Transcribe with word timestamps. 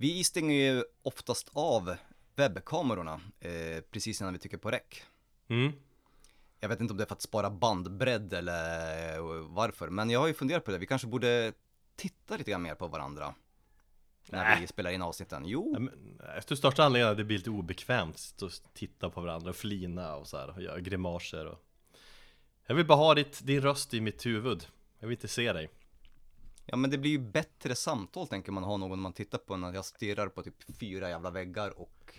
Vi 0.00 0.24
stänger 0.24 0.54
ju 0.54 0.84
oftast 1.02 1.50
av 1.52 1.96
webbkamerorna 2.36 3.20
eh, 3.40 3.80
precis 3.90 4.20
innan 4.20 4.32
vi 4.32 4.38
trycker 4.38 4.58
på 4.58 4.70
räck. 4.70 5.02
Mm. 5.48 5.72
Jag 6.60 6.68
vet 6.68 6.80
inte 6.80 6.92
om 6.92 6.96
det 6.96 7.04
är 7.04 7.06
för 7.06 7.14
att 7.14 7.22
spara 7.22 7.50
bandbredd 7.50 8.32
eller 8.32 9.16
eh, 9.16 9.22
varför, 9.48 9.88
men 9.88 10.10
jag 10.10 10.20
har 10.20 10.26
ju 10.26 10.34
funderat 10.34 10.64
på 10.64 10.70
det. 10.70 10.78
Vi 10.78 10.86
kanske 10.86 11.06
borde 11.08 11.52
titta 11.96 12.36
lite 12.36 12.50
grann 12.50 12.62
mer 12.62 12.74
på 12.74 12.88
varandra. 12.88 13.34
När 14.30 14.44
Nej. 14.44 14.60
vi 14.60 14.66
spelar 14.66 14.90
in 14.90 15.02
avsnitten. 15.02 15.42
Jo, 15.46 15.70
Ja, 15.72 15.78
men, 15.78 16.20
Efter 16.36 16.54
största 16.54 16.84
anledningen 16.84 17.12
att 17.12 17.16
det 17.16 17.24
blir 17.24 17.38
lite 17.38 17.50
obekvämt 17.50 18.34
att 18.42 18.74
titta 18.74 19.10
på 19.10 19.20
varandra 19.20 19.50
och 19.50 19.56
flina 19.56 20.16
och 20.16 20.26
så 20.26 20.36
här 20.36 20.50
och 20.50 20.62
göra 20.62 20.80
grimaser 20.80 21.46
och 21.46 21.64
Jag 22.66 22.74
vill 22.74 22.86
bara 22.86 22.98
ha 22.98 23.14
ditt, 23.14 23.46
din 23.46 23.60
röst 23.60 23.94
i 23.94 24.00
mitt 24.00 24.26
huvud 24.26 24.66
Jag 24.98 25.08
vill 25.08 25.16
inte 25.16 25.28
se 25.28 25.52
dig 25.52 25.70
ja 26.70 26.76
men 26.76 26.90
det 26.90 26.98
blir 26.98 27.10
ju 27.10 27.18
bättre 27.18 27.74
samtal 27.74 28.26
tänker 28.26 28.52
man 28.52 28.64
ha 28.64 28.76
någon 28.76 29.00
man 29.00 29.12
tittar 29.12 29.38
på 29.38 29.56
när 29.56 29.72
jag 29.72 29.84
stirrar 29.84 30.28
på 30.28 30.42
typ 30.42 30.78
fyra 30.80 31.10
jävla 31.10 31.30
väggar 31.30 31.80
och 31.80 32.18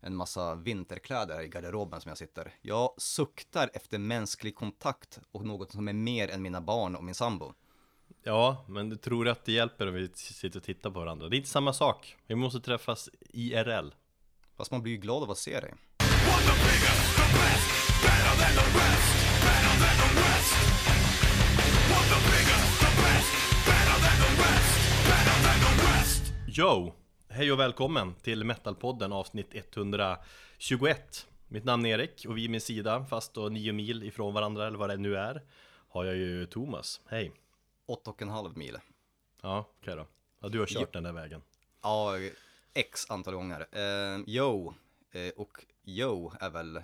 en 0.00 0.16
massa 0.16 0.54
vinterkläder 0.54 1.40
i 1.40 1.48
garderoben 1.48 2.00
som 2.00 2.08
jag 2.08 2.18
sitter. 2.18 2.54
Jag 2.62 2.94
suktar 2.96 3.70
efter 3.74 3.98
mänsklig 3.98 4.54
kontakt 4.54 5.20
och 5.32 5.44
något 5.44 5.72
som 5.72 5.88
är 5.88 5.92
mer 5.92 6.30
än 6.30 6.42
mina 6.42 6.60
barn 6.60 6.96
och 6.96 7.04
min 7.04 7.14
sambo. 7.14 7.52
Ja, 8.22 8.64
men 8.68 8.88
du 8.88 8.96
tror 8.96 9.28
att 9.28 9.44
det 9.44 9.52
hjälper 9.52 9.86
om 9.86 9.94
vi 9.94 10.10
sitter 10.14 10.58
och 10.58 10.64
tittar 10.64 10.90
på 10.90 11.00
varandra? 11.00 11.28
Det 11.28 11.36
är 11.36 11.38
inte 11.38 11.50
samma 11.50 11.72
sak 11.72 12.16
Vi 12.26 12.34
måste 12.34 12.60
träffas 12.60 13.08
IRL 13.20 13.90
Fast 14.56 14.70
man 14.70 14.82
blir 14.82 14.92
ju 14.92 14.98
glad 14.98 15.22
av 15.22 15.30
att 15.30 15.38
se 15.38 15.60
dig. 15.60 15.74
Yo! 26.58 26.92
Hej 27.28 27.52
och 27.52 27.60
välkommen 27.60 28.14
till 28.14 28.44
Metalpodden 28.44 29.12
avsnitt 29.12 29.48
121 29.52 31.26
Mitt 31.48 31.64
namn 31.64 31.86
är 31.86 31.98
Erik 31.98 32.24
och 32.28 32.36
vid 32.36 32.50
min 32.50 32.60
sida, 32.60 33.04
fast 33.04 33.34
då 33.34 33.48
nio 33.48 33.72
mil 33.72 34.02
ifrån 34.02 34.34
varandra 34.34 34.66
eller 34.66 34.78
vad 34.78 34.90
det 34.90 34.96
nu 34.96 35.16
är 35.16 35.42
Har 35.88 36.04
jag 36.04 36.16
ju 36.16 36.46
Thomas, 36.46 37.00
hej! 37.06 37.32
Åtta 37.86 38.10
och 38.10 38.22
en 38.22 38.28
halv 38.28 38.56
mil. 38.56 38.78
Ja, 39.42 39.70
okej 39.80 39.96
då 39.96 40.06
Ja, 40.40 40.48
du 40.48 40.58
har 40.58 40.66
kört 40.66 40.82
Jo. 40.82 40.88
den 40.92 41.02
där 41.02 41.12
vägen 41.12 41.42
Ja, 41.82 42.12
x 42.74 43.10
antal 43.10 43.34
gånger. 43.34 43.66
Eh, 43.72 44.20
yo, 44.26 44.74
eh, 45.12 45.32
och 45.36 45.64
yo 45.84 46.32
är 46.40 46.50
väl 46.50 46.80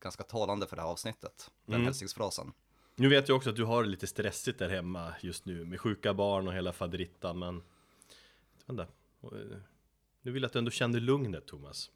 ganska 0.00 0.22
talande 0.22 0.66
för 0.66 0.76
det 0.76 0.82
här 0.82 0.88
avsnittet. 0.88 1.50
Den 1.66 1.74
Mm. 1.74 1.84
hälsningsfrasen. 1.84 2.52
Nu 2.96 3.08
vet 3.08 3.28
jag 3.28 3.36
också 3.36 3.50
att 3.50 3.56
du 3.56 3.64
har 3.64 3.82
det 3.82 3.88
lite 3.88 4.06
stressigt 4.06 4.58
där 4.58 4.68
hemma 4.68 5.14
just 5.20 5.44
nu 5.44 5.64
med 5.64 5.80
sjuka 5.80 6.14
barn 6.14 6.48
och 6.48 6.54
hela 6.54 6.72
faderittan 6.72 7.38
men 7.38 7.62
jag 8.66 8.86
eh, 9.32 9.56
Nu 10.22 10.30
vill 10.30 10.42
jag 10.42 10.48
att 10.48 10.52
du 10.52 10.58
ändå 10.58 10.70
känner 10.70 11.00
lugnet 11.00 11.46
Thomas 11.46 11.90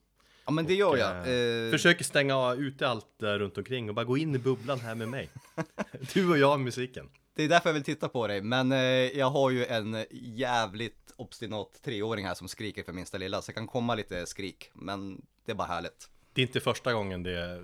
Ja 0.45 0.53
men 0.53 0.67
det 0.67 0.75
gör 0.75 0.91
Och, 0.91 0.99
jag. 0.99 1.17
Eh, 1.17 1.71
Försöker 1.71 2.05
stänga 2.05 2.55
ute 2.55 2.89
allt 2.89 3.07
där 3.19 3.39
runt 3.39 3.59
omkring 3.59 3.89
och 3.89 3.95
bara 3.95 4.05
gå 4.05 4.19
in 4.19 4.35
i 4.35 4.39
bubblan 4.39 4.81
här 4.81 4.95
med 4.95 5.09
mig 5.09 5.31
Du 6.15 6.31
och 6.31 6.39
jag 6.39 6.53
och 6.53 6.61
musiken 6.61 7.09
Det 7.35 7.43
är 7.43 7.49
därför 7.49 7.69
jag 7.69 7.75
vill 7.75 7.83
titta 7.83 8.09
på 8.09 8.27
dig, 8.27 8.43
men 8.43 8.73
eh, 8.73 8.79
jag 9.19 9.31
har 9.31 9.51
ju 9.51 9.65
en 9.67 10.05
jävligt 10.11 11.13
obstinat 11.17 11.83
treåring 11.83 12.27
här 12.27 12.35
som 12.35 12.49
skriker 12.49 12.83
för 12.83 12.93
minsta 12.93 13.19
lilla, 13.19 13.43
så 13.43 13.51
det 13.51 13.55
kan 13.55 13.67
komma 13.67 13.95
lite 13.95 14.27
skrik, 14.27 14.71
men 14.75 15.27
det 15.45 15.53
är 15.53 15.57
bara 15.57 15.69
härligt. 15.69 16.11
Det 16.33 16.43
är 16.43 16.47
inte 16.47 16.61
första 16.61 16.93
gången 16.93 17.23
det 17.23 17.63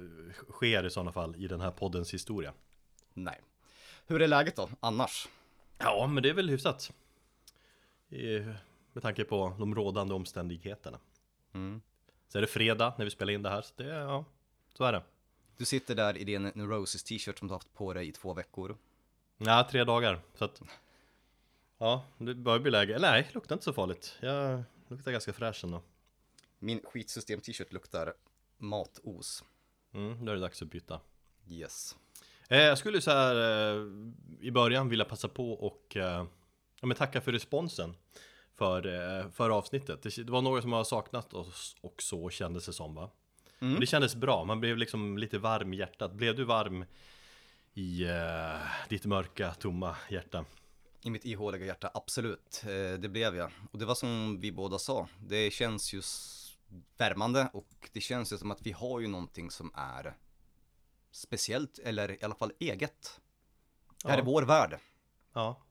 sker 0.51 0.87
i 0.87 0.91
sådana 0.91 1.13
fall 1.13 1.37
i 1.37 1.49
den 1.49 1.61
här 1.61 1.71
poddens 1.71 2.15
historia 2.15 2.53
Nej. 3.15 3.41
Hur 4.07 4.23
är 4.23 4.29
läget 4.29 4.57
då, 4.57 4.69
annars? 4.81 5.29
Ja 5.79 6.07
men 6.07 6.23
det 6.23 6.29
är 6.29 6.35
väl 6.35 6.51
hyfsat 6.51 6.93
Eh, 8.11 8.55
Med 8.95 9.03
tanke 9.03 9.25
på 9.25 9.55
de 9.59 9.75
rådande 9.75 10.15
omständigheterna 10.15 10.99
Mm. 11.55 11.83
Så 12.29 12.39
är 12.39 12.43
det 12.43 12.47
fredag 12.47 12.95
när 12.99 13.05
vi 13.05 13.11
spelar 13.11 13.33
in 13.33 13.43
det 13.43 13.51
här, 13.51 13.63
så 13.63 13.73
det, 13.77 13.85
ja, 13.85 14.25
så 14.75 14.85
är 14.85 14.93
det 14.93 15.03
Du 15.57 15.65
sitter 15.65 15.95
där 15.95 16.17
i 16.17 16.25
din 16.25 16.43
Neurosis 16.43 17.03
t-shirt 17.03 17.39
som 17.39 17.49
du 17.49 17.53
har 17.53 17.59
haft 17.59 17.75
på 17.75 17.93
dig 17.93 18.09
i 18.09 18.13
två 18.13 18.35
veckor. 18.35 18.77
Ja, 19.37 19.69
tre 19.71 19.85
dagar. 19.85 20.21
Så 20.35 20.45
att... 20.45 20.63
Ja, 21.79 22.05
det 22.19 22.35
börjar 22.35 22.59
bli 22.59 22.71
läge. 22.71 22.95
Eller 22.95 23.11
nej, 23.11 23.31
luktar 23.35 23.55
inte 23.55 23.65
så 23.65 23.73
farligt. 23.73 24.17
Jag 24.21 24.63
luktar 24.89 25.13
ganska 25.13 25.33
fräsch 25.33 25.65
ändå. 25.65 25.83
Min 26.59 26.81
skitsystem 26.85 27.41
t-shirt 27.41 27.73
luktar 27.73 28.15
matos. 28.59 29.45
Mm, 29.93 30.25
då 30.25 30.33
är 30.33 30.37
det 30.37 30.41
dags 30.41 30.63
att 30.63 30.69
byta. 30.69 31.01
Yes. 31.49 31.97
Eh, 32.49 32.59
jag 32.59 32.79
skulle 32.79 33.01
så 33.01 33.11
här 33.11 33.37
eh, 33.37 33.87
i 34.41 34.51
början 34.51 34.89
vilja 34.89 35.05
passa 35.05 35.29
på 35.29 35.53
och 35.53 35.97
eh, 35.97 36.27
ja, 36.81 36.87
men 36.87 36.97
tacka 36.97 37.21
för 37.21 37.33
responsen 37.33 37.95
för, 38.57 38.87
eh, 38.87 39.31
för 39.31 39.51
avsnittet. 39.51 40.03
Det, 40.03 40.31
var 40.31 40.43
några 40.43 40.63
som 40.63 40.73
har 40.73 40.85
saknat 40.85 41.35
oss 41.35 41.77
och 41.81 42.03
så 42.03 42.31
kändes 42.31 42.67
det 42.67 42.73
som 42.73 42.95
va? 42.95 43.11
Mm. 43.61 43.81
Det 43.81 43.87
kändes 43.87 44.15
bra, 44.17 44.45
man 44.45 44.61
blev 44.61 44.77
liksom 44.77 45.19
lite 45.19 45.39
varm 45.39 45.75
i 45.75 45.77
hjärtat. 45.77 46.13
Blev 46.13 46.37
du 46.37 46.45
varm 46.45 46.85
i 47.75 48.05
eh, 48.05 48.61
ditt 48.89 49.05
mörka, 49.05 49.55
tomma 49.55 49.97
hjärta? 50.11 50.45
I 51.03 51.11
mitt 51.11 51.25
ihåliga 51.25 51.67
hjärta, 51.67 51.91
absolut. 51.95 52.63
Eh, 52.67 52.99
det 52.99 53.09
blev 53.09 53.37
jag. 53.37 53.51
Och 53.71 53.79
det 53.79 53.85
var 53.85 53.95
som 53.95 54.41
vi 54.41 54.53
båda 54.53 54.79
sa, 54.79 55.09
det 55.19 55.51
känns 55.51 55.93
ju 55.95 56.03
värmande 56.97 57.49
och 57.53 57.91
det 57.93 58.01
känns 58.01 58.33
ju 58.33 58.39
som 58.39 58.51
att 58.51 58.63
vi 58.63 58.73
har 58.73 59.01
ju 59.01 59.07
någonting 59.07 59.51
som 59.51 59.71
är 59.75 60.17
speciellt, 61.11 61.79
eller 61.79 62.11
i 62.11 62.25
alla 62.25 62.35
fall 62.35 62.53
eget. 62.59 63.21
Det 64.03 64.09
här 64.09 64.17
Ja. 64.17 64.23
är 64.23 64.27
vår 64.27 64.43
värld. 64.43 64.79
Ja, 65.33 65.63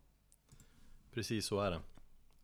precis 1.14 1.46
så 1.46 1.60
är 1.60 1.72
det. 1.72 1.80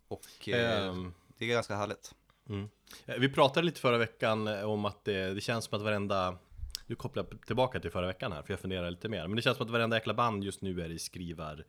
Och 0.10 0.50
eh, 0.50 0.88
Ehm, 0.88 1.14
det 1.38 1.46
är 1.46 1.50
ganska 1.50 1.76
härligt. 1.76 2.16
Mm. 2.50 2.70
Eh, 3.06 3.16
Vi 3.20 3.30
pratade 3.30 3.66
lite 3.66 3.80
förra 3.82 3.98
veckan 3.98 4.48
om 4.48 4.86
att 4.86 5.06
det, 5.06 5.34
det 5.34 5.42
känns 5.42 5.66
som 5.66 5.78
att 5.78 5.84
varenda 5.84 6.38
Nu 6.86 6.96
kopplar 6.96 7.28
jag 7.30 7.46
tillbaka 7.46 7.80
till 7.80 7.92
förra 7.92 8.08
veckan 8.08 8.32
här 8.32 8.42
för 8.42 8.54
jag 8.54 8.60
funderar 8.60 8.92
lite 8.92 9.10
mer 9.10 9.28
Men 9.28 9.36
det 9.36 9.42
känns 9.42 9.58
som 9.58 9.66
att 9.66 9.72
varenda 9.72 9.98
jäkla 9.98 10.14
band 10.14 10.44
just 10.44 10.62
nu 10.62 10.82
är 10.82 10.92
i 10.92 11.00
skrivar 11.00 11.66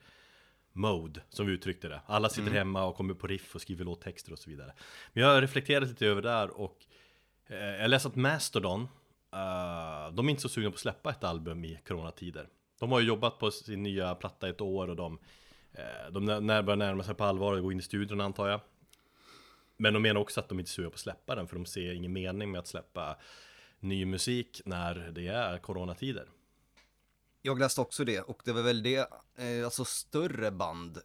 Mode, 0.73 1.21
som 1.29 1.47
vi 1.47 1.53
uttryckte 1.53 1.89
det 1.89 2.01
Alla 2.07 2.29
sitter 2.29 2.51
hemma 2.51 2.85
och 2.85 2.97
kommer 2.97 3.15
på 3.15 3.27
riff 3.27 3.55
och 3.55 3.61
skriver 3.61 3.85
låttexter 3.85 4.33
och 4.33 4.39
så 4.39 4.51
vidare 4.51 4.73
Men 5.13 5.23
jag 5.25 5.35
har 5.35 5.41
reflekterat 5.41 5.89
lite 5.89 6.07
över 6.07 6.23
det 6.23 6.29
där 6.29 6.61
och 6.61 6.79
eh, 7.47 7.57
Jag 7.59 7.91
läste 7.91 8.09
att 8.09 8.17
Mastodon 8.17 8.81
eh, 9.33 10.13
De 10.13 10.27
är 10.27 10.31
inte 10.31 10.43
så 10.43 10.49
sugna 10.49 10.71
på 10.71 10.75
att 10.75 10.81
släppa 10.81 11.11
ett 11.11 11.25
album 11.25 11.65
i 11.65 11.79
coronatider 11.89 12.49
De 12.79 12.93
har 12.93 13.01
ju 13.01 13.07
jobbat 13.07 13.39
på 13.39 13.51
sin 13.51 13.83
nya 13.83 14.15
platta 14.15 14.49
ett 14.49 14.61
år 14.61 14.89
och 14.89 14.97
de 14.97 15.19
De 16.11 16.25
när, 16.25 16.63
börjar 16.63 16.77
närma 16.77 17.03
sig 17.03 17.15
på 17.15 17.25
allvar 17.25 17.53
och 17.53 17.63
gå 17.63 17.73
in 17.73 17.79
i 17.79 17.83
studion 17.83 18.21
antar 18.21 18.49
jag 18.49 18.61
men 19.81 19.95
de 19.95 20.03
menar 20.03 20.21
också 20.21 20.41
att 20.41 20.49
de 20.49 20.59
inte 20.61 20.69
är 20.69 20.73
sugna 20.73 20.91
på 20.91 20.95
att 20.95 21.01
släppa 21.01 21.35
den 21.35 21.49
för 21.49 21.57
de 21.57 21.67
ser 21.67 21.93
ingen 21.93 22.13
mening 22.13 22.51
med 22.51 22.59
att 22.59 22.67
släppa 22.67 23.17
ny 23.81 24.07
musik 24.07 24.61
när 24.65 24.95
det 24.95 25.27
är 25.27 25.59
coronatider. 25.59 26.29
Jag 27.43 27.59
läste 27.59 27.81
också 27.81 28.05
det 28.05 28.21
och 28.21 28.43
det 28.45 28.53
var 28.53 28.63
väl 28.63 28.83
det, 28.83 29.13
eh, 29.37 29.65
alltså 29.65 29.85
större 29.85 30.51
band. 30.51 30.99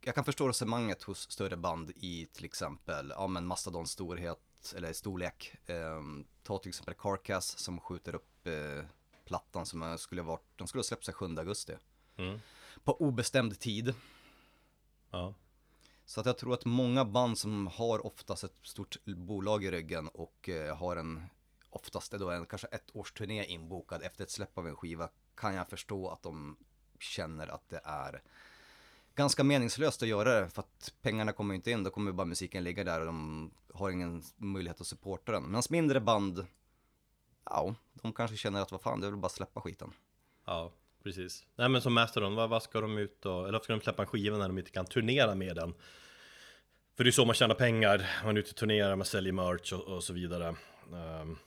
Jag 0.00 0.14
kan 0.14 0.24
förstå 0.24 0.48
resonemanget 0.48 1.02
hos 1.02 1.30
större 1.30 1.56
band 1.56 1.90
i 1.96 2.26
till 2.26 2.44
exempel, 2.44 3.12
ja 3.16 3.26
men 3.26 3.46
Mastodons 3.46 3.90
storhet 3.90 4.74
eller 4.76 4.92
storlek. 4.92 5.54
Eh, 5.66 6.02
ta 6.42 6.58
till 6.58 6.68
exempel 6.68 6.94
Carcass 6.94 7.58
som 7.58 7.80
skjuter 7.80 8.14
upp 8.14 8.46
eh, 8.46 8.84
plattan 9.24 9.66
som 9.66 9.82
eh, 9.82 9.96
skulle 9.96 10.22
varit, 10.22 10.46
de 10.56 10.66
skulle 10.66 10.78
ha 10.78 10.84
släppt 10.84 11.04
sig 11.04 11.14
7 11.14 11.26
augusti. 11.38 11.72
Mm. 12.16 12.40
På 12.86 13.00
obestämd 13.00 13.58
tid. 13.58 13.94
Ja. 15.10 15.34
Så 16.04 16.20
att 16.20 16.26
jag 16.26 16.38
tror 16.38 16.54
att 16.54 16.64
många 16.64 17.04
band 17.04 17.38
som 17.38 17.66
har 17.66 18.06
oftast 18.06 18.44
ett 18.44 18.56
stort 18.62 19.04
bolag 19.04 19.64
i 19.64 19.70
ryggen 19.70 20.08
och 20.08 20.48
eh, 20.48 20.76
har 20.76 20.96
en, 20.96 21.22
oftast 21.70 22.12
då 22.12 22.30
en 22.30 22.46
kanske 22.46 22.66
ett 22.66 22.96
års 22.96 23.12
turné 23.12 23.44
inbokad 23.44 24.02
efter 24.02 24.24
ett 24.24 24.30
släpp 24.30 24.58
av 24.58 24.68
en 24.68 24.76
skiva, 24.76 25.08
kan 25.34 25.54
jag 25.54 25.68
förstå 25.68 26.08
att 26.08 26.22
de 26.22 26.56
känner 27.00 27.48
att 27.48 27.68
det 27.68 27.80
är 27.84 28.22
ganska 29.14 29.44
meningslöst 29.44 30.02
att 30.02 30.08
göra 30.08 30.40
det 30.40 30.48
för 30.48 30.62
att 30.62 30.94
pengarna 31.02 31.32
kommer 31.32 31.54
inte 31.54 31.70
in, 31.70 31.82
då 31.82 31.90
kommer 31.90 32.12
bara 32.12 32.26
musiken 32.26 32.64
ligga 32.64 32.84
där 32.84 33.00
och 33.00 33.06
de 33.06 33.50
har 33.74 33.90
ingen 33.90 34.22
möjlighet 34.36 34.80
att 34.80 34.86
supporta 34.86 35.32
den. 35.32 35.46
Medan 35.46 35.62
mindre 35.70 36.00
band, 36.00 36.46
ja, 37.44 37.74
de 37.94 38.12
kanske 38.12 38.36
känner 38.36 38.60
att 38.62 38.72
vad 38.72 38.80
fan, 38.80 39.00
det 39.00 39.06
är 39.06 39.10
väl 39.10 39.20
bara 39.20 39.26
att 39.26 39.32
släppa 39.32 39.60
skiten. 39.60 39.92
ja, 40.44 40.72
precis. 41.06 41.44
Nej 41.56 41.68
men 41.68 41.82
som 41.82 41.94
Mastodon, 41.94 42.34
vad, 42.34 42.50
vad 42.50 42.62
ska 42.62 42.80
de 42.80 42.98
ut 42.98 43.26
och, 43.26 43.42
eller 43.42 43.52
varför 43.52 43.64
ska 43.64 43.72
de 43.72 43.80
släppa 43.80 44.02
en 44.02 44.08
skiva 44.08 44.38
när 44.38 44.48
de 44.48 44.58
inte 44.58 44.70
kan 44.70 44.86
turnera 44.86 45.34
med 45.34 45.56
den? 45.56 45.74
För 46.96 47.04
det 47.04 47.10
är 47.10 47.12
så 47.12 47.24
man 47.24 47.34
tjänar 47.34 47.54
pengar, 47.54 48.06
man 48.24 48.36
är 48.36 48.40
ute 48.40 48.50
och 48.50 48.56
turnerar, 48.56 48.96
man 48.96 49.06
säljer 49.06 49.32
merch 49.32 49.72
och, 49.72 49.80
och 49.80 50.04
så 50.04 50.12
vidare. 50.12 50.54
Um, 50.92 51.38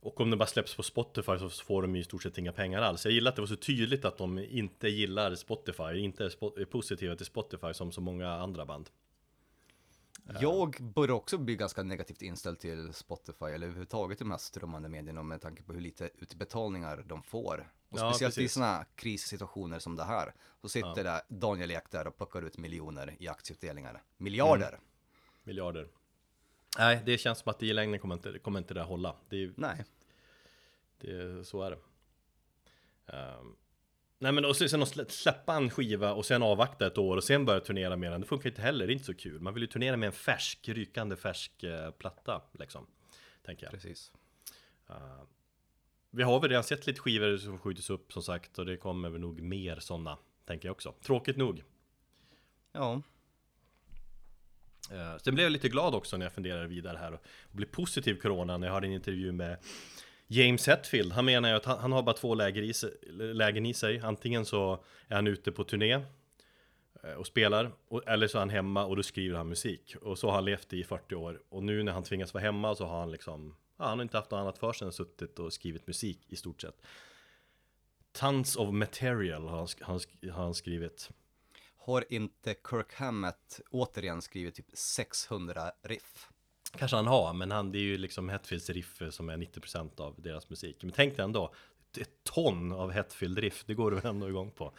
och 0.00 0.20
om 0.20 0.30
den 0.30 0.38
bara 0.38 0.46
släpps 0.46 0.76
på 0.76 0.82
Spotify 0.82 1.38
så 1.38 1.48
får 1.48 1.82
de 1.82 1.94
ju 1.96 2.00
i 2.00 2.04
stort 2.04 2.22
sett 2.22 2.38
inga 2.38 2.52
pengar 2.52 2.82
alls. 2.82 3.04
Jag 3.04 3.14
gillar 3.14 3.28
att 3.28 3.36
det 3.36 3.42
var 3.42 3.46
så 3.46 3.56
tydligt 3.56 4.04
att 4.04 4.18
de 4.18 4.38
inte 4.38 4.88
gillar 4.88 5.34
Spotify, 5.34 5.98
inte 5.98 6.24
är, 6.24 6.28
spo- 6.28 6.60
är 6.60 6.64
positiva 6.64 7.16
till 7.16 7.26
Spotify 7.26 7.74
som 7.74 7.92
så 7.92 8.00
många 8.00 8.32
andra 8.32 8.66
band. 8.66 8.90
Jag 10.40 10.76
börjar 10.80 11.14
också 11.14 11.38
bli 11.38 11.56
ganska 11.56 11.82
negativt 11.82 12.22
inställd 12.22 12.58
till 12.58 12.92
Spotify 12.94 13.44
eller 13.44 13.66
överhuvudtaget 13.66 14.18
de 14.18 14.30
här 14.30 14.38
strömmande 14.38 14.88
medierna 14.88 15.22
med 15.22 15.40
tanke 15.40 15.62
på 15.62 15.72
hur 15.72 15.80
lite 15.80 16.10
utbetalningar 16.18 17.04
de 17.06 17.22
får. 17.22 17.72
Och 17.88 17.98
Ja, 17.98 18.10
speciellt 18.12 18.34
i 18.34 18.40
precis. 18.40 18.52
sådana 18.52 18.84
krissituationer 18.94 19.78
som 19.78 19.96
det 19.96 20.04
här. 20.04 20.34
Så 20.60 20.68
sitter 20.68 20.88
Ja. 20.88 21.02
där 21.02 21.20
Daniel 21.28 21.70
Ek 21.70 21.90
där 21.90 22.06
och 22.06 22.16
plockar 22.16 22.42
ut 22.42 22.58
miljoner 22.58 23.16
i 23.18 23.28
aktieutdelningar. 23.28 24.02
Miljarder! 24.16 24.78
Miljarder. 25.42 25.88
Nej, 26.78 27.02
det 27.06 27.18
känns 27.18 27.38
som 27.38 27.50
att 27.50 27.62
i 27.62 27.72
längden 27.72 28.00
kommer 28.00 28.14
inte, 28.14 28.38
kommer 28.38 28.58
inte 28.58 28.74
det 28.74 28.82
hålla. 28.82 29.16
Det, 29.28 29.52
Nej. 29.56 29.84
det, 30.98 31.44
så 31.46 31.62
är 31.62 31.70
det. 31.70 31.78
Ehm, 33.16 33.56
nej 34.22 34.32
men 34.32 34.44
och 34.44 34.56
sen 34.56 34.82
att 34.82 35.10
släppa 35.10 35.54
en 35.54 35.70
skiva 35.70 36.12
och 36.12 36.26
sen 36.26 36.42
avvakta 36.42 36.86
ett 36.86 36.98
år 36.98 37.16
och 37.16 37.24
sen 37.24 37.44
börja 37.44 37.60
turnera 37.60 37.96
med 37.96 38.12
den, 38.12 38.20
det 38.20 38.26
funkar 38.26 38.50
inte 38.50 38.62
heller, 38.62 38.86
det 38.86 38.92
är 38.92 38.94
inte 38.94 39.04
så 39.04 39.14
kul. 39.14 39.40
Man 39.40 39.54
vill 39.54 39.62
ju 39.62 39.66
turnera 39.66 39.96
med 39.96 40.06
en 40.06 40.12
färsk, 40.12 40.68
rykande 40.68 41.16
färsk 41.16 41.62
eh, 41.62 41.90
platta 41.90 42.42
liksom. 42.58 42.86
Tänker 43.44 43.64
jag. 43.64 43.72
Precis. 43.72 44.12
Ehm, 44.88 45.26
vi 46.10 46.22
har 46.22 46.40
väl 46.40 46.48
redan 46.48 46.64
sett 46.64 46.86
lite 46.86 47.00
skivor 47.00 47.36
som 47.36 47.58
skjuts 47.58 47.90
upp 47.90 48.12
som 48.12 48.22
sagt 48.22 48.58
och 48.58 48.66
det 48.66 48.76
kommer 48.76 49.08
väl 49.08 49.20
nog 49.20 49.40
mer 49.40 49.80
sådana, 49.80 50.18
tänker 50.46 50.68
jag 50.68 50.72
också. 50.72 50.94
Tråkigt 51.02 51.36
nog. 51.36 51.64
Ja. 52.72 53.02
Uh, 54.92 55.18
sen 55.18 55.34
blev 55.34 55.44
jag 55.44 55.52
lite 55.52 55.68
glad 55.68 55.94
också 55.94 56.16
när 56.16 56.26
jag 56.26 56.32
funderade 56.32 56.66
vidare 56.66 56.96
här 56.96 57.12
och, 57.12 57.20
och 57.42 57.56
blev 57.56 57.66
positiv 57.66 58.14
corona 58.14 58.56
när 58.56 58.66
jag 58.66 58.74
hörde 58.74 58.86
en 58.86 58.92
intervju 58.92 59.32
med 59.32 59.58
James 60.32 60.68
Hetfield. 60.68 61.12
Han 61.12 61.24
menar 61.24 61.48
ju 61.48 61.54
att 61.54 61.64
han, 61.64 61.78
han 61.78 61.92
har 61.92 62.02
bara 62.02 62.16
två 62.16 62.34
läger 62.34 62.62
i 62.62 62.72
sig, 62.72 62.90
lägen 63.12 63.66
i 63.66 63.74
sig. 63.74 64.00
Antingen 64.00 64.44
så 64.44 64.84
är 65.08 65.14
han 65.14 65.26
ute 65.26 65.52
på 65.52 65.64
turné 65.64 65.92
eh, 67.02 67.12
och 67.16 67.26
spelar, 67.26 67.72
och, 67.88 68.08
eller 68.08 68.26
så 68.26 68.38
är 68.38 68.40
han 68.40 68.50
hemma 68.50 68.84
och 68.84 68.96
då 68.96 69.02
skriver 69.02 69.36
han 69.36 69.48
musik. 69.48 69.96
Och 70.02 70.18
så 70.18 70.26
har 70.26 70.34
han 70.34 70.44
levt 70.44 70.72
i 70.72 70.84
40 70.84 71.14
år. 71.14 71.42
Och 71.48 71.62
nu 71.62 71.82
när 71.82 71.92
han 71.92 72.02
tvingas 72.02 72.34
vara 72.34 72.44
hemma 72.44 72.74
så 72.74 72.84
har 72.84 73.00
han 73.00 73.10
liksom, 73.10 73.56
ja, 73.78 73.84
han 73.84 73.98
har 73.98 74.02
inte 74.02 74.16
haft 74.16 74.30
något 74.30 74.38
annat 74.38 74.58
för 74.58 74.72
sig 74.72 74.86
än 74.86 74.92
suttit 74.92 75.38
och 75.38 75.52
skrivit 75.52 75.86
musik 75.86 76.20
i 76.28 76.36
stort 76.36 76.60
sett. 76.60 76.82
Tons 78.12 78.56
of 78.56 78.72
material 78.72 79.48
har 79.48 79.58
han, 79.58 79.68
han, 79.80 80.00
han 80.32 80.54
skrivit. 80.54 81.10
Har 81.76 82.04
inte 82.08 82.54
Kirk 82.70 82.94
Hammett 82.94 83.60
återigen 83.70 84.22
skrivit 84.22 84.54
typ 84.54 84.66
600 84.72 85.72
riff? 85.82 86.28
Kanske 86.76 86.96
han 86.96 87.06
har, 87.06 87.32
men 87.32 87.50
han, 87.50 87.72
det 87.72 87.78
är 87.78 87.82
ju 87.82 87.98
liksom 87.98 88.28
Hetfields 88.28 88.70
riff 88.70 89.02
som 89.10 89.28
är 89.28 89.36
90% 89.36 90.00
av 90.00 90.14
deras 90.18 90.50
musik. 90.50 90.76
Men 90.82 90.92
tänk 90.92 91.16
dig 91.16 91.24
ändå, 91.24 91.54
ett 92.00 92.24
ton 92.24 92.72
av 92.72 92.90
Hetfield 92.90 93.38
riff, 93.38 93.64
det 93.66 93.74
går 93.74 93.90
du 93.90 94.08
ändå 94.08 94.28
igång 94.28 94.50
på. 94.50 94.72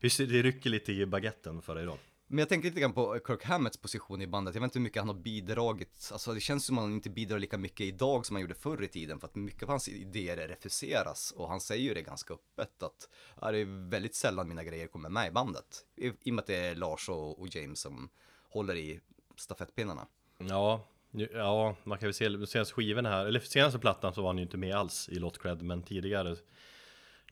Det 0.00 0.08
rycker 0.42 0.70
lite 0.70 0.92
i 0.92 1.06
baguetten 1.06 1.62
för 1.62 1.74
dig 1.74 1.84
då. 1.84 1.98
Men 2.32 2.38
jag 2.38 2.48
tänker 2.48 2.68
lite 2.68 2.80
grann 2.80 2.92
på 2.92 3.20
Kirk 3.26 3.44
Hammetts 3.44 3.76
position 3.76 4.22
i 4.22 4.26
bandet. 4.26 4.54
Jag 4.54 4.60
vet 4.60 4.66
inte 4.66 4.78
hur 4.78 4.84
mycket 4.84 5.02
han 5.02 5.08
har 5.08 5.14
bidragit. 5.14 6.10
Alltså 6.12 6.34
det 6.34 6.40
känns 6.40 6.66
som 6.66 6.78
att 6.78 6.84
han 6.84 6.92
inte 6.92 7.10
bidrar 7.10 7.38
lika 7.38 7.58
mycket 7.58 7.80
idag 7.80 8.26
som 8.26 8.36
han 8.36 8.40
gjorde 8.40 8.54
förr 8.54 8.82
i 8.82 8.88
tiden. 8.88 9.20
För 9.20 9.26
att 9.26 9.34
mycket 9.34 9.62
av 9.62 9.68
hans 9.68 9.88
idéer 9.88 10.48
refuseras. 10.48 11.32
Och 11.36 11.48
han 11.48 11.60
säger 11.60 11.82
ju 11.82 11.94
det 11.94 12.02
ganska 12.02 12.34
öppet 12.34 12.82
att 12.82 13.08
ja, 13.40 13.52
det 13.52 13.58
är 13.58 13.90
väldigt 13.90 14.14
sällan 14.14 14.48
mina 14.48 14.64
grejer 14.64 14.86
kommer 14.86 15.08
med 15.08 15.28
i 15.28 15.30
bandet. 15.30 15.84
I, 15.96 16.06
i 16.06 16.30
och 16.30 16.34
med 16.34 16.42
att 16.42 16.46
det 16.46 16.56
är 16.56 16.74
Lars 16.74 17.08
och, 17.08 17.40
och 17.40 17.56
James 17.56 17.80
som 17.80 18.08
håller 18.48 18.74
i 18.74 19.00
stafettpinnarna. 19.36 20.06
Ja, 20.38 20.88
ja, 21.10 21.76
man 21.84 21.98
kan 21.98 22.06
väl 22.06 22.14
se 22.14 22.46
senaste 22.46 22.74
skivorna 22.74 23.08
här. 23.08 23.26
Eller 23.26 23.40
senaste 23.40 23.78
plattan 23.78 24.14
så 24.14 24.22
var 24.22 24.28
han 24.28 24.38
ju 24.38 24.42
inte 24.42 24.56
med 24.56 24.74
alls 24.74 25.08
i 25.08 25.14
Lot 25.14 25.42
Cred. 25.42 25.62
Men 25.62 25.82
tidigare 25.82 26.36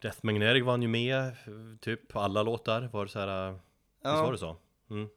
Death 0.00 0.19
Magnetic 0.22 0.64
var 0.64 0.72
han 0.72 0.82
ju 0.82 0.88
med 0.88 1.32
typ 1.80 2.08
på 2.08 2.20
alla 2.20 2.42
låtar. 2.42 2.88
Var 2.92 3.04
det 3.04 3.10
så 3.10 3.19
här, 3.19 3.28
ja. 3.28 3.54
visst 4.02 4.22
var 4.22 4.32
det 4.32 4.38
så? 4.38 4.56
Mm. 4.90 5.08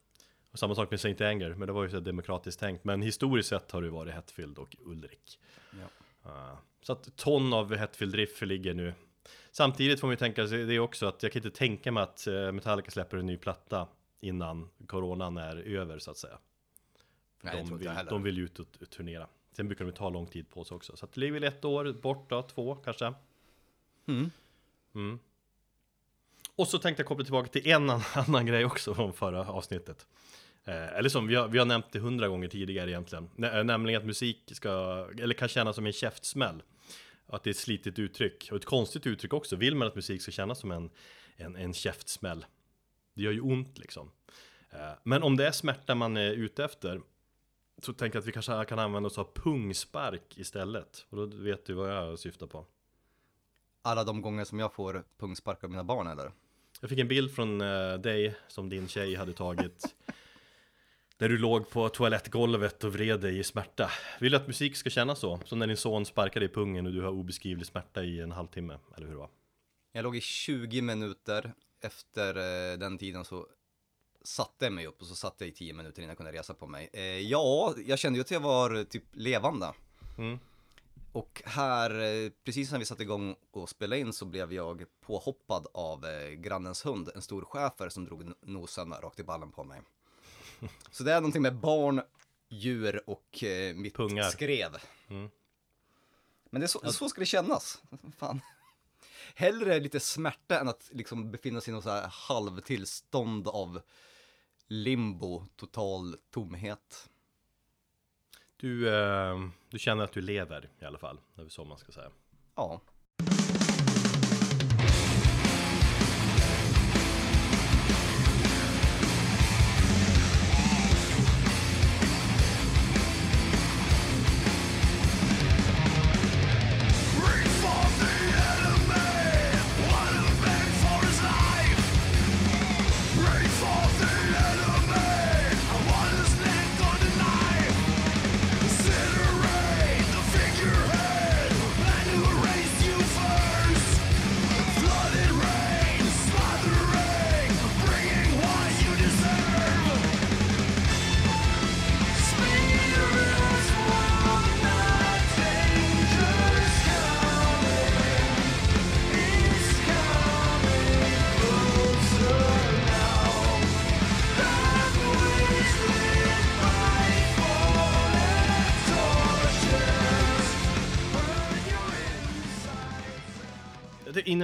Och 0.52 0.58
samma 0.58 0.74
sak 0.74 0.90
med 0.90 1.00
Saint 1.00 1.20
Anger, 1.20 1.54
men 1.54 1.66
det 1.66 1.72
var 1.72 1.82
ju 1.82 1.90
så 1.90 2.00
demokratiskt 2.00 2.60
tänkt. 2.60 2.84
Men 2.84 3.02
historiskt 3.02 3.48
sett 3.48 3.70
har 3.70 3.82
det 3.82 3.90
varit 3.90 4.14
Hetfield 4.14 4.58
och 4.58 4.76
Ulrik. 4.84 5.38
Ja. 5.70 6.30
Uh, 6.30 6.58
så 6.82 6.92
att 6.92 7.16
ton 7.16 7.52
av 7.52 7.76
Hetfield 7.76 8.14
riff 8.14 8.42
ligger 8.42 8.74
nu. 8.74 8.94
Samtidigt 9.50 10.00
får 10.00 10.06
man 10.06 10.12
ju 10.12 10.16
tänka 10.16 10.48
sig 10.48 10.64
det 10.64 10.78
också 10.78 11.06
att 11.06 11.22
jag 11.22 11.32
kan 11.32 11.44
inte 11.44 11.58
tänka 11.58 11.92
mig 11.92 12.02
att 12.02 12.26
eh, 12.26 12.52
Metallica 12.52 12.90
släpper 12.90 13.16
en 13.16 13.26
ny 13.26 13.36
platta 13.36 13.88
innan 14.20 14.68
coronan 14.86 15.36
är 15.36 15.56
över 15.56 15.98
så 15.98 16.10
att 16.10 16.16
säga. 16.16 16.38
Nej, 17.42 17.64
de, 17.68 17.78
vill, 17.78 17.90
de 18.08 18.22
vill 18.22 18.38
ut 18.38 18.58
och 18.58 18.90
turnera. 18.90 19.28
Sen 19.52 19.68
brukar 19.68 19.84
de 19.84 19.92
ta 19.92 20.10
lång 20.10 20.26
tid 20.26 20.50
på 20.50 20.64
sig 20.64 20.74
också. 20.74 20.96
Så 20.96 21.04
att 21.04 21.12
det 21.12 21.20
ligger 21.20 21.32
väl 21.32 21.44
ett 21.44 21.64
år 21.64 21.92
bort 21.92 22.30
då, 22.30 22.42
två 22.42 22.74
kanske. 22.74 23.14
Mm. 24.06 24.30
Mm. 24.94 25.18
Och 26.56 26.68
så 26.68 26.78
tänkte 26.78 27.00
jag 27.00 27.08
koppla 27.08 27.24
tillbaka 27.24 27.48
till 27.48 27.70
en 27.70 27.90
annan 28.14 28.46
grej 28.46 28.64
också 28.64 28.94
från 28.94 29.12
förra 29.12 29.48
avsnittet. 29.48 30.06
Eh, 30.64 30.96
eller 30.96 31.08
som 31.08 31.26
vi 31.26 31.34
har, 31.34 31.48
vi 31.48 31.58
har 31.58 31.66
nämnt 31.66 31.92
det 31.92 31.98
hundra 31.98 32.28
gånger 32.28 32.48
tidigare 32.48 32.90
egentligen. 32.90 33.30
N 33.38 33.66
nämligen 33.66 34.00
att 34.00 34.06
musik 34.06 34.52
ska, 34.52 34.70
eller 35.18 35.34
kan 35.34 35.48
kännas 35.48 35.76
som 35.76 35.86
en 35.86 35.92
käftsmäll. 35.92 36.62
Att 37.26 37.42
det 37.44 37.50
är 37.50 37.52
ett 37.52 37.58
slitigt 37.58 37.98
uttryck. 37.98 38.48
Och 38.50 38.56
ett 38.56 38.64
konstigt 38.64 39.06
uttryck 39.06 39.32
också. 39.32 39.56
Vill 39.56 39.76
man 39.76 39.88
att 39.88 39.94
musik 39.94 40.22
ska 40.22 40.30
kännas 40.30 40.58
som 40.58 40.70
en, 40.70 40.90
en, 41.36 41.56
en 41.56 41.74
käftsmäll? 41.74 42.46
Det 43.14 43.22
gör 43.22 43.32
ju 43.32 43.40
ont 43.40 43.78
liksom. 43.78 44.10
Eh, 44.70 44.92
men 45.02 45.22
om 45.22 45.36
det 45.36 45.46
är 45.46 45.52
smärta 45.52 45.94
man 45.94 46.16
är 46.16 46.30
ute 46.30 46.64
efter 46.64 47.00
så 47.84 47.92
tänker 47.92 48.16
jag 48.16 48.20
att 48.20 48.28
vi 48.28 48.32
kanske 48.32 48.64
kan 48.64 48.78
använda 48.78 49.06
oss 49.06 49.18
av 49.18 49.28
pungspark 49.34 50.38
istället. 50.38 51.06
Och 51.10 51.16
då 51.16 51.26
vet 51.26 51.66
du 51.66 51.74
vad 51.74 51.90
jag 51.90 52.18
syftar 52.18 52.46
på. 52.46 52.66
Alla 53.82 54.04
de 54.04 54.22
gånger 54.22 54.44
som 54.44 54.58
jag 54.58 54.72
får 54.72 55.04
pungspark 55.18 55.64
av 55.64 55.70
mina 55.70 55.84
barn 55.84 56.06
eller? 56.06 56.32
Jag 56.80 56.90
fick 56.90 56.98
en 56.98 57.08
bild 57.08 57.34
från 57.34 57.60
uh, 57.60 58.00
dig 58.00 58.34
som 58.48 58.68
din 58.68 58.88
tjej 58.88 59.14
hade 59.14 59.32
tagit 59.32 59.94
Där 61.16 61.28
du 61.28 61.38
låg 61.38 61.70
på 61.70 61.88
toalettgolvet 61.88 62.84
och 62.84 62.92
vred 62.92 63.20
dig 63.20 63.38
i 63.38 63.44
smärta 63.44 63.90
Vill 64.20 64.32
du 64.32 64.36
att 64.36 64.46
musik 64.46 64.76
ska 64.76 64.90
kännas 64.90 65.18
så? 65.18 65.40
Som 65.44 65.58
när 65.58 65.66
din 65.66 65.76
son 65.76 66.06
sparkar 66.06 66.40
dig 66.40 66.48
i 66.48 66.52
pungen 66.52 66.86
och 66.86 66.92
du 66.92 67.02
har 67.02 67.10
obeskrivlig 67.10 67.66
smärta 67.66 68.02
i 68.02 68.20
en 68.20 68.32
halvtimme, 68.32 68.78
eller 68.96 69.06
hur 69.06 69.14
det 69.14 69.20
var? 69.20 69.30
Jag 69.92 70.02
låg 70.02 70.16
i 70.16 70.20
20 70.20 70.82
minuter 70.82 71.52
Efter 71.80 72.36
uh, 72.36 72.78
den 72.78 72.98
tiden 72.98 73.24
så 73.24 73.46
satte 74.24 74.64
jag 74.64 74.72
mig 74.72 74.86
upp 74.86 75.00
och 75.00 75.06
så 75.06 75.14
satt 75.14 75.34
jag 75.38 75.48
i 75.48 75.52
10 75.52 75.72
minuter 75.72 76.02
innan 76.02 76.08
jag 76.08 76.16
kunde 76.16 76.32
resa 76.32 76.54
på 76.54 76.66
mig 76.66 76.90
uh, 76.94 77.02
Ja, 77.02 77.74
jag 77.86 77.98
kände 77.98 78.18
ju 78.18 78.20
att 78.20 78.30
jag 78.30 78.40
var 78.40 78.84
typ 78.84 79.04
levande 79.12 79.72
mm. 80.18 80.38
Och 81.12 81.42
här, 81.44 82.00
eh, 82.00 82.30
precis 82.44 82.72
när 82.72 82.78
vi 82.78 82.84
satte 82.84 83.02
igång 83.02 83.36
och 83.50 83.68
spelade 83.68 84.00
in 84.00 84.12
så 84.12 84.24
blev 84.24 84.52
jag 84.52 84.84
påhoppad 85.00 85.66
av 85.74 86.06
eh, 86.06 86.30
grannens 86.30 86.86
hund, 86.86 87.10
en 87.14 87.22
stor 87.22 87.44
schäfer 87.44 87.88
som 87.88 88.04
drog 88.04 88.32
nosen 88.40 88.92
rakt 88.92 89.20
i 89.20 89.24
ballen 89.24 89.50
på 89.52 89.64
mig. 89.64 89.80
Så 90.90 91.04
det 91.04 91.12
är 91.12 91.20
någonting 91.20 91.42
med 91.42 91.54
barn, 91.54 92.02
djur 92.48 93.02
och 93.06 93.44
eh, 93.44 93.74
mitt 93.74 93.94
Pungar. 93.94 94.30
skrev. 94.30 94.76
Mm. 95.08 95.30
Men 96.50 96.60
det 96.60 96.64
är 96.64 96.68
så, 96.68 96.92
så 96.92 97.08
ska 97.08 97.20
det 97.20 97.26
kännas. 97.26 97.82
Fan. 98.18 98.40
Hellre 99.34 99.80
lite 99.80 100.00
smärta 100.00 100.60
än 100.60 100.68
att 100.68 100.90
liksom 100.92 101.30
befinna 101.30 101.60
sig 101.60 101.72
i 101.72 101.74
något 101.74 101.84
så 101.84 101.90
här 101.90 102.08
halvtillstånd 102.10 103.48
av 103.48 103.82
limbo, 104.72 105.46
total 105.56 106.16
tomhet. 106.30 107.10
Du, 108.56 108.94
eh, 108.94 109.48
du 109.70 109.78
känner 109.78 110.04
att 110.04 110.12
du 110.12 110.20
lever 110.20 110.70
i 110.80 110.84
alla 110.84 110.98
fall, 110.98 111.20
det 111.34 111.42
är 111.42 111.48
så 111.48 111.64
man 111.64 111.78
ska 111.78 111.92
säga. 111.92 112.10
Ja. 112.54 112.80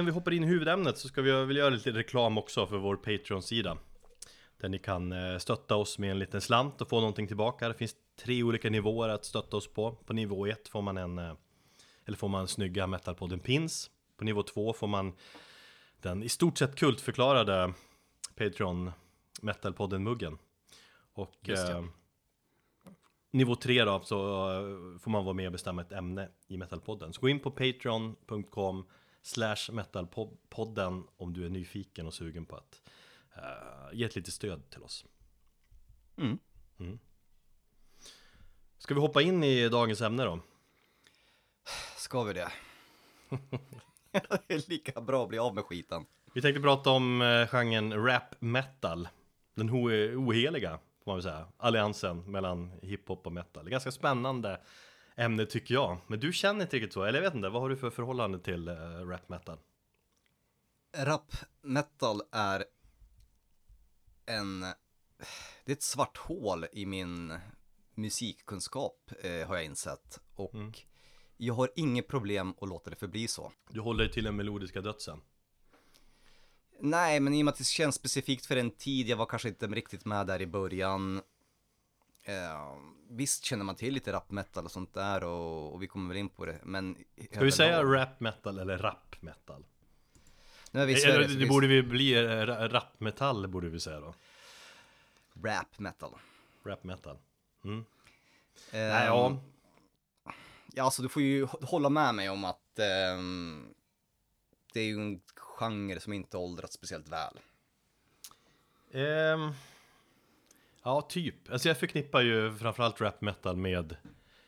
Vi 0.09 0.13
hoppar 0.13 0.33
in 0.33 0.43
i 0.43 0.47
huvudämnet 0.47 0.97
så 0.97 1.07
ska 1.07 1.21
vi 1.21 1.31
väl 1.31 1.57
göra 1.57 1.69
lite 1.69 1.91
reklam 1.91 2.37
också 2.37 2.67
för 2.67 2.77
vår 2.77 2.95
Patreon-sida. 2.95 3.77
Där 4.61 4.69
ni 4.69 4.79
kan 4.79 5.11
eh, 5.11 5.37
stötta 5.37 5.75
oss 5.75 5.99
med 5.99 6.11
en 6.11 6.19
liten 6.19 6.41
slant 6.41 6.81
och 6.81 6.89
få 6.89 6.99
någonting 6.99 7.27
tillbaka. 7.27 7.67
Det 7.67 7.73
finns 7.73 7.95
tre 8.19 8.43
olika 8.43 8.69
nivåer 8.69 9.09
att 9.09 9.25
stötta 9.25 9.57
oss 9.57 9.67
på. 9.73 9.91
På 9.91 10.13
nivå 10.13 10.47
1 10.47 10.67
får 10.67 10.81
man 10.81 10.97
en, 10.97 11.17
eh, 11.17 11.33
eller 12.05 12.17
får 12.17 12.27
man 12.27 12.47
snygga 12.47 12.87
Metalpodden 12.87 13.39
Pins. 13.39 13.91
På 14.17 14.23
nivå 14.23 14.43
2 14.43 14.73
får 14.73 14.87
man 14.87 15.13
den 16.01 16.23
i 16.23 16.29
stort 16.29 16.57
sett 16.57 16.75
kultförklarade 16.75 17.73
Patreon 18.35 18.91
Metalpodden-muggen. 19.41 20.37
Och 21.13 21.49
eh, 21.49 21.83
nivå 23.31 23.55
3 23.55 23.83
då 23.83 24.01
så 24.03 24.49
eh, 24.51 24.99
får 24.99 25.11
man 25.11 25.25
vara 25.25 25.33
med 25.33 25.45
och 25.45 25.51
bestämma 25.51 25.81
ett 25.81 25.91
ämne 25.91 26.29
i 26.47 26.57
Metalpodden. 26.57 27.13
Så 27.13 27.21
gå 27.21 27.29
in 27.29 27.39
på 27.39 27.51
patreon.com 27.51 28.85
slash 29.21 29.71
metalpodden 29.71 31.07
om 31.17 31.33
du 31.33 31.45
är 31.45 31.49
nyfiken 31.49 32.07
och 32.07 32.13
sugen 32.13 32.45
på 32.45 32.55
att 32.55 32.81
uh, 33.37 33.97
ge 33.97 34.05
ett 34.05 34.15
litet 34.15 34.33
stöd 34.33 34.69
till 34.69 34.83
oss. 34.83 35.05
Mm. 36.17 36.39
Ska 38.77 38.93
vi 38.93 38.99
hoppa 38.99 39.21
in 39.21 39.43
i 39.43 39.69
dagens 39.69 40.01
ämne 40.01 40.23
då? 40.23 40.39
Ska 41.97 42.23
vi 42.23 42.33
det? 42.33 42.51
det 44.47 44.53
är 44.53 44.69
lika 44.69 45.01
bra 45.01 45.23
att 45.23 45.29
bli 45.29 45.39
av 45.39 45.55
med 45.55 45.63
skiten. 45.63 46.05
Vi 46.33 46.41
tänkte 46.41 46.61
prata 46.61 46.89
om 46.89 47.21
eh, 47.21 47.47
genren 47.47 48.05
rap 48.05 48.35
metal. 48.39 49.07
Den 49.55 49.69
oheliga, 49.69 50.79
får 51.03 51.11
man 51.11 51.15
väl 51.15 51.23
säga. 51.23 51.47
Alliansen 51.57 52.31
mellan 52.31 52.71
hiphop 52.81 53.25
och 53.25 53.31
metal. 53.31 53.69
Ganska 53.69 53.91
spännande 53.91 54.61
ämne 55.19 55.45
tycker 55.45 55.73
jag. 55.73 55.97
Men 56.07 56.19
du 56.19 56.33
känner 56.33 56.61
inte 56.61 56.75
riktigt 56.75 56.93
så, 56.93 57.03
eller 57.03 57.19
jag 57.19 57.23
vet 57.23 57.35
inte, 57.35 57.49
vad 57.49 57.61
har 57.61 57.69
du 57.69 57.77
för 57.77 57.89
förhållande 57.89 58.39
till 58.39 58.67
eh, 58.67 58.73
rap 59.07 59.29
metal? 59.29 59.57
Rap 60.97 61.35
metal 61.61 62.21
är 62.31 62.65
en... 64.25 64.61
Det 65.65 65.71
är 65.71 65.75
ett 65.75 65.83
svart 65.83 66.17
hål 66.17 66.65
i 66.71 66.85
min 66.85 67.39
musikkunskap 67.95 69.11
eh, 69.23 69.47
har 69.47 69.55
jag 69.55 69.65
insett. 69.65 70.19
Och 70.35 70.81
jag 71.37 71.53
har 71.53 71.69
inget 71.75 72.07
problem 72.07 72.53
att 72.61 72.69
låta 72.69 72.89
det 72.89 72.95
förbli 72.95 73.27
så. 73.27 73.51
Du 73.69 73.79
håller 73.79 74.03
dig 74.03 74.13
till 74.13 74.23
den 74.23 74.35
melodiska 74.35 74.81
dödsen. 74.81 75.21
Nej, 76.81 77.19
men 77.19 77.33
i 77.33 77.41
och 77.41 77.45
med 77.45 77.51
att 77.51 77.57
det 77.57 77.63
känns 77.63 77.95
specifikt 77.95 78.45
för 78.45 78.55
en 78.55 78.71
tid, 78.71 79.07
jag 79.07 79.17
var 79.17 79.25
kanske 79.25 79.49
inte 79.49 79.67
riktigt 79.67 80.05
med 80.05 80.27
där 80.27 80.41
i 80.41 80.47
början. 80.47 81.21
Eh, 82.23 82.75
visst 83.09 83.43
känner 83.43 83.65
man 83.65 83.75
till 83.75 83.93
lite 83.93 84.11
rap 84.13 84.31
metal 84.31 84.65
och 84.65 84.71
sånt 84.71 84.93
där 84.93 85.23
och, 85.23 85.73
och 85.73 85.83
vi 85.83 85.87
kommer 85.87 86.07
väl 86.07 86.17
in 86.17 86.29
på 86.29 86.45
det, 86.45 86.59
men... 86.63 86.97
Ska 87.31 87.39
vi 87.43 87.51
säga 87.51 87.83
rap 87.83 88.19
metal 88.19 88.59
eller 88.59 88.77
rap 88.77 89.15
metal? 89.21 89.65
Nu 90.71 90.81
är 90.81 90.85
vi 90.85 90.91
i 90.93 90.95
Eller, 90.95 91.13
Sverige, 91.13 91.27
så 91.27 91.33
det 91.33 91.39
vi- 91.39 91.49
borde 91.49 91.67
vi 91.67 91.83
bli 91.83 92.13
eh, 92.13 92.19
ra- 92.27 92.69
rap 92.69 92.99
metall 92.99 93.47
borde 93.47 93.69
vi 93.69 93.79
säga 93.79 93.99
då. 93.99 94.13
Rap 95.43 95.79
metal. 95.79 96.11
Rap 96.63 96.83
metal. 96.83 97.15
Eh, 97.63 97.69
Nej, 98.71 99.05
ja. 99.05 99.37
Ja, 100.73 100.83
alltså 100.83 101.01
du 101.01 101.09
får 101.09 101.21
ju 101.21 101.45
hå- 101.45 101.65
hålla 101.65 101.89
med 101.89 102.15
mig 102.15 102.29
om 102.29 102.43
att 102.45 102.79
ehm, 102.79 103.73
det 104.73 104.79
är 104.79 104.85
ju 104.85 104.93
en 104.93 105.21
genre 105.35 105.99
som 105.99 106.13
inte 106.13 106.37
åldrats 106.37 106.73
speciellt 106.73 107.07
väl. 107.07 107.39
Ehm, 108.91 109.51
ja, 110.89 111.01
typ. 111.01 111.51
Alltså 111.51 111.67
jag 111.67 111.77
förknippar 111.77 112.21
ju 112.21 112.55
framförallt 112.55 113.01
rap 113.01 113.21
metal 113.21 113.55
med 113.57 113.95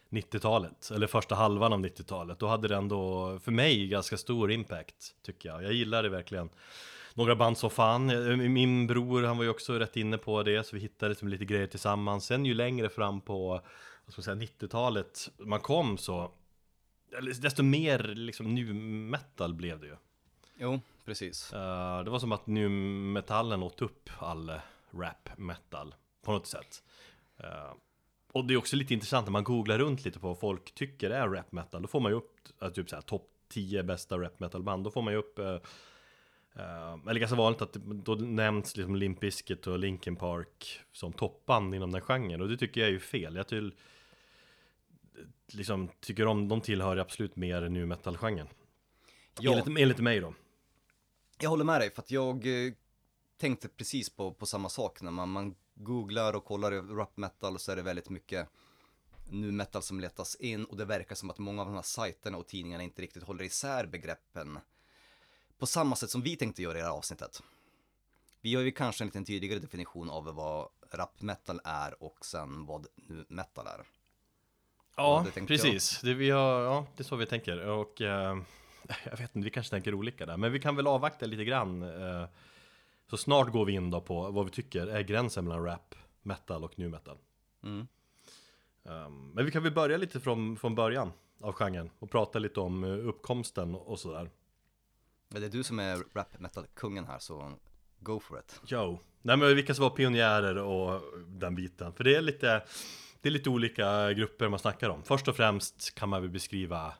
90-talet, 0.10 0.92
eller 0.92 1.08
första 1.08 1.36
halvan 1.36 1.74
av 1.74 1.80
90-talet. 1.80 2.40
Då 2.40 2.48
hade 2.48 2.68
det 2.68 2.76
ändå, 2.76 3.40
för 3.40 3.52
mig, 3.52 3.88
ganska 3.88 4.18
stor 4.18 4.52
impact, 4.52 5.16
tycker 5.22 5.50
jag. 5.50 5.64
Jag 5.64 5.74
gillar 5.74 6.04
det 6.04 6.10
verkligen. 6.10 6.50
Några 7.14 7.36
band 7.36 7.58
så 7.58 7.70
fan. 7.70 8.10
Eh, 8.10 8.38
Min 8.38 8.88
bror, 8.88 9.24
han 9.24 9.38
var 9.38 9.44
ju 9.44 9.50
också 9.50 9.74
rätt 9.80 9.98
inne 9.98 10.18
på 10.18 10.44
det, 10.44 10.68
så 10.68 10.76
vi 10.76 10.82
hittade 10.82 11.10
liksom 11.10 11.28
lite 11.28 11.46
grejer 11.46 11.68
tillsammans. 11.68 12.26
Sen 12.26 12.46
ju 12.46 12.54
längre 12.54 12.90
fram 12.90 13.22
på, 13.22 13.50
vad 14.06 14.14
ska 14.14 14.20
man 14.20 14.24
säga, 14.24 14.52
90-talet 14.52 15.30
man 15.38 15.60
kom 15.60 15.98
så, 15.98 16.32
desto 17.42 17.64
mer 17.64 18.00
liksom 18.04 18.56
nu 18.56 18.74
metal 18.74 19.54
blev 19.54 19.80
det 19.80 19.88
ju. 19.88 19.96
Jo, 20.58 20.80
precis. 21.06 21.54
Eh, 21.54 22.04
det 22.04 22.10
var 22.10 22.20
som 22.20 22.32
att 22.32 22.48
nu 22.48 22.70
metallen 22.70 23.64
åt 23.64 23.82
upp 23.82 24.10
all 24.20 24.52
rap 24.92 25.30
metal 25.38 25.96
på 26.22 26.32
något 26.32 26.48
sätt. 26.48 26.84
Eh, 27.38 27.74
och 28.32 28.46
det 28.46 28.54
är 28.54 28.58
också 28.58 28.75
lite 28.75 28.94
intressant 28.94 29.25
när 29.25 29.32
man 29.32 29.44
googlar 29.44 29.80
runt 29.80 30.06
lite 30.06 30.20
på 30.20 30.28
vad 30.28 30.40
folk 30.40 30.75
tycker 30.75 31.10
är 31.10 31.30
rap 31.30 31.51
metal. 31.51 31.82
Då 31.82 31.88
får 31.88 32.00
man 32.00 32.12
ju 32.12 32.18
upp 32.18 32.36
uh, 32.63 32.70
typ 32.70 32.90
såhär 32.90 33.01
topp 33.01 33.28
10 33.51 33.84
bästa 33.84 34.18
rap 34.18 34.40
metal 34.40 34.63
band. 34.63 34.84
Då 34.84 34.92
får 34.92 35.01
man 35.01 35.13
ju 35.13 35.20
upp 35.20 35.40
eh, 35.40 35.46
eh, 36.56 36.98
eller 37.10 37.20
ganska 37.20 37.36
vanligt 37.36 37.62
att 37.62 37.74
då 37.74 38.16
nämns 38.16 38.78
liksom 38.78 38.96
Limp 38.96 39.20
Bizkit 39.20 39.68
och 39.68 39.80
Linkin 39.80 40.16
Park 40.16 40.80
som 40.92 41.13
toppband 41.13 41.75
inom 41.75 41.92
den 41.92 42.01
genren 42.01 42.42
och 42.42 42.50
det 42.50 42.58
tycker 42.58 42.82
jag 42.82 42.88
är 42.88 42.92
ju 42.92 43.00
fel. 43.00 43.36
Jag 43.36 43.48
till, 43.48 43.74
liksom, 45.51 45.90
tycker 46.00 46.28
om, 46.28 46.48
de 46.48 46.62
tillhör 46.62 46.98
absolut 46.98 47.36
mer 47.36 47.70
nu 47.70 47.86
metal-genren. 47.86 48.48
Ja, 49.40 49.51
Enligt, 49.51 49.80
enligt 49.80 50.00
mig 50.00 50.20
då. 50.20 50.34
jag 51.42 51.50
håller 51.50 51.66
med 51.66 51.82
dig 51.82 51.92
för 51.92 52.01
att 52.01 52.12
jag 52.12 52.46
tänkte 53.38 53.68
precis 53.68 54.10
på, 54.10 54.34
på 54.34 54.46
samma 54.46 54.70
sak 54.70 55.01
när 55.01 55.12
man, 55.12 55.30
man 55.30 55.56
googlar 55.75 56.36
och 56.36 56.46
kollar 56.46 56.72
rap 56.72 57.18
metal 57.18 57.60
så 57.60 57.72
är 57.72 57.75
det 57.75 57.82
väldigt 57.82 58.10
mycket 58.10 58.50
nu 59.30 59.51
metal 59.51 59.84
som 59.84 60.00
letas 60.00 60.36
in 60.36 60.66
och 60.66 60.78
det 60.78 60.86
verkar 60.86 61.16
som 61.16 61.30
att 61.30 61.40
många 61.40 61.62
av 61.62 61.68
de 61.68 61.75
här 61.75 61.82
sajterna 61.82 62.38
och 62.38 62.48
tidningarna 62.48 62.84
inte 62.84 63.01
riktigt 63.01 63.24
håller 63.24 63.44
isär 63.44 63.86
begreppen 63.86 64.60
på 65.58 65.66
samma 65.66 65.96
sätt 65.96 66.10
som 66.10 66.22
vi 66.22 66.36
tänkte 66.36 66.62
göra 66.62 66.78
i 66.78 66.82
det 66.82 66.88
här 66.88 66.94
avsnittet. 66.94 67.44
Vi 68.42 68.56
har 68.56 68.62
ju 68.62 68.72
kanske 68.72 69.04
en 69.04 69.08
lite 69.08 69.24
tydligare 69.24 69.60
definition 69.60 70.10
av 70.10 70.36
vad 70.36 70.68
rap 70.92 71.22
metal 71.22 71.62
är 71.63 72.04
och 72.04 72.25
sen 72.25 72.66
vad 72.66 72.88
nu 72.96 73.25
metal 73.28 73.68
är. 73.68 73.86
Ja, 74.96 75.25
det 75.36 75.46
precis. 75.46 76.01
Det, 76.01 76.13
vi 76.13 76.30
har, 76.30 76.62
ja, 76.62 76.86
det 76.96 77.01
är 77.01 77.06
så 77.06 77.16
vi 77.16 77.25
tänker. 77.25 77.68
Och 77.68 78.01
eh, 78.01 78.38
jag 79.04 79.18
vet 79.18 79.36
inte, 79.36 79.46
vi 79.46 79.50
kanske 79.50 79.70
tänker 79.70 79.94
olika 79.94 80.25
där. 80.25 80.38
Men 80.38 80.51
vi 80.51 80.60
kan 80.60 80.75
väl 80.75 80.88
avvakta 80.88 81.25
lite 81.25 81.44
grann. 81.44 81.84
Eh, 81.84 82.28
så 83.12 83.18
snart 83.18 83.51
går 83.51 83.65
vi 83.65 83.74
in 83.74 83.89
då 83.89 84.01
på 84.01 84.32
vad 84.32 84.46
vi 84.46 84.51
tycker 84.51 84.88
är 84.88 85.01
gränsen 85.01 85.44
mellan 85.44 85.65
rap, 85.65 85.96
metal 86.22 86.63
och 86.63 86.80
nu 86.80 86.89
metal. 86.89 87.18
Mm. 87.63 87.88
Um, 88.84 89.32
men 89.34 89.46
vi 89.46 89.51
kan 89.51 89.63
väl 89.63 89.74
börja 89.74 89.98
lite 89.98 90.20
från, 90.20 90.58
från 90.58 90.75
början 90.75 91.12
av 91.41 91.53
genren 91.53 91.89
och 92.00 92.12
prata 92.12 92.39
lite 92.39 92.60
om 92.60 92.84
eh, 92.84 92.89
uppkomsten 92.89 93.75
och 93.75 94.00
sådär. 94.00 94.30
Men 95.30 95.41
det 95.41 95.48
är 95.48 95.51
du 95.51 95.63
som 95.63 95.80
är 95.80 96.03
rap 96.13 96.39
metal-kungen 96.39 97.06
här 97.06 97.20
så 97.20 97.51
go 98.00 98.20
for 98.20 98.39
it. 98.39 98.62
Jo, 98.65 99.00
nej 99.22 99.38
men 99.38 99.56
vilka 99.56 99.74
som 99.74 99.84
var 99.84 99.89
pionjärer 99.89 100.58
och 100.58 101.01
den 101.27 101.56
biten. 101.56 101.94
För 101.94 102.03
det 102.03 102.15
är 102.15 102.22
lite, 102.22 102.63
det 103.22 103.30
är 103.30 103.34
lite 103.34 103.50
olika 103.50 104.13
grupper 104.13 104.50
man 104.50 104.60
snackar 104.60 104.89
om. 104.89 105.03
Först 105.03 105.27
och 105.27 105.36
främst 105.36 105.96
kan 105.96 106.10
man 106.10 106.22
väl 106.22 106.32
beskriva 106.32 106.94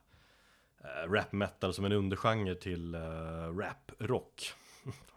eh, 0.84 1.12
rap 1.12 1.32
metal 1.32 1.74
som 1.74 1.86
en 1.86 1.91
undergenre 1.91 2.56
till 2.56 2.96
eh, 2.96 3.58
rap 3.58 3.91
rock. 4.00 4.53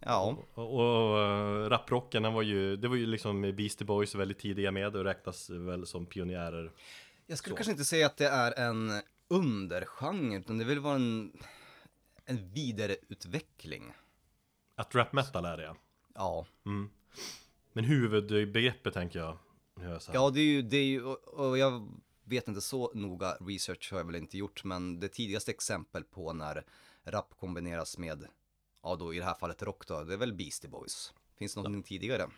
Ja, 0.00 0.36
Och, 0.54 0.74
och 0.74 1.18
eh, 1.18 1.68
raprocken, 1.68 2.32
var 2.34 2.42
ju, 2.42 2.76
det 2.76 2.88
var 2.88 2.96
ju 2.96 3.06
liksom 3.06 3.40
Beastie 3.40 3.86
Boys 3.86 4.14
väldigt 4.14 4.38
tidiga 4.38 4.70
med 4.70 4.96
och 4.96 5.04
räknas 5.04 5.50
väl 5.50 5.86
som 5.86 6.06
pionjärer. 6.06 6.72
jag 7.26 7.38
skulle 7.38 7.52
Så. 7.52 7.56
kanske 7.56 7.72
inte 7.72 7.84
säga 7.84 8.06
att 8.06 8.16
det 8.16 8.28
är 8.28 8.58
en 8.68 8.90
undergenre 9.28 10.36
utan 10.38 10.58
det 10.58 10.64
vill 10.64 10.80
vara 10.80 10.94
en, 10.94 11.32
en 12.24 12.52
vidareutveckling. 12.52 13.92
Att 14.76 14.94
rap 14.94 15.12
metal 15.12 15.44
är 15.44 15.56
det, 15.56 15.74
Ja, 16.14 16.46
Men 17.72 17.84
huvudbegreppet 17.84 18.94
tänker 18.94 19.18
jag. 19.18 19.38
ja 20.12 20.30
det 20.30 20.40
är 20.40 20.44
ju, 20.44 20.62
det 20.62 20.76
är 20.76 20.84
ju 20.84 21.04
och, 21.04 21.28
och 21.48 21.58
jag 21.58 21.88
vet 22.24 22.48
inte 22.48 22.60
så 22.60 22.90
noga, 22.94 23.36
research 23.40 23.88
har 23.92 23.98
jag 23.98 24.04
väl 24.06 24.16
inte 24.16 24.38
gjort, 24.38 24.64
men 24.64 25.00
det 25.00 25.08
tidigaste 25.08 25.50
exempel 25.50 26.04
på 26.04 26.32
när 26.32 26.64
rap 27.04 27.34
kombineras 27.40 27.98
med, 27.98 28.26
ja 28.82 28.96
då 28.96 29.14
i 29.14 29.18
det 29.18 29.24
här 29.24 29.34
fallet 29.34 29.62
rock 29.62 29.86
då, 29.86 30.04
det 30.04 30.12
är 30.12 30.18
väl 30.18 30.32
Beastie 30.32 30.70
Boys. 30.70 31.14
Finns 31.38 31.54
det 31.54 31.60
någonting 31.60 31.82
tidigare? 31.82 32.30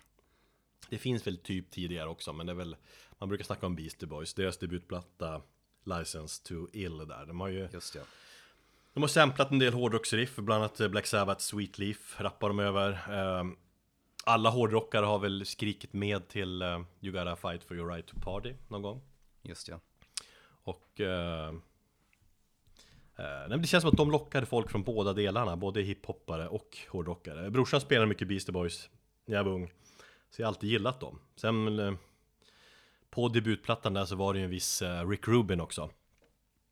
Det 0.89 0.99
finns 0.99 1.27
väl 1.27 1.39
typ 1.39 1.71
tidigare 1.71 2.09
också, 2.09 2.33
men 2.33 2.47
det 2.47 2.53
är 2.53 2.57
väl 2.57 2.77
Man 3.19 3.29
brukar 3.29 3.45
snacka 3.45 3.67
om 3.67 3.77
Beastie 3.77 4.09
Boys, 4.09 4.35
deras 4.35 4.59
debutplatta 4.59 5.43
License 5.85 6.43
to 6.45 6.67
Ill 6.73 6.99
där 6.99 7.27
De 7.27 7.41
har 7.41 7.49
ju 7.49 7.69
Just 7.73 7.93
det. 7.93 8.05
De 8.93 9.03
har 9.03 9.09
samplat 9.09 9.51
en 9.51 9.59
del 9.59 9.73
hårdrocksriff, 9.75 10.37
bland 10.37 10.65
annat 10.65 10.91
Black 10.91 11.07
Sabbath 11.07 11.41
Sweet 11.41 11.79
Leaf 11.79 12.21
rappar 12.21 12.49
de 12.49 12.59
över 12.59 13.11
Ehm, 13.11 13.57
Alla 14.25 14.51
hårdrockare 14.51 15.07
har 15.07 15.19
väl 15.19 15.47
skrikit 15.47 15.93
med 15.93 16.29
till 16.29 16.63
eh, 16.63 16.81
You 17.01 17.13
gotta 17.13 17.37
fight 17.37 17.65
for 17.65 17.77
your 17.77 17.93
right 17.93 18.07
to 18.07 18.17
party 18.21 18.55
någon 18.69 18.83
gång 18.83 19.03
Just 19.43 19.67
det. 19.67 19.81
Och 20.63 21.01
eh, 21.01 21.53
nej, 23.23 23.49
men 23.49 23.61
Det 23.61 23.67
känns 23.67 23.83
som 23.83 23.91
att 23.91 23.97
de 23.97 24.11
lockade 24.11 24.47
folk 24.47 24.71
från 24.71 24.83
båda 24.83 25.13
delarna, 25.13 25.57
både 25.57 25.83
hiphoppare 25.83 26.49
och 26.49 26.79
hårdrockare. 26.89 27.51
Brorsan 27.51 27.81
spelade 27.81 28.07
mycket 28.07 28.29
Beastie 28.29 28.53
Boys 28.53 28.91
när 29.27 29.37
jag 29.37 29.45
var 29.45 29.53
ung 29.53 29.73
Så 30.31 30.43
jag 30.43 30.47
har 30.47 30.49
alltid 30.49 30.71
gillat 30.71 31.01
dem. 31.01 31.19
Sen 31.37 31.79
eh, 31.79 31.95
På 33.11 33.29
debutplattan 33.29 33.95
där 33.95 34.05
så 34.05 34.17
var 34.17 34.33
det 34.33 34.39
ju 34.39 34.45
en 34.45 34.51
viss 34.51 34.83
eh, 34.83 35.09
Rick 35.09 35.29
Rubin 35.29 35.61
också. 35.61 35.91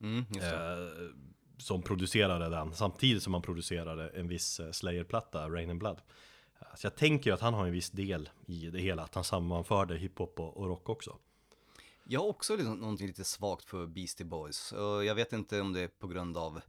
Mm, 0.00 0.18
eh, 0.18 1.12
Som 1.58 1.82
producerade 1.82 2.48
den 2.48 2.74
samtidigt 2.74 3.22
som 3.22 3.34
han 3.34 3.42
producerade 3.42 4.08
en 4.08 4.28
viss 4.28 4.60
eh, 4.60 4.70
Slayer-platta, 4.70 5.48
Rain 5.48 5.70
and 5.70 5.78
Blood. 5.78 6.00
Eh, 6.60 6.66
Så 6.76 6.86
jag 6.86 6.96
tänker 6.96 7.30
ju 7.30 7.34
att 7.34 7.40
han 7.40 7.54
har 7.54 7.66
en 7.66 7.72
viss 7.72 7.90
del 7.90 8.28
i 8.46 8.70
det 8.70 8.78
hela, 8.80 9.02
att 9.02 9.14
han 9.14 9.24
sammanförde 9.24 9.96
hiphop 9.96 10.40
och 10.40 10.66
rock 10.66 10.88
också 10.88 11.16
jag 12.10 12.20
har 12.20 12.28
också 12.28 12.56
liksom 12.56 12.78
någonting 12.78 13.06
lite 13.06 13.24
svagt 13.24 13.64
för 13.64 13.86
Beastie 13.86 14.26
Boys. 14.26 14.72
Jag 15.06 15.14
vet 15.14 15.32
inte 15.32 15.60
om 15.60 15.72
det 15.72 15.80
är 15.80 15.88
på 15.88 16.06
grund 16.06 16.36
av, 16.36 16.60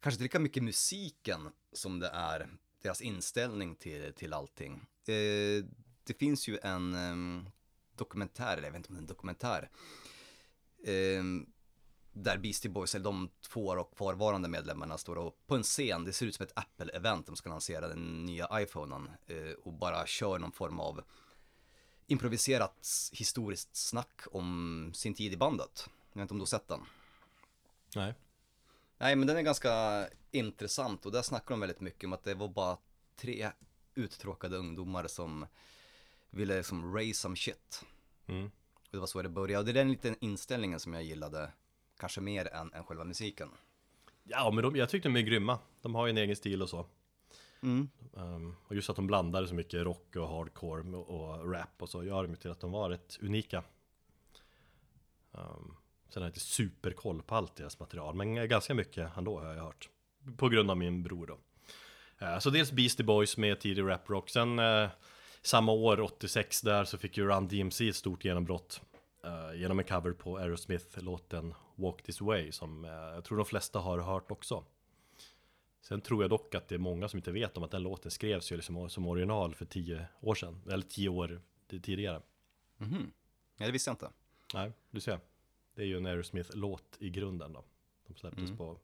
kanske 0.00 0.14
inte 0.14 0.22
lika 0.22 0.38
mycket 0.38 0.62
musiken 0.62 1.48
som 1.72 1.98
det 1.98 2.08
är 2.08 2.48
deras 2.82 3.00
inställning 3.00 3.76
till, 3.76 4.12
till 4.12 4.32
allting. 4.32 4.72
Eh, 5.06 5.64
det 6.04 6.14
finns 6.18 6.48
ju 6.48 6.58
en, 6.62 6.94
ehm, 6.94 7.48
dokumentär, 7.96 8.56
eller 8.56 8.68
jag 8.68 8.72
vet 8.72 8.78
inte 8.78 8.88
om 8.88 8.94
det 8.94 8.98
är 8.98 9.02
en 9.02 9.06
dokumentär. 9.06 9.70
Eh, 10.84 11.24
där 12.12 12.38
Beastie 12.38 12.70
Boys, 12.70 12.94
eller 12.94 13.04
de 13.04 13.30
två 13.40 13.66
och 13.66 13.96
kvarvarande 13.96 14.48
medlemmarna 14.48 14.98
står 14.98 15.16
och 15.16 15.46
på 15.46 15.56
en 15.56 15.62
scen, 15.62 16.04
det 16.04 16.12
ser 16.12 16.26
ut 16.26 16.34
som 16.34 16.46
ett 16.46 16.56
Apple-event, 16.56 17.26
de 17.26 17.36
ska 17.36 17.50
lansera 17.50 17.88
den 17.88 18.24
nya 18.24 18.48
iPhonen 18.62 19.08
eh, 19.26 19.52
och 19.64 19.72
bara 19.72 20.06
kör 20.06 20.38
någon 20.38 20.52
form 20.52 20.80
av 20.80 21.02
improviserat 22.06 23.10
historiskt 23.12 23.76
snack 23.76 24.20
om 24.30 24.90
sin 24.94 25.14
tid 25.14 25.32
i 25.32 25.36
bandet. 25.36 25.88
Jag 26.12 26.18
vet 26.18 26.22
inte 26.22 26.34
om 26.34 26.38
du 26.38 26.42
har 26.42 26.46
sett 26.46 26.68
den? 26.68 26.80
Nej. 27.96 28.14
Nej 28.98 29.16
men 29.16 29.26
den 29.26 29.36
är 29.36 29.42
ganska 29.42 30.06
intressant 30.30 31.06
och 31.06 31.12
där 31.12 31.22
snackar 31.22 31.50
de 31.50 31.60
väldigt 31.60 31.80
mycket 31.80 32.04
om 32.04 32.12
att 32.12 32.24
det 32.24 32.34
var 32.34 32.48
bara 32.48 32.78
tre 33.16 33.50
uttråkade 33.94 34.56
ungdomar 34.56 35.06
som 35.06 35.46
ville 36.30 36.56
liksom 36.56 36.94
raise 36.94 37.20
some 37.20 37.36
shit. 37.36 37.84
Mm. 38.26 38.50
Och 38.74 38.88
det 38.90 38.98
var 38.98 39.06
så 39.06 39.22
det 39.22 39.28
började. 39.28 39.58
Och 39.58 39.64
det 39.64 39.70
är 39.70 39.84
den 39.84 39.90
liten 39.90 40.16
inställningen 40.20 40.80
som 40.80 40.94
jag 40.94 41.02
gillade, 41.02 41.52
kanske 41.98 42.20
mer 42.20 42.54
än, 42.54 42.72
än 42.72 42.84
själva 42.84 43.04
musiken. 43.04 43.48
Ja, 44.24 44.50
men 44.50 44.64
de, 44.64 44.76
jag 44.76 44.88
tyckte 44.88 45.08
de 45.08 45.16
är 45.16 45.20
grymma. 45.20 45.58
De 45.82 45.94
har 45.94 46.06
ju 46.06 46.10
en 46.10 46.18
egen 46.18 46.36
stil 46.36 46.62
och 46.62 46.68
så. 46.68 46.86
Mm. 47.66 47.88
Um, 48.12 48.56
och 48.66 48.74
just 48.74 48.90
att 48.90 48.96
de 48.96 49.06
blandade 49.06 49.48
så 49.48 49.54
mycket 49.54 49.84
rock 49.84 50.16
och 50.16 50.28
hardcore 50.28 50.96
och, 50.96 51.10
och 51.10 51.52
rap 51.52 51.82
och 51.82 51.88
så 51.88 52.04
gör 52.04 52.26
det 52.26 52.36
till 52.36 52.50
att 52.50 52.60
de 52.60 52.72
var 52.72 52.90
rätt 52.90 53.18
unika. 53.20 53.62
Um, 55.32 55.76
sen 56.08 56.22
har 56.22 56.26
jag 56.26 56.28
inte 56.28 56.40
superkoll 56.40 57.22
på 57.22 57.34
allt 57.34 57.56
deras 57.56 57.80
material, 57.80 58.14
men 58.14 58.48
ganska 58.48 58.74
mycket 58.74 59.16
ändå 59.16 59.40
har 59.40 59.54
jag 59.54 59.62
hört. 59.62 59.88
På 60.36 60.48
grund 60.48 60.70
av 60.70 60.76
min 60.76 61.02
bror 61.02 61.26
då. 61.26 61.38
Uh, 62.26 62.38
så 62.38 62.50
dels 62.50 62.72
Beastie 62.72 63.06
Boys 63.06 63.36
med 63.36 63.60
tidig 63.60 63.82
rap-rock, 63.82 64.30
sen 64.30 64.58
uh, 64.58 64.88
samma 65.42 65.72
år, 65.72 66.00
86 66.00 66.60
där, 66.60 66.84
så 66.84 66.98
fick 66.98 67.16
ju 67.16 67.26
Run 67.26 67.48
DMC 67.48 67.88
ett 67.88 67.96
stort 67.96 68.24
genombrott. 68.24 68.80
Uh, 69.24 69.60
genom 69.60 69.78
en 69.78 69.84
cover 69.84 70.12
på 70.12 70.38
Aerosmith-låten 70.38 71.54
Walk 71.74 72.02
This 72.02 72.20
Way, 72.20 72.52
som 72.52 72.84
eh, 72.84 72.90
jag 72.90 73.24
tror 73.24 73.38
de 73.38 73.46
flesta 73.46 73.78
har 73.78 73.98
hört 73.98 74.30
också. 74.30 74.64
Sen 75.88 76.00
tror 76.00 76.22
jag 76.22 76.30
dock 76.30 76.54
att 76.54 76.68
det 76.68 76.74
är 76.74 76.78
många 76.78 77.08
som 77.08 77.16
inte 77.18 77.32
vet 77.32 77.56
om 77.56 77.62
att 77.62 77.70
den 77.70 77.82
låten 77.82 78.10
skrevs 78.10 78.52
ju 78.52 78.56
liksom 78.56 78.90
som 78.90 79.06
original 79.06 79.54
för 79.54 79.64
tio 79.64 80.06
år 80.20 80.34
sedan, 80.34 80.62
eller 80.70 80.82
tio 80.82 81.08
år 81.08 81.40
tidigare. 81.68 82.22
Mhm. 82.76 83.12
Ja, 83.56 83.66
det 83.66 83.72
visste 83.72 83.90
jag 83.90 83.94
inte. 83.94 84.10
Nej, 84.54 84.72
du 84.90 85.00
ser. 85.00 85.20
Det 85.74 85.82
är 85.82 85.86
ju 85.86 85.96
en 85.96 86.06
Aerosmith-låt 86.06 86.96
i 86.98 87.10
grunden 87.10 87.52
då. 87.52 87.64
De 88.06 88.14
släpptes 88.14 88.44
Mm. 88.44 88.56
på, 88.56 88.78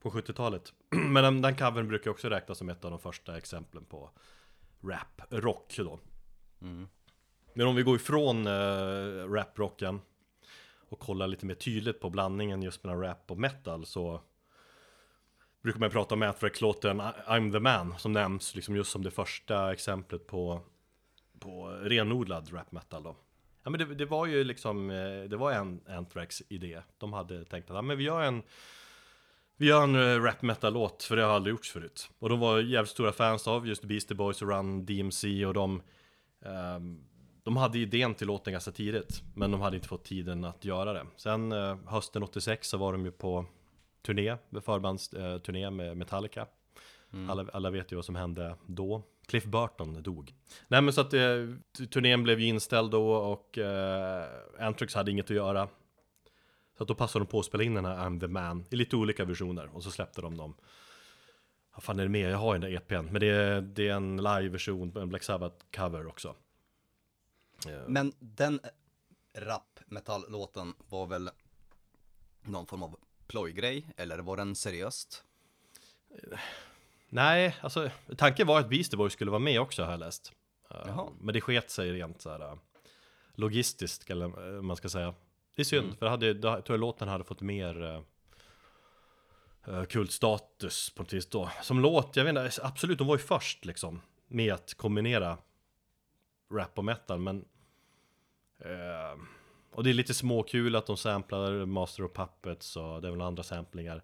på 0.00 0.10
70-talet. 0.10 0.72
Men 0.90 1.14
den, 1.24 1.42
den 1.42 1.56
covern 1.56 1.88
brukar 1.88 2.10
också 2.10 2.28
räknas 2.28 2.58
som 2.58 2.68
ett 2.68 2.84
av 2.84 2.90
de 2.90 3.00
första 3.00 3.36
exemplen 3.36 3.84
på 3.84 4.10
rap-rock 4.80 5.76
då. 5.76 6.00
Mm. 6.60 6.88
Men 7.54 7.66
om 7.66 7.74
vi 7.74 7.82
går 7.82 7.96
ifrån 7.96 8.46
uh, 8.46 9.32
rap-rocken 9.32 10.00
och 10.88 10.98
kollar 10.98 11.26
lite 11.26 11.46
mer 11.46 11.54
tydligt 11.54 12.00
på 12.00 12.10
blandningen 12.10 12.62
just 12.62 12.84
mellan 12.84 13.00
rap 13.00 13.30
och 13.30 13.38
metal 13.38 13.86
så 13.86 14.20
brukar 15.66 15.80
man 15.80 15.90
prata 15.90 16.14
om 16.14 16.22
Anthrax-låten 16.22 17.00
I'm 17.00 17.52
the 17.52 17.60
man 17.60 17.94
som 17.98 18.12
nämns 18.12 18.54
liksom 18.54 18.76
just 18.76 18.90
som 18.90 19.02
det 19.02 19.10
första 19.10 19.72
exemplet 19.72 20.26
på, 20.26 20.60
på 21.38 21.66
renodlad 21.68 22.52
rap 22.52 22.72
metal 22.72 23.02
då. 23.02 23.16
Ja 23.62 23.70
men 23.70 23.78
det, 23.80 23.94
det 23.94 24.04
var 24.04 24.26
ju 24.26 24.44
liksom, 24.44 24.90
eh, 24.90 25.28
det 25.28 25.36
var 25.36 25.52
en 25.52 25.80
Anthrax 25.88 26.42
idé. 26.48 26.82
De 26.98 27.12
hade 27.12 27.44
tänkt 27.44 27.70
att 27.70 27.76
ja, 27.76 27.82
men 27.82 27.98
vi 27.98 28.04
gör 28.04 28.22
en 28.22 28.42
vi 29.56 29.66
gör 29.66 29.82
en 29.82 29.94
eh, 29.94 30.22
rap 30.22 30.42
metal-låt, 30.42 31.02
för 31.02 31.16
det 31.16 31.22
har 31.22 31.34
aldrig 31.34 31.52
gjorts 31.52 31.72
förut. 31.72 32.10
Och 32.18 32.28
de 32.28 32.40
var 32.40 32.58
jävligt 32.58 32.90
stora 32.90 33.12
fans 33.12 33.48
av 33.48 33.68
just 33.68 33.84
Beastie 33.84 34.16
Boys 34.16 34.42
och 34.42 34.48
Run 34.48 34.86
DMC 34.86 35.46
och 35.46 35.54
de 35.54 35.82
um, 36.40 37.04
De 37.42 37.56
hade 37.56 37.78
idén 37.78 38.14
till 38.14 38.26
låten 38.26 38.52
ganska 38.52 38.72
tidigt, 38.72 39.22
men 39.34 39.50
de 39.50 39.60
hade 39.60 39.76
inte 39.76 39.88
fått 39.88 40.04
tiden 40.04 40.44
att 40.44 40.64
göra 40.64 40.92
det. 40.92 41.06
Sen 41.16 41.52
eh, 41.52 41.76
hösten 41.86 42.22
86 42.22 42.68
så 42.68 42.76
var 42.76 42.92
de 42.92 43.04
ju 43.04 43.12
på 43.12 43.46
turné, 44.06 44.36
förbandsturné 44.60 45.70
med 45.70 45.96
Metallica. 45.96 46.46
Mm. 47.12 47.30
Alla, 47.30 47.46
alla 47.52 47.70
vet 47.70 47.92
ju 47.92 47.96
vad 47.96 48.04
som 48.04 48.16
hände 48.16 48.56
då. 48.66 49.02
Cliff 49.26 49.44
Burton 49.44 50.02
dog. 50.02 50.34
Nej 50.68 50.82
men 50.82 50.92
så 50.92 51.00
att 51.00 51.12
eh, 51.12 51.46
turnén 51.90 52.22
blev 52.22 52.40
ju 52.40 52.46
inställd 52.46 52.90
då 52.90 53.12
och 53.12 53.58
eh, 53.58 54.26
Anthrax 54.58 54.94
hade 54.94 55.10
inget 55.10 55.30
att 55.30 55.36
göra. 55.36 55.68
Så 56.76 56.82
att 56.82 56.88
då 56.88 56.94
passade 56.94 57.24
de 57.24 57.30
på 57.30 57.38
att 57.38 57.46
spela 57.46 57.64
in 57.64 57.74
den 57.74 57.84
här 57.84 57.96
I'm 57.96 58.20
the 58.20 58.28
man 58.28 58.64
i 58.70 58.76
lite 58.76 58.96
olika 58.96 59.24
versioner 59.24 59.70
och 59.76 59.82
så 59.82 59.90
släppte 59.90 60.20
de 60.20 60.36
dem. 60.36 60.54
Vad 61.74 61.82
fan 61.82 61.98
är 61.98 62.02
det 62.02 62.08
med? 62.08 62.30
Jag 62.30 62.38
har 62.38 62.54
ju 62.54 62.60
den 62.60 62.70
där 62.70 62.76
EPn. 62.76 63.12
Men 63.12 63.20
det 63.20 63.26
är, 63.26 63.60
det 63.60 63.88
är 63.88 63.94
en 63.94 64.16
live-version, 64.16 64.96
en 64.96 65.08
Black 65.08 65.22
Sabbath-cover 65.22 66.06
också. 66.08 66.34
Eh, 67.66 67.88
Men 67.88 68.12
den 68.18 68.60
rap 69.38 69.80
metall-låten 69.86 70.74
var 70.88 71.06
väl 71.06 71.30
någon 72.42 72.66
form 72.66 72.82
av 72.82 72.96
plojgrej, 73.26 73.86
eller 73.96 74.18
var 74.18 74.36
den 74.36 74.54
seriöst? 74.54 75.24
Nej, 77.08 77.56
alltså 77.60 77.90
tanken 78.16 78.46
var 78.46 78.60
att 78.60 78.68
Beastie 78.68 78.96
Boys 78.96 79.12
skulle 79.12 79.30
vara 79.30 79.38
med 79.38 79.60
också 79.60 79.82
har 79.84 79.90
jag 79.90 80.00
läst. 80.00 80.32
Eh, 80.70 80.76
Jaha. 80.86 81.08
Men 81.20 81.32
det 81.34 81.40
sket 81.40 81.70
sig 81.70 81.92
rent 81.92 82.22
så 82.22 82.30
här 82.30 82.40
eh, 82.40 82.54
logistiskt, 83.34 84.10
eller 84.10 84.56
eh, 84.56 84.62
man 84.62 84.76
ska 84.76 84.88
säga. 84.88 85.14
Det 85.54 85.62
är 85.62 85.64
synd, 85.64 85.84
Mm. 85.84 85.96
för 85.96 86.06
hade, 86.06 86.34
då, 86.34 86.50
tror 86.50 86.74
jag 86.74 86.80
låten 86.80 87.08
hade 87.08 87.24
fått 87.24 87.40
mer 87.40 88.02
uh, 89.68 89.84
kultstatus 89.84 90.90
på 90.90 91.02
något 91.02 91.12
vis 91.12 91.26
då. 91.26 91.50
Som 91.62 91.80
låt, 91.80 92.16
jag 92.16 92.24
vet 92.24 92.30
inte, 92.30 92.50
absolut, 92.62 92.98
de 92.98 93.06
var 93.06 93.16
ju 93.16 93.22
först 93.22 93.64
liksom 93.64 94.00
med 94.26 94.54
att 94.54 94.74
kombinera 94.74 95.38
rap 96.52 96.78
och 96.78 96.84
metal, 96.84 97.18
men 97.18 97.44
eh, 98.58 99.18
och 99.76 99.84
det 99.84 99.90
är 99.90 99.94
lite 99.94 100.14
småkul 100.14 100.76
att 100.76 100.86
de 100.86 100.96
samplar 100.96 101.66
Master 101.66 102.04
of 102.04 102.12
Puppets 102.12 102.76
och 102.76 103.02
det 103.02 103.08
är 103.08 103.12
väl 103.12 103.20
andra 103.20 103.42
samplingar. 103.42 104.02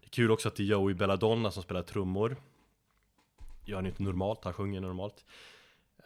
Det 0.00 0.06
är 0.06 0.10
kul 0.10 0.30
också 0.30 0.48
att 0.48 0.56
det 0.56 0.62
är 0.62 0.66
Joey 0.66 0.94
Belladonna 0.94 1.50
som 1.50 1.62
spelar 1.62 1.82
trummor. 1.82 2.36
Gör 3.64 3.76
han 3.76 3.86
inte 3.86 4.02
normalt, 4.02 4.44
han 4.44 4.52
sjunger 4.52 4.80
normalt. 4.80 5.24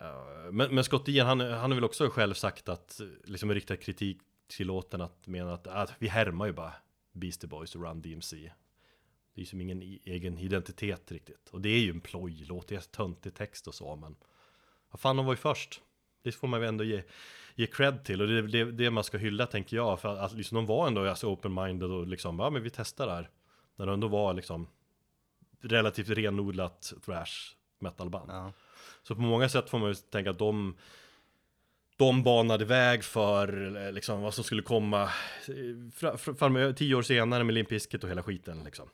Eh, 0.01 0.53
men, 0.53 0.75
men 0.75 0.85
Scott 0.85 1.09
Ian, 1.09 1.27
han, 1.27 1.41
han 1.41 1.71
har 1.71 1.75
väl 1.75 1.85
också 1.85 2.09
själv 2.09 2.35
sagt 2.35 2.69
att, 2.69 3.01
liksom 3.25 3.55
riktat 3.55 3.81
kritik 3.81 4.19
till 4.47 4.67
låten 4.67 5.01
att 5.01 5.27
mena 5.27 5.55
att, 5.55 5.67
att 5.67 5.93
vi 5.99 6.09
härmar 6.09 6.47
ju 6.47 6.53
bara 6.53 6.73
Beastie 7.13 7.49
Boys 7.49 7.75
och 7.75 7.83
Run 7.83 8.03
DMC. 8.03 8.37
Det 8.37 9.41
är 9.41 9.41
ju 9.41 9.47
som 9.47 9.61
ingen 9.61 9.83
egen 10.05 10.39
identitet 10.39 11.13
riktigt. 11.13 11.49
Och 11.51 11.61
det 11.61 11.69
är 11.69 11.81
ju 11.81 11.91
en 11.91 12.01
plojlåt, 12.01 12.69
det 12.69 12.75
är 12.75 12.81
töntig 12.81 13.35
text 13.35 13.69
och 13.69 13.75
så, 13.75 13.97
men 13.97 14.17
vad 14.91 15.01
fan, 15.01 15.17
de 15.17 15.27
var 15.27 15.33
ju 15.33 15.37
först. 15.37 15.81
Det 16.23 16.33
får 16.33 16.49
man 16.49 16.61
ju 16.61 16.67
ändå 16.67 16.85
ge, 16.85 17.03
ge 17.55 17.67
cred 17.67 18.05
till 18.05 18.21
och 18.23 18.29
det 18.29 18.39
är 18.39 18.43
det, 18.43 18.73
det 18.73 18.91
man 18.91 19.05
ska 19.05 19.19
hylla 19.19 19.47
tänker 19.47 19.77
jag. 19.77 20.01
För 20.01 20.17
att 20.17 20.33
liksom, 20.33 20.55
de 20.57 20.67
var 20.67 20.87
ändå 20.87 21.09
alltså, 21.09 21.27
open-minded 21.35 22.01
och 22.01 22.07
liksom, 22.07 22.39
ja 22.39 22.51
men 22.51 22.63
vi 22.63 22.71
testar 22.71 23.07
det 23.07 23.13
här. 23.13 23.31
När 23.77 23.87
de 23.87 23.93
ändå 23.93 24.09
var 24.09 24.35
liksom 24.35 24.69
relativt 25.61 26.09
renodlat 26.09 26.93
thrash 27.05 27.55
metalband. 27.79 28.31
Ja. 28.31 28.53
Så 29.03 29.15
på 29.15 29.21
många 29.21 29.49
sätt 29.49 29.71
får 29.71 29.79
man 29.79 29.89
ju 29.89 29.95
tänka 29.95 30.31
att 30.31 30.39
de 30.39 30.77
de 31.97 32.23
banade 32.23 32.65
väg 32.65 33.05
för 33.05 33.77
eh, 33.87 33.93
liksom, 33.93 34.23
vad 34.23 34.35
som 34.35 34.45
skulle 34.45 34.63
komma 34.63 35.03
eh, 35.03 35.09
fra- 35.95 36.17
fra- 36.17 36.35
fram, 36.35 36.75
tio 36.75 36.95
år 36.95 37.03
senare 37.03 37.45
med 37.45 37.55
Limp 37.55 37.69
Bizkit 37.69 38.05
och 38.05 38.11
hela 38.11 38.23
skiten 38.23 38.65
liksom. 38.65 38.89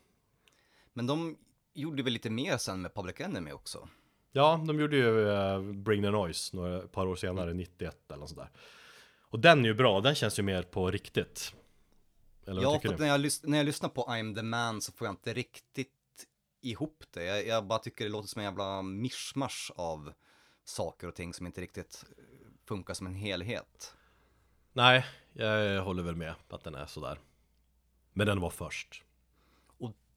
Men 0.93 1.07
de 1.07 1.37
gjorde 1.73 2.03
väl 2.03 2.13
lite 2.13 2.29
mer 2.29 2.57
sen 2.57 2.81
med 2.81 2.93
Public 2.93 3.19
Enemy 3.19 3.51
också? 3.51 3.89
Ja, 4.31 4.63
de 4.67 4.79
gjorde 4.79 4.95
ju 4.97 5.29
eh, 5.29 5.61
Bring 5.61 6.03
the 6.03 6.09
Noise 6.09 6.55
några 6.55 6.83
ett 6.83 6.91
par 6.91 7.07
år 7.07 7.15
senare, 7.15 7.53
91 7.53 7.97
eller 8.07 8.19
något 8.19 8.29
sådär. 8.29 8.49
Och 9.29 9.39
den 9.39 9.65
är 9.65 9.69
ju 9.69 9.73
bra, 9.73 10.01
den 10.01 10.15
känns 10.15 10.39
ju 10.39 10.43
mer 10.43 10.63
på 10.63 10.91
riktigt. 10.91 11.53
Eller 12.47 12.61
Ja, 12.61 12.79
för 12.79 12.97
när 12.97 13.07
jag, 13.07 13.31
när 13.43 13.57
jag 13.57 13.65
lyssnar 13.65 13.89
på 13.89 14.03
I'm 14.03 14.35
the 14.35 14.43
man 14.43 14.81
så 14.81 14.91
får 14.91 15.07
jag 15.07 15.13
inte 15.13 15.33
riktigt 15.33 15.91
ihop 16.61 17.03
det. 17.13 17.23
Jag, 17.23 17.47
jag 17.47 17.65
bara 17.65 17.79
tycker 17.79 18.03
det 18.05 18.11
låter 18.11 18.27
som 18.27 18.39
en 18.39 18.45
jävla 18.45 18.81
mischmasch 18.81 19.71
av 19.75 20.13
saker 20.63 21.07
och 21.07 21.15
ting 21.15 21.33
som 21.33 21.45
inte 21.45 21.61
riktigt 21.61 22.05
funkar 22.65 22.93
som 22.93 23.07
en 23.07 23.15
helhet. 23.15 23.93
Nej, 24.73 25.05
jag 25.33 25.83
håller 25.83 26.03
väl 26.03 26.15
med 26.15 26.33
att 26.49 26.63
den 26.63 26.75
är 26.75 26.85
sådär. 26.85 27.19
Men 28.13 28.27
den 28.27 28.39
var 28.39 28.49
först. 28.49 29.03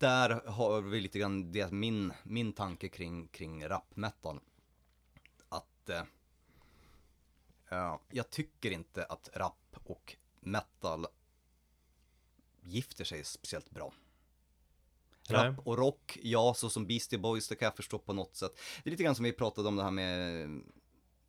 Där 0.00 0.30
har 0.46 0.80
vi 0.80 1.00
lite 1.00 1.18
grann 1.18 1.52
det 1.52 1.72
min, 1.72 2.12
min 2.22 2.52
tanke 2.52 2.88
kring, 2.88 3.28
kring 3.28 3.68
rap 3.68 3.96
metal. 3.96 4.40
Att 5.48 5.88
eh, 5.88 6.02
ja, 7.68 8.00
jag 8.10 8.30
tycker 8.30 8.70
inte 8.70 9.04
att 9.04 9.30
rap 9.34 9.76
och 9.84 10.16
metal 10.40 11.06
gifter 12.60 13.04
sig 13.04 13.24
speciellt 13.24 13.70
bra. 13.70 13.92
Rap 15.28 15.66
och 15.66 15.78
rock, 15.78 16.18
ja, 16.22 16.54
så 16.54 16.70
som 16.70 16.86
Beastie 16.86 17.18
Boys, 17.18 17.48
det 17.48 17.56
kan 17.56 17.66
jag 17.66 17.76
förstå 17.76 17.98
på 17.98 18.12
något 18.12 18.36
sätt. 18.36 18.52
Det 18.82 18.88
är 18.88 18.90
lite 18.90 19.02
grann 19.02 19.14
som 19.14 19.24
vi 19.24 19.32
pratade 19.32 19.68
om 19.68 19.76
det 19.76 19.82
här 19.82 19.90
med, 19.90 20.48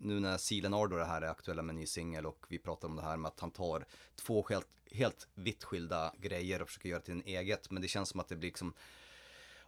nu 0.02 0.20
när 0.20 0.38
Silen 0.38 0.74
Ardor 0.74 0.98
det 0.98 1.06
här 1.06 1.22
är 1.22 1.28
aktuella 1.28 1.62
med 1.62 1.74
en 1.74 1.80
ny 1.80 1.86
singel 1.86 2.26
och 2.26 2.46
vi 2.50 2.58
pratar 2.60 2.88
om 2.88 2.96
det 2.96 3.02
här 3.02 3.18
med 3.18 3.30
att 3.30 3.40
han 3.40 3.52
tar 3.52 3.86
två 4.16 4.46
helt, 4.50 4.68
helt 4.92 5.28
vitt 5.34 5.64
skilda 5.64 6.14
grejer 6.18 6.62
och 6.62 6.68
försöker 6.68 6.90
göra 6.90 7.02
till 7.02 7.14
en 7.14 7.24
eget, 7.26 7.72
men 7.72 7.82
det 7.82 7.88
känns 7.88 8.10
som 8.10 8.20
att 8.20 8.28
det 8.28 8.36
blir 8.36 8.48
liksom 8.50 8.74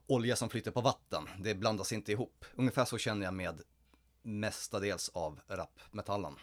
olja 0.08 0.36
som 0.36 0.50
flyter 0.50 0.72
på 0.72 0.82
vatten. 0.82 1.28
Det 1.40 1.56
blandas 1.56 1.94
inte 1.94 2.12
ihop. 2.12 2.46
Ungefär 2.56 2.86
så 2.86 2.98
känner 2.98 3.26
jag 3.26 3.34
med 3.34 3.62
mestadels 4.22 5.10
av 5.14 5.40
rapmetallen. 5.48 6.34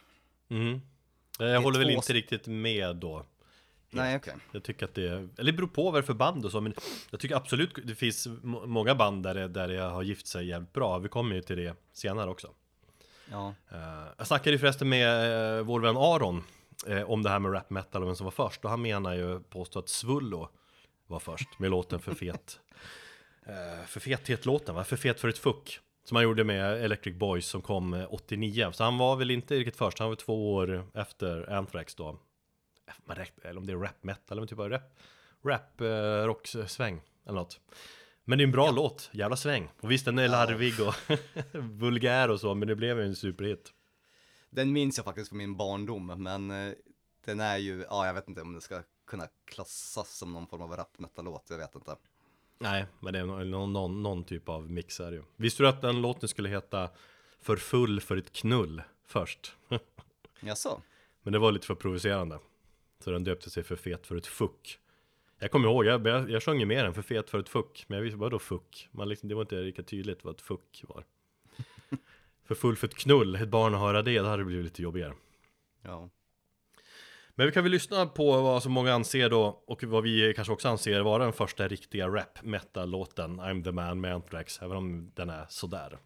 Mm. 0.48 0.80
Jag 1.38 1.50
är 1.50 1.58
håller 1.58 1.78
väl 1.78 1.88
två- 1.88 1.94
inte 1.96 2.12
riktigt 2.12 2.46
med 2.46 2.96
då. 2.96 3.24
Nej, 3.92 4.16
okej. 4.16 4.34
Jag 4.52 4.62
tycker 4.64 4.84
att 4.86 4.94
det, 4.94 5.08
eller 5.08 5.44
det 5.44 5.52
beror 5.52 5.68
på 5.68 5.84
vad 5.84 5.94
det 5.94 5.98
är 5.98 6.06
för 6.06 6.14
band 6.14 6.44
och 6.44 6.50
så, 6.52 6.60
men 6.60 6.74
jag 7.10 7.20
tycker 7.20 7.36
absolut 7.36 7.70
det 7.84 7.94
finns 7.94 8.26
må- 8.42 8.66
många 8.66 8.94
band 8.94 9.22
där 9.22 9.34
det, 9.34 9.48
där 9.48 9.68
det 9.68 9.80
har 9.80 10.02
gift 10.02 10.26
sig 10.26 10.46
jävligt 10.46 10.72
bra. 10.72 10.98
Vi 10.98 11.08
kommer 11.08 11.34
ju 11.34 11.42
till 11.42 11.56
det 11.56 11.76
senare 11.92 12.30
också. 12.30 12.54
Ja. 13.30 13.54
Eh, 13.70 14.08
jag 14.18 14.26
snackade 14.26 14.50
ju 14.50 14.58
förresten 14.58 14.88
med 14.88 15.58
eh, 15.58 15.64
vår 15.64 15.80
vän 15.80 15.96
Aron 15.96 16.44
eh, 16.86 17.10
om 17.10 17.22
det 17.22 17.30
här 17.30 17.38
med 17.38 17.52
rap 17.52 17.70
metal 17.70 18.02
och 18.02 18.08
vem 18.08 18.16
som 18.16 18.24
var 18.24 18.30
först. 18.30 18.64
Och 18.64 18.70
han 18.70 18.82
menar 18.82 19.14
ju, 19.14 19.40
påstår 19.40 19.80
att 19.80 19.88
Svullo 19.88 20.48
var 21.06 21.18
först 21.18 21.58
med 21.58 21.70
låten 21.70 22.00
För 22.00 22.14
fet. 22.14 22.60
För 23.86 24.00
fethet-låten 24.00 24.74
va? 24.74 24.84
För 24.84 24.96
fet 24.96 25.20
för 25.20 25.28
ett 25.28 25.38
fuck. 25.38 25.80
Som 26.04 26.16
han 26.16 26.24
gjorde 26.24 26.44
med 26.44 26.84
Electric 26.84 27.16
Boys 27.16 27.46
som 27.46 27.62
kom 27.62 28.06
89. 28.10 28.70
Så 28.72 28.84
han 28.84 28.98
var 28.98 29.16
väl 29.16 29.30
inte 29.30 29.54
riktigt 29.54 29.76
först, 29.76 29.98
han 29.98 30.08
var 30.08 30.16
två 30.16 30.54
år 30.54 30.86
efter 30.94 31.52
Anthrax 31.52 31.94
då. 31.94 32.16
Man 33.04 33.16
räknar, 33.16 33.50
eller 33.50 33.60
om 33.60 33.66
det 33.66 33.72
är 33.72 33.76
rap 33.76 34.02
metal 34.02 34.38
eller 34.38 34.46
typ 34.46 34.58
av 34.58 34.70
rap, 34.70 34.82
rap 35.44 35.80
rock 36.26 36.54
rocksväng 36.54 37.00
eller 37.26 37.38
något. 37.38 37.60
Men 38.24 38.38
det 38.38 38.42
är 38.42 38.46
en 38.46 38.52
bra 38.52 38.70
låt, 38.70 39.10
jävla 39.12 39.36
sväng. 39.36 39.70
Och 39.80 39.90
visst 39.90 40.04
den 40.04 40.18
är 40.18 40.28
larvig 40.28 40.74
och 40.80 40.94
vulgär 41.52 42.30
och 42.30 42.40
så, 42.40 42.54
men 42.54 42.68
det 42.68 42.76
blev 42.76 42.98
ju 42.98 43.04
en 43.04 43.16
superhit. 43.16 43.72
Den 44.50 44.72
minns 44.72 44.96
jag 44.96 45.04
faktiskt 45.04 45.28
från 45.28 45.38
min 45.38 45.56
barndom, 45.56 46.06
men 46.22 46.50
eh, 46.50 46.74
den 47.24 47.40
är 47.40 47.56
ju, 47.56 47.84
ja 47.90 48.06
jag 48.06 48.14
vet 48.14 48.28
inte 48.28 48.40
om 48.40 48.52
det 48.52 48.60
ska 48.60 48.82
kunna 49.06 49.28
klassas 49.44 50.16
som 50.16 50.32
någon 50.32 50.46
form 50.46 50.62
av 50.62 50.70
rap 50.70 50.98
metal-låt, 50.98 51.46
jag 51.50 51.58
vet 51.58 51.74
inte. 51.74 51.96
Nej, 52.58 52.86
men 53.00 53.12
det 53.12 53.18
är 53.18 53.24
någon, 53.24 53.72
någon, 53.72 54.02
någon 54.02 54.24
typ 54.24 54.48
av 54.48 54.70
mix 54.70 55.00
är 55.00 55.10
det 55.10 55.16
ju. 55.16 55.22
Visste 55.36 55.62
du 55.62 55.68
att 55.68 55.80
den 55.80 56.02
låten 56.02 56.28
skulle 56.28 56.48
heta 56.48 56.90
För 57.40 57.56
full 57.56 58.00
för 58.00 58.16
ett 58.16 58.32
knull 58.32 58.82
först? 59.06 59.56
Jaså? 60.40 60.82
Men 61.22 61.32
det 61.32 61.38
var 61.38 61.52
lite 61.52 61.66
för 61.66 61.74
provocerande. 61.74 62.38
Så 63.04 63.10
den 63.10 63.24
döpte 63.24 63.50
sig 63.50 63.62
för 63.62 63.76
fet 63.76 64.06
för 64.06 64.16
ett 64.16 64.26
fuck. 64.26 64.78
Jag 65.42 65.50
kommer 65.50 65.68
ihåg, 65.68 65.84
jag, 65.84 66.06
jag, 66.06 66.30
jag 66.30 66.42
sjöng 66.42 66.60
ju 66.60 66.66
mer 66.66 66.84
än 66.84 66.94
för 66.94 67.02
fet 67.02 67.30
för 67.30 67.38
ett 67.38 67.48
fuck. 67.48 67.84
Men 67.88 67.96
jag 67.96 68.04
visste 68.04 68.18
vad 68.18 68.30
då 68.30 68.38
fuck? 68.38 68.88
Man 68.92 69.08
liksom, 69.08 69.28
det 69.28 69.34
var 69.34 69.42
inte 69.42 69.54
lika 69.54 69.82
tydligt 69.82 70.24
vad 70.24 70.34
ett 70.34 70.40
fuck 70.40 70.84
var. 70.88 71.04
för 72.44 72.54
full 72.54 72.76
för 72.76 72.86
ett 72.86 72.94
knull, 72.94 73.34
ett 73.34 73.48
barn 73.48 73.74
att 73.74 73.80
höra 73.80 74.02
det, 74.02 74.20
det 74.20 74.28
hade 74.28 74.44
blivit 74.44 74.64
lite 74.64 74.82
jobbigare. 74.82 75.14
Ja. 75.82 76.10
Men 77.34 77.46
vi 77.46 77.52
kan 77.52 77.62
väl 77.62 77.72
lyssna 77.72 78.06
på 78.06 78.40
vad 78.40 78.62
som 78.62 78.72
många 78.72 78.92
anser 78.92 79.30
då, 79.30 79.62
och 79.66 79.84
vad 79.84 80.02
vi 80.02 80.32
kanske 80.36 80.52
också 80.52 80.68
anser 80.68 81.00
vara 81.00 81.24
den 81.24 81.32
första 81.32 81.68
riktiga 81.68 82.08
rap 82.08 82.42
metal-låten, 82.42 83.40
I'm 83.40 83.64
the 83.64 83.72
man 83.72 84.00
med 84.00 84.14
Anthrax, 84.14 84.62
även 84.62 84.76
om 84.76 85.12
den 85.14 85.30
är 85.30 85.46
sådär. 85.48 85.98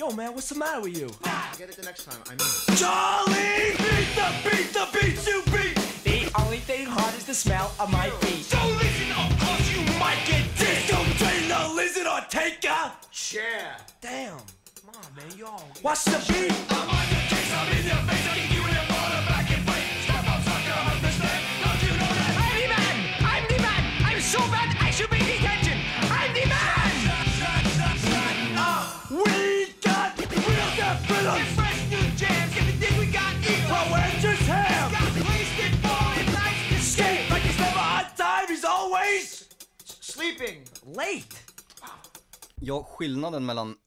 Yo, 0.00 0.10
man, 0.12 0.32
what's 0.32 0.48
the 0.48 0.54
matter 0.54 0.80
with 0.80 0.96
you? 0.96 1.10
I'll 1.24 1.58
get 1.58 1.68
it 1.68 1.76
the 1.76 1.82
next 1.82 2.06
time. 2.06 2.16
I 2.24 2.30
mean, 2.30 2.48
Charlie, 2.80 3.76
beat 3.76 4.08
the 4.16 4.32
beat 4.48 4.72
the 4.72 4.88
beats 4.96 5.26
you 5.28 5.42
beat. 5.52 5.76
The 6.08 6.40
only 6.40 6.56
thing 6.56 6.86
hard 6.86 7.14
is 7.16 7.26
the 7.26 7.34
smell 7.34 7.70
of 7.78 7.92
my 7.92 8.08
feet. 8.24 8.42
So 8.46 8.56
listen 8.80 9.12
up, 9.12 9.28
cause 9.36 9.68
you 9.70 9.84
might 10.00 10.16
get 10.24 10.48
dissed. 10.56 10.88
Don't 10.88 11.04
train 11.20 11.48
the 11.52 11.74
lizard 11.76 12.06
or 12.06 12.24
take 12.30 12.64
a 12.64 12.96
chair. 13.12 13.76
Damn. 14.00 14.40
Come 14.80 14.96
on, 14.96 15.04
man, 15.14 15.36
yo. 15.36 15.52
What's 15.82 16.06
the 16.06 16.16
beat? 16.32 16.48
I'm 16.72 16.88
on 16.88 17.04
your 17.12 17.20
case, 17.28 17.52
I'm 17.52 17.68
in 17.68 17.84
your 17.84 18.00
face, 18.08 18.24
I 18.24 18.32
kick 18.40 18.56
you 18.56 18.62
in 18.64 18.72
your 18.72 18.88
bottom 18.88 19.24
back 19.28 19.52
and 19.52 19.62
fight. 19.68 19.84
Step 20.00 20.24
up, 20.32 20.40
sucker, 20.48 20.80
understand? 20.96 21.40
Don't 21.60 21.80
you 21.84 21.92
know 22.00 22.08
that? 22.16 22.40
I'm 22.40 22.56
the 22.56 22.68
man! 22.72 22.96
I'm 23.20 23.44
the 23.52 23.58
man! 23.60 23.82
I'm 24.08 24.20
so 24.24 24.40
bad, 24.48 24.79
Ja, 42.60 42.84
skillnaden 42.84 43.46
mellan 43.46 43.78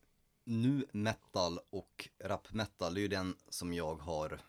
nu 0.43 0.85
metal 0.91 1.59
och 1.69 2.09
rap 2.23 2.53
metal, 2.53 2.93
det 2.93 2.99
är 2.99 3.01
ju 3.01 3.07
den 3.07 3.35
som 3.49 3.73
jag 3.73 3.95
har, 3.95 4.41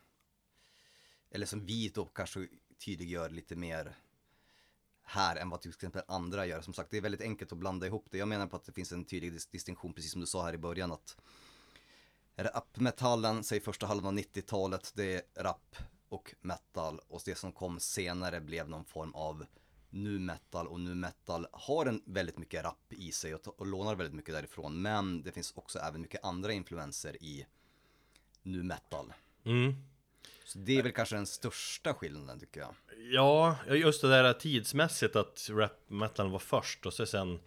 eller 1.30 1.46
som 1.46 1.66
vi 1.66 1.88
då 1.88 2.04
kanske 2.04 2.48
tydliggör 2.84 3.30
lite 3.30 3.56
mer 3.56 3.96
här 5.02 5.36
än 5.36 5.50
vad 5.50 5.60
till 5.60 5.70
exempel 5.70 6.02
andra 6.08 6.46
gör. 6.46 6.60
Som 6.60 6.74
sagt, 6.74 6.90
det 6.90 6.96
är 6.96 7.00
väldigt 7.00 7.20
enkelt 7.20 7.52
att 7.52 7.58
blanda 7.58 7.86
ihop 7.86 8.06
det. 8.10 8.18
Jag 8.18 8.28
menar 8.28 8.46
på 8.46 8.56
att 8.56 8.64
det 8.64 8.72
finns 8.72 8.92
en 8.92 9.04
tydlig 9.04 9.32
dis- 9.32 9.50
distinktion, 9.50 9.92
precis 9.92 10.12
som 10.12 10.20
du 10.20 10.26
sa 10.26 10.44
här 10.44 10.54
i 10.54 10.58
början, 10.58 10.92
att 10.92 11.16
rap-metallen, 12.36 13.44
säg 13.44 13.60
första 13.60 13.86
halvan 13.86 14.18
av 14.18 14.24
90-talet, 14.24 14.92
det 14.94 15.14
är 15.14 15.42
rap 15.42 15.76
och 16.08 16.34
metal 16.40 17.00
och 17.08 17.22
det 17.24 17.34
som 17.34 17.52
kom 17.52 17.80
senare 17.80 18.40
blev 18.40 18.68
någon 18.68 18.84
form 18.84 19.14
av 19.14 19.46
nu 19.90 20.18
metal 20.18 20.66
och 20.66 20.80
nu 20.80 20.94
metal 20.94 21.46
har 21.52 21.86
en 21.86 22.02
väldigt 22.06 22.38
mycket 22.38 22.64
rap 22.64 22.92
i 22.92 23.12
sig 23.12 23.34
och, 23.34 23.60
och 23.60 23.66
lånar 23.66 23.94
väldigt 23.94 24.14
mycket 24.14 24.34
därifrån. 24.34 24.82
Men 24.82 25.22
det 25.22 25.32
finns 25.32 25.52
också 25.56 25.78
även 25.78 26.00
mycket 26.00 26.24
andra 26.24 26.52
influenser 26.52 27.22
i 27.22 27.46
nu 28.42 28.62
metal. 28.62 29.12
Mm. 29.44 29.74
Så 30.44 30.58
det 30.58 30.78
är 30.78 30.82
väl 30.82 30.92
kanske 30.92 31.16
den 31.16 31.26
största 31.26 31.94
skillnaden 31.94 32.40
tycker 32.40 32.60
jag. 32.60 32.74
Ja, 33.10 33.56
just 33.68 34.02
det 34.02 34.08
där 34.08 34.32
tidsmässigt 34.32 35.16
att 35.16 35.48
rap 35.50 35.90
metal 35.90 36.30
var 36.30 36.38
först 36.38 36.86
och 36.86 36.92
så 36.92 37.06
sen 37.06 37.40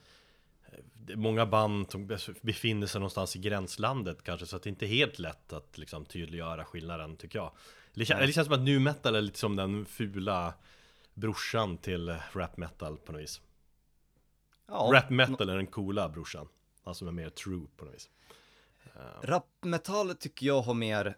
Många 1.16 1.46
band 1.46 1.92
som 1.92 2.18
befinner 2.42 2.88
sig 2.88 3.00
någonstans 3.00 3.36
i 3.36 3.40
gränslandet 3.40 4.24
kanske 4.24 4.46
så 4.46 4.56
att 4.56 4.64
det 4.64 4.70
inte 4.70 4.86
är 4.86 4.88
helt 4.88 5.20
lätt 5.20 5.54
att 5.54 5.78
liksom 5.78 6.06
tydliggöra 6.06 6.66
skillnaden 6.66 7.18
tycker 7.18 7.40
jag. 7.40 7.52
Det, 7.94 8.04
kän- 8.04 8.20
det 8.26 8.34
känns 8.34 8.48
som 8.48 8.56
att 8.56 8.62
nu 8.62 8.80
metal 8.80 9.16
är 9.16 9.22
lite 9.22 9.40
som 9.40 9.56
den 9.56 9.86
fula 9.86 10.54
brorsan 11.14 11.78
till 11.78 12.10
eh, 12.10 12.16
rap 12.34 12.58
metal 12.58 12.98
på 12.98 13.12
något 13.12 13.22
vis. 13.22 13.42
Ja, 14.68 14.90
Rap 14.94 15.10
metal 15.10 15.50
är 15.50 15.56
den 15.56 15.68
coola 15.68 16.10
brorsan 16.10 16.48
Alltså 16.84 17.06
med 17.06 17.14
mer 17.14 17.30
true 17.30 17.68
på 17.78 17.86
något 17.86 17.94
vis. 17.94 18.10
Rap-metall 19.22 20.16
tycker 20.16 20.46
jag 20.46 20.62
har 20.62 20.74
mer 20.74 21.18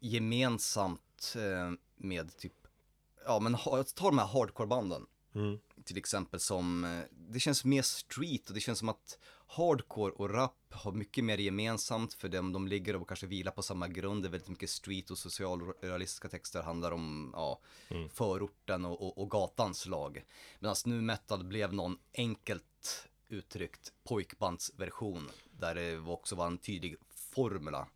gemensamt 0.00 1.36
eh, 1.36 1.72
med 1.96 2.36
typ, 2.36 2.52
ja 3.24 3.40
men 3.40 3.56
ta 3.94 4.06
de 4.06 4.18
här 4.18 4.26
hardcore-banden. 4.26 5.06
Mm. 5.34 5.58
Till 5.84 5.98
exempel 5.98 6.40
som, 6.40 6.84
eh, 6.84 7.00
det 7.12 7.40
känns 7.40 7.64
mer 7.64 7.82
street 7.82 8.48
och 8.48 8.54
det 8.54 8.60
känns 8.60 8.78
som 8.78 8.88
att 8.88 9.18
hardcore 9.46 10.12
och 10.12 10.30
rap 10.30 10.56
har 10.70 10.92
mycket 10.92 11.24
mer 11.24 11.38
gemensamt 11.38 12.14
för 12.14 12.28
dem, 12.28 12.52
de 12.52 12.68
ligger 12.68 12.96
och 12.96 13.08
kanske 13.08 13.26
vilar 13.26 13.52
på 13.52 13.62
samma 13.62 13.88
grund. 13.88 14.22
Det 14.22 14.28
är 14.28 14.30
väldigt 14.30 14.48
mycket 14.48 14.70
street 14.70 15.10
och 15.10 15.18
socialrealistiska 15.18 16.28
texter 16.28 16.62
handlar 16.62 16.90
om, 16.92 17.30
ja, 17.36 17.60
förorten 18.12 18.84
och, 18.84 19.02
och, 19.02 19.18
och 19.18 19.30
gatans 19.30 19.86
lag. 19.86 20.24
Medan 20.58 20.76
nu 20.84 21.00
metal 21.00 21.44
blev 21.44 21.72
någon 21.74 21.98
enkelt 22.16 23.06
uttryckt 23.28 23.92
pojkbandsversion 24.08 25.28
där 25.60 25.74
det 25.74 25.96
var- 25.96 26.12
också 26.14 26.34
var 26.36 26.46
en 26.46 26.58
tydlig 26.58 26.96
formula. 27.34 27.86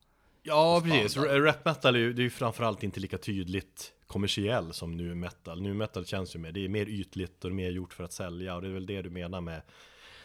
Ja, 0.43 0.81
precis. 0.85 1.17
Rap 1.17 1.65
metal 1.65 1.95
är 1.95 1.99
ju, 2.01 2.13
det 2.13 2.21
är 2.21 2.25
ju 2.25 2.31
framförallt 2.31 2.83
inte 2.83 3.01
lika 3.01 3.19
tydligt 3.19 3.93
kommersiell 4.15 4.73
som 4.73 4.97
nu 4.97 5.15
metal. 5.15 5.63
Nu 5.63 5.75
metal 5.75 6.07
känns 6.07 6.35
ju 6.35 6.39
mer, 6.39 6.53
det 6.53 6.65
är 6.65 6.69
mer 6.69 6.89
ytligt 6.89 7.45
och 7.45 7.53
mer 7.53 7.71
gjort 7.71 7.95
för 7.95 8.05
att 8.05 8.13
sälja 8.13 8.55
och 8.55 8.63
det 8.63 8.69
är 8.69 8.73
väl 8.73 8.87
det 8.87 9.03
du 9.03 9.11
menar 9.11 9.41
med 9.41 9.63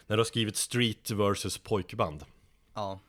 när 0.06 0.16
du 0.16 0.20
har 0.20 0.24
skrivit 0.24 0.56
street 0.56 1.10
versus 1.10 1.58
pojkband. 1.58 2.24
Ja, 2.74 3.00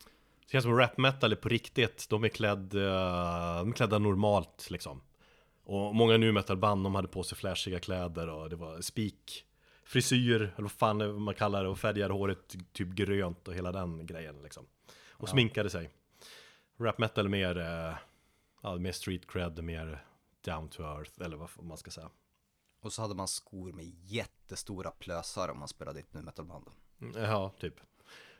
Det 0.46 0.52
känns 0.52 0.64
som 0.64 0.78
rap 0.78 0.98
metal 0.98 1.32
är 1.32 1.36
på 1.36 1.50
riktigt, 1.50 2.08
de 2.10 2.24
är, 2.24 2.28
klädd, 2.30 2.76
eh, 2.76 3.60
de 3.60 3.70
är 3.70 3.74
klädda 3.74 4.00
normalt 4.00 4.68
liksom. 4.72 5.02
Och 5.64 5.96
många 5.96 6.18
nu 6.18 6.32
metal-band, 6.32 6.84
de 6.84 6.96
hade 6.96 7.08
på 7.08 7.24
sig 7.24 7.38
flashiga 7.38 7.80
kläder 7.80 8.30
och 8.30 8.50
det 8.50 8.56
var 8.56 8.82
spik 8.82 9.46
frisyr, 9.84 10.42
eller 10.42 10.62
vad 10.62 10.72
fan 10.72 11.22
man 11.22 11.34
kallar 11.36 11.64
det, 11.64 11.70
och 11.70 11.80
färgade 11.80 12.14
håret 12.14 12.56
typ 12.74 12.88
grönt 12.88 13.48
och 13.48 13.54
hela 13.54 13.72
den 13.72 14.06
grejen 14.06 14.44
liksom. 14.44 14.66
Och 15.10 15.30
sminkade 15.30 15.70
sig. 15.70 15.90
Rap 16.80 16.98
metal 16.98 17.26
är 17.26 17.30
mer, 17.30 17.58
eh, 17.58 17.96
ja, 18.62 18.76
mer 18.76 18.92
street 18.92 19.28
cred, 19.28 19.64
mer 19.64 20.04
down 20.44 20.70
to 20.70 20.84
earth, 20.84 21.22
eller 21.22 21.38
vad 21.38 21.50
man 21.62 21.78
ska 21.78 21.92
säga. 21.92 22.10
och 22.82 22.94
så 22.94 23.02
hade 23.02 23.16
man 23.16 23.28
skor 23.28 23.72
med 23.72 23.86
jättestora 24.04 24.92
plösar 24.92 25.50
om 25.50 25.60
man 25.60 25.68
spelade 25.68 26.00
i 26.00 26.02
ett 26.02 26.14
nu 26.14 26.22
metalband. 26.22 26.66
Mm, 27.02 27.22
Ja, 27.24 27.54
typ. 27.60 27.76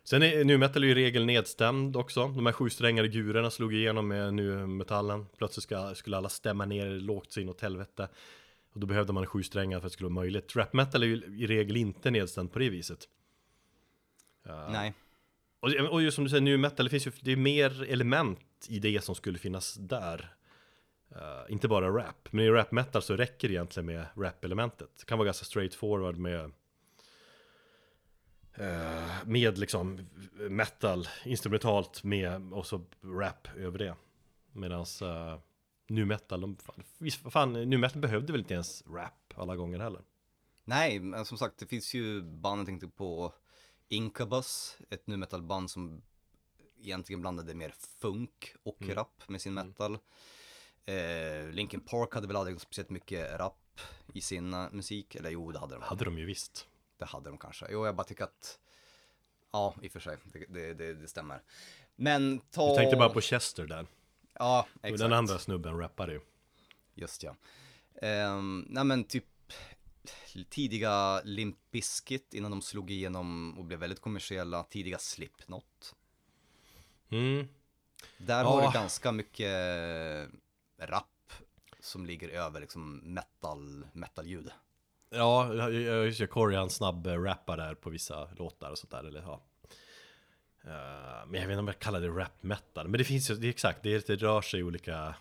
Sen 0.04 0.24
är 0.24 0.44
nu 0.44 0.58
metal 0.58 0.84
är 0.84 0.88
ju 0.88 0.92
i 0.92 0.96
regel 0.96 1.26
nedstämd 1.26 1.96
också. 1.96 2.28
De 2.28 2.46
här 2.46 2.54
sjusträngade 2.54 3.08
gurorna 3.08 3.50
slog 3.52 3.74
igenom 3.74 4.08
med 4.08 4.34
nu 4.34 4.68
metallen. 4.68 5.26
Plötsligt 5.38 5.64
ska, 5.64 5.96
skulle 5.96 6.18
alla 6.18 6.30
stämma 6.30 6.66
ner 6.66 6.86
lågt 6.90 7.32
så 7.32 7.40
inåt 7.40 7.62
helvete. 7.62 8.10
Och 8.74 8.80
då 8.80 8.88
behövde 8.88 9.14
man 9.14 9.26
sju 9.26 9.44
strängar 9.44 9.80
för 9.80 9.88
att 9.88 9.92
det 9.92 9.94
skulle 9.94 10.10
vara 10.10 10.24
möjligt. 10.24 10.56
Rap 10.56 10.74
metal 10.74 11.04
är 11.04 11.08
ju 11.08 11.16
i 11.16 11.48
regel 11.48 11.78
inte 11.78 12.12
nedstämd 12.12 12.52
på 12.52 12.60
det 12.60 12.70
viset. 12.70 13.08
Nej. 14.70 14.94
Och, 15.60 15.70
och 15.70 16.02
just 16.02 16.16
som 16.16 16.24
du 16.24 16.30
säger, 16.30 16.42
nu 16.42 16.58
metal, 16.58 16.86
det 16.86 16.90
finns 16.90 17.08
ju 17.08 17.12
det 17.22 17.32
är 17.32 17.36
mer 17.36 17.84
element 17.84 18.40
i 18.70 18.80
det 18.80 19.04
som 19.04 19.16
skulle 19.16 19.40
finnas 19.40 19.74
där. 19.74 20.36
Eh, 21.16 21.52
inte 21.54 21.68
bara 21.68 21.90
rap, 21.90 22.28
men 22.32 22.46
i 22.46 22.50
rap 22.50 22.72
metal 22.72 23.02
så 23.02 23.16
räcker 23.16 23.48
det 23.48 23.54
egentligen 23.54 23.86
med 23.86 24.06
rap-elementet. 24.16 24.90
Det 25.00 25.06
kan 25.06 25.18
vara 25.18 25.26
ganska 25.26 25.46
straightforward 25.46 26.18
med 26.18 26.52
eh, 28.54 29.26
med 29.26 29.58
liksom 29.58 30.10
metal 30.50 31.08
instrumentalt 31.26 32.04
med 32.04 32.54
och 32.54 32.66
så 32.68 32.82
rap 33.04 33.48
över 33.58 33.80
det. 33.80 33.96
Medans 34.54 35.02
uh, 35.02 35.38
nu 35.88 36.06
metal, 36.06 36.42
de, 36.42 36.58
fan, 36.58 36.84
fan, 37.32 37.54
nu 37.54 37.78
metal 37.78 38.02
behövde 38.02 38.32
väl 38.32 38.42
inte 38.42 38.54
ens 38.54 38.84
rap 38.88 39.34
alla 39.36 39.56
gånger 39.56 39.80
heller. 39.80 40.02
Nej, 40.64 41.00
men 41.00 41.26
som 41.26 41.38
sagt 41.38 41.58
det 41.58 41.68
finns 41.68 41.94
ju 41.94 42.22
band, 42.22 42.60
jag 42.60 42.68
tänkte 42.68 42.88
på 42.88 43.34
Incubus, 43.88 44.78
ett 44.90 45.08
nu 45.08 45.18
metal 45.18 45.42
band 45.42 45.72
som 45.72 46.02
egentligen 46.80 47.22
blandade 47.22 47.54
mer 47.54 47.74
funk 48.00 48.54
och 48.64 48.82
Mm. 48.82 48.96
rap 48.96 49.24
med 49.28 49.42
sin 49.42 49.54
metal. 49.54 49.98
Eh, 50.86 51.50
Linkin 51.52 51.80
Park 51.82 52.14
hade 52.14 52.28
väl 52.28 52.36
aldrig 52.36 52.62
speciellt 52.62 52.90
mycket 52.90 53.40
rap 53.40 53.58
i 54.14 54.22
sin 54.22 54.54
eh, 54.54 54.68
musik, 54.72 55.16
eller 55.16 55.30
jo 55.30 55.52
det 55.52 55.60
hade 55.60 55.76
de. 55.76 55.82
Hade 55.82 56.06
de 56.06 56.18
ju 56.18 56.26
visst. 56.26 56.68
Det 56.98 57.06
hade 57.06 57.30
de 57.30 57.38
kanske. 57.38 57.66
Jo, 57.70 57.86
jag 57.86 57.96
bara 57.96 58.04
tycker 58.04 58.24
att, 58.24 58.60
ja 59.52 59.76
i 59.82 59.88
och 59.88 59.92
för 59.92 60.00
sig, 60.00 60.18
det, 60.24 60.46
det, 60.50 60.74
det, 60.74 60.94
det 60.94 61.08
stämmer. 61.08 61.42
Men 61.96 62.40
ta... 62.40 62.68
Jag 62.68 62.78
tänkte 62.78 62.98
bara 62.98 63.10
på 63.10 63.22
Chester 63.22 63.66
där. 63.66 63.88
Ja, 64.34 64.68
Och 64.74 64.86
exakt. 64.86 65.00
Den 65.00 65.14
andra 65.14 65.40
snubben 65.40 65.78
rappade 65.78 66.14
ju. 66.14 66.22
Just 66.94 67.24
ja. 67.24 67.36
Um, 68.02 68.66
nej 68.70 68.84
men 68.84 69.04
typ 69.04 69.26
tidiga 70.50 71.22
Limp 71.24 71.58
Bizkit 71.72 72.34
innan 72.34 72.52
de 72.52 72.62
slog 72.62 72.92
igenom 72.92 73.58
och 73.58 73.66
blev 73.66 73.80
väldigt 73.80 74.00
kommersiella, 74.02 74.64
tidiga 74.64 74.98
Slipknot. 74.98 75.96
Mm. 77.10 77.48
Där 78.18 78.44
Ja. 78.44 78.50
har 78.50 78.62
du 78.68 78.74
ganska 78.74 79.12
mycket 79.12 79.50
rap 80.82 81.34
som 81.80 82.06
ligger 82.06 82.30
över 82.30 82.62
liksom 82.62 82.98
metal, 82.98 83.88
metal-ljud. 83.94 84.52
Ja, 85.10 85.70
just 85.70 86.20
det, 86.20 86.28
Corey 86.28 86.58
han 86.58 86.70
snabb 86.70 87.08
eh, 87.08 87.22
rappar 87.22 87.58
där 87.58 87.76
på 87.76 87.90
vissa 87.90 88.30
låtar 88.38 88.72
och 88.72 88.78
sånt 88.78 88.92
där, 88.92 89.04
eller 89.04 89.22
ja. 89.22 89.42
Eh, 90.64 91.28
men 91.28 91.42
jag 91.42 91.48
vet 91.48 91.50
inte 91.50 91.60
om 91.60 91.68
jag 91.68 91.80
kallar 91.80 92.02
det 92.02 92.10
rap 92.10 92.44
metal, 92.44 92.88
men 92.88 92.98
det 92.98 93.04
finns 93.04 93.30
ju, 93.30 93.36
det 93.36 93.48
är 93.48 93.50
exakt, 93.50 93.84
det, 93.84 93.96
är, 93.96 94.04
det 94.08 94.16
rör 94.16 94.42
sig 94.42 94.60
i 94.60 94.64
olika 94.64 95.16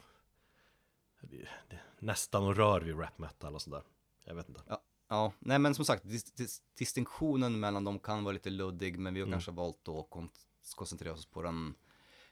det, 1.21 1.49
det, 1.69 1.79
Nästan 1.99 2.45
och 2.45 2.57
rör 2.57 2.81
vid 2.81 2.99
rap 2.99 3.19
metal 3.19 3.55
och 3.55 3.63
sådär 3.63 3.83
Jag 4.25 4.35
vet 4.35 4.49
inte 4.49 4.61
Ja, 4.69 4.83
ja, 5.09 5.33
nej 5.39 5.59
men 5.59 5.75
som 5.75 5.85
sagt, 5.85 6.03
dis 6.05 6.25
dis 6.25 6.63
distinktionen 6.79 7.61
mellan 7.61 7.85
dem 7.85 7.99
kan 7.99 8.25
vara 8.25 8.33
lite 8.33 8.51
luddig, 8.51 8.99
men 8.99 9.15
vi 9.15 9.21
har 9.21 9.31
kanske 9.31 9.51
valt 9.51 9.89
att 9.89 10.11
kon 10.11 10.29
koncentrera 10.77 11.13
oss 11.13 11.27
på 11.27 11.43
den 11.43 11.75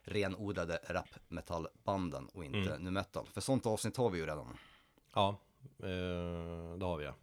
renodlade 0.09 0.79
rap-metallbanden 0.89 2.27
och 2.27 2.45
inte 2.45 2.79
nu 2.79 2.91
metal. 2.91 3.27
För 3.33 3.41
sånt 3.41 3.67
avsnitt 3.67 3.97
har 3.97 4.11
vi 4.11 4.19
ju 4.19 4.27
redan. 4.27 4.59
Ja, 5.15 5.41
eh, 5.83 6.79
det 6.79 6.85
har 6.85 6.97
vi 6.97 7.05
ja 7.05 7.15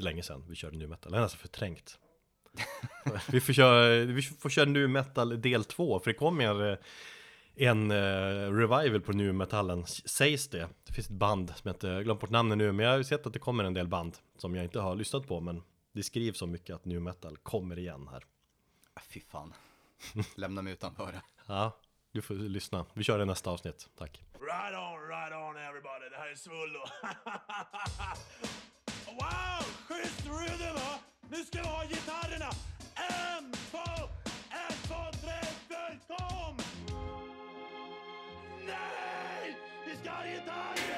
länge 0.00 0.22
sedan 0.22 0.44
vi 0.48 0.54
körde 0.54 0.76
nu 0.76 0.86
metal, 0.86 1.12
det 1.12 1.18
är 1.18 1.22
nästan 1.22 1.38
förträngt 1.38 1.98
Vi 3.32 3.40
får 3.40 3.52
köra, 3.52 4.04
vi 4.04 4.22
får 4.22 4.50
köra 4.50 4.64
nu 4.64 4.88
metal 4.88 5.40
del 5.40 5.64
2, 5.64 6.00
för 6.00 6.10
det 6.10 6.14
kommer 6.14 6.78
en 7.54 7.90
eh, 7.90 8.52
revival 8.52 9.00
på 9.00 9.12
nu 9.12 9.32
metallen, 9.32 9.86
sägs 9.86 10.48
det 10.48 10.68
Det 10.84 10.92
finns 10.92 11.06
ett 11.06 11.12
band 11.12 11.52
som 11.56 11.68
heter, 11.68 11.88
jag 11.88 11.94
har 11.94 12.02
glömt 12.02 12.20
bort 12.20 12.30
namnet 12.30 12.58
nu, 12.58 12.72
men 12.72 12.84
jag 12.84 12.92
har 12.92 12.98
ju 12.98 13.04
sett 13.04 13.26
att 13.26 13.32
det 13.32 13.38
kommer 13.38 13.64
en 13.64 13.74
del 13.74 13.88
band 13.88 14.16
Som 14.36 14.54
jag 14.54 14.64
inte 14.64 14.80
har 14.80 14.94
lyssnat 14.94 15.26
på, 15.26 15.40
men 15.40 15.62
det 15.92 16.02
skrivs 16.02 16.38
så 16.38 16.46
mycket 16.46 16.74
att 16.74 16.84
nu 16.84 17.00
metal 17.00 17.36
kommer 17.36 17.78
igen 17.78 18.08
här 18.12 18.24
Ah, 18.94 19.00
Fy 19.08 19.20
fan. 19.20 19.54
Lämna 20.34 20.62
mig 20.62 20.72
utanför. 20.72 21.20
Ja, 21.50 21.76
du 22.12 22.22
får 22.22 22.34
lyssna, 22.34 22.86
vi 22.94 23.04
kör 23.04 23.18
det 23.18 23.22
i 23.22 23.26
nästa 23.26 23.50
avsnitt, 23.50 23.88
tack 23.98 24.22
Right 24.32 24.74
on, 24.74 25.08
right 25.08 25.32
on 25.32 25.56
everybody. 25.56 26.08
Det 26.10 26.16
här 26.16 26.28
är 26.30 26.34
Svullo. 26.34 26.80
wow, 29.20 29.62
schysst 29.88 30.26
rhythm 30.26 30.74
va? 30.74 30.98
Nu 31.30 31.44
ska 31.44 31.62
vi 31.62 31.68
ha 31.68 31.84
gitarrerna. 31.84 32.50
En, 32.94 33.52
två, 33.52 34.08
en, 34.50 34.72
två, 34.88 35.18
tre, 35.22 35.40
följ. 35.68 35.98
kom! 36.08 36.56
Nej! 38.66 39.56
Vi 39.86 39.96
ska 39.96 40.10
ha 40.10 40.24
gitarrer! 40.24 40.89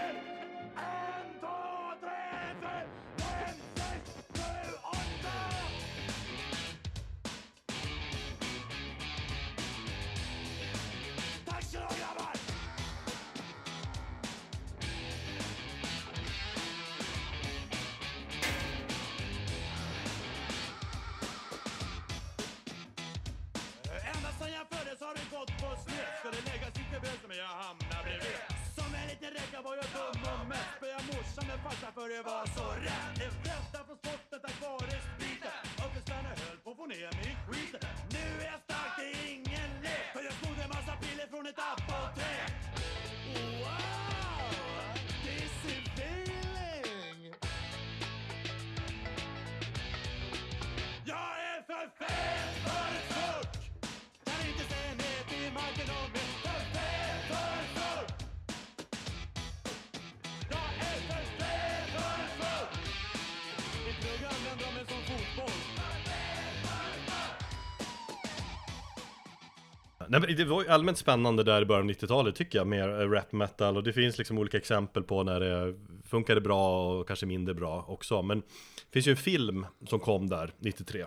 Nej, 70.12 70.20
men 70.20 70.37
det 70.37 70.44
var 70.44 70.62
ju 70.62 70.68
allmänt 70.68 70.98
spännande 70.98 71.42
där 71.42 71.62
i 71.62 71.64
början 71.64 71.90
av 71.90 71.90
90-talet 71.90 72.35
tycker 72.35 72.59
jag 72.59 72.66
med 72.66 73.01
eh, 73.01 73.11
rap 73.11 73.33
metal. 73.33 73.77
Och 73.77 73.83
det 73.83 73.92
finns 73.92 74.18
liksom 74.18 74.38
olika 74.38 74.57
exempel 74.57 75.03
på 75.03 75.22
när 75.22 75.40
det 75.40 75.75
funkade 76.05 76.40
bra 76.40 76.92
och 76.92 77.09
kanske 77.09 77.27
mindre 77.27 77.55
bra 77.55 77.85
också. 77.88 78.22
Men 78.22 78.40
det 78.40 78.90
finns 78.90 79.07
ju 79.07 79.11
en 79.11 79.16
film 79.16 79.66
som 79.87 80.01
kom 80.01 80.29
där 80.29 80.53
93 80.59 81.07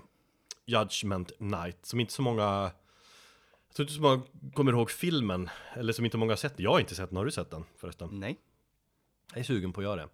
Judgment 0.66 1.32
Night 1.40 1.86
som 1.86 2.00
inte 2.00 2.14
så 2.14 2.22
många 2.22 2.72
jag 3.68 3.76
tror 3.76 3.84
inte 3.84 3.94
så 3.94 4.02
många 4.02 4.22
kommer 4.54 4.72
ihåg 4.72 4.92
filmen 4.92 5.50
eller 5.74 5.94
som 5.94 6.06
inte 6.06 6.18
många 6.18 6.32
har 6.32 6.38
sett. 6.38 6.60
Jag 6.60 6.72
har 6.72 6.80
inte 6.80 6.96
sett 6.96 7.10
den, 7.10 7.18
har 7.18 7.26
du 7.26 7.32
sett 7.32 7.52
den 7.52 7.64
förresten? 7.78 8.10
Nej. 8.12 8.40
Jag 9.32 9.40
är 9.40 9.44
sugen 9.44 9.74
på 9.74 9.82
att 9.82 9.86
göra 9.86 9.96
det. 9.96 10.10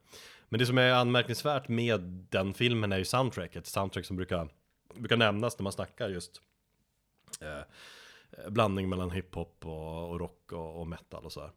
Men 0.49 0.59
det 0.59 0.65
som 0.65 0.77
är 0.77 0.91
anmärkningsvärt 0.91 1.67
med 1.67 2.01
den 2.29 2.53
filmen 2.53 2.91
är 2.91 2.97
ju 2.97 3.05
soundtracket. 3.05 3.65
Soundtrack 3.65 4.05
som 4.05 4.15
brukar, 4.15 4.49
brukar 4.93 5.17
nämnas 5.17 5.59
när 5.59 5.63
man 5.63 5.73
snackar 5.73 6.09
just 6.09 6.41
eh, 7.41 7.63
Blandning 8.49 8.89
mellan 8.89 9.11
hiphop 9.11 9.65
och, 9.65 10.09
och 10.09 10.19
rock 10.19 10.51
och, 10.51 10.79
och 10.79 10.87
metal 10.87 11.25
och 11.25 11.31
så 11.31 11.41
här. 11.41 11.51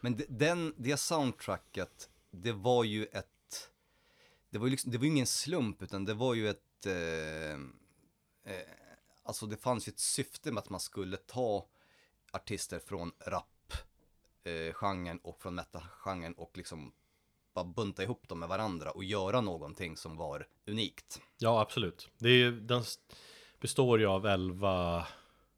Men 0.00 0.20
den, 0.28 0.74
det 0.76 0.96
soundtracket, 0.96 2.10
det 2.30 2.52
var 2.52 2.84
ju 2.84 3.04
ett, 3.04 3.70
det 4.50 4.58
var 4.58 4.66
ju 4.66 4.70
liksom, 4.70 4.92
det 4.92 4.98
var 4.98 5.04
ju 5.04 5.10
ingen 5.10 5.26
slump 5.26 5.82
utan 5.82 6.04
det 6.04 6.14
var 6.14 6.34
ju 6.34 6.48
ett, 6.48 6.86
eh, 6.86 7.52
eh, 8.52 8.68
alltså 9.22 9.46
det 9.46 9.56
fanns 9.56 9.88
ju 9.88 9.90
ett 9.90 9.98
syfte 9.98 10.52
med 10.52 10.60
att 10.60 10.70
man 10.70 10.80
skulle 10.80 11.16
ta 11.16 11.66
artister 12.32 12.78
från 12.78 13.12
rap 13.26 13.72
eh, 14.44 15.16
och 15.22 15.42
från 15.42 15.54
metal-genren 15.54 16.34
och 16.34 16.56
liksom 16.56 16.92
bara 17.54 17.64
bunta 17.64 18.02
ihop 18.02 18.28
dem 18.28 18.38
med 18.38 18.48
varandra 18.48 18.90
och 18.90 19.04
göra 19.04 19.40
någonting 19.40 19.96
som 19.96 20.16
var 20.16 20.46
unikt. 20.66 21.20
Ja 21.38 21.60
absolut 21.60 22.10
det 22.18 22.28
är, 22.28 22.50
Den 22.50 22.82
består 23.60 24.00
ju 24.00 24.06
av 24.06 24.26
11 24.26 25.06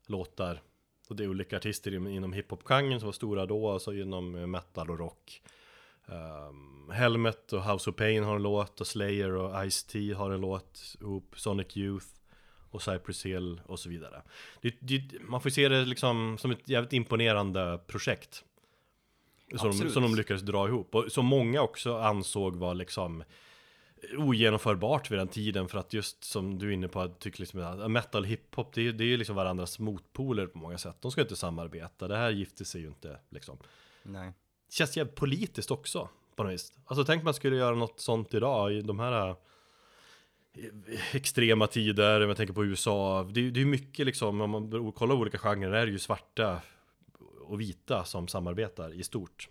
låtar 0.07 0.62
Och 1.09 1.16
det 1.16 1.25
är 1.25 1.29
olika 1.29 1.57
artister 1.57 1.95
inom- 2.09 2.33
hiphop-genren 2.33 3.01
som 3.01 3.07
var 3.07 3.12
stora 3.12 3.47
då 3.47 3.71
Alltså 3.71 3.95
inom 3.95 4.35
eh, 4.35 4.47
metal 4.47 4.90
och 4.90 4.99
rock 4.99 5.42
Ehm, 6.09 6.90
Helmet 6.90 7.53
och 7.53 7.64
House 7.64 7.90
of 7.90 7.97
Pain 7.97 8.25
har 8.25 8.37
en 8.37 8.42
låt 8.42 8.81
och 8.81 8.87
Slayer 8.87 9.33
och 9.33 9.64
Ice-T 9.71 10.12
har 10.12 10.31
en 10.31 10.40
låt 10.40 10.97
ihop 11.01 11.35
Sonic 11.37 11.77
Youth 11.77 12.07
och 12.71 12.83
Cypress 12.83 13.27
Hill 13.27 13.61
och 13.66 13.79
så 13.81 13.88
vidare. 13.88 14.23
Det, 14.62 14.75
det, 14.81 15.03
man 15.21 15.40
får 15.40 15.51
se 15.51 15.69
det 15.69 15.85
liksom 15.85 16.38
som 16.38 16.51
ett 16.51 16.69
jävligt 16.69 16.92
imponerande 16.92 17.81
projekt. 17.87 18.45
Som, 19.51 19.59
de- 19.59 19.69
Absolut. 19.69 19.92
som 19.92 20.03
de 20.03 20.14
lyckades 20.14 20.42
dra 20.42 20.69
ihop. 20.69 20.95
Och 20.95 21.12
som 21.12 21.27
många 21.27 21.62
också 21.62 21.97
ansåg 21.97 22.57
var 22.57 22.75
liksom 22.75 23.25
ogenomförbart 24.16 25.11
vid 25.11 25.18
den 25.18 25.28
tiden 25.28 25.68
för 25.68 25.78
att 25.78 25.92
just 25.92 26.24
som 26.24 26.59
du 26.59 26.68
är 26.68 26.72
inne 26.72 26.88
på, 26.88 27.00
jag 27.00 27.18
tycker 27.18 27.40
liksom 27.40 27.61
att 27.61 27.90
metal 27.90 28.24
hiphop 28.24 28.74
det 28.74 28.88
är, 28.88 28.92
det 28.92 29.04
är 29.04 29.09
ju 29.09 29.16
liksom 29.16 29.37
varandras 29.37 29.78
motpoler 29.78 30.46
på 30.46 30.59
många 30.59 30.78
sätt. 30.78 30.96
De 31.00 31.11
ska 31.11 31.20
inte 31.20 31.37
samarbeta, 31.37 32.09
det 32.09 32.16
här 32.16 32.30
gifter 32.30 32.64
sig 32.64 32.80
ju 32.80 32.87
inte 32.88 33.18
liksom. 33.30 33.59
Nej. 34.02 34.32
Det 34.68 34.74
känns 34.74 34.96
jävligt 34.96 35.14
politiskt 35.16 35.70
också 35.70 36.09
på 36.37 36.42
något 36.44 36.52
vis. 36.52 36.72
Alltså 36.85 37.04
tänk 37.04 37.22
man 37.24 37.35
skulle 37.35 37.56
göra 37.56 37.74
något 37.74 38.00
sånt 38.00 38.35
idag 38.35 38.72
i 38.72 38.82
de 38.82 38.98
här 39.00 39.28
eh, 40.54 41.16
extrema 41.16 41.66
tider, 41.66 42.20
om 42.22 42.28
jag 42.28 42.37
tänker 42.37 42.54
på 42.54 42.64
USA. 42.64 43.24
Det, 43.30 43.40
är- 43.46 43.50
det 43.50 43.61
är 43.61 43.64
mycket 43.66 44.06
liksom, 44.06 44.40
om 44.40 44.50
man 44.50 44.92
kollar 44.92 45.14
olika 45.14 45.38
genrer, 45.38 45.70
där 45.70 45.78
är 45.78 45.87
det 45.87 45.92
ju 45.92 45.98
svarta 45.98 46.61
och 47.40 47.61
vita 47.61 48.04
som 48.04 48.28
samarbetar 48.28 48.92
i 48.94 49.02
stort. 49.02 49.48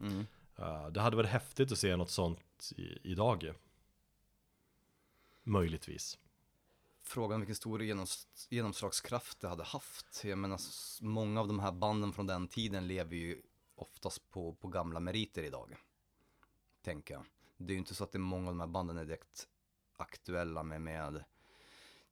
Mm. 0.00 0.26
Uh, 0.58 0.88
det 0.90 1.00
hade 1.00 1.16
varit 1.16 1.30
häftigt 1.30 1.72
att 1.72 1.78
se 1.78 1.96
något 1.96 2.10
sånt 2.10 2.72
i, 2.76 2.98
idag 3.02 3.42
ju. 3.42 3.52
Möjligtvis. 5.48 6.18
Frågan 7.02 7.40
vilken 7.40 7.56
stor 7.56 7.82
genoms 7.82 8.28
genomslagskraft 8.50 9.40
det 9.40 9.48
hade 9.48 9.64
haft. 9.64 10.24
Jag 10.24 10.38
menar, 10.38 10.60
många 11.00 11.40
av 11.40 11.48
de 11.48 11.58
här 11.60 11.72
banden 11.72 12.12
från 12.12 12.26
den 12.26 12.48
tiden 12.48 12.86
lever 12.86 13.16
ju 13.16 13.42
oftast 13.74 14.30
på, 14.30 14.54
på 14.54 14.68
gamla 14.68 15.00
meriter 15.00 15.42
idag. 15.42 15.76
Tänker 16.82 17.14
jag. 17.14 17.24
Det 17.56 17.72
är 17.72 17.74
ju 17.74 17.78
inte 17.78 17.94
så 17.94 18.04
att 18.04 18.12
det 18.12 18.16
är 18.16 18.20
många 18.20 18.48
av 18.48 18.54
de 18.54 18.60
här 18.60 18.66
banden 18.66 18.98
är 18.98 19.04
direkt 19.04 19.48
aktuella 19.96 20.62
med, 20.62 20.80
med 20.80 21.24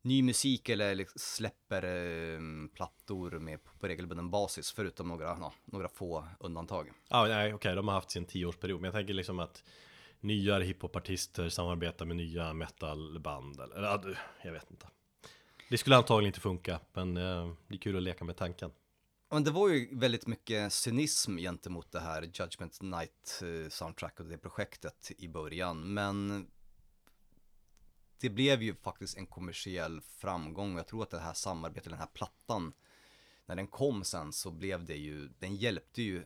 ny 0.03 0.23
musik 0.23 0.69
eller 0.69 0.95
liksom 0.95 1.19
släpper 1.19 1.83
eh, 1.83 2.41
plattor 2.75 3.31
med 3.31 3.65
på, 3.65 3.79
på 3.79 3.89
regelbunden 3.89 4.31
basis. 4.31 4.73
Förutom 4.73 5.09
några, 5.09 5.25
ja, 5.25 5.53
några 5.65 5.89
få 5.89 6.29
undantag. 6.41 6.93
Ja, 7.09 7.27
nej, 7.27 7.55
okej, 7.55 7.75
de 7.75 7.89
har 7.89 7.95
haft 7.95 8.11
sin 8.11 8.25
tioårsperiod. 8.25 8.81
Men 8.81 8.89
jag 8.89 8.95
tänker 8.95 9.15
liksom 9.15 9.39
att 9.39 9.65
nya 10.21 10.59
hiphopartister 10.59 11.49
samarbetar 11.49 12.05
med 12.05 12.17
nya 12.17 12.53
metalband. 12.53 13.61
Eller, 13.61 13.83
ja, 13.83 14.03
jag 14.43 14.53
vet 14.53 14.71
inte. 14.71 14.87
Det 15.71 15.79
skulle 15.79 15.97
antagligen 15.97 16.27
inte 16.29 16.41
funka, 16.41 16.81
men 16.93 17.17
eh, 17.17 17.53
det 17.69 17.75
är 17.75 17.79
kul 17.79 17.97
att 17.97 18.03
leka 18.03 18.25
med 18.25 18.37
tanken. 18.37 18.71
Men 19.31 19.45
det 19.45 19.51
var 19.51 19.69
ju 19.69 19.99
väldigt 19.99 20.27
mycket 20.27 20.73
cynism 20.73 21.37
gentemot 21.37 21.93
det 21.93 22.01
här 22.01 22.23
Judgment 22.23 22.83
Night 22.83 23.43
eh, 23.43 23.71
soundtrack 23.71 24.21
och 24.21 24.27
det 24.27 24.39
projektet 24.39 25.13
i 25.19 25.29
början. 25.29 25.95
Men 25.95 26.47
det 28.21 28.31
blev 28.31 28.63
ju 28.63 28.75
faktiskt 28.75 29.17
en 29.17 29.27
kommersiell 29.27 30.01
framgång 30.01 30.73
och 30.73 30.79
jag 30.79 30.87
tror 30.87 31.03
att 31.03 31.11
det 31.11 31.19
här 31.19 31.33
samarbetet, 31.33 31.91
den 31.91 31.99
här 31.99 32.07
plattan, 32.07 32.73
när 33.47 33.57
den 33.57 33.67
kom 33.67 34.05
sen 34.05 34.33
så 34.33 34.51
blev 34.51 34.85
det 34.85 34.97
ju, 34.97 35.29
den 35.39 35.57
hjälpte 35.57 36.03
ju 36.03 36.25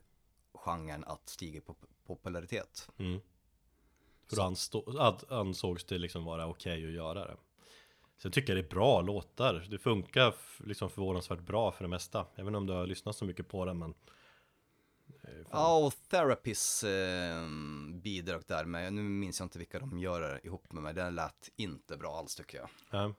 genren 0.55 1.05
att 1.05 1.29
stiga 1.29 1.59
i 1.59 1.61
pop- 1.61 1.87
popularitet. 2.07 2.89
Mm. 2.99 3.21
För 4.31 4.37
då 4.37 4.43
anstå, 4.43 4.85
ad, 4.99 5.25
ansågs 5.29 5.85
det 5.85 5.99
liksom 5.99 6.25
vara 6.25 6.47
okej 6.47 6.87
att 6.87 6.93
göra 6.93 7.25
det. 7.25 7.37
Så 8.19 8.27
jag 8.27 8.33
tycker 8.33 8.55
det 8.55 8.61
är 8.61 8.69
bra 8.69 9.01
låtar. 9.01 9.67
Det 9.71 9.79
funkar 9.79 10.35
liksom 10.67 10.91
förvånansvärt 10.91 11.41
bra 11.41 11.73
för 11.73 11.85
det 11.85 11.89
mesta. 11.89 12.27
Jag 12.35 12.45
vet 12.45 12.49
inte 12.49 12.59
om 12.59 12.67
du 12.67 12.73
har 12.73 12.87
lyssnat 12.87 13.17
så 13.17 13.25
mycket 13.25 13.49
på 13.49 13.65
det 13.65 13.75
men 13.75 13.95
Ja, 15.51 15.87
och 15.87 15.95
Therapis 16.11 16.85
eh, 16.85 17.49
bidrag 17.93 18.43
där 18.47 18.65
med, 18.65 18.93
nu 18.93 19.03
minns 19.03 19.41
jag 19.41 19.47
inte 19.47 19.59
vilka 19.59 19.79
de 19.79 19.99
gör 19.99 20.41
ihop 20.47 20.73
med 20.73 20.83
mig, 20.83 20.95
den 20.95 21.15
lät 21.15 21.51
inte 21.57 21.97
bra 21.97 22.19
alls 22.19 22.35
tycker 22.37 22.59
jag. 22.59 22.69
ja. 22.91 23.15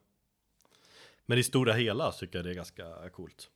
Men 1.25 1.37
i 1.37 1.43
stora 1.43 1.73
hela 1.73 2.11
tycker 2.11 2.37
jag 2.37 2.45
det 2.45 2.51
är 2.51 2.55
ganska 2.55 3.09
coolt. 3.09 3.49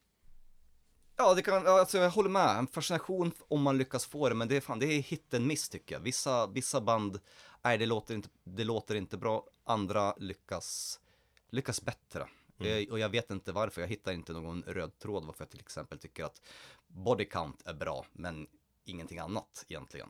Ja, 1.17 1.33
det 1.33 1.41
kan, 1.41 1.67
alltså 1.67 1.97
jag 1.97 2.09
håller 2.09 2.29
med. 2.29 2.57
En 2.57 2.67
fascination 2.67 3.31
om 3.47 3.61
man 3.61 3.77
lyckas 3.77 4.05
få 4.05 4.29
det, 4.29 4.35
men 4.35 4.47
det 4.47 4.57
är 4.57 4.61
fan, 4.61 4.79
det 4.79 4.85
är 4.85 5.01
hit 5.01 5.33
and 5.33 5.47
miss 5.47 5.69
tycker 5.69 5.95
jag. 5.95 5.99
Vissa, 5.99 6.47
vissa 6.47 6.81
band, 6.81 7.19
nej 7.61 7.77
det 7.77 7.85
låter 7.85 8.15
inte, 8.15 8.29
det 8.43 8.63
låter 8.63 8.95
inte 8.95 9.17
bra. 9.17 9.47
Andra 9.63 10.13
lyckas, 10.17 10.99
lyckas 11.49 11.81
bättre. 11.81 12.27
Eh, 12.59 12.91
och 12.91 12.99
jag 12.99 13.09
vet 13.09 13.31
inte 13.31 13.51
varför, 13.51 13.81
jag 13.81 13.87
hittar 13.87 14.11
inte 14.11 14.33
någon 14.33 14.63
röd 14.67 14.99
tråd 14.99 15.25
varför 15.25 15.43
jag 15.43 15.49
till 15.49 15.59
exempel 15.59 15.99
tycker 15.99 16.23
att 16.23 16.41
Body 16.87 17.25
Count 17.25 17.61
är 17.65 17.73
bra, 17.73 18.05
men 18.13 18.47
ingenting 18.85 19.19
annat 19.19 19.65
egentligen. 19.67 20.09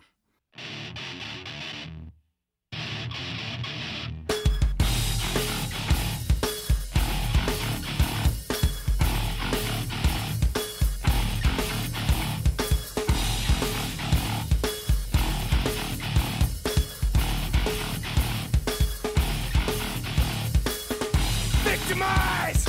Victimized, 21.88 22.68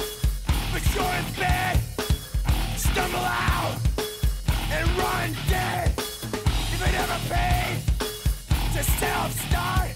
but 0.73 0.95
you're 0.95 1.05
in 1.05 1.41
bed. 1.41 1.81
Stumble 2.77 3.19
out 3.19 3.79
and 4.71 4.87
run 4.99 5.35
dead. 5.49 5.89
If 5.97 6.83
it 6.87 6.95
ever 6.95 7.19
paid 7.35 7.79
to 8.75 8.85
self-start, 8.85 9.91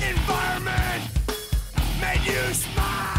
environment 0.00 1.10
made 2.00 2.24
you 2.24 2.54
smart. 2.54 3.15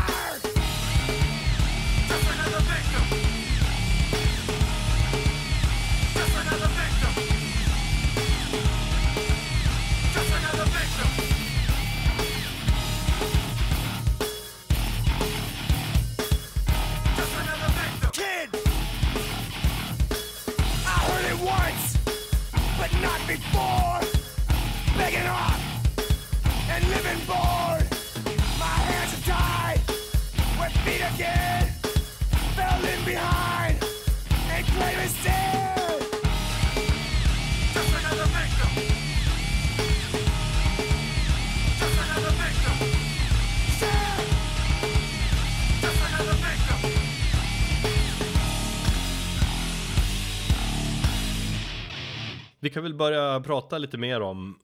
Väl 52.88 52.98
börja 52.98 53.40
prata 53.40 53.78
lite 53.78 53.98
mer 53.98 54.22
om 54.22 54.60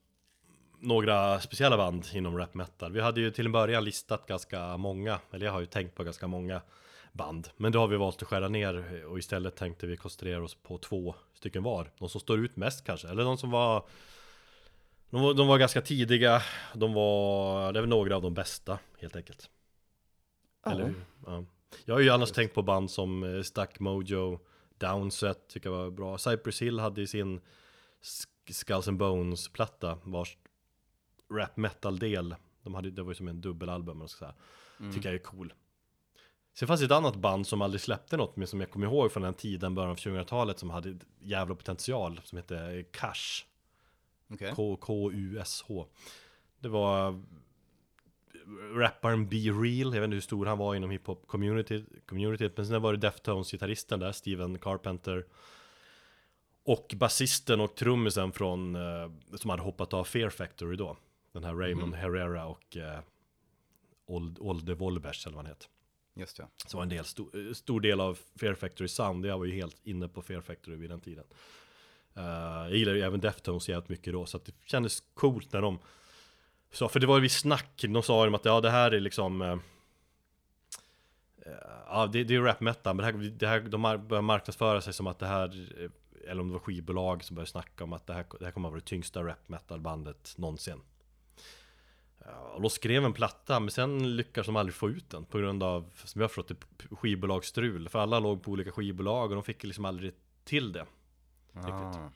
några 0.80 1.40
speciella 1.40 1.78
band 1.78 2.06
inom 2.14 2.38
rap 2.38 2.54
metal. 2.54 2.92
Vi 2.92 3.02
hade 3.02 3.22
ju 3.22 3.32
till 3.32 3.46
en 3.46 3.52
början 3.52 3.84
listat 3.84 4.28
ganska 4.28 4.78
många, 4.78 5.20
eller 5.32 5.46
jag 5.46 5.54
har 5.54 5.60
ju 5.60 5.66
tänkt 5.66 5.96
på 5.96 6.04
ganska 6.04 6.28
många 6.28 6.62
band. 7.12 7.50
Men 7.58 7.72
då 7.72 7.80
har 7.80 7.88
vi 7.88 7.98
valt 7.98 8.22
att 8.22 8.28
skära 8.28 8.48
ner 8.48 9.06
och 9.06 9.20
istället 9.20 9.56
tänkte 9.56 9.88
vi 9.88 9.98
koncentrera 9.98 10.44
oss 10.44 10.56
på 10.56 10.78
två 10.78 11.16
stycken 11.34 11.64
var. 11.64 11.92
De 12.00 12.10
som 12.10 12.22
står 12.22 12.40
ut 12.40 12.56
mest 12.56 12.86
kanske, 12.86 13.08
eller 13.08 13.24
de 13.24 13.38
som 13.38 13.52
var 13.52 13.86
de 15.10 15.22
var, 15.22 15.34
de 15.34 15.48
var 15.48 15.58
ganska 15.58 15.82
tidiga, 15.82 16.42
de 16.74 16.94
var, 16.94 17.74
det 17.74 17.80
är 17.80 17.82
väl 17.82 17.90
några 17.90 18.16
av 18.16 18.22
de 18.22 18.34
bästa 18.34 18.80
helt 19.00 19.16
enkelt. 19.16 19.50
Eller 20.66 20.86
hur? 20.86 21.06
Ja. 21.26 21.46
Jag 21.86 21.96
har 21.96 22.02
ju 22.02 22.10
annars 22.10 22.32
tänkt 22.32 22.56
på 22.56 22.62
band 22.62 22.92
som 22.92 23.24
eh, 23.24 23.42
Stuck 23.42 23.80
Mojo, 23.80 24.40
Downset 24.78 25.48
tycker 25.48 25.70
jag 25.70 25.78
var 25.78 25.92
bra. 25.92 26.18
Cypress 26.18 26.62
Hill 26.62 26.80
hade 26.80 27.02
i 27.02 27.08
sin 27.08 27.42
Skulls 28.50 28.88
and 28.88 28.98
Bones 28.98 29.48
platta 29.48 29.98
vars 30.04 30.38
rap 31.32 31.58
metal 31.58 32.00
del, 32.00 32.36
de 32.64 32.74
hade, 32.76 32.92
det 32.92 33.04
var 33.04 33.12
ju 33.12 33.16
som 33.16 33.28
en 33.28 33.42
dubbelalbum 33.42 33.98
man 33.98 34.08
ska 34.10 34.20
säga. 34.26 34.36
Tycker 34.94 35.10
jag 35.10 35.16
är 35.16 35.24
cool. 35.24 35.54
Sen 36.54 36.68
fanns 36.68 36.80
det 36.80 36.86
ett 36.86 36.92
annat 36.92 37.16
band 37.16 37.48
som 37.48 37.62
aldrig 37.62 37.82
släppte 37.82 38.18
något 38.18 38.36
men 38.36 38.48
som 38.48 38.60
jag 38.60 38.72
kommer 38.72 38.88
ihåg 38.88 39.12
från 39.12 39.24
den 39.24 39.34
tiden, 39.34 39.76
början 39.76 39.92
av 39.92 39.98
2000-talet 39.98 40.60
som 40.60 40.70
hade 40.70 40.98
jävla 41.20 41.56
potential 41.56 42.22
som 42.24 42.38
hette 42.38 42.86
Cash. 42.92 43.46
Okej. 44.34 44.54
K- 44.56 44.78
K-U-S-H. 44.82 45.88
Det 46.60 46.68
var 46.70 47.22
rapparen 48.74 49.30
Be 49.30 49.36
Real, 49.38 49.94
jag 49.94 50.02
vet 50.02 50.04
inte 50.04 50.14
hur 50.14 50.22
stor 50.22 50.46
han 50.46 50.58
var 50.58 50.76
inom 50.76 50.90
hiphop 50.90 51.28
community, 51.28 51.86
community 52.06 52.50
men 52.56 52.68
sen 52.68 52.82
var 52.82 52.94
det 52.94 53.08
Deftones-gitarristen 53.08 54.00
där, 54.00 54.12
Steven 54.12 54.60
Carpenter. 54.60 55.26
Och 56.64 56.94
basisten 56.98 57.62
och 57.62 57.76
trummisen 57.76 58.32
från, 58.32 58.76
eh, 58.76 59.12
som 59.36 59.50
hade 59.50 59.62
hoppat 59.62 59.94
av 59.94 60.04
Fear 60.04 60.30
Factory 60.30 60.76
då. 60.76 60.98
Den 61.32 61.44
här 61.44 61.56
Raymond 61.56 61.96
Herrera 61.96 62.46
och 62.46 62.78
eh, 62.78 63.00
Old, 64.06 64.40
Olde 64.40 64.76
Wolbers 64.76 65.26
eller 65.26 65.36
vad 65.36 65.46
han 65.46 65.52
heter. 65.52 65.68
Just 66.16 66.40
ja. 66.40 66.50
Som 66.66 66.78
var 66.78 66.84
en 66.84 66.90
del, 66.90 67.06
stor, 67.06 67.54
stor 67.54 67.82
del 67.82 68.02
av 68.02 68.20
Fear 68.40 68.54
Factory 68.54 68.88
Sound. 68.88 69.26
Jag 69.26 69.38
var 69.38 69.46
ju 69.46 69.54
helt 69.54 69.80
inne 69.84 70.08
på 70.08 70.22
Fear 70.22 70.42
Factory 70.42 70.76
vid 70.76 70.90
den 70.90 71.02
tiden. 71.02 71.26
Eh, 72.16 72.24
jag 72.24 72.76
gillade 72.76 72.98
ju 72.98 73.04
även 73.04 73.20
Deftones 73.20 73.70
jävligt 73.70 73.90
mycket 73.90 74.14
då, 74.14 74.26
så 74.26 74.38
att 74.38 74.46
det 74.46 74.54
kändes 74.66 75.04
coolt 75.14 75.54
när 75.54 75.62
de 75.62 75.80
sa, 76.72 76.90
för 76.90 77.00
det 77.00 77.08
var 77.08 77.16
ju 77.16 77.22
vid 77.22 77.32
snack, 77.32 77.84
de 77.88 78.04
sa 78.04 78.28
ju 78.28 78.36
att 78.36 78.46
ja 78.46 78.62
det 78.62 78.70
här 78.70 78.92
är 78.92 79.00
liksom 79.00 79.42
eh, 79.42 79.58
eh, 81.46 81.54
Ja 81.88 82.08
det, 82.08 82.24
det 82.24 82.36
är 82.36 82.42
rap 82.42 82.62
metal, 82.62 82.96
men 82.96 83.06
det 83.06 83.12
här, 83.12 83.30
det 83.30 83.48
här, 83.48 83.60
de 83.60 83.82
börjar 84.08 84.22
marknadsföra 84.22 84.82
sig 84.82 84.94
som 84.94 85.08
att 85.08 85.20
det 85.20 85.28
här 85.28 85.84
eh, 85.84 85.90
Eller 86.28 86.42
om 86.42 86.48
det 86.48 86.54
var 86.54 86.60
skivbolag 86.60 87.24
som 87.24 87.36
började 87.36 87.52
snacka 87.52 87.84
om 87.84 87.94
att 87.94 88.08
det 88.08 88.14
här, 88.14 88.26
det 88.40 88.46
här 88.46 88.52
kommer 88.52 88.68
att 88.68 88.72
vara 88.72 88.80
det 88.80 88.86
tyngsta 88.86 89.24
rap 89.24 89.50
metal 89.50 89.82
bandet 89.82 90.34
någonsin 90.38 90.82
Och 92.54 92.62
då 92.62 92.70
skrev 92.70 93.06
en 93.06 93.14
platta, 93.14 93.60
men 93.60 93.72
sen 93.72 94.16
lyckades 94.16 94.46
de 94.46 94.56
aldrig 94.56 94.76
få 94.76 94.90
ut 94.90 95.10
den 95.10 95.26
på 95.26 95.38
grund 95.38 95.64
av, 95.64 95.92
som 96.04 96.22
jag 96.22 96.32
förstått 96.32 96.48
det, 96.48 96.96
skivbolagsstrul. 96.96 97.90
För 97.90 98.00
alla 98.00 98.20
låg 98.20 98.44
på 98.44 98.52
olika 98.52 98.72
skivbolag 98.72 99.30
och 99.30 99.36
de 99.36 99.44
fick 99.44 99.64
liksom 99.64 99.86
aldrig 99.86 100.14
till 100.44 100.72
det. 100.72 100.86
Ah, 101.54 102.10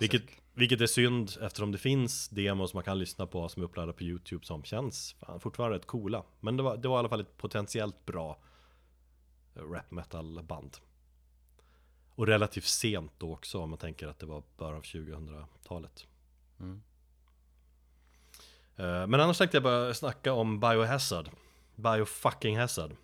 vilket, 0.00 0.22
vilket 0.54 0.80
är 0.80 0.86
synd 0.86 1.30
eftersom 1.40 1.72
det 1.72 1.78
finns 1.78 2.28
demos 2.28 2.74
man 2.74 2.82
kan 2.82 2.98
lyssna 2.98 3.26
på 3.26 3.48
som 3.48 3.62
är 3.62 3.66
uppladdade 3.66 3.98
på 3.98 4.04
YouTube 4.04 4.46
som 4.46 4.64
känns 4.64 5.12
fan, 5.12 5.40
fortfarande 5.40 5.76
rätt 5.76 5.86
coola. 5.86 6.24
Men 6.40 6.56
det 6.56 6.62
var, 6.62 6.76
det 6.76 6.88
var 6.88 6.96
i 6.96 6.98
alla 6.98 7.08
fall 7.08 7.20
ett 7.20 7.36
potentiellt 7.36 8.06
bra 8.06 8.38
eh, 9.54 9.62
rap 9.62 9.90
metal 9.90 10.42
band. 10.42 10.76
Och 12.14 12.26
relativt 12.26 12.64
sent 12.64 13.12
då 13.18 13.32
också 13.32 13.60
om 13.60 13.70
man 13.70 13.78
tänker 13.78 14.06
att 14.08 14.18
det 14.18 14.26
var 14.26 14.42
början 14.56 14.76
av 14.76 14.82
2000-talet. 14.82 16.06
Mm. 16.60 16.82
Eh, 18.76 19.06
Men 19.06 19.20
annars 19.20 19.38
tänkte 19.38 19.56
jag 19.56 19.62
bara 19.64 19.94
snacka 19.94 20.32
om 20.32 20.60
Biohazard. 20.60 21.30
Biofucking 21.76 22.58
Hazard. 22.58 22.96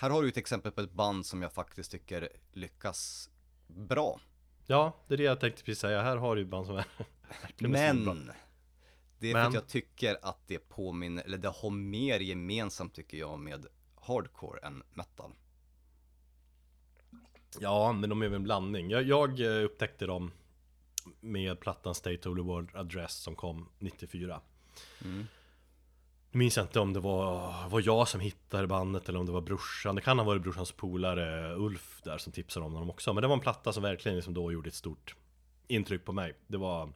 Här 0.00 0.10
har 0.10 0.22
du 0.22 0.28
ett 0.28 0.36
exempel 0.36 0.72
på 0.72 0.80
ett 0.80 0.92
band 0.92 1.26
som 1.26 1.42
jag 1.42 1.52
faktiskt 1.52 1.90
tycker 1.90 2.28
lyckas 2.52 3.30
bra. 3.66 4.20
Ja, 4.66 4.96
det 5.06 5.14
är 5.14 5.18
det 5.18 5.24
jag 5.24 5.40
tänkte 5.40 5.62
precis 5.62 5.80
säga. 5.80 6.02
Här 6.02 6.16
har 6.16 6.36
du 6.36 6.44
band 6.44 6.66
som 6.66 6.76
är. 6.76 6.86
Men 7.58 8.30
det 9.18 9.30
är 9.30 9.32
för 9.32 9.38
Men. 9.40 9.48
att 9.48 9.54
jag 9.54 9.66
tycker 9.66 10.18
att 10.22 10.38
det 10.46 10.58
påminner, 10.58 11.24
eller 11.24 11.38
det 11.38 11.48
har 11.48 11.70
mer 11.70 12.20
gemensamt 12.20 12.94
tycker 12.94 13.16
jag 13.18 13.38
med 13.38 13.66
hardcore 14.00 14.60
än 14.66 14.82
metal. 14.94 15.32
Ja, 17.60 17.92
men 17.92 18.10
de 18.10 18.22
är 18.22 18.28
väl 18.28 18.36
en 18.36 18.42
blandning. 18.42 18.90
Jag, 18.90 19.02
jag 19.02 19.40
eh, 19.40 19.64
upptäckte 19.64 20.06
dem 20.06 20.32
med 21.20 21.60
plattan 21.60 21.94
State 21.94 22.28
of 22.28 22.36
the 22.36 22.42
World 22.42 22.76
Address 22.76 23.12
som 23.12 23.36
kom 23.36 23.68
94. 23.78 24.40
Nu 26.30 26.38
minns 26.38 26.56
jag 26.56 26.64
inte 26.64 26.80
om 26.80 26.92
det 26.92 27.00
var, 27.00 27.68
var 27.68 27.82
jag 27.84 28.08
som 28.08 28.20
hittade 28.20 28.66
bandet 28.66 29.08
eller 29.08 29.18
om 29.18 29.26
det 29.26 29.32
var 29.32 29.40
brorsan. 29.40 29.94
Det 29.94 30.00
kan 30.00 30.18
ha 30.18 30.26
varit 30.26 30.42
brorsans 30.42 30.72
polare 30.72 31.54
Ulf 31.54 32.00
där 32.04 32.18
som 32.18 32.32
tipsade 32.32 32.66
om 32.66 32.74
dem 32.74 32.90
också. 32.90 33.12
Men 33.12 33.22
det 33.22 33.28
var 33.28 33.34
en 33.34 33.40
platta 33.40 33.72
som 33.72 33.82
verkligen 33.82 34.16
liksom 34.16 34.34
då 34.34 34.52
gjorde 34.52 34.68
ett 34.68 34.74
stort 34.74 35.16
intryck 35.66 36.04
på 36.04 36.12
mig. 36.12 36.34
Det 36.46 36.56
var... 36.56 36.92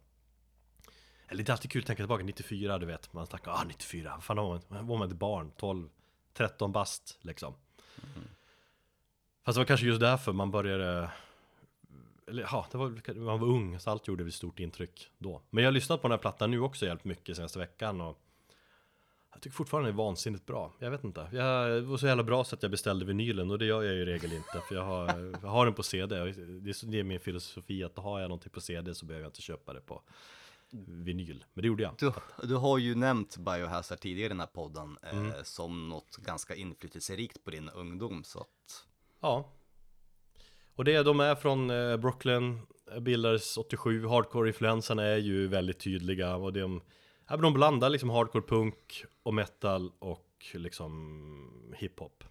Eller 1.28 1.44
det 1.44 1.50
är 1.50 1.52
alltid 1.52 1.70
kul 1.70 1.82
att 1.82 1.86
tänka 1.86 2.02
tillbaka, 2.02 2.24
94 2.24 2.78
du 2.78 2.86
vet. 2.86 3.12
Man 3.12 3.26
snackar, 3.26 3.50
ah 3.52 3.64
94, 3.64 4.10
vad 4.14 4.24
fan 4.24 4.36
var 4.36 4.60
man, 4.68 4.86
var 4.86 4.98
man 4.98 5.10
ett 5.10 5.16
barn? 5.16 5.52
12, 5.56 5.88
13 6.32 6.72
bast 6.72 7.18
liksom. 7.20 7.54
Fast 9.44 9.56
det 9.56 9.60
var 9.60 9.64
kanske 9.66 9.86
just 9.86 10.00
därför 10.00 10.32
man 10.32 10.50
började 10.50 11.10
eller 12.26 12.42
ja, 12.42 12.66
var, 12.72 13.14
man 13.14 13.40
var 13.40 13.48
ung 13.48 13.80
så 13.80 13.90
allt 13.90 14.08
gjorde 14.08 14.26
ett 14.26 14.34
stort 14.34 14.60
intryck 14.60 15.10
då. 15.18 15.42
Men 15.50 15.64
jag 15.64 15.68
har 15.68 15.72
lyssnat 15.72 16.02
på 16.02 16.08
den 16.08 16.12
här 16.12 16.18
plattan 16.18 16.50
nu 16.50 16.60
också 16.60 16.86
jävligt 16.86 17.04
mycket 17.04 17.36
senaste 17.36 17.58
veckan 17.58 18.00
och 18.00 18.18
Jag 19.32 19.40
tycker 19.42 19.54
fortfarande 19.56 19.90
det 19.90 19.92
är 19.92 19.96
vansinnigt 19.96 20.46
bra. 20.46 20.72
Jag 20.78 20.90
vet 20.90 21.04
inte, 21.04 21.28
jag, 21.32 21.70
det 21.70 21.80
var 21.80 21.96
så 21.96 22.06
jävla 22.06 22.22
bra 22.22 22.44
så 22.44 22.54
att 22.54 22.62
jag 22.62 22.70
beställde 22.70 23.04
vinylen 23.04 23.50
och 23.50 23.58
det 23.58 23.64
gör 23.64 23.82
jag 23.82 23.94
ju 23.94 24.00
i 24.00 24.04
regel 24.04 24.32
inte 24.32 24.60
För 24.68 24.74
jag 24.74 24.84
har, 24.84 25.06
jag 25.42 25.48
har 25.48 25.64
den 25.64 25.74
på 25.74 25.82
CD 25.82 26.14
det 26.16 26.30
är, 26.30 26.90
det 26.90 26.98
är 26.98 27.04
min 27.04 27.20
filosofi 27.20 27.84
att 27.84 27.96
har 27.98 28.20
jag 28.20 28.28
någonting 28.28 28.50
på 28.50 28.60
CD 28.60 28.94
så 28.94 29.06
behöver 29.06 29.24
jag 29.24 29.28
inte 29.28 29.42
köpa 29.42 29.72
det 29.72 29.80
på 29.80 30.02
vinyl. 30.86 31.44
Men 31.54 31.62
det 31.62 31.68
gjorde 31.68 31.82
jag. 31.82 31.94
Du, 31.98 32.12
du 32.42 32.54
har 32.56 32.78
ju 32.78 32.94
nämnt 32.94 33.36
Biohazard 33.36 34.00
tidigare 34.00 34.26
i 34.26 34.28
den 34.28 34.40
här 34.40 34.46
podden 34.46 34.98
Mm. 35.02 35.26
eh, 35.26 35.42
som 35.42 35.88
något 35.88 36.16
ganska 36.16 36.54
inflytelserikt 36.54 37.44
på 37.44 37.50
din 37.50 37.68
ungdom 37.68 38.24
så 38.24 38.40
att 38.40 38.86
Ja. 39.20 39.52
Och 40.74 40.84
det, 40.84 41.02
de 41.02 41.20
är 41.20 41.34
från 41.34 41.70
eh, 41.70 41.96
Brooklyn 41.96 42.60
Bildades 43.00 43.56
87, 43.56 44.06
hardcore-influenserna 44.06 45.02
är 45.02 45.16
ju 45.16 45.46
väldigt 45.48 45.80
tydliga 45.80 46.36
och 46.36 46.52
de, 46.52 46.80
ja, 47.28 47.36
de 47.36 47.54
blandar 47.54 47.90
liksom 47.90 48.10
hardcore 48.10 48.42
punk 48.42 49.04
och 49.22 49.34
metal 49.34 49.92
och 49.98 50.26
liksom 50.54 51.74
hiphop. 51.76 52.24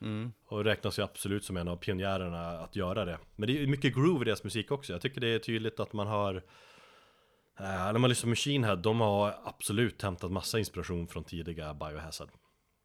Mm, 0.00 0.32
Och 0.46 0.64
räknas 0.64 0.98
ju 0.98 1.02
absolut 1.02 1.44
som 1.44 1.56
en 1.56 1.68
av 1.68 1.76
pionjärerna 1.76 2.50
att 2.50 2.76
göra 2.76 3.04
det. 3.04 3.18
Men 3.36 3.46
det 3.46 3.62
är 3.62 3.66
mycket 3.66 3.94
groove 3.94 4.22
i 4.22 4.24
deras 4.24 4.44
musik 4.44 4.70
också. 4.70 4.92
Jag 4.92 5.00
tycker 5.02 5.20
det 5.20 5.28
är 5.28 5.38
tydligt 5.38 5.80
att 5.80 5.92
man 5.92 6.06
har 6.06 6.34
eh, 6.34 7.92
När 7.92 7.98
man 7.98 8.10
lyssnar 8.10 8.26
på 8.26 8.30
Machine 8.30 8.64
Head, 8.64 8.76
de 8.76 9.00
har 9.00 9.34
absolut 9.44 10.02
hämtat 10.02 10.32
massa 10.32 10.58
inspiration 10.58 11.06
från 11.08 11.24
tidiga 11.24 11.74
Biohazard. 11.74 12.28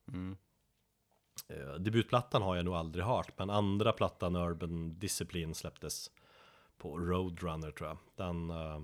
Mm, 0.07 0.38
Eh, 1.49 1.73
debutplattan 1.79 2.41
har 2.41 2.55
jag 2.55 2.65
nog 2.65 2.75
aldrig 2.75 3.05
hört, 3.05 3.38
men 3.38 3.49
andra 3.49 3.91
plattan 3.91 4.36
Urban 4.36 4.99
Discipline 4.99 5.55
släpptes 5.55 6.11
på 6.77 6.97
Roadrunner 6.97 7.71
tror 7.71 7.89
jag. 7.89 7.97
Den, 8.15 8.49
eh, 8.49 8.79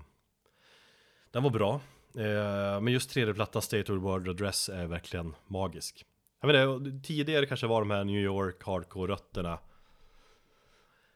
den 1.30 1.42
var 1.42 1.50
bra. 1.50 1.80
Eh, 2.14 2.80
men 2.80 2.88
just 2.88 3.10
tredje 3.10 3.34
plattan 3.34 3.62
State 3.62 3.92
of 3.92 3.98
the 3.98 4.04
World 4.04 4.28
Address 4.28 4.68
är 4.68 4.86
verkligen 4.86 5.34
magisk. 5.46 6.06
Jag 6.40 6.48
vet 6.48 6.86
inte, 6.86 7.06
tidigare 7.06 7.46
kanske 7.46 7.66
var 7.66 7.80
de 7.80 7.90
här 7.90 8.04
New 8.04 8.20
York 8.20 8.62
hardcore-rötterna 8.62 9.58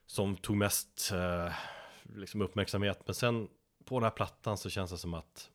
som 0.07 0.37
tog 0.37 0.57
mest 0.57 1.13
eh, 1.15 1.53
liksom 2.17 2.43
uppmärksamhet. 2.43 3.03
Men 3.07 3.15
sen 3.15 3.49
på 3.85 3.95
den 3.95 4.05
här 4.05 4.11
plattan 4.11 4.59
så 4.59 4.71
känns 4.71 4.91
det 4.91 4.99
som 4.99 5.15
att 5.15 5.51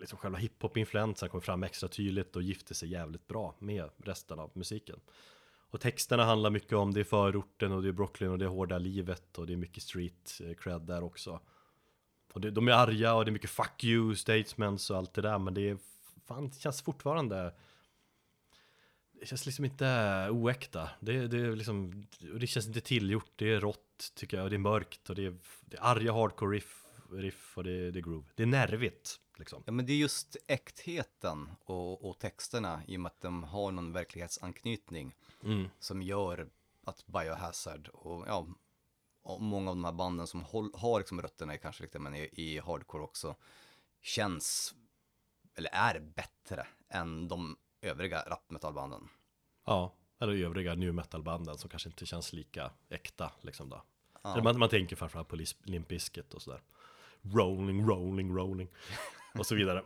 liksom 0.00 0.18
själva 0.18 0.38
hiphop-influensen 0.38 1.28
kom 1.28 1.40
fram 1.40 1.62
extra 1.62 1.88
tydligt 1.88 2.36
och 2.36 2.42
gifte 2.42 2.74
sig 2.74 2.88
jävligt 2.88 3.28
bra 3.28 3.54
med 3.58 3.90
resten 3.96 4.38
av 4.38 4.50
musiken. 4.54 5.00
Och 5.70 5.80
texterna 5.80 6.24
handlar 6.24 6.50
mycket 6.50 6.72
om 6.72 6.94
det 6.94 7.00
är 7.00 7.04
förorten 7.04 7.72
och 7.72 7.82
det 7.82 7.88
är 7.88 7.92
Brooklyn 7.92 8.30
och 8.30 8.38
det 8.38 8.44
är 8.44 8.48
hårda 8.48 8.78
livet 8.78 9.38
och 9.38 9.46
det 9.46 9.52
är 9.52 9.56
mycket 9.56 9.82
street 9.82 10.40
cred 10.58 10.80
där 10.80 11.04
också. 11.04 11.40
Och 12.32 12.40
det, 12.40 12.50
de 12.50 12.68
är 12.68 12.72
arga 12.72 13.14
och 13.14 13.24
det 13.24 13.28
är 13.28 13.32
mycket 13.32 13.50
fuck 13.50 13.84
you 13.84 14.16
statements 14.16 14.90
och 14.90 14.96
allt 14.96 15.14
det 15.14 15.22
där 15.22 15.38
men 15.38 15.54
det 15.54 15.68
är 15.68 15.78
fan, 16.26 16.48
det 16.48 16.60
känns 16.60 16.82
fortfarande 16.82 17.52
det 19.20 19.26
känns 19.26 19.46
liksom 19.46 19.64
inte 19.64 19.86
oäkta. 20.30 20.90
Det, 21.00 21.26
det, 21.26 21.38
är 21.38 21.56
liksom, 21.56 22.06
det 22.40 22.46
känns 22.46 22.66
inte 22.66 22.80
tillgjort, 22.80 23.32
det 23.36 23.52
är 23.52 23.60
rått 23.60 24.12
tycker 24.14 24.36
jag 24.36 24.44
och 24.44 24.50
det 24.50 24.56
är 24.56 24.58
mörkt 24.58 25.10
och 25.10 25.16
det 25.16 25.26
är, 25.26 25.34
det 25.60 25.76
är 25.76 25.82
arga 25.82 26.12
hardcore 26.12 26.56
riff, 26.56 26.84
riff 27.12 27.58
och 27.58 27.64
det, 27.64 27.90
det 27.90 27.98
är 27.98 28.02
groove. 28.02 28.26
Det 28.34 28.42
är 28.42 28.46
nervigt 28.46 29.20
liksom. 29.40 29.62
Ja 29.66 29.72
men 29.72 29.86
det 29.86 29.92
är 29.92 29.96
just 29.96 30.36
äktheten 30.46 31.50
och, 31.64 32.10
och 32.10 32.18
texterna 32.18 32.82
i 32.86 32.96
och 32.96 33.00
med 33.00 33.10
att 33.10 33.20
de 33.20 33.44
har 33.44 33.72
någon 33.72 33.92
verklighetsanknytning 33.92 35.14
Mm. 35.42 35.68
som 35.78 36.02
gör 36.02 36.48
att 36.84 37.06
Biohazard 37.06 37.88
och 37.88 38.24
ja, 38.28 38.46
och 39.22 39.42
många 39.42 39.70
av 39.70 39.76
de 39.76 39.84
här 39.84 39.92
banden 39.92 40.26
som 40.26 40.42
håll, 40.42 40.70
har 40.74 40.98
liksom 40.98 41.22
rötterna 41.22 41.54
i 41.54 41.58
kanske 41.58 41.82
lite 41.82 41.98
men 41.98 42.14
i, 42.14 42.28
i 42.32 42.58
hardcore 42.58 43.02
också 43.02 43.36
känns 44.00 44.74
eller 45.54 45.70
är 45.72 46.00
bättre 46.00 46.66
än 46.88 47.28
de 47.28 47.56
övriga 47.80 48.22
rapmetalbanden. 48.22 49.08
Ja, 49.64 49.94
eller 50.18 50.44
övriga 50.44 50.74
new 50.74 50.94
metal-banden 50.94 51.58
som 51.58 51.70
kanske 51.70 51.88
inte 51.88 52.06
känns 52.06 52.32
lika 52.32 52.70
äkta 52.88 53.32
liksom 53.40 53.68
då. 53.68 53.82
Ja. 54.22 54.42
Man, 54.42 54.58
man 54.58 54.68
tänker 54.68 54.96
framförallt 54.96 55.28
på 55.28 55.36
Limp 55.64 55.88
Bizkit 55.88 56.34
och 56.34 56.42
sådär. 56.42 56.62
Rolling, 57.22 57.88
rolling, 57.88 58.36
rolling. 58.36 58.68
Och 59.38 59.46
så 59.46 59.54
vidare. 59.54 59.82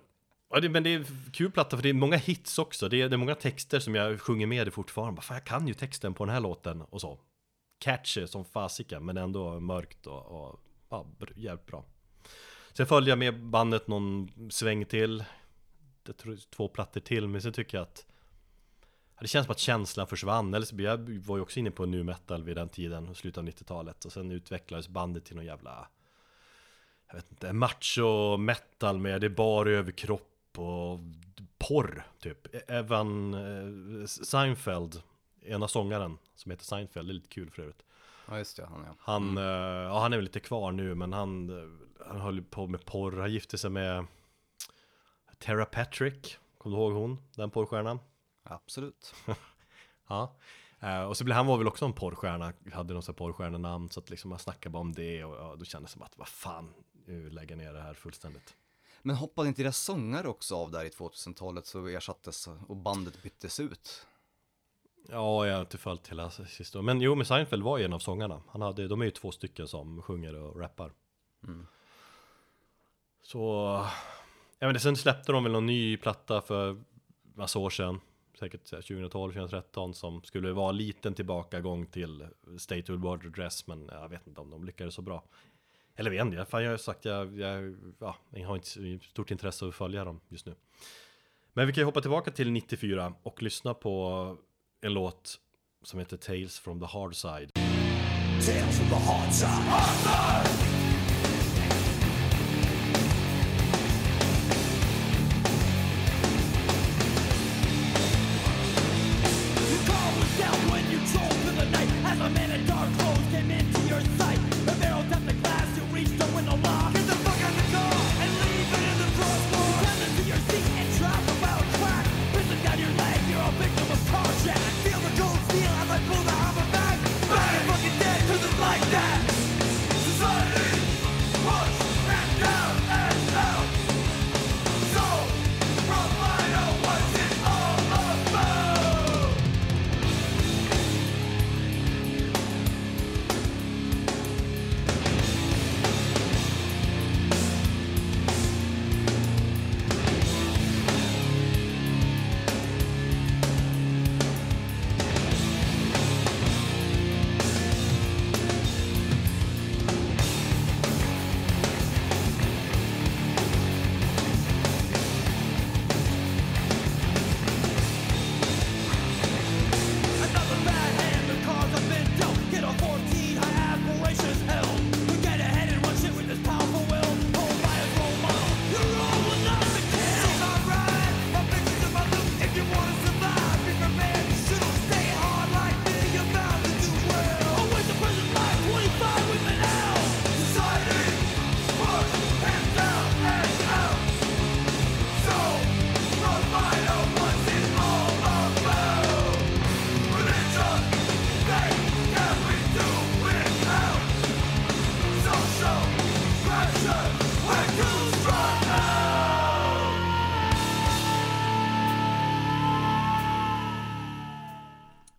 Ja, 0.50 0.60
det, 0.60 0.68
men 0.68 0.82
det 0.82 0.94
är 0.94 1.06
kul 1.32 1.50
platta 1.50 1.76
för 1.76 1.82
det 1.82 1.88
är 1.88 1.94
många 1.94 2.16
hits 2.16 2.58
också. 2.58 2.88
Det 2.88 3.02
är, 3.02 3.08
det 3.08 3.16
är 3.16 3.18
många 3.18 3.34
texter 3.34 3.80
som 3.80 3.94
jag 3.94 4.20
sjunger 4.20 4.46
med 4.46 4.68
i 4.68 4.70
fortfarande. 4.70 5.22
Fan, 5.22 5.36
jag 5.36 5.44
kan 5.44 5.68
ju 5.68 5.74
texten 5.74 6.14
på 6.14 6.24
den 6.24 6.34
här 6.34 6.40
låten 6.40 6.82
och 6.82 7.00
så. 7.00 7.18
Catchy 7.78 8.26
som 8.26 8.44
fasiken 8.44 9.04
men 9.04 9.16
ändå 9.16 9.60
mörkt 9.60 10.06
och, 10.06 10.26
och 10.26 10.60
ja, 10.88 11.06
jävligt 11.36 11.66
bra. 11.66 11.84
Sen 12.72 12.86
följde 12.86 13.10
jag 13.10 13.18
med 13.18 13.44
bandet 13.44 13.88
någon 13.88 14.28
sväng 14.50 14.84
till. 14.84 15.24
Jag 16.06 16.16
tror 16.16 16.36
två 16.36 16.68
plattor 16.68 17.00
till 17.00 17.28
men 17.28 17.42
sen 17.42 17.52
tycker 17.52 17.78
jag 17.78 17.82
att 17.82 18.06
Det 19.20 19.28
känns 19.28 19.46
som 19.46 19.52
att 19.52 19.58
känslan 19.58 20.06
försvann, 20.06 20.54
eller 20.54 20.66
så 20.66 20.76
jag 20.76 21.18
var 21.18 21.36
ju 21.36 21.42
också 21.42 21.60
inne 21.60 21.70
på 21.70 21.86
nu 21.86 22.02
metal 22.02 22.44
vid 22.44 22.56
den 22.56 22.68
tiden, 22.68 23.14
slutet 23.14 23.38
av 23.38 23.44
90-talet 23.44 24.04
och 24.04 24.12
sen 24.12 24.30
utvecklades 24.30 24.88
bandet 24.88 25.24
till 25.24 25.36
någon 25.36 25.44
jävla 25.44 25.88
jag 27.14 27.18
vet 27.18 27.30
inte, 27.30 27.52
macho 27.52 28.36
metal 28.36 28.98
med 28.98 29.20
det 29.20 29.26
är 29.26 29.28
bara 29.28 29.70
överkropp 29.70 30.58
och 30.58 30.98
porr 31.58 32.06
typ 32.18 32.70
Evan 32.70 33.34
eh, 33.34 34.06
Seinfeld, 34.06 35.02
ena 35.42 35.68
sångaren 35.68 36.18
som 36.34 36.50
heter 36.50 36.64
Seinfeld, 36.64 37.08
det 37.08 37.12
är 37.12 37.14
lite 37.14 37.28
kul 37.28 37.50
för 37.50 37.62
övrigt 37.62 37.82
Ja 38.28 38.38
just 38.38 38.56
det, 38.56 38.66
han 38.66 38.84
ja. 38.86 38.94
Han, 38.98 39.38
eh, 39.38 39.44
ja 39.44 40.00
han 40.00 40.12
är 40.12 40.16
väl 40.16 40.24
lite 40.24 40.40
kvar 40.40 40.72
nu 40.72 40.94
men 40.94 41.12
han, 41.12 41.50
han 42.06 42.20
höll 42.20 42.42
på 42.42 42.66
med 42.66 42.84
porr, 42.84 43.20
han 43.20 43.32
gifte 43.32 43.58
sig 43.58 43.70
med 43.70 44.06
Tara 45.38 45.64
Patrick, 45.64 46.38
kommer 46.58 46.76
du 46.76 46.82
ihåg 46.82 46.92
hon? 46.92 47.18
Den 47.34 47.50
porrstjärnan? 47.50 47.98
Absolut. 48.42 49.14
Ja. 50.08 50.36
Eh, 50.80 51.02
och 51.02 51.16
så 51.16 51.24
blev 51.24 51.36
han 51.36 51.46
var 51.46 51.58
väl 51.58 51.68
också 51.68 51.84
en 51.84 51.92
porrstjärna, 51.92 52.52
hade 52.72 52.94
någon 52.94 53.02
sån 53.02 53.12
här 53.12 53.16
porrstjärnenamn 53.16 53.88
så 53.88 54.00
att 54.00 54.10
liksom 54.10 54.30
man 54.30 54.38
snackade 54.38 54.72
bara 54.72 54.80
om 54.80 54.92
det 54.92 55.24
och 55.24 55.58
då 55.58 55.64
kändes 55.64 55.90
det 55.90 55.92
som 55.92 56.02
att 56.02 56.18
vad 56.18 56.28
fan, 56.28 56.74
lägger 57.06 57.56
jag 57.56 57.64
ner 57.64 57.72
det 57.72 57.80
här 57.80 57.94
fullständigt. 57.94 58.56
Men 59.02 59.16
hoppade 59.16 59.48
inte 59.48 59.62
deras 59.62 59.78
sångare 59.78 60.28
också 60.28 60.56
av 60.56 60.70
där 60.70 60.84
i 60.84 60.88
2000-talet 60.88 61.66
så 61.66 61.86
ersattes 61.86 62.48
och 62.68 62.76
bandet 62.76 63.22
byttes 63.22 63.60
ut? 63.60 64.06
Ja, 65.08 65.46
jag 65.46 65.54
har 65.54 65.60
inte 65.60 65.78
följt 65.78 66.08
hela 66.08 66.28
historien. 66.58 66.84
Men 66.84 67.00
jo, 67.00 67.14
men 67.14 67.26
Seinfeld 67.26 67.62
var 67.62 67.78
ju 67.78 67.84
en 67.84 67.92
av 67.92 67.98
sångarna. 67.98 68.42
Han 68.48 68.62
hade, 68.62 68.88
de 68.88 69.00
är 69.00 69.04
ju 69.04 69.10
två 69.10 69.32
stycken 69.32 69.68
som 69.68 70.02
sjunger 70.02 70.34
och 70.34 70.60
rappar. 70.60 70.92
Så, 73.22 73.40
ja 74.58 74.66
men 74.66 74.80
sen 74.80 74.96
släppte 74.96 75.32
de 75.32 75.44
väl 75.44 75.52
någon 75.52 75.66
ny 75.66 75.96
platta 75.96 76.40
för 76.40 76.82
massa 77.34 77.58
år 77.58 77.70
sedan. 77.70 78.00
Säkert 78.38 78.66
så 78.66 78.76
här 78.76 78.82
2012, 78.82 79.32
2013 79.32 79.94
som 79.94 80.22
skulle 80.22 80.52
vara 80.52 80.70
en 80.70 80.76
liten 80.76 81.14
tillbakagång 81.14 81.86
till 81.86 82.26
State 82.58 82.92
of 82.92 83.00
Border 83.00 83.28
Dress. 83.28 83.66
Men 83.66 83.88
jag 83.92 84.08
vet 84.08 84.26
inte 84.26 84.40
om 84.40 84.50
de 84.50 84.64
lyckades 84.64 84.94
så 84.94 85.02
bra. 85.02 85.24
Eller 85.96 86.10
vet 86.10 86.20
inte, 86.20 86.44
fan 86.44 86.64
jag 86.64 86.70
har 86.70 86.76
sagt 86.76 87.04
jag, 87.04 87.38
jag, 87.38 87.76
ja, 87.98 88.16
jag 88.30 88.48
har 88.48 88.56
inte 88.56 89.06
stort 89.06 89.30
intresse 89.30 89.64
av 89.64 89.68
att 89.68 89.74
följa 89.74 90.04
dem 90.04 90.20
just 90.28 90.46
nu. 90.46 90.54
Men 91.52 91.66
vi 91.66 91.72
kan 91.72 91.82
ju 91.82 91.84
hoppa 91.84 92.00
tillbaka 92.00 92.30
till 92.30 92.50
94 92.50 93.14
och 93.22 93.42
lyssna 93.42 93.74
på 93.74 94.36
en 94.80 94.92
låt 94.92 95.40
som 95.82 95.98
heter 95.98 96.16
Tales 96.16 96.58
from 96.58 96.80
the 96.80 96.86
Hard 96.86 97.14
Side. 97.14 97.50
Tales 98.46 98.78
from 98.78 98.88
the 98.88 98.94
hard 98.94 99.32
side. 99.32 100.60
You 100.60 100.63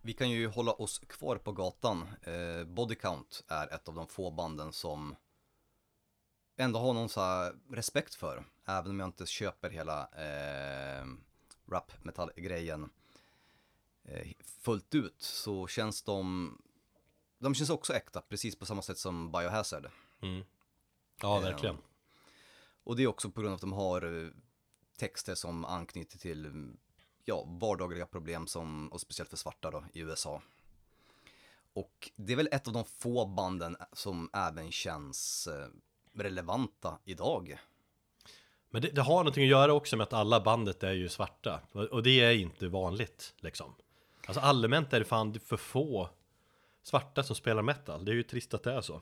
Vi 0.06 0.12
kan 0.12 0.30
ju 0.30 0.46
hålla 0.46 0.72
oss 0.72 0.98
kvar 0.98 1.36
på 1.36 1.52
gatan. 1.52 2.08
Eh, 2.22 2.64
Body 2.64 2.94
Count 2.94 3.44
är 3.48 3.74
ett 3.74 3.88
av 3.88 3.94
de 3.94 4.08
få 4.08 4.30
banden 4.30 4.72
som 4.72 5.16
ändå 6.56 6.78
har 6.78 6.94
någon 6.94 7.08
så 7.08 7.52
respekt 7.70 8.14
för. 8.14 8.44
Även 8.64 8.90
om 8.90 9.00
jag 9.00 9.08
inte 9.08 9.26
köper 9.26 9.70
hela 9.70 10.02
eh, 10.02 11.06
rap 11.70 12.04
metal 12.04 12.30
grejen 12.36 12.90
eh, 14.04 14.26
fullt 14.44 14.94
ut 14.94 15.22
så 15.22 15.66
känns 15.66 16.02
de, 16.02 16.52
de 17.38 17.54
känns 17.54 17.70
också 17.70 17.92
äkta, 17.92 18.20
precis 18.20 18.58
på 18.58 18.66
samma 18.66 18.82
sätt 18.82 18.98
som 18.98 19.32
Biohazard. 19.32 19.90
Ja, 21.20 21.40
verkligen. 21.40 21.76
Och 22.84 22.96
det 22.96 23.02
är 23.02 23.06
också 23.06 23.30
på 23.30 23.40
grund 23.40 23.52
av 23.52 23.54
att 23.54 23.60
de 23.60 23.72
har 23.72 24.24
eh, 24.24 24.30
texter 24.96 25.34
som 25.34 25.64
anknyter 25.64 26.18
till 26.18 26.46
mm, 26.46 26.78
ja, 27.28 27.44
vardagliga 27.46 28.06
problem 28.06 28.46
som, 28.46 28.88
och 28.88 29.00
speciellt 29.00 29.30
för 29.30 29.36
svarta 29.36 29.70
då, 29.70 29.84
i 29.92 30.00
USA. 30.00 30.42
Och 31.72 32.10
det 32.16 32.32
är 32.32 32.36
väl 32.36 32.48
ett 32.52 32.66
av 32.66 32.72
de 32.72 32.84
få 32.84 33.26
banden 33.26 33.76
som 33.92 34.30
även 34.32 34.72
känns 34.72 35.46
eh, 35.46 35.68
relevanta 36.20 36.98
idag. 37.04 37.58
Men 38.70 38.82
det, 38.82 38.88
det 38.88 39.02
har 39.02 39.16
någonting 39.16 39.44
att 39.44 39.50
göra 39.50 39.72
också 39.72 39.96
med 39.96 40.04
att 40.04 40.12
alla 40.12 40.40
bandet 40.40 40.82
är 40.82 40.92
ju 40.92 41.08
svarta. 41.08 41.60
Och, 41.72 41.84
och 41.84 42.02
det 42.02 42.20
är 42.20 42.32
inte 42.32 42.68
vanligt 42.68 43.34
liksom. 43.40 43.74
Alltså 44.26 44.40
allmänt 44.40 44.92
är 44.92 44.98
det 44.98 45.04
fan 45.04 45.40
för 45.40 45.56
få 45.56 46.08
svarta 46.82 47.22
som 47.22 47.36
spelar 47.36 47.62
metal. 47.62 48.04
Det 48.04 48.12
är 48.12 48.14
ju 48.14 48.22
trist 48.22 48.54
att 48.54 48.62
det 48.62 48.72
är 48.72 48.80
så. 48.80 49.00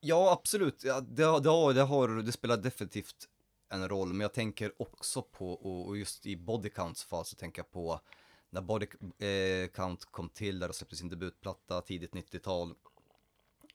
Ja, 0.00 0.32
absolut. 0.32 0.84
Ja, 0.84 1.00
det, 1.00 1.22
har- 1.22 1.40
det, 1.40 1.48
har, 1.50 1.72
det, 1.74 1.82
har, 1.82 2.08
det 2.08 2.32
spelar 2.32 2.56
definitivt 2.56 3.28
en 3.70 3.88
roll, 3.88 4.08
men 4.08 4.20
jag 4.20 4.32
tänker 4.32 4.82
också 4.82 5.22
på, 5.22 5.52
och 5.52 5.98
just 5.98 6.26
i 6.26 6.36
Body 6.36 6.70
Counts 6.70 7.04
fall 7.04 7.24
så 7.24 7.36
tänker 7.36 7.58
jag 7.58 7.70
på 7.70 8.00
när 8.50 8.60
Body 8.60 8.86
eh, 9.18 9.68
Count 9.68 10.04
kom 10.04 10.28
till 10.28 10.58
där 10.58 10.68
och 10.68 10.74
släppte 10.74 10.96
sin 10.96 11.08
debutplatta 11.08 11.80
tidigt 11.80 12.12
90-tal. 12.12 12.74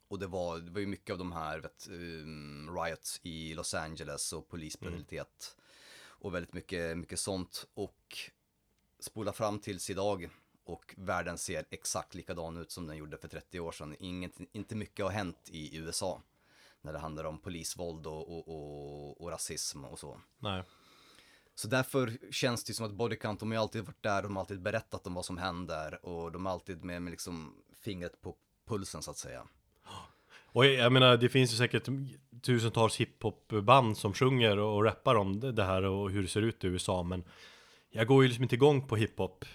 Och 0.08 0.20
det 0.20 0.28
var, 0.28 0.58
det 0.58 0.72
var 0.72 0.80
ju 0.80 0.88
mycket 0.88 1.14
av 1.14 1.18
de 1.18 1.32
här 1.32 1.60
vet, 1.60 1.88
um, 1.92 2.78
riots 2.78 3.20
i 3.24 3.54
Los 3.54 3.74
Angeles 3.74 4.34
och 4.34 4.48
polisbrutalitet. 4.48 5.58
Och 6.04 6.34
väldigt 6.34 6.54
mycket, 6.54 6.98
mycket 6.98 7.20
sånt. 7.20 7.68
Och 7.74 8.18
spola 9.00 9.34
fram 9.34 9.60
tills 9.60 9.90
idag 9.90 10.30
och 10.64 10.96
världen 10.98 11.38
ser 11.38 11.66
exakt 11.70 12.16
likadan 12.16 12.58
ut 12.58 12.72
som 12.72 12.88
den 12.88 12.98
gjorde 12.98 13.18
för 13.18 13.28
30 13.28 13.60
år 13.60 13.72
sedan. 13.72 13.96
Inget, 14.00 14.34
inte 14.52 14.76
mycket 14.76 15.06
har 15.06 15.12
hänt 15.12 15.50
i 15.52 15.78
USA 15.78 16.22
när 16.86 16.94
det 16.94 17.00
handlar 17.00 17.24
om 17.24 17.40
polisvåld 17.40 18.08
och, 18.08 18.38
och, 18.38 18.48
och, 18.48 19.22
och 19.22 19.32
rasism 19.32 19.86
och 19.86 20.00
så. 20.00 20.20
Nej. 20.40 20.64
Så 21.56 21.68
därför 21.68 22.32
känns 22.32 22.64
det 22.64 22.74
som 22.74 22.86
att 22.86 22.92
Bodycount, 22.92 23.40
de 23.40 23.52
har 23.52 23.58
alltid 23.58 23.86
varit 23.86 24.04
där, 24.04 24.24
de 24.24 24.36
har 24.36 24.44
alltid 24.44 24.62
berättat 24.62 25.08
om 25.08 25.14
vad 25.14 25.26
som 25.26 25.38
händer 25.38 26.06
och 26.06 26.32
de 26.32 26.46
är 26.46 26.50
alltid 26.50 26.84
med, 26.84 27.02
med 27.02 27.12
liksom 27.12 27.54
fingret 27.82 28.22
på 28.22 28.36
pulsen 28.68 29.02
så 29.02 29.12
att 29.12 29.18
säga. 29.18 29.48
Och 30.56 30.66
jag 30.66 30.92
menar, 30.92 31.18
det 31.18 31.30
finns 31.30 31.54
ju 31.54 31.58
säkert 31.58 31.90
tusentals 32.42 32.96
hiphopband 32.98 33.98
som 33.98 34.14
sjunger 34.14 34.58
och 34.58 34.84
rappar 34.84 35.16
om 35.16 35.40
det 35.40 35.64
här 35.64 35.84
och 35.84 36.12
hur 36.12 36.22
det 36.22 36.28
ser 36.28 36.42
ut 36.42 36.64
i 36.64 36.68
USA. 36.68 37.04
Men 37.04 37.24
jag 37.90 38.08
går 38.08 38.24
ju 38.24 38.28
liksom 38.28 38.44
inte 38.44 38.56
igång 38.56 38.88
på 38.88 38.96
hiphop. 38.96 39.46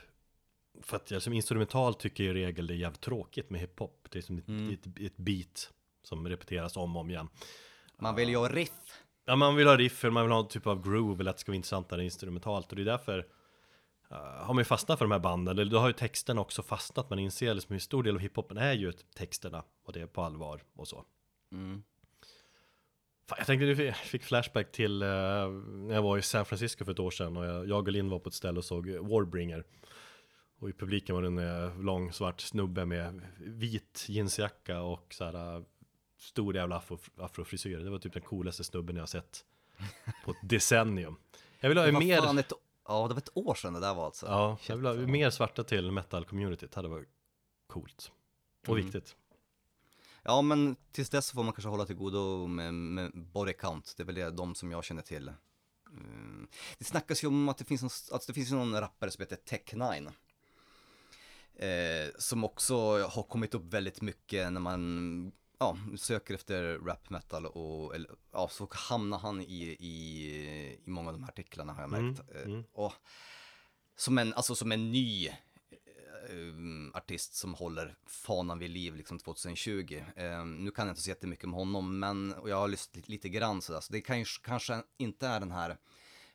För 0.83 0.97
att 0.97 1.11
jag 1.11 1.22
som 1.22 1.33
instrumental 1.33 1.95
tycker 1.95 2.24
i 2.24 2.33
regel 2.33 2.66
det 2.66 2.74
är 2.74 2.76
jävligt 2.76 3.01
tråkigt 3.01 3.51
med 3.51 3.61
hiphop. 3.61 4.09
Det 4.11 4.18
är 4.18 4.22
som 4.22 4.39
ett, 4.39 4.49
ett, 4.49 5.01
ett 5.01 5.16
beat 5.16 5.70
som 6.03 6.29
repeteras 6.29 6.77
om 6.77 6.97
och 6.97 7.01
om 7.01 7.11
igen. 7.11 7.29
Man 7.99 8.15
vill 8.15 8.29
ju 8.29 8.37
ha 8.37 8.49
riff. 8.49 9.03
Ja, 9.25 9.37
man 9.37 9.57
vill 9.57 9.67
ha 9.67 9.77
riff, 9.77 10.05
eller 10.05 10.13
man 10.13 10.23
vill 10.23 10.33
ha 10.33 10.41
en 10.41 10.49
typ 10.49 10.67
av 10.67 10.83
groove, 10.83 11.21
eller 11.23 11.31
att 11.31 11.37
det 11.37 11.41
ska 11.41 11.53
vara 11.53 11.57
intressantare 11.57 12.05
instrumentalt. 12.05 12.71
Och 12.71 12.77
det 12.77 12.83
är 12.83 12.87
därför 12.87 13.19
uh, 13.19 14.17
har 14.19 14.55
man 14.55 14.59
ju 14.59 14.65
fastnat 14.65 14.99
för 14.99 15.05
de 15.05 15.13
här 15.13 15.19
banden. 15.19 15.59
Eller 15.59 15.71
då 15.71 15.79
har 15.79 15.87
ju 15.87 15.93
texterna 15.93 16.41
också 16.41 16.63
fastnat. 16.63 17.11
Man 17.11 17.19
inser 17.19 17.55
liksom 17.55 17.73
hur 17.73 17.81
stor 17.81 18.03
del 18.03 18.15
av 18.15 18.21
hiphopen 18.21 18.57
är 18.57 18.73
ju 18.73 18.93
texterna. 18.93 19.65
Och 19.85 19.93
det 19.93 20.01
är 20.01 20.07
på 20.07 20.23
allvar 20.23 20.63
och 20.75 20.89
så. 20.89 21.05
Fan, 23.29 23.37
Jag 23.39 23.47
tänkte 23.47 23.67
du 23.67 23.93
fick 23.93 24.23
flashback 24.23 24.73
till 24.73 25.03
eh, 25.03 25.09
när 25.09 25.95
jag 25.95 26.03
var 26.03 26.19
i 26.19 26.23
San 26.23 26.45
Francisco 26.45 26.85
för 26.85 26.93
ett 26.93 26.99
år 26.99 27.11
sedan 27.11 27.37
och 27.37 27.45
jag, 27.45 27.69
jag 27.69 27.79
och 27.87 27.93
Linn 27.93 28.11
var 28.11 28.19
på 28.19 28.29
ett 28.29 28.35
ställe 28.35 28.59
och 28.59 28.65
såg 28.65 28.89
Warbringer. 28.89 29.65
Och 30.61 30.71
i 30.71 30.73
publiken 30.73 31.15
var 31.15 31.23
det 31.23 31.29
en 31.29 31.39
eh, 31.39 31.81
lång 31.81 32.13
svart 32.13 32.41
snubbe 32.41 32.85
med 32.85 33.21
vit 33.39 34.07
jeansjacka 34.09 34.81
och 34.81 35.15
så 35.15 35.25
här 35.25 35.65
stor 36.21 36.57
jävla 36.57 36.77
afro, 36.77 36.99
afrofrisyr. 37.16 37.79
Det 37.79 37.91
var 37.91 37.99
typ 37.99 38.12
den 38.12 38.23
coolaste 38.23 38.64
snubben 38.64 38.97
jag 38.97 39.03
har 39.03 39.07
sett 39.07 39.45
på 40.25 40.31
ett 40.31 40.37
decennium. 40.43 41.16
Jag 41.61 41.68
vill 41.68 41.79
ha 41.79 41.85
var 41.93 42.01
mer, 42.01 42.18
fan 42.18 42.39
ett, 42.39 42.53
ja, 42.89 43.09
det 43.09 43.14
var 43.14 43.21
ett 43.21 43.37
år 43.37 43.55
sedan 43.55 43.73
det 43.73 43.81
där 43.81 43.95
var 43.95 44.05
alltså. 44.07 44.27
ja, 44.27 44.57
Shit, 44.61 44.68
jag 44.68 44.77
vill 44.77 44.87
ha 44.87 44.95
mer 44.95 45.31
svarta 45.31 45.64
till 45.64 45.91
metal-communityt. 45.91 46.71
Det 46.71 46.77
hade 46.77 46.89
varit 46.89 47.09
coolt. 47.66 48.12
Och 48.66 48.75
Mm. 48.75 48.85
viktigt. 48.85 49.16
Ja, 50.23 50.43
men 50.43 50.77
tills 50.93 51.11
dess 51.11 51.33
får 51.33 51.43
man 51.43 51.53
kanske 51.53 51.68
hålla 51.68 51.87
till 51.87 51.97
godo 51.97 52.47
med, 52.47 52.75
med 52.75 53.12
body 53.14 53.53
count. 53.53 53.95
Det 53.97 54.03
är 54.03 54.05
väl 54.05 54.14
det, 54.14 54.31
de 54.31 54.55
som 54.55 54.71
jag 54.71 54.85
känner 54.85 55.03
till. 55.03 55.33
Mm. 55.91 56.49
Det 56.79 56.85
snackas 56.85 57.25
ju 57.25 57.29
om 57.29 57.49
att 57.49 57.59
det 57.59 57.64
finns, 57.64 57.83
en, 57.83 58.16
att 58.16 58.27
det 58.27 58.33
finns 58.33 58.51
någon 58.51 58.81
rappare 58.81 59.11
som 59.11 59.23
heter 59.23 59.37
Tech9. 59.37 60.12
Eh, 61.55 62.11
som 62.18 62.45
också 62.45 63.03
har 63.09 63.23
kommit 63.23 63.55
upp 63.55 63.64
väldigt 63.64 64.01
mycket 64.01 64.53
när 64.53 64.61
man 64.61 65.33
ja, 65.61 65.77
söker 65.99 66.35
efter 66.35 66.79
rap 66.79 67.11
metal 67.11 67.47
och 67.47 67.95
eller, 67.95 68.11
ja, 68.33 68.49
så 68.49 68.69
hamnar 68.71 69.19
han 69.19 69.41
i, 69.41 69.77
i, 69.81 70.27
i 70.85 70.91
många 70.91 71.09
av 71.09 71.15
de 71.15 71.23
här 71.23 71.31
artiklarna 71.31 71.73
har 71.73 71.81
jag 71.81 71.91
märkt. 71.91 72.21
Mm, 72.21 72.37
Eh, 72.37 72.43
mm. 72.43 72.65
Och 72.73 72.93
som 73.97 74.19
en, 74.19 74.35
alltså 74.35 74.55
som 74.55 74.73
en 74.73 74.93
ny 74.93 75.29
eh, 75.29 75.35
artist 76.95 77.35
som 77.35 77.55
håller 77.55 77.97
fanan 78.07 78.59
vid 78.59 78.71
liv 78.71 78.97
liksom 78.97 79.19
2020. 79.19 80.03
Eh, 80.17 80.45
nu 80.45 80.71
kan 80.71 80.87
jag 80.87 80.93
inte 80.93 81.03
så 81.03 81.11
jättemycket 81.11 81.45
om 81.45 81.53
honom, 81.55 81.99
men 81.99 82.33
och 82.33 82.51
jag 82.51 82.57
har 82.57 82.69
lyssnat 82.69 82.97
lite, 82.97 83.11
lite 83.11 83.29
grann 83.29 83.63
sådär, 83.63 83.81
så 83.81 83.93
det 83.93 84.01
kan 84.01 84.19
ju, 84.19 84.25
kanske 84.43 84.83
inte 84.97 85.27
är 85.27 85.41
den 85.41 85.53
här 85.53 85.79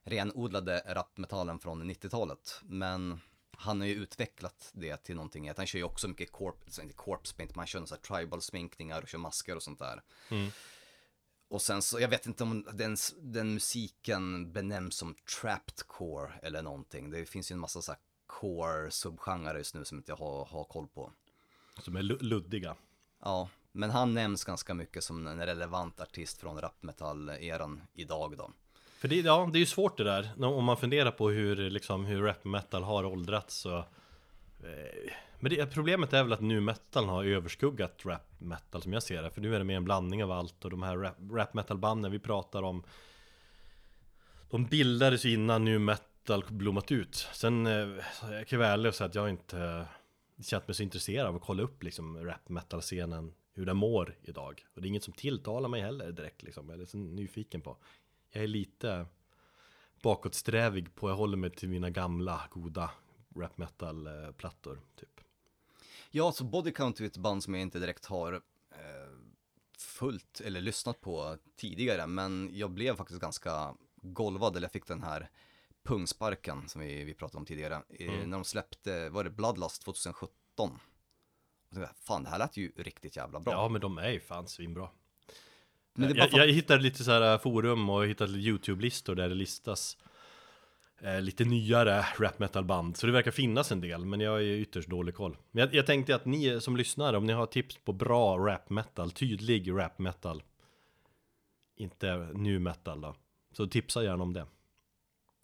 renodlade 0.04 0.84
rapmetallen 0.88 1.60
från 1.60 1.92
90-talet, 1.92 2.62
men 2.64 3.20
han 3.58 3.80
har 3.80 3.88
ju 3.88 3.94
utvecklat 3.94 4.70
det 4.74 4.98
till 4.98 5.16
någonting, 5.16 5.50
att 5.50 5.58
han 5.58 5.68
kör 5.68 5.80
ju 5.80 5.86
också 5.86 6.08
mycket 6.08 6.32
corp, 6.32 6.80
inte 6.82 6.94
corpse 6.94 7.36
paint, 7.36 7.56
man 7.56 7.68
kör 7.68 7.86
sån 7.86 7.98
här 8.04 8.18
tribal 8.18 8.42
sminkningar 8.42 9.02
och 9.02 9.08
kör 9.08 9.18
masker 9.18 9.56
och 9.56 9.64
sånt 9.64 9.80
där. 9.80 10.02
Mm. 10.30 10.52
Och 11.48 11.62
sen 11.62 11.82
så, 11.82 12.00
jag 12.00 12.08
vet 12.08 12.26
inte 12.26 12.44
om 12.44 12.68
den, 12.74 12.98
den 13.22 13.54
musiken 13.54 14.54
benämns 14.54 14.96
som 14.96 15.16
trapped 15.42 15.88
core 15.88 16.34
eller 16.44 16.62
någonting. 16.62 17.10
Det 17.10 17.26
finns 17.26 17.52
ju 17.52 17.54
en 17.54 17.60
massa 17.60 17.82
så 17.82 17.92
här 17.92 18.00
core 18.28 18.92
subgenrer 18.92 19.58
just 19.58 19.76
nu 19.76 19.86
som 19.86 19.98
inte 19.98 20.12
jag 20.12 20.18
har, 20.18 20.46
har 20.46 20.64
koll 20.64 20.88
på. 20.88 21.12
Som 21.80 21.96
är 21.96 22.02
lu- 22.02 22.22
luddiga. 22.22 22.76
Ja, 23.20 23.50
men 23.72 23.90
han 23.90 24.14
nämns 24.14 24.44
ganska 24.44 24.74
mycket 24.74 25.04
som 25.04 25.28
en 25.28 25.46
relevant 25.46 26.00
artist 26.00 26.38
från 26.38 26.62
rapmetall-eran 26.62 27.82
idag 27.94 28.38
då. 28.38 28.52
För 28.98 29.08
det, 29.08 29.16
ja, 29.16 29.50
det 29.54 29.58
är 29.58 29.60
ju 29.60 29.66
svårt 29.66 29.98
det 29.98 30.04
där, 30.04 30.44
om 30.44 30.66
man 30.66 30.78
funderar 30.78 31.12
på 31.12 31.30
hur, 31.30 31.70
liksom, 31.70 32.06
hur 32.06 32.22
rap 32.22 32.44
metal 32.44 32.84
har 32.84 33.06
åldrats 33.06 33.56
så 33.56 33.78
eh, 33.78 35.12
Men 35.40 35.52
det, 35.52 35.66
problemet 35.66 36.14
är 36.14 36.24
väl 36.24 36.34
att 36.34 36.42
nu 36.42 36.62
metal 36.62 37.06
har 37.06 37.24
överskuggat 37.24 38.06
rap 38.06 38.22
metal 38.38 38.82
som 38.82 38.94
jag 38.94 39.04
ser 39.04 39.24
det. 39.24 39.30
För 39.30 39.42
nu 39.42 39.56
är 39.56 39.60
det 39.60 39.66
mer 39.66 39.78
en 39.78 39.84
blandning 39.84 40.24
av 40.24 40.32
allt 40.32 40.66
och 40.66 40.72
de 40.72 40.84
här 40.84 40.98
rap, 40.98 41.16
rap 41.32 41.54
metal 41.54 41.78
banden 41.78 42.12
vi 42.12 42.20
pratar 42.20 42.64
om 42.64 42.84
De 44.50 44.66
bildades 44.66 45.26
ju 45.26 45.34
innan 45.34 45.66
nu 45.66 45.80
metal 45.80 46.44
blommat 46.50 46.92
ut. 46.92 47.28
Sen, 47.34 47.68
eh, 47.68 47.90
jag 48.32 48.48
kan 48.48 48.60
vara 48.60 48.70
ärlig 48.70 48.90
och 48.90 48.96
säga 48.96 49.08
att 49.08 49.16
jag 49.16 49.30
inte 49.30 49.60
eh, 49.60 50.44
känt 50.44 50.68
mig 50.68 50.76
så 50.76 50.84
intresserad 50.84 51.28
av 51.28 51.36
att 51.36 51.42
kolla 51.42 51.64
upp 51.64 51.84
liksom 51.84 52.26
rap 52.26 52.50
metal 52.50 52.82
scenen 52.82 53.34
Hur 53.54 53.66
den 53.66 53.78
mår 53.78 54.16
idag. 54.22 54.66
Och 54.74 54.82
det 54.82 54.88
är 54.88 54.90
inget 54.90 55.04
som 55.04 55.14
tilltalar 55.14 55.70
mig 55.70 55.82
heller 55.82 56.12
direkt 56.12 56.44
liksom, 56.44 56.70
eller 56.70 56.86
så 56.86 56.98
nyfiken 56.98 57.62
på 57.62 57.78
jag 58.36 58.44
är 58.44 58.48
lite 58.48 59.06
bakåtsträvig 60.02 60.96
på, 60.96 61.10
jag 61.10 61.16
håller 61.16 61.38
mig 61.38 61.50
till 61.50 61.70
mina 61.70 61.90
gamla 61.90 62.42
goda 62.52 62.92
rap 63.36 63.58
metal 63.58 64.10
plattor 64.38 64.82
typ. 64.96 65.22
Ja, 66.12 66.32
så 66.32 66.44
Body 66.44 66.72
Count 66.72 67.00
är 67.00 67.06
ett 67.06 67.18
band 67.18 67.44
som 67.44 67.54
jag 67.54 67.62
inte 67.62 67.80
direkt 67.80 68.06
har 68.06 68.34
eh, 68.72 69.12
följt 69.78 70.42
eller 70.42 70.62
lyssnat 70.62 71.02
på 71.02 71.38
tidigare, 71.56 72.08
men 72.08 72.50
jag 72.54 72.72
blev 72.72 72.96
faktiskt 72.96 73.20
ganska 73.22 73.76
golvad, 73.96 74.56
eller 74.56 74.66
jag 74.66 74.72
fick 74.72 74.88
den 74.88 75.04
här 75.04 75.30
pungsparken 75.84 76.70
som 76.70 76.82
vi, 76.82 77.04
vi 77.04 77.14
pratade 77.14 77.38
om 77.38 77.46
tidigare, 77.46 77.84
eh, 77.90 78.14
Mm. 78.14 78.30
när 78.30 78.38
de 78.38 78.44
släppte, 78.44 79.10
var 79.10 79.24
det 79.24 79.30
Bloodlust 79.30 79.82
2017? 79.84 80.30
Och 81.70 81.78
jag 81.78 81.88
tänkte, 81.88 82.04
fan 82.06 82.24
det 82.24 82.30
här 82.30 82.40
lät 82.40 82.58
ju 82.58 82.72
riktigt 82.78 83.16
jävla 83.16 83.40
bra. 83.40 83.54
Ja 83.54 83.70
men 83.70 83.82
de 83.82 83.98
är 83.98 84.10
ju 84.12 84.20
fan 84.20 84.48
svinbra. 84.48 84.90
Men 85.96 86.08
det 86.10 86.16
är 86.16 86.18
jag, 86.18 86.32
för- 86.32 86.38
jag 86.38 86.48
hittade 86.48 86.84
lite 86.84 87.04
så 87.04 87.12
här 87.12 87.38
forum 87.38 87.90
och 87.90 88.04
jag 88.04 88.08
hittade 88.08 88.32
lite 88.32 88.48
YouTube-listor 88.50 89.16
där 89.16 89.30
det 89.30 89.36
listas 89.36 89.98
eh, 91.02 91.22
lite 91.22 91.46
nyare 91.46 92.06
rap 92.20 92.40
metal 92.40 92.66
band. 92.66 92.98
Så 92.98 93.06
det 93.08 93.12
verkar 93.14 93.32
finnas 93.32 93.72
en 93.72 93.82
del, 93.82 94.06
men 94.06 94.20
jag 94.20 94.44
ju 94.44 94.60
ytterst 94.62 94.90
dålig 94.90 95.16
koll. 95.16 95.38
Men 95.52 95.62
jag, 95.62 95.74
jag 95.76 95.86
tänkte 95.86 96.16
att 96.16 96.26
ni 96.26 96.62
som 96.62 96.78
lyssnar, 96.78 97.14
om 97.14 97.26
ni 97.26 97.34
har 97.34 97.46
tips 97.46 97.78
på 97.78 97.94
bra 97.94 98.38
rap 98.38 98.70
metal, 98.70 99.12
tydlig 99.12 99.72
rap 99.72 100.00
metal, 100.00 100.44
inte 101.78 102.30
nu 102.34 102.60
metal 102.60 103.02
då, 103.02 103.16
så 103.52 103.68
tipsa 103.68 104.04
gärna 104.04 104.24
om 104.24 104.34
det. 104.34 104.46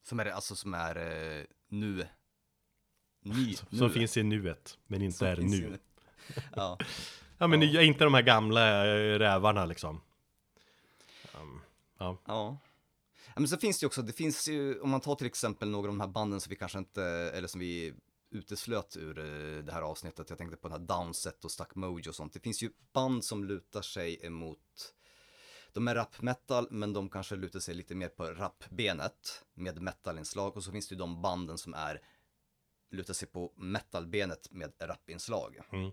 Som 0.04 0.20
är, 0.20 0.26
alltså 0.26 0.56
som 0.56 0.74
är 0.74 0.96
eh, 0.98 1.44
nu. 1.70 2.08
Ny, 3.24 3.54
Som 3.70 3.88
nu. 3.88 3.90
finns 3.90 4.18
i 4.18 4.24
nuet, 4.24 4.78
men 4.88 5.02
inte 5.02 5.18
Som 5.18 5.28
är 5.28 5.38
nu. 5.38 5.58
i- 5.58 5.78
Ja. 6.56 6.78
Ja 7.38 7.48
men 7.48 7.72
Ja. 7.72 7.82
inte 7.82 8.04
de 8.04 8.14
här 8.14 8.22
gamla 8.22 8.86
eh, 8.88 9.20
rävarna 9.20 9.66
liksom. 9.66 10.02
Ja. 12.02 12.18
Ja. 12.26 12.58
Ja, 13.26 13.34
Men 13.36 13.48
så 13.48 13.58
finns 13.58 13.80
det 13.80 13.84
ju 13.84 13.88
också, 13.88 14.02
det 14.02 14.14
finns 14.14 14.48
ju, 14.48 14.80
om 14.80 14.90
man 14.90 15.02
tar 15.02 15.16
till 15.16 15.28
exempel 15.28 15.70
några 15.70 15.88
av 15.88 15.94
de 15.94 16.02
här 16.02 16.08
banden 16.08 16.42
som 16.42 16.50
vi 16.50 16.56
kanske 16.56 16.78
inte, 16.78 17.04
eller 17.04 17.48
som 17.48 17.60
vi 17.60 17.94
uteslöt 18.32 18.98
ur 18.98 19.20
eh, 19.20 19.64
det 19.64 19.72
här 19.72 19.82
avsnittet. 19.82 20.30
Jag 20.30 20.38
tänkte 20.38 20.58
på 20.58 20.68
den 20.68 20.80
här 20.80 20.88
Downset 20.88 21.46
och 21.46 21.52
Stuck 21.52 21.76
Mojo 21.76 22.10
och 22.10 22.16
sånt. 22.16 22.34
Det 22.34 22.40
finns 22.40 22.64
ju 22.64 22.72
band 22.94 23.26
som 23.26 23.44
lutar 23.44 23.82
sig 23.82 24.26
emot, 24.26 24.94
de 25.74 25.88
är 25.88 25.96
rap 25.96 26.22
metal, 26.22 26.68
men 26.72 26.94
de 26.94 27.10
kanske 27.10 27.36
lutar 27.36 27.60
sig 27.60 27.76
lite 27.76 27.96
mer 27.96 28.10
på 28.10 28.24
rapbenet 28.24 29.46
med 29.54 29.82
metalinslag. 29.82 30.58
Och 30.58 30.64
så 30.64 30.72
finns 30.72 30.88
det 30.88 30.94
ju 30.94 31.00
de 31.00 31.22
banden 31.22 31.58
som 31.58 31.74
är, 31.74 32.02
lutar 32.92 33.14
sig 33.14 33.28
på 33.28 33.54
metalbenet 33.56 34.52
med 34.52 34.74
rapinslag. 34.80 35.60
Mm. 35.72 35.92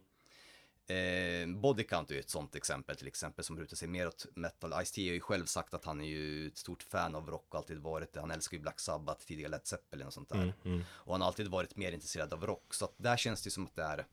Eh, 0.91 1.49
Body 1.49 1.84
Count 1.84 2.11
är 2.11 2.14
ju 2.14 2.20
ett 2.20 2.30
sånt 2.30 2.55
exempel 2.55 2.97
till 2.97 3.07
exempel 3.07 3.45
som 3.45 3.59
lutar 3.59 3.76
sig 3.76 3.89
mer 3.89 4.07
åt 4.09 4.26
metal. 4.34 4.72
Ice-T 4.72 5.09
har 5.09 5.14
ju 5.14 5.20
själv 5.20 5.45
sagt 5.45 5.74
att 5.74 5.84
han 5.84 6.01
är 6.01 6.07
ju 6.07 6.47
ett 6.47 6.59
stort 6.59 6.82
fan 6.82 7.14
av 7.14 7.30
rock 7.30 7.47
och 7.49 7.55
alltid 7.59 7.78
varit 7.78 8.12
det. 8.12 8.20
Han 8.20 8.30
älskar 8.30 8.57
ju 8.57 8.62
Black 8.62 8.80
Sabbath, 8.80 9.26
tidigare 9.26 9.51
Led 9.51 9.66
Zeppelin 9.66 10.07
och 10.07 10.12
sånt 10.12 10.28
där. 10.28 10.36
Mm, 10.36 10.53
mm. 10.64 10.84
Och 10.91 11.12
han 11.14 11.20
har 11.20 11.28
alltid 11.28 11.49
varit 11.49 11.76
mer 11.76 11.93
intresserad 11.93 12.32
av 12.32 12.47
rock. 12.47 12.74
Så 12.74 12.84
att 12.84 12.95
där 12.97 13.16
känns 13.16 13.43
det 13.43 13.51
som 13.51 13.64
att 13.66 13.76
det 13.76 13.82
är, 13.82 14.07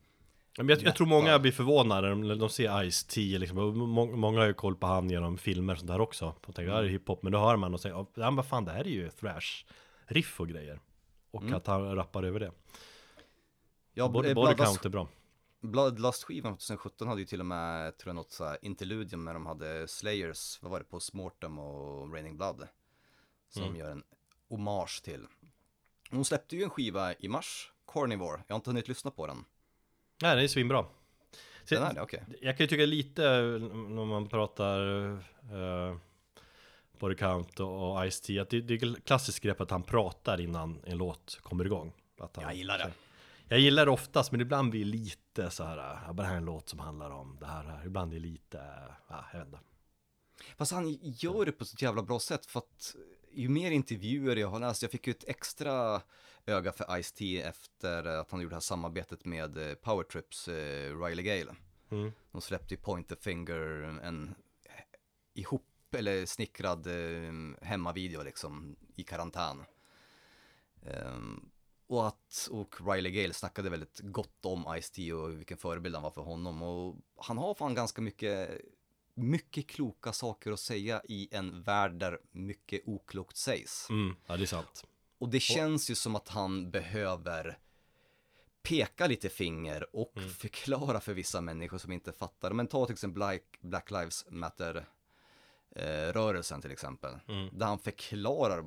Men 0.58 0.68
jag, 0.68 0.82
jag 0.82 0.96
tror 0.96 1.06
många 1.06 1.38
blir 1.38 1.52
förvånade 1.52 2.14
när 2.14 2.34
de 2.36 2.48
ser 2.48 2.70
Ice-T 2.84 3.38
liksom. 3.38 3.78
Må, 3.78 4.06
Många 4.06 4.38
har 4.38 4.46
ju 4.46 4.54
koll 4.54 4.76
på 4.76 4.86
han 4.86 5.10
genom 5.10 5.38
filmer 5.38 5.72
och 5.72 5.78
sånt 5.78 5.90
där 5.90 6.00
också. 6.00 6.34
Och 6.46 6.54
tänker, 6.54 6.70
det 6.70 6.76
här 6.76 6.84
är 6.84 6.88
hiphop, 6.88 7.22
men 7.22 7.32
då 7.32 7.38
hör 7.38 7.56
man 7.56 7.74
och 7.74 7.80
säger, 7.80 7.96
ja 7.96 8.06
men 8.14 8.36
vad 8.36 8.46
fan 8.46 8.64
det 8.64 8.72
här 8.72 8.84
är 8.86 8.90
ju 8.90 9.10
thrash 9.10 9.64
riff 10.06 10.40
och 10.40 10.48
grejer. 10.48 10.80
Och 11.30 11.42
Mm. 11.42 11.54
att 11.54 11.66
han 11.66 11.96
rappar 11.96 12.22
över 12.22 12.40
det. 12.40 12.52
ja, 13.94 14.08
Body, 14.08 14.28
eh, 14.28 14.34
body 14.34 14.54
Bloodlust, 14.54 14.64
count 14.64 14.84
är 14.84 14.88
bra. 14.88 15.08
Bloodlust-skivan 15.66 16.52
2017 16.56 17.08
hade 17.08 17.20
ju 17.20 17.26
till 17.26 17.40
och 17.40 17.46
med, 17.46 17.96
tror 17.98 18.08
jag, 18.10 18.14
något 18.16 18.32
så 18.32 18.56
interludium 18.62 19.24
när 19.24 19.34
de 19.34 19.46
hade 19.46 19.88
Slayers, 19.88 20.58
vad 20.62 20.70
var 20.70 20.78
det, 20.78 20.84
på 20.84 21.00
Smortem 21.00 21.58
och 21.58 22.12
Raining 22.12 22.36
Blood. 22.36 22.68
Som 23.48 23.62
Mm. 23.62 23.76
gör 23.76 23.90
en 23.90 24.02
hommage 24.48 25.02
till. 25.04 25.26
Hon 26.10 26.24
släppte 26.24 26.56
ju 26.56 26.62
en 26.62 26.70
skiva 26.70 27.14
i 27.14 27.28
mars, 27.28 27.72
Carnivore. 27.86 28.42
Jag 28.46 28.54
har 28.54 28.56
inte 28.58 28.70
hunnit 28.70 28.88
lyssna 28.88 29.10
på 29.10 29.26
den. 29.26 29.44
Nej, 30.22 30.36
det 30.36 30.42
är 30.42 30.48
svinbra. 30.48 30.86
Så- 31.64 31.74
Den 31.74 31.82
är 31.84 31.94
det, 31.94 32.02
okej. 32.02 32.24
Jag 32.40 32.56
kan 32.56 32.64
ju 32.64 32.68
tycka 32.68 32.86
lite 32.86 33.22
när 33.22 34.04
man 34.04 34.28
pratar 34.28 34.80
uh, 35.52 35.96
body 36.98 37.14
count 37.14 37.60
och, 37.60 37.90
och 37.92 38.04
Ice-T 38.06 38.38
att 38.40 38.50
det, 38.50 38.60
det 38.60 38.74
är 38.74 38.94
klassiskt 39.00 39.40
grepp 39.40 39.60
att 39.60 39.70
han 39.70 39.82
pratar 39.82 40.40
innan 40.40 40.80
en 40.84 40.98
låt 40.98 41.38
kommer 41.42 41.64
igång. 41.64 41.92
Att 42.18 42.36
han, 42.36 42.44
Jag 42.44 42.54
gillar 42.54 42.78
det. 42.78 42.92
Jag 43.48 43.60
gillar 43.60 43.86
det 43.86 43.92
oftast, 43.92 44.32
men 44.32 44.40
ibland 44.40 44.70
blir 44.70 44.84
det 44.84 44.90
lite 44.90 45.50
så 45.50 45.64
här, 45.64 46.00
ja, 46.06 46.12
bara 46.12 46.26
här 46.26 46.34
är 46.34 46.38
en 46.38 46.44
låt 46.44 46.68
som 46.68 46.78
handlar 46.78 47.10
om 47.10 47.36
det 47.40 47.46
här, 47.46 47.64
här. 47.64 47.86
ibland 47.86 48.12
är 48.12 48.16
det 48.16 48.26
lite, 48.26 48.60
ja, 49.08 49.24
jag 49.32 49.38
vet 49.38 49.46
inte. 49.46 49.58
Fast 50.56 50.72
han 50.72 50.98
gör 51.02 51.44
det 51.44 51.52
på 51.52 51.64
ett 51.64 51.82
jävla 51.82 52.02
bra 52.02 52.18
sätt 52.18 52.46
för 52.46 52.58
att 52.58 52.96
ju 53.32 53.48
mer 53.48 53.70
intervjuer 53.70 54.36
jag 54.36 54.48
har 54.48 54.60
läst, 54.60 54.82
jag 54.82 54.90
fick 54.90 55.06
ju 55.06 55.10
ett 55.10 55.28
extra 55.28 56.02
öga 56.46 56.72
för 56.72 56.84
Ice-T 56.84 57.42
efter 57.42 58.04
att 58.04 58.30
han 58.30 58.40
gjorde 58.40 58.52
det 58.52 58.56
här 58.56 58.60
samarbetet 58.60 59.24
med 59.24 59.70
eh, 59.70 59.74
Powertrips 59.74 60.48
eh, 60.48 61.04
Riley 61.04 61.24
Gale. 61.24 61.54
Mm. 61.90 62.12
De 62.32 62.40
släppte 62.40 62.74
ju 62.74 62.80
Point 62.80 63.08
the 63.08 63.16
Finger, 63.16 63.82
en 64.02 64.34
ihop 65.34 65.94
eller 65.94 66.26
snickrad 66.26 66.86
eh, 66.86 67.32
hemmavideo 67.62 68.22
liksom 68.22 68.76
i 68.96 69.02
karantän. 69.02 69.64
Ehm, 70.82 71.50
och 71.86 72.06
att, 72.06 72.48
och 72.50 72.74
Riley 72.86 73.12
Gale 73.12 73.34
snackade 73.34 73.70
väldigt 73.70 74.00
gott 74.00 74.46
om 74.46 74.64
Ice-T 74.64 75.12
och 75.12 75.38
vilken 75.38 75.56
förebild 75.56 75.94
han 75.94 76.02
var 76.02 76.10
för 76.10 76.22
honom 76.22 76.62
och 76.62 76.96
han 77.16 77.38
har 77.38 77.54
fan 77.54 77.74
ganska 77.74 78.02
mycket 78.02 78.60
mycket 79.14 79.66
kloka 79.66 80.12
saker 80.12 80.52
att 80.52 80.60
säga 80.60 81.02
i 81.04 81.28
en 81.30 81.62
värld 81.62 81.92
där 81.92 82.18
mycket 82.30 82.80
oklokt 82.86 83.36
sägs. 83.36 83.90
Mm, 83.90 84.16
ja 84.26 84.36
det 84.36 84.44
är 84.44 84.46
sant. 84.46 84.84
Och 85.18 85.28
det 85.28 85.40
känns 85.40 85.90
ju 85.90 85.94
som 85.94 86.16
att 86.16 86.28
han 86.28 86.70
behöver 86.70 87.58
peka 88.62 89.06
lite 89.06 89.28
finger 89.28 89.96
och 89.96 90.20
förklara 90.38 91.00
för 91.00 91.14
vissa 91.14 91.40
människor 91.40 91.78
som 91.78 91.92
inte 91.92 92.12
fattar. 92.12 92.52
Men 92.52 92.66
ta 92.66 92.86
till 92.86 92.92
exempel 92.92 93.14
Black, 93.14 93.42
Black 93.60 93.90
Lives 93.90 94.26
Matter 94.30 94.86
eh, 95.76 96.60
till 96.60 96.70
exempel. 96.70 97.14
Där 97.52 97.66
han 97.66 97.78
förklarar, 97.78 98.62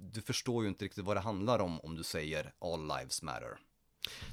du 0.00 0.22
förstår 0.22 0.62
ju 0.62 0.68
inte 0.68 0.84
riktigt 0.84 1.04
vad 1.04 1.16
det 1.16 1.20
handlar 1.20 1.58
om 1.58 1.80
om 1.80 1.96
du 1.96 2.02
säger 2.02 2.52
All 2.58 2.82
Lives 2.82 3.22
Matter. 3.22 3.58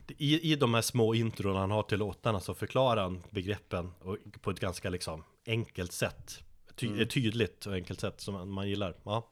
I, 0.07 0.51
I 0.51 0.55
de 0.55 0.73
här 0.73 0.81
små 0.81 1.15
intron 1.15 1.55
han 1.55 1.71
har 1.71 1.83
till 1.83 1.99
låtarna 1.99 2.39
så 2.39 2.53
förklarar 2.53 3.03
han 3.03 3.23
begreppen 3.29 3.91
och, 3.99 4.17
på 4.41 4.51
ett 4.51 4.59
ganska 4.59 4.89
liksom 4.89 5.23
enkelt 5.45 5.91
sätt. 5.91 6.43
Ty, 6.75 7.01
Ett 7.01 7.09
tydligt 7.09 7.65
och 7.65 7.73
enkelt 7.73 7.99
sätt 7.99 8.21
som 8.21 8.53
man, 8.53 8.69
gillar. 8.69 8.97
Ja. 9.03 9.29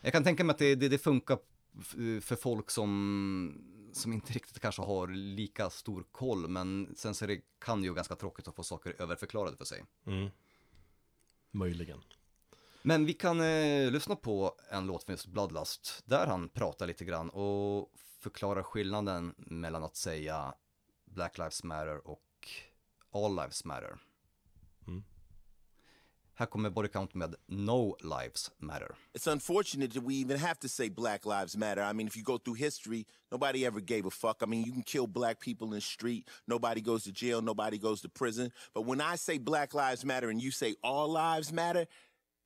Jag 0.00 0.12
kan 0.12 0.24
tänka 0.24 0.44
mig 0.44 0.52
att 0.52 0.58
det, 0.58 0.74
det, 0.74 0.88
det 0.88 0.98
funkar 0.98 1.38
för 2.20 2.36
folk 2.36 2.70
som, 2.70 3.90
som 3.92 4.12
inte 4.12 4.32
riktigt 4.32 4.60
kanske 4.60 4.82
har 4.82 5.08
lika 5.08 5.70
stor 5.70 6.04
koll, 6.12 6.48
men 6.48 6.94
sen 6.96 7.14
så 7.14 7.26
det, 7.26 7.40
kan 7.58 7.80
det 7.80 7.86
ju 7.86 7.94
ganska 7.94 8.16
tråkigt 8.16 8.48
att 8.48 8.56
få 8.56 8.62
saker 8.62 8.94
överförklarade 8.98 9.56
för 9.56 9.64
sig. 9.64 9.84
Möjligen. 11.50 12.00
Men 12.86 13.06
vi 13.06 13.14
kan 13.14 13.40
eh, 13.40 13.90
lyssna 13.90 14.16
på 14.16 14.54
en 14.70 14.86
låt 14.86 15.04
från 15.04 15.12
just 15.12 15.26
Bloodlust, 15.26 16.02
där 16.04 16.26
han 16.26 16.48
pratar 16.48 16.86
lite 16.86 17.04
grann 17.04 17.30
och 17.30 17.90
förklarar 18.20 18.62
skillnaden 18.62 19.34
mellan 19.36 19.84
att 19.84 19.96
säga 19.96 20.54
Black 21.04 21.38
Lives 21.38 21.62
Matter 21.62 22.06
och 22.08 22.48
All 23.12 23.36
Lives 23.36 23.64
Matter. 23.64 23.98
Här 26.36 26.46
kommer 26.46 26.70
Body 26.70 26.88
Count 26.88 27.14
med 27.14 27.34
No 27.46 27.96
Lives 28.00 28.50
Matter. 28.58 28.94
It's 29.12 29.32
unfortunate 29.32 29.94
that 29.94 30.02
we 30.02 30.14
even 30.14 30.38
have 30.38 30.58
to 30.60 30.68
say 30.68 30.90
Black 30.90 31.24
Lives 31.24 31.56
Matter. 31.56 31.90
I 31.90 31.92
mean, 31.92 32.08
if 32.08 32.16
you 32.16 32.24
go 32.24 32.38
through 32.38 32.58
history, 32.58 33.06
nobody 33.30 33.64
ever 33.64 33.80
gave 33.80 34.04
a 34.06 34.10
fuck. 34.10 34.42
I 34.42 34.46
mean, 34.46 34.64
you 34.64 34.72
can 34.72 34.82
kill 34.82 35.06
black 35.06 35.38
people 35.38 35.68
in 35.68 35.74
the 35.74 35.80
street, 35.80 36.28
nobody 36.48 36.80
goes 36.80 37.04
to 37.04 37.12
jail, 37.12 37.40
nobody 37.40 37.78
goes 37.78 38.00
to 38.00 38.08
prison. 38.08 38.52
But 38.74 38.84
when 38.84 39.00
I 39.00 39.16
say 39.16 39.38
Black 39.38 39.74
Lives 39.74 40.04
Matter 40.04 40.28
and 40.28 40.42
you 40.42 40.50
say 40.50 40.74
All 40.82 41.08
Lives 41.08 41.52
Matter, 41.52 41.86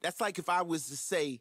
that's 0.02 0.20
like 0.20 0.38
if 0.38 0.48
I 0.48 0.62
was 0.62 0.86
to 0.88 0.96
say 0.96 1.40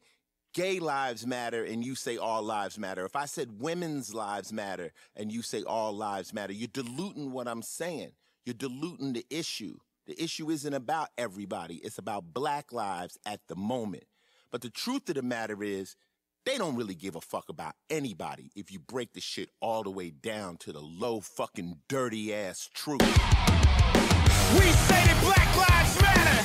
Gay 0.54 0.80
Lives 0.80 1.26
Matter 1.26 1.64
and 1.64 1.86
you 1.86 1.96
say 1.96 2.18
All 2.18 2.42
Lives 2.42 2.80
Matter. 2.80 3.06
If 3.06 3.16
I 3.16 3.26
said 3.26 3.60
Women's 3.60 4.14
Lives 4.14 4.52
Matter 4.52 4.92
and 5.16 5.32
you 5.32 5.42
say 5.42 5.64
All 5.64 5.94
Lives 5.94 6.34
Matter, 6.34 6.54
you're 6.54 6.68
diluting 6.72 7.32
what 7.32 7.48
I'm 7.48 7.62
saying. 7.62 8.14
You're 8.46 8.54
diluting 8.54 9.14
the 9.14 9.26
issue. 9.30 9.78
The 10.08 10.22
issue 10.22 10.50
isn't 10.50 10.74
about 10.74 11.10
everybody, 11.18 11.76
it's 11.76 11.98
about 11.98 12.34
black 12.34 12.72
lives 12.72 13.18
at 13.26 13.42
the 13.48 13.56
moment. 13.56 14.06
But 14.52 14.62
the 14.62 14.70
truth 14.70 15.10
of 15.10 15.16
the 15.16 15.22
matter 15.22 15.62
is, 15.62 15.98
they 16.46 16.58
don't 16.58 16.78
really 16.78 16.96
give 16.96 17.18
a 17.18 17.22
fuck 17.22 17.50
about 17.50 17.74
anybody 17.90 18.52
if 18.56 18.72
you 18.72 18.80
break 18.80 19.12
the 19.12 19.20
shit 19.20 19.50
all 19.60 19.84
the 19.84 19.92
way 19.92 20.12
down 20.12 20.56
to 20.60 20.72
the 20.72 20.80
low 20.80 21.20
fucking 21.20 21.80
dirty 21.90 22.34
ass 22.34 22.70
truth. 22.74 23.02
We 24.56 24.72
say 24.88 25.04
that 25.04 25.20
black 25.20 25.50
lives 25.60 26.00
matter, 26.00 26.40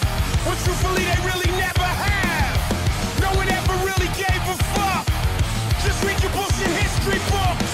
but 0.45 0.59
truthfully 0.65 1.05
they 1.07 1.21
really 1.23 1.51
never 1.55 1.87
have. 1.87 2.59
No 3.23 3.31
one 3.39 3.49
ever 3.49 3.75
really 3.87 4.11
gave 4.19 4.43
a 4.51 4.57
fuck. 4.75 5.07
Just 5.87 6.03
read 6.03 6.19
your 6.21 6.33
bullshit 6.33 6.67
history. 6.83 7.72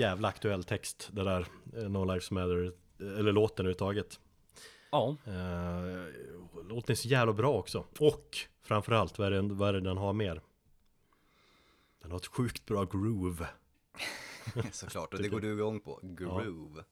Jävla 0.00 0.28
aktuell 0.28 0.64
text 0.64 1.08
det 1.12 1.24
där 1.24 1.46
eh, 1.76 1.88
No 1.88 2.04
Lives 2.04 2.30
Matter 2.30 2.72
Eller 3.00 3.32
låten 3.32 3.66
överhuvudtaget 3.66 4.20
Ja. 4.90 5.16
eh, 5.26 6.06
Låten 6.68 6.92
är 6.92 6.94
så 6.94 7.08
jävla 7.08 7.32
bra 7.32 7.52
också 7.58 7.84
Och 7.98 8.36
framförallt, 8.62 9.18
vad 9.18 9.26
är, 9.26 9.30
det, 9.42 9.54
vad 9.54 9.68
är 9.68 9.72
det 9.72 9.80
den 9.80 9.96
har 9.96 10.12
mer? 10.12 10.40
Den 12.02 12.10
har 12.10 12.18
ett 12.18 12.26
sjukt 12.26 12.66
bra 12.66 12.84
groove 12.84 13.46
Såklart, 14.72 15.14
och 15.14 15.22
det 15.22 15.28
går 15.28 15.40
du 15.40 15.52
igång 15.52 15.80
på. 15.80 16.00
Groove. 16.02 16.84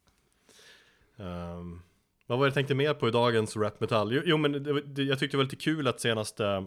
Ehm, 1.16 1.80
Vad 2.26 2.38
var 2.38 2.46
det 2.46 2.48
jag 2.48 2.54
tänkte 2.54 2.74
mer 2.74 2.94
på 2.94 3.08
i 3.08 3.10
dagens 3.10 3.56
rap 3.56 3.80
metal? 3.80 4.12
Jo, 4.12 4.22
jo 4.24 4.36
men 4.36 4.52
det, 4.52 4.80
det, 4.82 5.02
jag 5.02 5.18
tyckte 5.18 5.34
det 5.34 5.38
var 5.38 5.44
lite 5.44 5.56
kul 5.56 5.86
att 5.88 6.00
senaste 6.00 6.66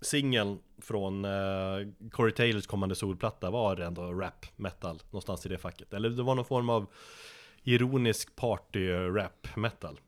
singeln 0.00 0.58
från 0.78 1.24
uh, 1.24 1.88
Corey 2.10 2.32
Taylors 2.32 2.66
kommande 2.66 2.94
solplatta 2.94 3.50
var 3.50 3.76
ändå 3.76 4.12
rap 4.12 4.46
metal 4.56 5.02
någonstans 5.10 5.46
i 5.46 5.48
det 5.48 5.58
facket. 5.58 5.92
Eller 5.92 6.10
det 6.10 6.22
var 6.22 6.34
någon 6.34 6.44
form 6.44 6.70
av 6.70 6.86
ironisk 7.62 8.36
party 8.36 8.90
rap 8.90 9.56
metal. 9.56 10.00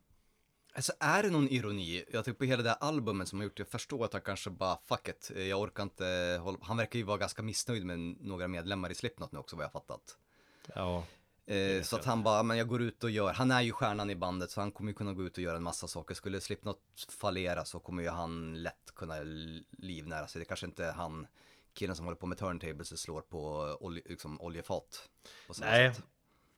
Alltså 0.74 0.92
är 1.00 1.22
det 1.22 1.30
någon 1.30 1.48
ironi? 1.48 2.04
Jag 2.12 2.24
tycker 2.24 2.38
på 2.38 2.44
hela 2.44 2.62
det 2.62 2.68
här 2.68 2.78
albumet 2.80 3.28
som 3.28 3.38
han 3.38 3.46
gjort, 3.46 3.58
jag 3.58 3.68
förstår 3.68 4.04
att 4.04 4.12
han 4.12 4.22
kanske 4.22 4.50
bara, 4.50 4.78
fuck 4.88 5.08
it, 5.08 5.30
jag 5.36 5.60
orkar 5.60 5.82
inte 5.82 6.38
hålla 6.42 6.58
Han 6.62 6.76
verkar 6.76 6.98
ju 6.98 7.04
vara 7.04 7.16
ganska 7.16 7.42
missnöjd 7.42 7.86
med 7.86 7.98
några 7.98 8.48
medlemmar 8.48 8.90
i 8.90 8.94
Slipknot 8.94 9.32
nu 9.32 9.38
också 9.38 9.56
vad 9.56 9.64
jag 9.64 9.72
fattat. 9.72 10.16
Ja, 10.74 11.04
Eh, 11.48 11.82
så 11.82 11.96
att 11.96 12.04
han 12.04 12.22
bara, 12.22 12.42
men 12.42 12.58
jag 12.58 12.68
går 12.68 12.82
ut 12.82 13.04
och 13.04 13.10
gör, 13.10 13.32
han 13.32 13.50
är 13.50 13.62
ju 13.62 13.72
stjärnan 13.72 14.10
i 14.10 14.16
bandet 14.16 14.50
så 14.50 14.60
han 14.60 14.72
kommer 14.72 14.90
ju 14.90 14.94
kunna 14.94 15.12
gå 15.12 15.22
ut 15.24 15.36
och 15.36 15.42
göra 15.42 15.56
en 15.56 15.62
massa 15.62 15.88
saker. 15.88 16.14
Skulle 16.14 16.40
Slipknot 16.40 16.78
fallera 17.20 17.64
så 17.64 17.78
kommer 17.78 18.02
ju 18.02 18.08
han 18.08 18.62
lätt 18.62 18.94
kunna 18.94 19.14
livnära 19.78 20.26
sig. 20.26 20.38
Det 20.38 20.44
kanske 20.44 20.66
inte 20.66 20.84
är 20.84 20.92
han, 20.92 21.26
killen 21.74 21.96
som 21.96 22.04
håller 22.04 22.16
på 22.16 22.26
med 22.26 22.38
turntables 22.38 22.92
och 22.92 22.98
slår 22.98 23.20
på 23.20 23.76
olje, 23.80 24.02
liksom, 24.06 24.40
oljefat. 24.40 25.08
Nej, 25.60 25.94
sätt. 25.94 26.04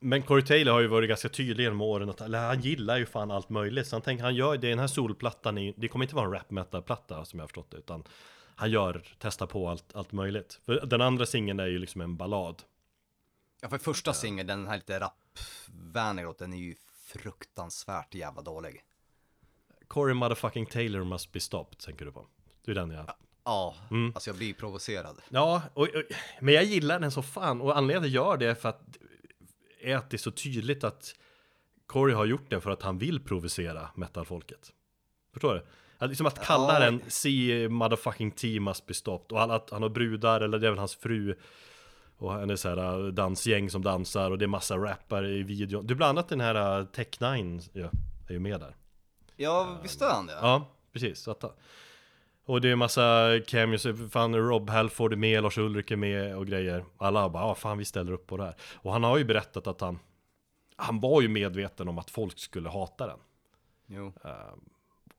men 0.00 0.22
Corey 0.22 0.44
Taylor 0.44 0.72
har 0.72 0.80
ju 0.80 0.86
varit 0.86 1.08
ganska 1.08 1.28
tydlig 1.28 1.64
genom 1.64 1.80
åren 1.80 2.10
att 2.10 2.20
han 2.20 2.60
gillar 2.60 2.98
ju 2.98 3.06
fan 3.06 3.30
allt 3.30 3.48
möjligt. 3.48 3.86
Så 3.86 3.96
han 3.96 4.02
tänker, 4.02 4.24
han 4.24 4.34
gör 4.34 4.56
det, 4.56 4.68
den 4.68 4.78
här 4.78 4.86
solplattan, 4.86 5.72
det 5.76 5.88
kommer 5.88 6.04
inte 6.04 6.14
vara 6.14 6.26
en 6.26 6.32
rap 6.32 6.50
metal-platta 6.50 7.24
som 7.24 7.38
jag 7.38 7.42
har 7.42 7.48
förstått 7.48 7.70
det, 7.70 7.76
utan 7.76 8.04
han 8.54 8.70
gör, 8.70 9.02
testar 9.18 9.46
på 9.46 9.68
allt, 9.68 9.94
allt 9.94 10.12
möjligt. 10.12 10.60
För 10.66 10.86
den 10.86 11.00
andra 11.00 11.26
singeln 11.26 11.60
är 11.60 11.66
ju 11.66 11.78
liksom 11.78 12.00
en 12.00 12.16
ballad. 12.16 12.62
Ja, 13.60 13.68
för 13.68 13.78
första 13.78 14.12
singeln, 14.12 14.46
den 14.46 14.66
här 14.66 14.76
lite 14.76 15.00
rapvänliga 15.00 16.26
låten, 16.26 16.50
den 16.50 16.58
är 16.58 16.62
ju 16.62 16.74
fruktansvärt 17.04 18.14
jävla 18.14 18.42
dålig. 18.42 18.84
Corey 19.88 20.14
motherfucking 20.14 20.66
Taylor 20.66 21.04
must 21.04 21.32
be 21.32 21.40
stopped, 21.40 21.78
tänker 21.78 22.04
du 22.04 22.12
på. 22.12 22.26
Det 22.64 22.70
är 22.70 22.74
den 22.74 22.90
jag... 22.90 23.10
Ja, 23.44 23.74
alltså 24.14 24.30
jag 24.30 24.36
blir 24.36 24.54
provocerad. 24.54 25.20
Ja, 25.28 25.62
och, 25.74 25.82
och, 25.82 26.02
men 26.40 26.54
jag 26.54 26.64
gillar 26.64 27.00
den 27.00 27.10
så 27.10 27.22
fan. 27.22 27.60
Och 27.60 27.76
anledningen 27.78 28.02
till 28.02 28.10
att 28.10 28.24
jag 28.24 28.32
gör 28.32 28.36
det 28.36 28.46
är 28.46 28.54
för 28.54 28.68
att, 28.68 28.82
är 29.80 29.96
att 29.96 30.10
det 30.10 30.16
är 30.16 30.18
så 30.18 30.30
tydligt 30.30 30.84
att 30.84 31.14
Corey 31.86 32.14
har 32.14 32.24
gjort 32.26 32.50
det 32.50 32.60
för 32.60 32.70
att 32.70 32.82
han 32.82 32.98
vill 32.98 33.20
provocera 33.24 33.90
metalfolket. 33.94 34.72
Förstår 35.32 35.54
du? 35.54 35.66
Att, 35.98 36.08
liksom 36.08 36.26
att 36.26 36.46
kalla 36.46 36.74
Ja. 36.74 36.80
den 36.80 37.02
C 37.08 37.68
motherfucking 37.68 38.30
T 38.30 38.60
must 38.60 38.86
be 38.86 38.94
stopped 38.94 39.32
och 39.32 39.54
att 39.54 39.70
han 39.70 39.82
har 39.82 39.88
brudar, 39.88 40.40
eller 40.40 40.58
det 40.58 40.66
är 40.66 40.70
väl 40.70 40.78
hans 40.78 40.96
fru 40.96 41.38
Och 42.20 42.32
han 42.32 42.50
är 42.50 42.56
så 42.56 42.68
här 42.68 43.06
äh, 43.06 43.12
dansgäng 43.12 43.70
som 43.70 43.82
dansar 43.82 44.30
och 44.30 44.38
det 44.38 44.44
är 44.44 44.46
massa 44.46 44.76
rappare 44.76 45.30
i 45.30 45.42
videon. 45.42 45.90
Är 45.90 45.94
bland 45.94 46.18
annat 46.18 46.28
den 46.28 46.40
här 46.40 46.78
äh, 46.78 46.84
Tech 46.84 47.20
9 47.20 47.60
ja, 47.72 47.90
är 48.28 48.32
ju 48.32 48.38
med 48.38 48.60
där. 48.60 48.76
Ja, 49.36 49.78
visst 49.82 50.02
är 50.02 50.08
han 50.08 50.26
det? 50.26 50.32
Ja, 50.32 50.68
precis. 50.92 51.28
Att, 51.28 51.44
Och 52.44 52.60
det 52.60 52.68
är 52.68 52.76
massa 52.76 53.30
cameos, 53.46 53.86
fan 54.10 54.36
Rob 54.36 54.70
Halford 54.70 55.12
är 55.12 55.16
med, 55.16 55.42
Lars 55.42 55.58
Ulrik 55.58 55.90
är 55.90 55.96
med 55.96 56.36
och 56.36 56.46
grejer. 56.46 56.84
Alla 56.98 57.28
bara, 57.28 57.42
ja 57.42 57.54
fan 57.54 57.78
vi 57.78 57.84
ställer 57.84 58.12
upp 58.12 58.26
på 58.26 58.36
det 58.36 58.44
här. 58.44 58.54
Och 58.74 58.92
han 58.92 59.04
har 59.04 59.18
ju 59.18 59.24
berättat 59.24 59.66
att 59.66 59.80
han 59.80 59.98
Han 60.76 61.00
var 61.00 61.22
ju 61.22 61.28
medveten 61.28 61.88
om 61.88 61.98
att 61.98 62.10
folk 62.10 62.38
skulle 62.38 62.68
hata 62.68 63.06
den. 63.06 63.18
Jo. 63.86 64.12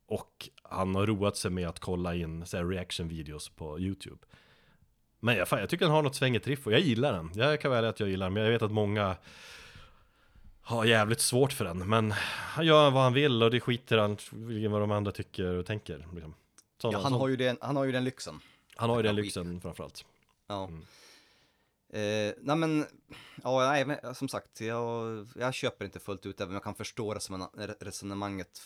Och 0.05 0.49
han 0.63 0.95
har 0.95 1.05
roat 1.05 1.37
sig 1.37 1.51
med 1.51 1.67
att 1.67 1.79
kolla 1.79 2.15
in 2.15 2.45
så 2.45 2.57
här, 2.57 2.65
reaction 2.65 3.07
videos 3.07 3.49
på 3.49 3.79
YouTube 3.79 4.19
Men 5.23 5.35
jag, 5.35 5.47
fan, 5.47 5.59
jag 5.59 5.69
tycker 5.69 5.85
han 5.85 5.95
har 5.95 6.01
något 6.01 6.15
svängigt 6.15 6.47
riff 6.47 6.67
och 6.67 6.73
jag 6.73 6.79
gillar 6.79 7.13
den 7.13 7.31
Jag 7.35 7.61
kan 7.61 7.71
välja 7.71 7.89
att 7.89 7.99
jag 7.99 8.09
gillar 8.09 8.25
den, 8.25 8.33
men 8.33 8.43
jag 8.43 8.51
vet 8.51 8.61
att 8.61 8.71
många 8.71 9.15
Har 10.61 10.85
jävligt 10.85 11.21
svårt 11.21 11.53
för 11.53 11.65
den 11.65 11.89
Men 11.89 12.11
han 12.27 12.65
gör 12.65 12.91
vad 12.91 13.03
han 13.03 13.13
vill 13.13 13.43
och 13.43 13.51
det 13.51 13.59
skiter 13.59 13.97
han 13.97 14.17
i 14.51 14.67
vad 14.67 14.81
de 14.81 14.91
andra 14.91 15.11
tycker 15.11 15.45
och 15.45 15.65
tänker 15.65 15.97
liksom. 16.13 16.33
Sådana- 16.81 16.97
Ja, 16.97 17.01
han, 17.03 17.11
sån- 17.11 17.21
har 17.21 17.27
ju 17.27 17.35
den, 17.35 17.57
han 17.61 17.75
har 17.75 17.83
ju 17.83 17.91
den 17.91 18.03
lyxen. 18.03 18.39
han 18.75 18.89
har 18.89 18.97
ju 18.97 19.03
den 19.03 19.15
skit. 19.15 19.25
lyxen 19.25 19.61
framförallt 19.61 20.05
Ja. 20.47 20.63
Mm. 20.67 20.85
Eh, 21.93 22.33
nej 22.41 22.55
men, 22.55 22.85
ja, 23.43 23.59
nej, 23.69 23.85
men, 23.85 24.15
som 24.15 24.27
sagt, 24.29 24.61
jag, 24.61 25.27
jag 25.35 25.53
köper 25.53 25.85
inte 25.85 25.99
fullt 25.99 26.25
ut 26.25 26.41
även 26.41 26.49
om 26.49 26.53
jag 26.53 26.63
kan 26.63 26.75
förstå 26.75 27.13
resonemang- 27.13 27.75
resonemanget 27.79 28.61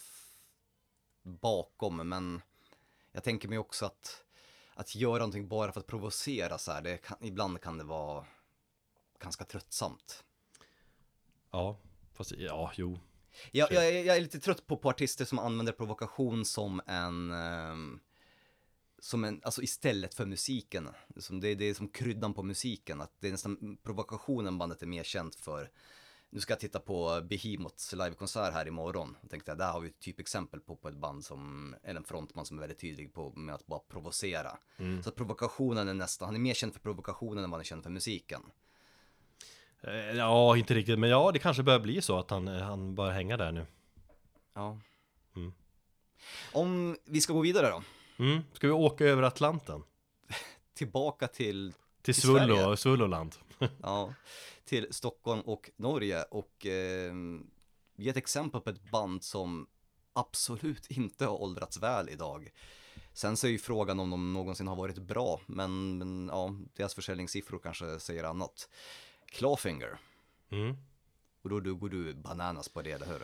bakom, 1.24 2.10
men 2.10 2.42
jag 3.12 3.24
tänker 3.24 3.48
mig 3.48 3.58
också 3.58 3.86
att, 3.86 4.24
att 4.76 4.96
göra 4.96 5.18
någonting 5.18 5.48
bara 5.48 5.72
för 5.72 5.80
att 5.80 5.88
provocera 5.88 6.58
så 6.58 6.72
här, 6.72 6.82
det 6.82 6.98
kan, 6.98 7.18
ibland 7.22 7.62
kan 7.62 7.78
det 7.78 7.84
vara 7.84 8.26
ganska 9.20 9.44
tröttsamt. 9.44 10.24
Ja, 11.52 11.80
fast 12.14 12.32
ja, 12.32 12.72
jo 12.76 13.00
Jag, 13.52 13.72
jag, 13.72 14.06
jag 14.06 14.18
är 14.18 14.22
lite 14.22 14.40
trött 14.40 14.68
på, 14.68 14.78
på 14.78 14.90
artister 14.90 15.26
som 15.26 15.40
använder 15.40 15.74
provokation 15.74 16.46
som 16.46 16.82
en, 16.88 17.32
ehm, 17.32 18.00
som 19.00 19.24
en, 19.24 19.42
alltså 19.44 19.62
istället 19.62 20.14
för 20.14 20.26
musiken. 20.26 20.90
Som 21.18 21.40
det, 21.40 21.56
det 21.56 21.66
är 21.66 21.74
som 21.74 21.90
kryddan 21.90 22.34
på 22.34 22.44
musiken, 22.44 23.02
att 23.02 23.12
det 23.20 23.28
är 23.28 23.32
nästan 23.32 23.78
provokationen 23.84 24.58
bandet 24.58 24.82
är 24.82 24.88
mer 24.88 25.04
känt 25.04 25.36
för. 25.36 25.72
Nu 26.30 26.40
ska 26.40 26.52
jag 26.54 26.60
titta 26.60 26.80
på 26.80 27.22
Behemoths 27.30 27.94
livekonsert 27.94 28.54
här 28.54 28.68
imorgon. 28.68 29.18
Jag 29.22 29.30
tänkte, 29.30 29.56
där 29.56 29.72
har 29.72 29.80
vi 29.82 29.88
ett 29.88 30.00
typexempel 30.00 30.60
på, 30.60 30.76
på 30.76 30.88
ett 30.90 30.98
band 30.98 31.26
som, 31.26 31.76
eller 31.84 32.00
en 32.00 32.04
frontman 32.06 32.46
som 32.46 32.58
är 32.58 32.62
väldigt 32.62 32.80
tydlig 32.80 33.14
på 33.14 33.32
med 33.36 33.56
att 33.56 33.68
bara 33.68 33.80
provocera. 33.80 34.58
Så 35.04 35.10
att 35.10 35.16
provokationen 35.16 35.88
är 35.88 35.94
nästan, 35.94 36.26
han 36.26 36.36
är 36.36 36.40
mer 36.40 36.54
känd 36.54 36.74
för 36.74 36.80
provokationen 36.80 37.44
än 37.44 37.50
vad 37.50 37.58
han 37.58 37.60
är 37.62 37.66
känd 37.66 37.84
för 37.84 37.90
musiken. 37.90 38.42
Eh, 39.82 39.94
Ja, 40.18 40.58
inte 40.58 40.74
riktigt, 40.74 41.00
men 41.00 41.10
ja, 41.10 41.32
det 41.32 41.40
kanske 41.40 41.64
börjar 41.64 41.80
bli 41.80 42.02
så 42.02 42.20
att 42.20 42.30
han, 42.30 42.48
han 42.48 42.96
bör 42.96 43.12
hänga 43.12 43.38
där 43.38 43.52
nu 43.52 43.66
Ja. 44.54 44.80
Mm. 45.36 45.54
Om 46.54 46.98
vi 47.06 47.22
ska 47.22 47.34
gå 47.34 47.42
vidare 47.42 47.70
då. 47.70 47.84
mm. 48.24 48.42
Ska 48.54 48.68
vi 48.68 48.74
åka 48.74 49.06
över 49.06 49.24
Atlanten? 49.24 49.84
Tillbaka 50.74 51.28
till 51.28 51.74
Till 52.02 52.14
Till. 52.14 52.24
Svullo, 52.24 52.76
Svulloland 52.78 53.36
Ja, 53.82 54.14
till 54.66 54.88
Stockholm 54.92 55.42
och 55.42 55.70
Norge 55.76 56.24
och 56.24 56.66
eh, 56.66 57.14
ge 57.96 58.10
ett 58.10 58.18
exempel 58.18 58.62
på 58.62 58.70
ett 58.70 58.92
band 58.92 59.24
som 59.24 59.68
absolut 60.14 60.92
inte 60.92 61.26
har 61.26 61.42
åldrats 61.42 61.78
väl 61.78 62.10
idag. 62.10 62.52
Sen 63.14 63.38
så 63.38 63.48
är 63.48 63.52
ju 63.52 63.58
frågan 63.58 64.00
om 64.00 64.10
de 64.10 64.34
någonsin 64.34 64.68
har 64.68 64.76
varit 64.76 64.98
bra, 64.98 65.42
men, 65.46 65.98
men 65.98 66.30
ja, 66.32 66.56
deras 66.76 66.96
försäljningssiffror 66.96 67.60
kanske 67.60 68.00
säger 68.00 68.24
annat. 68.24 68.70
Clawfinger, 69.26 69.98
mm. 70.50 70.78
och 71.42 71.50
då, 71.50 71.60
då 71.60 71.76
går 71.76 71.90
du 71.90 72.14
bananas 72.14 72.70
på 72.70 72.82
det, 72.82 72.92
eller 72.92 73.06
hur? 73.06 73.22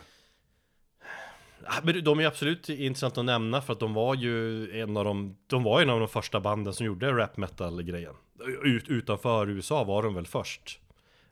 Ja, 1.64 1.72
men 1.82 2.04
de 2.04 2.20
är 2.20 2.26
absolut 2.26 2.68
intressanta 2.68 3.20
att 3.20 3.26
nämna 3.26 3.62
för 3.62 3.72
att 3.72 3.80
de 3.80 3.94
var 3.94 4.14
ju 4.14 4.70
en 4.80 4.96
av 4.96 5.04
de, 5.04 5.36
de 5.46 5.62
var 5.62 5.82
en 5.82 5.90
av 5.90 5.98
de 5.98 6.08
första 6.08 6.40
banden 6.40 6.74
som 6.74 6.86
gjorde 6.86 7.12
rap 7.12 7.36
metal 7.36 7.82
grejen. 7.82 8.14
Ut, 8.64 8.88
utanför 8.88 9.48
USA 9.50 9.84
var 9.84 10.02
de 10.02 10.14
väl 10.14 10.26
först. 10.26 10.78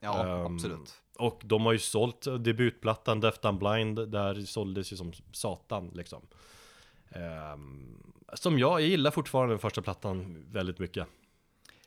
Ja, 0.01 0.27
Ehm, 0.47 0.55
absolut. 0.55 0.95
Och 1.19 1.41
de 1.45 1.65
har 1.67 1.73
ju 1.73 1.79
sålt 1.79 2.27
debutplattan 2.41 3.21
Death 3.21 3.47
and 3.47 3.59
Blind, 3.59 4.09
där 4.11 4.35
såldes 4.35 4.93
ju 4.93 4.97
som 4.97 5.13
satan 5.33 5.91
liksom. 5.95 6.23
Ehm, 7.11 8.03
som 8.35 8.59
jag, 8.59 8.81
jag 8.81 8.89
gillar 8.89 9.11
fortfarande 9.11 9.53
den 9.53 9.59
första 9.59 9.83
plattan 9.83 10.45
väldigt 10.53 10.79
mycket. 10.79 11.07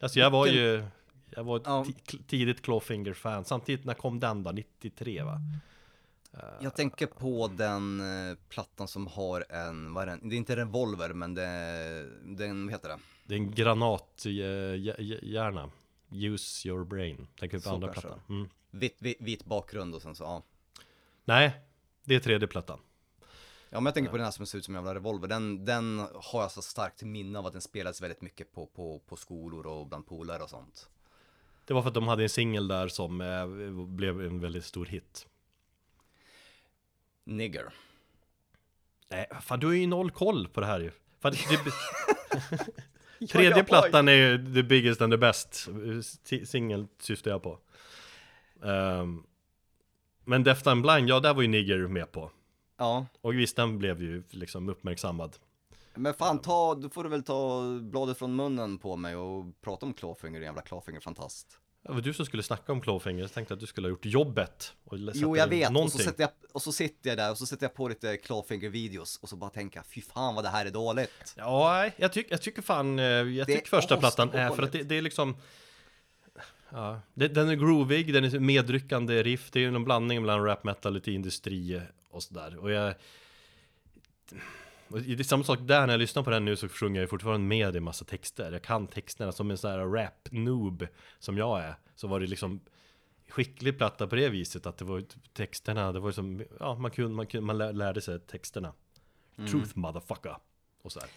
Alltså 0.02 0.20
jag 0.20 0.30
var 0.32 0.48
ju, 0.48 0.84
jag 1.30 1.44
var 1.44 1.58
ett 1.58 1.64
Ja. 1.66 1.84
ti- 2.06 2.24
tidigt 2.28 2.62
Clawfinger-fan. 2.62 3.46
Samtidigt, 3.46 3.86
när 3.86 3.94
kom 3.94 4.20
den 4.20 4.44
då? 4.44 4.52
93 4.52 5.24
va? 5.24 5.42
Jag 6.62 6.76
tänker 6.76 7.08
på 7.08 7.48
den 7.48 8.00
eh, 8.00 8.38
plattan 8.50 8.88
som 8.88 9.08
har 9.08 9.46
en, 9.50 9.94
vad 9.94 10.04
är 10.04 10.08
den? 10.08 10.30
Det 10.30 10.36
är 10.36 10.38
inte 10.38 10.56
revolver, 10.56 11.14
men 11.14 11.34
det, 11.34 11.44
den, 12.24 12.66
vad 12.66 12.74
heter 12.74 12.90
det? 12.90 13.00
Det 13.26 13.34
är 13.34 13.38
en 13.38 13.52
granathjärna. 13.52 15.72
Use 16.12 16.68
your 16.68 16.86
brain. 16.86 17.28
Tänker 17.40 17.58
på 17.58 17.64
Så 17.64 17.70
andra 17.70 17.88
plattan. 17.88 18.20
Mm. 18.30 18.50
Vit, 18.72 18.98
vit, 19.00 19.18
vit 19.20 19.46
bakgrund 19.46 19.96
och 19.96 20.02
sen 20.02 20.16
så, 20.16 20.24
ja. 20.24 20.44
Nej, 21.26 21.62
det 22.04 22.16
är 22.16 22.20
tredje 22.20 22.48
plattan. 22.48 22.80
Ja 23.70 23.80
men 23.80 23.86
jag 23.86 23.94
tänker 23.94 24.12
på 24.12 24.18
den 24.18 24.24
här 24.24 24.32
som 24.32 24.46
ser 24.46 24.58
ut 24.58 24.66
som 24.66 24.76
en 24.76 24.80
jävla 24.80 24.96
revolver, 24.96 25.28
den, 25.28 25.66
den 25.66 26.00
har 26.00 26.42
jag 26.42 26.52
så 26.52 26.62
starkt 26.62 27.04
minne 27.04 27.40
av 27.40 27.46
att 27.46 27.54
den 27.54 27.62
spelades 27.62 28.02
väldigt 28.02 28.22
mycket 28.22 28.54
på, 28.54 28.66
på, 28.66 29.00
på 29.00 29.16
skolor 29.16 29.68
och 29.68 29.88
bland 29.88 30.08
polare 30.08 30.44
och 30.44 30.50
sånt. 30.50 30.90
Det 31.66 31.74
var 31.74 31.82
för 31.82 31.88
att 31.88 31.94
de 31.94 32.08
hade 32.08 32.24
en 32.24 32.30
singel 32.30 32.68
där 32.68 32.88
som 32.88 33.22
eh, 33.22 33.48
blev 33.88 34.22
en 34.22 34.40
väldigt 34.40 34.66
stor 34.66 34.86
hit. 34.86 35.28
Nigger. 37.24 37.74
Nej, 39.10 39.28
fan 39.42 39.60
du 39.60 39.68
har 39.68 39.74
ju 39.74 39.88
noll 39.88 40.12
koll 40.12 40.48
på 40.48 40.60
det 40.60 40.66
här 40.66 40.80
ju. 40.80 40.92
Fan, 41.20 41.32
det, 43.20 43.28
tredje 43.28 43.64
plattan 43.64 44.08
är 44.08 44.12
ju 44.14 44.54
the 44.54 44.64
biggest 44.64 45.02
and 45.02 45.14
the 45.14 45.18
best. 45.18 45.68
Si- 46.24 46.46
Singel 46.46 46.88
syftar 47.00 47.32
jag 47.32 47.44
på. 47.44 47.60
Ehm, 48.64 49.24
men 50.26 50.44
Death 50.44 50.68
and 50.70 50.82
Blind, 50.82 51.10
ja 51.10 51.20
där 51.20 51.34
var 51.34 51.42
ju 51.42 51.48
Nigger 51.48 51.88
med 51.88 52.12
på. 52.12 52.32
Ja, 52.78 53.06
Och 53.22 53.34
visst, 53.34 53.56
den 53.56 53.78
blev 53.78 54.02
ju 54.02 54.24
liksom 54.30 54.70
uppmärksammad. 54.70 55.36
men 55.96 56.14
fan 56.14 56.40
ta, 56.40 56.76
då 56.76 56.90
får 56.90 57.04
du 57.04 57.10
väl 57.10 57.24
ta 57.24 57.62
bladet 57.82 58.18
från 58.18 58.36
munnen 58.36 58.78
på 58.78 58.96
mig 58.96 59.16
och 59.16 59.46
prata 59.62 59.86
om 59.86 59.94
Clawfinger, 59.94 60.42
jävla 60.42 60.62
Clawfinger 60.62 61.00
fantast. 61.00 61.60
Det 61.84 61.92
var 61.92 62.02
du 62.02 62.14
som 62.14 62.26
skulle 62.26 62.44
snacka 62.44 62.72
om 62.72 62.82
Clawfinger, 62.82 63.22
jag 63.22 63.34
tänkte 63.34 63.54
att 63.54 63.60
du 63.60 63.66
skulle 63.66 63.88
ha 63.88 63.90
gjort 63.90 64.06
jobbet. 64.06 64.74
Och 64.84 64.98
Jo 65.14 65.38
jag 65.38 65.48
vet, 65.48 65.78
och 65.78 65.92
så, 65.92 65.98
sätter 65.98 66.24
jag, 66.24 66.30
och 66.52 66.62
så 66.62 66.72
sitter 66.72 67.10
jag 67.10 67.18
där 67.18 67.32
och 67.32 67.38
så 67.38 67.46
sätter 67.46 67.64
jag 67.64 67.74
på 67.74 67.88
lite 67.88 68.18
Clawfinger-videos 68.18 69.20
och 69.22 69.30
så 69.30 69.36
bara 69.36 69.50
tänker 69.50 69.78
jag, 69.78 69.86
fy 69.86 70.02
fan 70.02 70.36
vad 70.36 70.44
det 70.44 70.50
här 70.50 70.66
är 70.66 70.72
dåligt. 70.72 71.34
Ja, 71.36 71.90
jag, 71.98 72.14
tyck, 72.14 72.28
jag 72.30 72.42
tycker 72.42 72.62
fan, 72.62 73.00
eh, 73.00 73.06
jag 73.06 73.48
tycker 73.48 73.70
första 73.70 73.98
plattan 73.98 74.30
är 74.34 74.50
för 74.50 74.64
att 74.64 74.72
det, 74.72 74.84
det 74.84 74.98
är 74.98 75.02
liksom 75.02 75.36
Ja, 76.70 77.02
det, 77.14 77.28
den 77.28 77.50
är 77.50 77.56
groovig, 77.56 78.14
den 78.14 78.24
är 78.24 78.40
medryckande 78.40 79.24
riff, 79.24 79.52
det 79.52 79.60
är 79.60 79.62
ju 79.62 79.76
en 79.76 79.84
blandning 79.84 80.22
mellan 80.22 80.46
rap 80.46 80.64
metal, 80.64 80.94
lite 80.94 81.12
industri 81.12 81.82
och 82.10 82.24
sådär. 82.24 82.58
Och 82.58 82.72
jag... 82.72 82.94
Det 84.94 85.20
är 85.20 85.24
samma 85.24 85.44
sak 85.44 85.60
där 85.62 85.88
när 85.88 85.94
jag 85.94 86.00
lyssnar 86.00 86.24
på 86.24 86.30
den 86.30 86.46
nu 86.46 86.56
så 86.56 86.70
sjunger 86.70 87.02
jag 87.02 87.10
fortfarande 87.10 87.48
med 87.48 87.76
i 87.76 87.80
massa 87.80 88.06
texter. 88.06 88.52
Jag 88.52 88.62
kan 88.62 88.88
texterna 88.88 89.32
som 89.32 89.52
en 89.52 89.58
sån 89.58 89.72
här 89.72 89.80
rap-noob 89.80 90.88
som 91.20 91.38
jag 91.38 91.60
är. 91.64 91.76
Så 91.96 92.08
var 92.08 92.20
det 92.20 92.28
liksom 92.28 92.60
skicklig 93.30 93.78
platta 93.78 94.08
på 94.08 94.16
det 94.16 94.30
viset 94.30 94.66
att 94.66 94.78
det 94.78 94.86
var 94.86 95.04
texterna, 95.34 95.92
det 95.92 96.00
var 96.00 96.12
som, 96.12 96.44
ja 96.60 96.76
man 96.76 96.92
kunde, 96.92 97.16
man, 97.16 97.28
kunde, 97.28 97.46
man 97.46 97.58
lär- 97.58 97.74
lärde 97.74 98.02
sig 98.02 98.20
texterna. 98.20 98.74
Truth 99.36 99.78
motherfucker. 99.78 100.38
Och 100.82 100.92
sådär. 100.92 101.10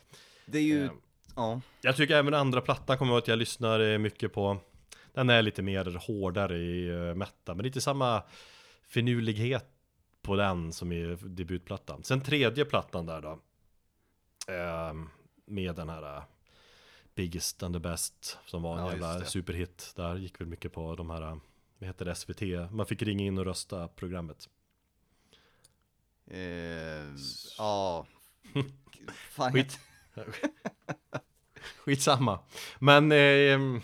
Det 0.46 0.58
är 0.58 0.62
ju, 0.62 0.84
Eh, 0.84 0.90
ja, 1.36 1.60
Jag 1.80 1.96
tycker 1.96 2.16
även 2.16 2.34
andra 2.34 2.60
plattan 2.60 2.98
kommer 2.98 3.12
jag 3.12 3.18
att 3.18 3.28
jag 3.28 3.38
lyssnar 3.38 3.80
eh, 3.80 3.98
mycket 3.98 4.32
på 4.32 4.58
Den 5.12 5.30
är 5.30 5.42
lite 5.42 5.62
mer 5.62 6.06
hårdare 6.06 6.58
i 6.58 6.90
uh, 6.90 7.14
metta 7.14 7.54
Men 7.54 7.64
lite 7.64 7.80
samma 7.80 8.22
finurlighet 8.88 9.66
på 10.22 10.36
den 10.36 10.72
som 10.72 10.92
i 10.92 11.16
debutplattan 11.22 12.02
Sen 12.02 12.20
tredje 12.20 12.64
plattan 12.64 13.06
där 13.06 13.20
då 13.20 13.38
Med 15.44 15.74
den 15.74 15.88
här 15.88 16.16
eh, 16.16 16.22
Biggest 17.14 17.62
and 17.62 17.74
the 17.74 17.80
best 17.80 18.38
Som 18.46 18.62
var 18.62 18.78
en 18.78 18.84
Ja, 18.84 18.90
jävla 18.90 19.24
superhit 19.24 19.92
Där 19.96 20.16
gick 20.16 20.40
väl 20.40 20.48
mycket 20.48 20.72
på 20.72 20.94
de 20.94 21.10
här 21.10 21.22
eh, 21.22 21.36
Vad 21.78 21.86
heter 21.86 22.04
det? 22.04 22.14
SVT 22.14 22.70
Man 22.70 22.86
fick 22.86 23.02
ringa 23.02 23.24
in 23.24 23.38
och 23.38 23.44
rösta 23.44 23.88
programmet 23.88 24.48
eh, 26.26 27.14
ja, 27.58 28.06
fan 29.30 29.52
Skit. 29.52 29.80
Skitsamma. 31.84 32.38
Men 32.78 33.12
eh, 33.12 33.80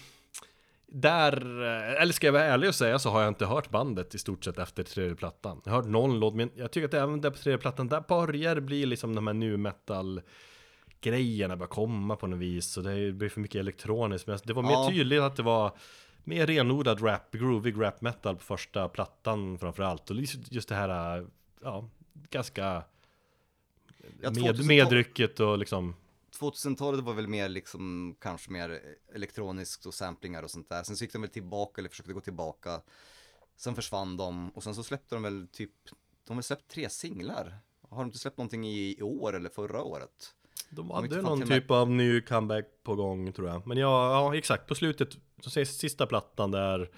där, 0.87 1.63
eh, 1.63 2.03
eller 2.03 2.13
ska 2.13 2.27
jag 2.27 2.33
vara 2.33 2.45
ärlig 2.45 2.69
och 2.69 2.75
säga 2.75 2.99
så 2.99 3.11
har 3.11 3.21
jag 3.21 3.29
inte 3.29 3.47
hört 3.47 3.71
bandet 3.71 4.15
i 4.15 4.19
stort 4.19 4.45
sett 4.45 4.59
efter 4.59 4.83
tredje 4.83 5.15
plattan. 5.15 5.61
Jag 5.65 5.73
har 5.73 5.83
hört 5.83 5.91
någon 5.91 6.21
låt, 6.21 6.35
men 6.35 6.51
jag 6.55 6.71
tycker 6.71 6.89
att 6.89 6.95
även 6.95 7.21
där 7.21 7.31
på 7.31 7.37
tredje 7.37 7.59
plattan, 7.59 7.89
där 7.89 8.01
börjar 8.09 8.55
det 8.55 8.61
bli 8.61 8.87
liksom 8.87 9.15
de 9.15 9.27
här 9.27 9.35
nu 9.35 9.57
metal 9.57 10.23
grejerna 11.03 11.57
börjar 11.57 11.69
komma 11.69 12.17
på 12.17 12.27
något 12.27 12.39
vis. 12.39 12.67
Så 12.67 12.81
det 12.81 13.13
blir 13.13 13.29
för 13.29 13.41
mycket 13.41 13.59
elektroniskt. 13.61 14.27
Men 14.27 14.39
det 14.45 14.53
var 14.53 14.63
mer 14.63 14.71
Ja. 14.71 14.89
tydligt 14.91 15.21
att 15.21 15.37
det 15.37 15.43
var 15.43 15.77
mer 16.25 16.47
renodlad 16.47 17.03
rap, 17.03 17.31
groovig 17.33 17.81
rap 17.81 18.01
metal 18.01 18.37
på 18.37 18.43
första 18.43 18.89
plattan 18.89 19.59
framförallt. 19.59 20.11
Och 20.11 20.17
just 20.17 20.53
just 20.53 20.69
det 20.69 20.75
här, 20.75 21.27
ja, 21.63 21.89
ganska 22.31 22.85
med, 24.21 24.33
2000-tal 24.37 24.67
medrycket 24.67 25.41
och 25.41 25.59
liksom 25.59 25.95
2000-talet 26.41 27.05
var 27.05 27.15
väl 27.15 27.29
mer 27.29 27.49
liksom, 27.49 28.17
kanske 28.21 28.51
mer 28.51 28.81
elektroniskt 29.15 29.87
och 29.87 29.95
samplingar 29.95 30.43
och 30.43 30.51
sånt 30.51 30.69
där. 30.69 30.83
Sen 30.83 30.97
så 30.97 31.05
gick 31.05 31.13
de 31.13 31.23
väl 31.23 31.31
tillbaka, 31.31 31.81
eller 31.81 31.89
försökte 31.89 32.13
gå 32.13 32.21
tillbaka. 32.21 32.81
Sen 33.57 33.75
försvann 33.75 34.17
de 34.17 34.51
och 34.51 34.63
sen 34.65 34.75
så 34.75 34.83
släppte 34.83 35.15
de 35.15 35.23
väl 35.23 35.49
typ, 35.53 35.71
de 36.27 36.37
har 36.37 36.43
släppt 36.43 36.69
tre 36.71 36.89
singlar. 36.89 37.59
Har 37.89 37.99
de 37.99 38.07
inte 38.07 38.19
släppt 38.19 38.39
någonting 38.39 38.67
i 38.69 39.03
år 39.03 39.37
eller 39.37 39.51
förra 39.51 39.83
året? 39.83 40.35
De 40.75 40.91
hade 40.91 41.23
någon 41.23 41.43
typ 41.49 41.71
av 41.71 41.91
ny 41.91 42.21
comeback 42.21 42.65
på 42.83 42.95
gång 42.95 43.33
tror 43.33 43.49
jag. 43.49 43.67
Men 43.67 43.77
ja, 43.79 44.13
ja 44.13 44.37
exakt, 44.37 44.67
på 44.67 44.75
slutet, 44.75 45.09
sista 45.67 46.07
plattan 46.07 46.51
där 46.51 46.91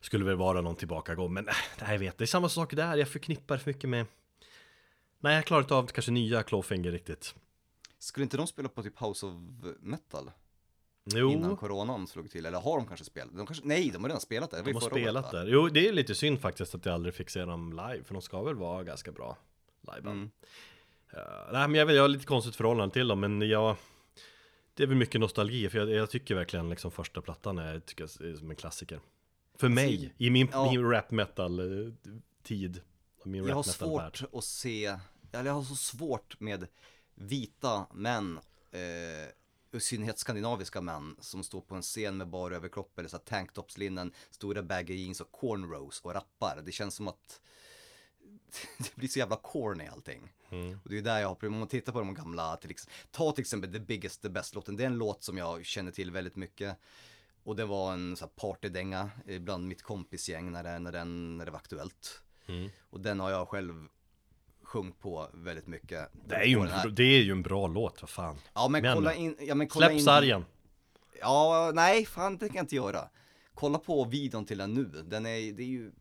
skulle 0.00 0.24
väl 0.24 0.36
vara 0.36 0.60
någon 0.60 0.76
tillbakagång. 0.76 1.32
Men 1.32 1.48
äh, 1.48 1.54
nej, 1.80 1.92
jag 1.92 1.98
vet, 1.98 2.18
det 2.18 2.24
är 2.24 2.26
samma 2.26 2.48
sak 2.48 2.74
där. 2.74 2.96
Jag 2.96 3.08
förknippar 3.08 3.56
för 3.56 3.70
mycket 3.70 3.90
med... 3.90 4.06
Nej, 5.20 5.34
jag 5.34 5.44
klarar 5.44 5.62
inte 5.62 5.74
av 5.74 5.86
kanske 5.86 6.12
nya 6.12 6.42
Clawfinger 6.42 6.92
riktigt. 6.92 7.34
Skulle 7.98 8.24
inte 8.24 8.36
de 8.36 8.46
spela 8.46 8.68
på 8.68 8.82
typ 8.82 9.00
House 9.00 9.26
of 9.26 9.34
Metal? 9.80 10.30
Jo, 11.04 11.30
Innan 11.30 11.56
coronan 11.56 12.06
slog 12.06 12.30
till, 12.30 12.46
eller 12.46 12.60
har 12.60 12.76
de 12.76 12.86
kanske 12.86 13.04
spelat? 13.04 13.36
De 13.36 13.46
kanske, 13.46 13.66
nej, 13.66 13.90
de 13.90 14.02
har 14.02 14.08
redan 14.08 14.20
spelat 14.20 14.50
där. 14.50 14.58
Det 14.58 14.64
de 14.64 14.72
har 14.72 14.80
spelat 14.80 15.24
året, 15.24 15.32
där. 15.32 15.46
Jo, 15.52 15.68
det 15.68 15.88
är 15.88 15.92
lite 15.92 16.14
synd 16.14 16.40
faktiskt 16.40 16.74
att 16.74 16.86
jag 16.86 16.94
aldrig 16.94 17.14
fick 17.14 17.30
se 17.30 17.44
dem 17.44 17.70
live. 17.70 18.04
För 18.04 18.14
de 18.14 18.22
ska 18.22 18.42
väl 18.42 18.54
vara 18.54 18.84
ganska 18.84 19.12
bra 19.12 19.36
live. 19.82 20.10
Mm. 20.10 20.30
Uh, 21.14 21.52
nej, 21.52 21.68
men 21.68 21.74
jag, 21.74 21.90
jag 21.90 22.02
har 22.02 22.08
lite 22.08 22.26
konstigt 22.26 22.56
förhållande 22.56 22.92
till 22.92 23.08
dem, 23.08 23.20
men 23.20 23.42
jag... 23.42 23.76
Det 24.74 24.82
är 24.82 24.86
väl 24.86 24.96
mycket 24.96 25.20
nostalgi, 25.20 25.68
för 25.68 25.78
jag, 25.78 25.90
jag 25.90 26.10
tycker 26.10 26.34
verkligen 26.34 26.70
liksom 26.70 26.90
första 26.90 27.22
plattan 27.22 27.58
är, 27.58 27.80
tycker 27.80 28.08
jag, 28.20 28.30
är 28.30 28.36
som 28.36 28.50
en 28.50 28.56
klassiker. 28.56 29.00
För 29.54 29.68
mig, 29.68 30.14
i 30.18 30.30
min, 30.30 30.48
ja. 30.52 30.70
min 30.70 30.90
rap 30.90 31.10
metal 31.10 31.86
eh, 31.86 31.92
tid. 32.42 32.80
Min 33.24 33.46
Jag 33.46 33.54
har 33.54 33.62
svårt 33.62 34.22
att 34.32 34.44
se, 34.44 34.86
eller 35.32 35.46
jag 35.46 35.54
har 35.54 35.62
så 35.62 35.76
svårt 35.76 36.40
med 36.40 36.66
vita 37.14 37.86
män, 37.92 38.40
eh, 38.70 39.76
i 39.76 39.80
synnerhet 39.80 40.18
skandinaviska 40.18 40.80
män, 40.80 41.16
som 41.20 41.44
står 41.44 41.60
på 41.60 41.74
en 41.74 41.82
scen 41.82 42.16
med 42.16 42.28
bara 42.28 42.56
överkropp 42.56 42.98
eller 42.98 43.08
så 43.08 43.18
tanktopslinnen, 43.18 44.12
stora 44.30 44.62
baggy 44.62 44.94
jeans 44.94 45.20
och 45.20 45.32
cornrows 45.32 46.00
och 46.00 46.14
rappar. 46.14 46.62
Det 46.64 46.72
känns 46.72 46.94
som 46.94 47.08
att 47.08 47.40
det 48.78 48.96
blir 48.96 49.08
så 49.08 49.18
jävla 49.18 49.36
corny 49.36 49.86
allting. 49.86 50.32
Mm. 50.50 50.78
Och 50.84 50.90
det 50.90 50.98
är 50.98 51.02
där 51.02 51.18
jag 51.20 51.28
har 51.28 51.34
problem, 51.34 51.52
om 51.52 51.58
man 51.58 51.68
tittar 51.68 51.92
på 51.92 51.98
de 51.98 52.14
gamla, 52.14 52.56
till 52.56 52.70
ex- 52.70 52.88
ta 53.10 53.32
till 53.32 53.42
exempel 53.42 53.72
The 53.72 53.78
Biggest 53.80 54.22
The 54.22 54.28
Best-låten, 54.28 54.76
det 54.76 54.82
är 54.82 54.86
en 54.86 54.98
låt 54.98 55.22
som 55.22 55.38
jag 55.38 55.64
känner 55.64 55.90
till 55.92 56.10
väldigt 56.10 56.36
mycket. 56.36 56.76
Och 57.44 57.56
det 57.56 57.64
var 57.64 57.92
en 57.92 58.16
så 58.16 58.24
här 58.24 58.30
partydänga 58.36 59.10
eh, 59.26 59.38
bland 59.40 59.66
mitt 59.68 59.82
kompisgäng 59.82 60.52
när 60.52 60.62
det, 60.62 60.78
när, 60.78 60.92
den, 60.92 61.36
när 61.36 61.44
det 61.44 61.50
var 61.50 61.58
aktuellt. 61.58 62.22
Mm. 62.46 62.70
Och 62.90 63.00
den 63.00 63.20
har 63.20 63.30
jag 63.30 63.48
själv 63.48 63.86
sjungit 64.62 64.98
på 64.98 65.28
väldigt 65.34 65.66
mycket. 65.66 66.08
Det 66.28 66.34
är, 66.34 66.44
ju 66.44 66.60
en, 66.60 66.94
det 66.94 67.02
är 67.02 67.22
ju 67.22 67.32
en 67.32 67.42
bra 67.42 67.66
låt, 67.66 68.02
vad 68.02 68.10
fan. 68.10 68.36
Ja 68.54 68.68
men 68.68 68.82
Men- 68.82 68.94
kolla 68.94 69.14
in, 69.14 69.36
ja 69.40 69.54
men 69.54 69.68
kolla 69.68 69.86
Släpp 69.86 69.96
in. 69.98 70.04
sargen. 70.04 70.44
Ja, 71.20 71.70
nej 71.74 72.06
fan 72.06 72.38
det 72.38 72.46
kan 72.48 72.56
jag 72.56 72.62
inte 72.62 72.76
göra. 72.76 73.08
Kolla 73.54 73.78
på 73.78 74.04
videon 74.04 74.44
till 74.46 74.58
den 74.58 74.74
nu, 74.74 74.84
den 74.84 75.26
är, 75.26 75.52
det 75.52 75.62
är 75.62 75.66
ju, 75.66 75.92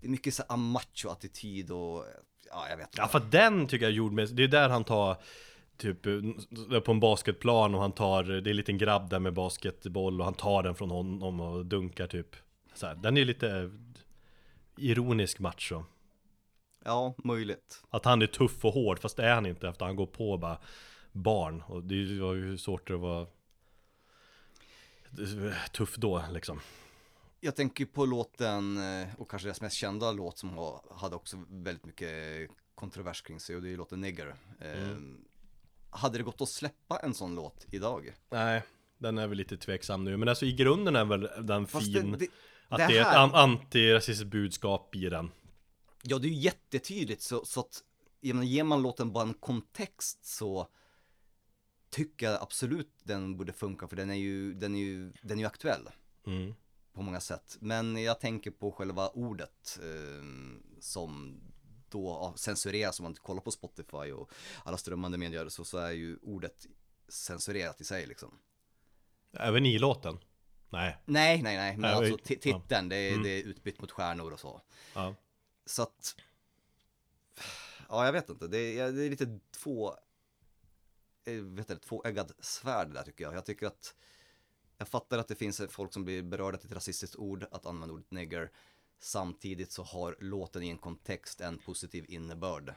det 0.00 0.06
är 0.06 0.10
mycket 0.10 0.34
så 0.34 0.42
här 0.48 0.56
macho-attityd 0.56 1.70
och, 1.70 2.04
ja 2.50 2.68
jag 2.70 2.76
vet 2.76 2.88
Ja 2.96 3.02
inte. 3.02 3.12
för 3.12 3.26
den 3.30 3.66
tycker 3.66 3.86
jag 3.86 3.92
gjorde 3.92 4.14
med, 4.14 4.28
det 4.34 4.44
är 4.44 4.48
där 4.48 4.68
han 4.68 4.84
tar 4.84 5.16
Typ 5.76 6.06
eh, 6.06 6.80
på 6.80 6.92
en 6.92 7.00
basketplan 7.00 7.74
och 7.74 7.80
han 7.80 7.92
tar, 7.92 8.24
det 8.24 8.36
är 8.36 8.48
en 8.48 8.56
liten 8.56 8.78
grabb 8.78 9.10
där 9.10 9.18
med 9.18 9.32
basketboll 9.34 10.20
och 10.20 10.24
han 10.24 10.34
tar 10.34 10.62
den 10.62 10.74
från 10.74 10.90
honom 10.90 11.40
och 11.40 11.66
dunkar 11.66 12.06
typ 12.06 12.36
så 12.74 12.86
här. 12.86 12.94
Den 12.94 13.16
är 13.16 13.24
lite 13.24 13.70
ironisk 14.76 15.38
macho 15.38 15.84
Ja, 16.84 17.14
möjligt. 17.24 17.82
Att 17.90 18.04
han 18.04 18.22
är 18.22 18.26
tuff 18.26 18.64
och 18.64 18.72
hård 18.72 18.98
fast 18.98 19.16
det 19.16 19.24
är 19.24 19.34
han 19.34 19.46
inte 19.46 19.68
efter 19.68 19.84
han 19.86 19.96
går 19.96 20.06
på 20.06 20.36
bara 20.38 20.58
barn 21.12 21.62
och 21.66 21.82
det 21.82 22.20
var 22.20 22.34
ju 22.34 22.58
svårt 22.58 22.90
att 22.90 23.00
vara 23.00 23.26
tuff 25.72 25.96
då 25.96 26.24
liksom 26.32 26.60
Jag 27.40 27.56
tänker 27.56 27.84
på 27.84 28.06
låten, 28.06 28.76
eh, 29.00 29.08
och 29.18 29.30
kanske 29.30 29.48
deras 29.48 29.60
mest 29.60 29.76
kända 29.76 30.12
låt 30.12 30.38
som 30.38 30.50
har, 30.50 30.82
hade 30.90 31.16
också 31.16 31.44
väldigt 31.48 31.84
mycket 31.84 32.50
kontrovers 32.74 33.22
kring 33.22 33.40
sig 33.40 33.56
och 33.56 33.62
det 33.62 33.72
är 33.72 33.76
låten 33.76 34.00
Nigger. 34.00 34.34
Eh, 34.60 34.96
Hade 35.90 36.18
det 36.18 36.24
gått 36.24 36.40
att 36.40 36.48
släppa 36.48 36.98
en 36.98 37.14
sån 37.14 37.34
låt 37.34 37.66
idag? 37.70 38.12
Nej, 38.30 38.62
den 38.98 39.18
är 39.18 39.26
väl 39.26 39.38
lite 39.38 39.56
tveksam 39.56 40.04
nu 40.04 40.16
men 40.16 40.28
alltså 40.28 40.46
i 40.46 40.52
grunden 40.52 40.96
är 40.96 41.04
väl 41.04 41.28
den 41.46 41.66
Fast 41.66 41.86
fin 41.86 42.12
det, 42.12 42.18
det, 42.18 42.26
Att 42.68 42.78
det 42.78 42.86
det, 42.86 42.96
är 42.96 43.00
ett 43.00 43.06
här- 43.06 43.18
an- 43.18 43.34
antirasistiskt 43.34 44.30
budskap 44.30 44.94
i 44.96 45.08
den 45.08 45.30
Ja, 46.02 46.18
det 46.18 46.26
är 46.28 46.30
ju 46.30 46.36
jättetydligt 46.36 47.22
så, 47.22 47.44
så 47.44 47.60
att, 47.60 47.84
jag 48.20 48.34
menar, 48.34 48.46
ger 48.46 48.64
man 48.64 48.82
låten 48.82 49.12
bara 49.12 49.24
en 49.28 49.34
kontext 49.34 50.24
så 50.24 50.68
tycker 51.90 52.30
jag 52.30 52.42
absolut 52.42 52.92
den 53.02 53.36
borde 53.36 53.52
funka 53.52 53.88
för 53.88 53.96
den 53.96 54.10
är 54.10 54.14
ju, 54.14 54.54
den 54.54 54.74
är 54.74 54.80
ju, 54.80 55.12
den 55.22 55.38
är 55.38 55.42
ju 55.42 55.46
aktuell 55.46 55.88
mm. 56.26 56.54
På 56.98 57.02
många 57.04 57.20
sätt. 57.20 57.56
Men 57.60 58.02
jag 58.02 58.20
tänker 58.20 58.50
på 58.50 58.72
själva 58.72 59.08
ordet 59.08 59.78
eh, 59.82 60.24
som 60.80 61.40
då 61.88 62.08
ja, 62.08 62.34
censureras 62.36 63.00
om 63.00 63.04
man 63.04 63.14
kollar 63.14 63.40
på 63.40 63.50
Spotify 63.50 64.12
och 64.12 64.30
alla 64.64 64.76
strömmande 64.76 65.18
medier 65.18 65.48
så, 65.48 65.64
så 65.64 65.78
är 65.78 65.90
ju 65.90 66.18
ordet 66.22 66.66
censurerat 67.08 67.80
i 67.80 67.84
sig 67.84 68.06
liksom. 68.06 68.38
Även 69.32 69.66
i 69.66 69.78
låten? 69.78 70.18
Nej, 70.70 70.96
Nej, 71.04 71.42
nej, 71.42 71.56
nej, 71.56 71.72
men 71.76 71.80
Nej, 71.80 71.94
alltså 71.94 72.18
titeln, 72.24 72.88
det, 72.88 72.96
är, 72.96 73.10
Mm. 73.10 73.22
det 73.22 73.30
är 73.30 73.42
utbytt 73.42 73.80
mot 73.80 73.90
stjärnor 73.90 74.32
och 74.32 74.40
så. 74.40 74.62
ja 74.94 75.14
Så 75.66 75.82
att, 75.82 76.14
ja 77.88 78.04
jag 78.04 78.12
vet 78.12 78.28
inte, 78.28 78.48
det 78.48 78.78
är, 78.78 78.92
det 78.92 79.04
är 79.04 79.10
lite 79.10 79.38
två, 79.50 79.94
eh, 81.24 81.34
vet 81.34 81.68
du, 81.68 81.78
tvåeggad 81.78 82.32
svärd 82.40 82.94
där 82.94 83.02
tycker 83.02 83.24
jag. 83.24 83.34
Jag 83.34 83.46
tycker 83.46 83.66
att, 83.66 83.94
jag 84.78 84.88
fattar 84.88 85.18
att 85.18 85.28
det 85.28 85.34
finns 85.34 85.62
folk 85.68 85.92
som 85.92 86.04
blir 86.04 86.22
berörda 86.22 86.58
till 86.58 86.66
ett 86.66 86.74
rasistiskt 86.74 87.16
ord, 87.16 87.46
att 87.50 87.66
använda 87.66 87.94
ordet 87.94 88.10
nigger. 88.10 88.50
Samtidigt 88.98 89.72
så 89.72 89.82
har 89.82 90.16
låten 90.20 90.62
i 90.62 90.68
en 90.68 90.78
kontext 90.78 91.40
en 91.40 91.58
positiv 91.58 92.04
innebörd. 92.08 92.74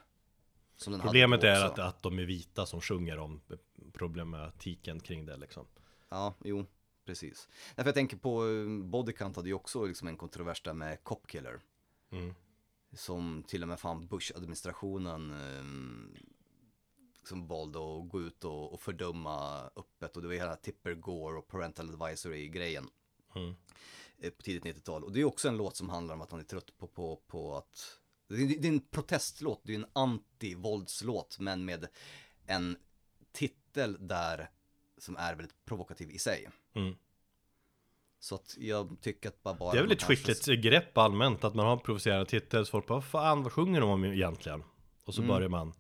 Problemet 1.02 1.44
är 1.44 1.66
att, 1.66 1.80
att 1.80 2.04
de 2.04 2.20
är 2.20 2.24
vita 2.24 2.66
som 2.66 2.82
sjunger 2.82 3.18
om 3.18 3.42
problematiken 3.94 5.00
kring 5.00 5.26
det 5.26 5.38
liksom 5.38 5.68
Ja, 6.10 6.34
jo, 6.44 6.66
precis. 7.06 7.50
Därför 7.76 7.88
jag 7.88 7.96
tänker 7.96 8.18
på, 8.18 8.48
eh, 8.48 8.84
Bodycount 8.84 9.36
hade 9.36 9.50
ju 9.50 9.54
också 9.54 9.86
liksom 9.86 10.08
en 10.08 10.18
kontrovers 10.18 10.62
där 10.62 10.74
med 10.74 11.04
Cop 11.04 11.28
Killer. 11.28 11.60
mm. 12.12 12.34
Som 12.94 13.44
till 13.48 13.62
och 13.62 13.68
med 13.68 13.80
fan 13.80 14.08
Bush-administrationen 14.08 15.32
eh, 15.32 15.64
liksom 17.22 17.48
valde 17.48 17.80
att 17.80 18.10
gå 18.10 18.22
ut 18.22 18.44
och, 18.44 18.74
och 18.74 18.82
fördöma 18.82 19.62
öppet 19.76 20.16
och 20.16 20.22
det 20.22 20.28
var 20.28 20.36
hela 20.36 20.56
Tipper 20.56 20.94
Gore 20.94 21.38
och 21.38 21.48
Parental 21.48 21.90
Advisory-grejen 21.90 22.90
Mm. 23.36 23.56
eh, 24.20 24.30
på 24.32 24.42
tidigt 24.44 24.64
90-tal. 24.78 25.04
Och 25.04 25.12
det 25.12 25.22
är 25.22 25.26
också 25.26 25.48
en 25.48 25.58
låt 25.58 25.76
som 25.78 25.90
handlar 25.90 26.16
om 26.16 26.22
att 26.22 26.32
han 26.32 26.40
är 26.40 26.44
trött 26.44 26.78
på, 26.78 26.88
på, 26.88 27.22
på 27.28 27.58
att 27.58 27.98
det 28.28 28.36
är, 28.36 28.48
det 28.62 28.68
är 28.68 28.72
en 28.72 28.80
protestlåt, 28.80 29.62
det 29.64 29.74
är 29.74 29.80
en 29.80 29.86
anti-våldslåt 29.94 31.38
men 31.40 31.66
med 31.66 31.88
en 32.46 32.78
titel 33.32 33.98
där 34.08 34.50
som 34.98 35.18
är 35.18 35.36
väldigt 35.36 35.66
provokativ 35.66 36.12
i 36.12 36.20
sig. 36.20 36.50
Mm. 36.74 36.96
Så 38.20 38.36
att 38.36 38.56
jag 38.60 38.98
tycker 39.02 39.30
att 39.30 39.44
bara, 39.44 39.54
bara 39.56 39.72
Det 39.72 39.78
är 39.78 39.84
väl 39.84 39.92
ett 39.92 40.04
skickligt 40.04 40.46
grepp 40.46 40.98
allmänt 40.98 41.44
att 41.44 41.56
man 41.56 41.66
har 41.66 41.74
en 41.74 41.80
provocerande 41.80 42.26
titel 42.26 42.66
så 42.66 42.72
folk 42.72 42.88
bara, 42.88 43.02
fan, 43.02 43.44
vad 43.44 43.52
sjunger 43.52 43.82
de 43.82 43.90
om 43.90 44.06
egentligen? 44.06 44.64
Och 45.06 45.14
så 45.14 45.22
Mm. 45.22 45.36
börjar 45.36 45.50
man 45.50 45.74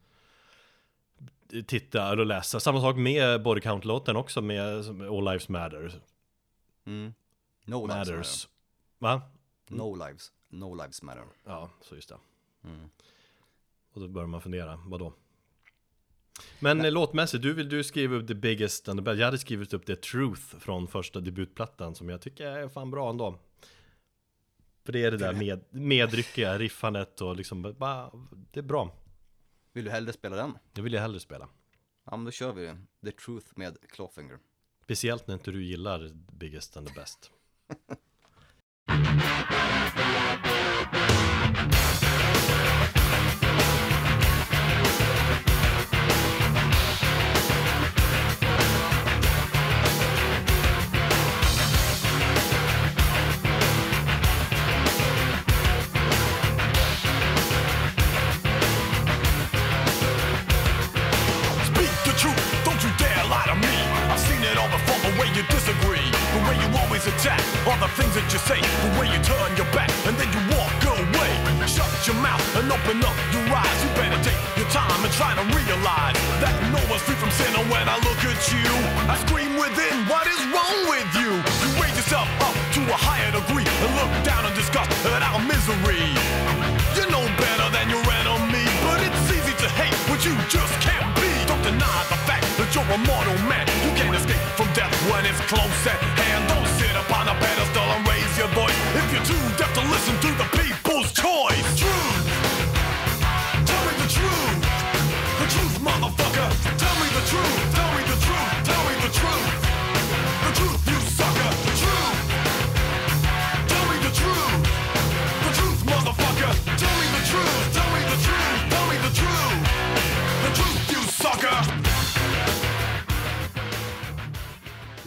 titta 1.67 2.11
och 2.11 2.25
läsa. 2.25 2.59
Samma 2.59 2.81
sak 2.81 2.95
med 2.95 3.43
Body 3.43 3.61
Count-låten 3.61 4.15
också 4.15 4.41
med 4.41 4.85
All 4.87 5.25
Lives 5.25 5.49
Matter. 5.49 6.01
Mm. 6.85 7.13
No 7.65 7.87
lives 7.87 8.09
Matters. 8.09 8.47
Va? 8.99 9.21
matter. 9.67 9.83
No 9.83 10.07
lives. 10.07 10.31
No 10.49 10.75
lives 10.75 11.01
matter. 11.01 11.23
Ja, 11.45 11.69
så 11.81 11.95
just 11.95 12.09
det. 12.09 12.17
Mm. 12.63 12.89
Och 13.93 14.01
då 14.01 14.07
börjar 14.07 14.27
man 14.27 14.41
fundera, 14.41 14.79
vadå? 14.85 15.13
Men 16.59 16.85
eh, 16.85 16.91
låtmässigt, 16.91 17.43
du 17.43 17.53
vill 17.53 17.69
du 17.69 17.83
skriva 17.83 18.15
upp 18.15 18.27
The 18.27 18.33
Biggest 18.33 18.89
and 18.89 18.99
the 18.99 19.03
Best. 19.03 19.19
Jag 19.19 19.25
hade 19.25 19.37
skrivit 19.37 19.73
upp 19.73 19.85
The 19.85 19.95
Truth 19.95 20.41
från 20.41 20.87
första 20.87 21.19
debutplattan 21.19 21.95
som 21.95 22.09
jag 22.09 22.21
tycker 22.21 22.45
är 22.45 22.67
fan 22.67 22.91
bra 22.91 23.09
ändå. 23.09 23.39
För 24.85 24.93
det 24.93 25.03
är 25.03 25.11
det 25.11 25.17
där 25.17 25.33
med, 25.33 25.63
medryckiga 25.69 26.57
riffandet 26.57 27.21
och 27.21 27.35
liksom 27.35 27.75
bara, 27.77 28.11
det 28.51 28.59
är 28.59 28.63
bra. 28.63 28.95
Vill 29.74 29.86
du 29.86 29.91
hellre 29.91 30.13
spela 30.13 30.36
den? 30.36 30.57
Det 30.74 30.82
vill 30.82 30.93
jag 30.93 31.01
hellre 31.01 31.19
spela. 31.19 31.49
Ja 32.05 32.17
men 32.17 32.26
då 32.26 32.32
kör 32.32 32.53
vi 32.53 32.76
The 33.05 33.11
Truth 33.11 33.47
med 33.55 33.78
Clawfinger. 33.89 34.39
Speciellt 34.84 35.28
när 35.28 35.34
inte 35.34 35.51
du 35.51 35.63
gillar 35.65 36.11
Biggest 36.32 36.78
and 36.78 36.88
the 36.88 36.93
Best. 36.93 37.32
yourself 82.12 82.28
up 82.43 82.55
to 82.76 82.82
a 82.91 82.97
higher 82.99 83.32
degree 83.32 83.64
and 83.64 83.91
look 83.95 84.12
down 84.28 84.43
in 84.43 84.51
disgust 84.51 84.91
at 85.16 85.24
our 85.24 85.39
misery. 85.47 86.03
You 86.99 87.07
know 87.07 87.24
better 87.39 87.68
than 87.72 87.88
your 87.88 88.03
enemy, 88.03 88.68
but 88.84 88.99
it's 88.99 89.32
easy 89.32 89.55
to 89.64 89.68
hate 89.80 89.95
what 90.12 90.20
you 90.28 90.36
just 90.51 90.76
can't 90.84 91.07
be. 91.24 91.32
Don't 91.47 91.64
deny 91.64 91.99
the 92.12 92.20
fact 92.28 92.43
that 92.59 92.68
you're 92.76 92.84
a 92.84 92.99
mortal 93.07 93.38
man. 93.47 93.64
You 93.88 93.95
can't 93.95 94.16
escape 94.16 94.43
from 94.59 94.68
death 94.76 94.91
when 95.07 95.24
it's 95.24 95.39
close 95.47 95.80
at 95.88 96.03
hand. 96.20 96.51
Don't 96.51 96.68
sit 96.76 96.91
up 96.99 97.07
on 97.16 97.32
a 97.32 97.36
pedestal 97.39 97.88
and 97.95 98.11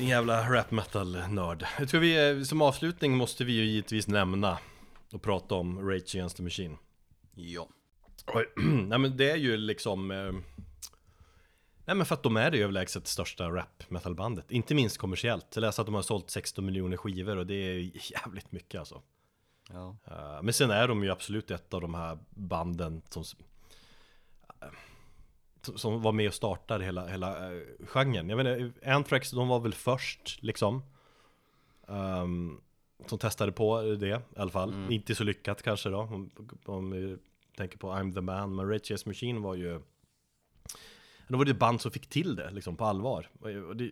Din 0.04 0.10
jävla 0.10 0.50
rap 0.50 0.70
metal-nörd. 0.70 1.66
Jag 1.78 1.88
tror 1.88 2.00
vi, 2.00 2.30
eh, 2.30 2.42
som 2.42 2.62
avslutning 2.62 3.16
måste 3.16 3.44
vi 3.44 3.52
ju 3.52 3.64
givetvis 3.64 4.08
nämna 4.08 4.58
och 5.12 5.22
prata 5.22 5.54
om 5.54 5.90
Rage 5.90 6.14
Against 6.14 6.36
the 6.36 6.42
Machine. 6.42 6.76
Ja. 7.34 7.68
Nej 8.86 8.98
men 8.98 9.16
det 9.16 9.30
är 9.30 9.36
ju 9.36 9.56
liksom 9.56 10.10
eh, 10.10 10.32
Nej 11.84 11.96
men 11.96 12.06
för 12.06 12.14
att 12.14 12.22
de 12.22 12.36
är 12.36 12.50
det 12.50 12.58
överlägset 12.58 13.06
största 13.06 13.50
rap 13.50 13.90
metalbandet 13.90 14.50
Inte 14.50 14.74
minst 14.74 14.98
kommersiellt 14.98 15.46
Jag 15.54 15.62
läste 15.62 15.80
att 15.82 15.86
de 15.86 15.94
har 15.94 16.02
sålt 16.02 16.30
16 16.30 16.66
miljoner 16.66 16.96
skivor 16.96 17.36
och 17.36 17.46
det 17.46 17.54
är 17.54 17.90
jävligt 18.12 18.52
mycket 18.52 18.78
alltså 18.78 19.02
ja. 19.72 19.96
Eh, 20.06 20.42
Men 20.42 20.54
sen 20.54 20.70
är 20.70 20.88
de 20.88 21.04
ju 21.04 21.10
absolut 21.10 21.50
ett 21.50 21.74
av 21.74 21.80
de 21.80 21.94
här 21.94 22.18
banden 22.30 23.02
som 23.08 23.24
Som 25.76 26.02
var 26.02 26.12
med 26.12 26.28
och 26.28 26.34
startade 26.34 26.84
hela, 26.84 27.06
hela 27.06 27.50
uh, 27.50 27.62
genren. 27.86 28.28
Jag 28.28 28.40
inte, 28.40 28.90
Anthrax 28.90 29.30
de 29.30 29.48
var 29.48 29.60
väl 29.60 29.74
först 29.74 30.42
liksom 30.42 30.82
Ehm, 31.88 32.60
Som 33.06 33.18
testade 33.18 33.52
på 33.52 33.82
det 33.82 34.08
i 34.36 34.40
alla 34.40 34.50
fall. 34.50 34.92
Inte 34.92 35.14
så 35.14 35.24
lyckat 35.24 35.62
kanske 35.62 35.88
då. 35.88 35.98
Om, 35.98 36.30
om 36.64 36.90
vi 36.90 37.18
tänker 37.56 37.78
på 37.78 37.92
I'm 37.92 38.14
the 38.14 38.20
man 38.20 38.54
Men 38.54 38.68
Rage 38.68 38.80
Against 38.84 39.06
Machine 39.06 39.42
var 39.42 39.54
ju 39.54 39.80
Då 41.28 41.38
var 41.38 41.44
det 41.44 41.54
band 41.54 41.80
som 41.80 41.90
fick 41.90 42.06
till 42.06 42.36
det 42.36 42.50
liksom 42.50 42.76
på 42.76 42.84
allvar. 42.84 43.28
Och- 43.40 43.76
det, 43.76 43.90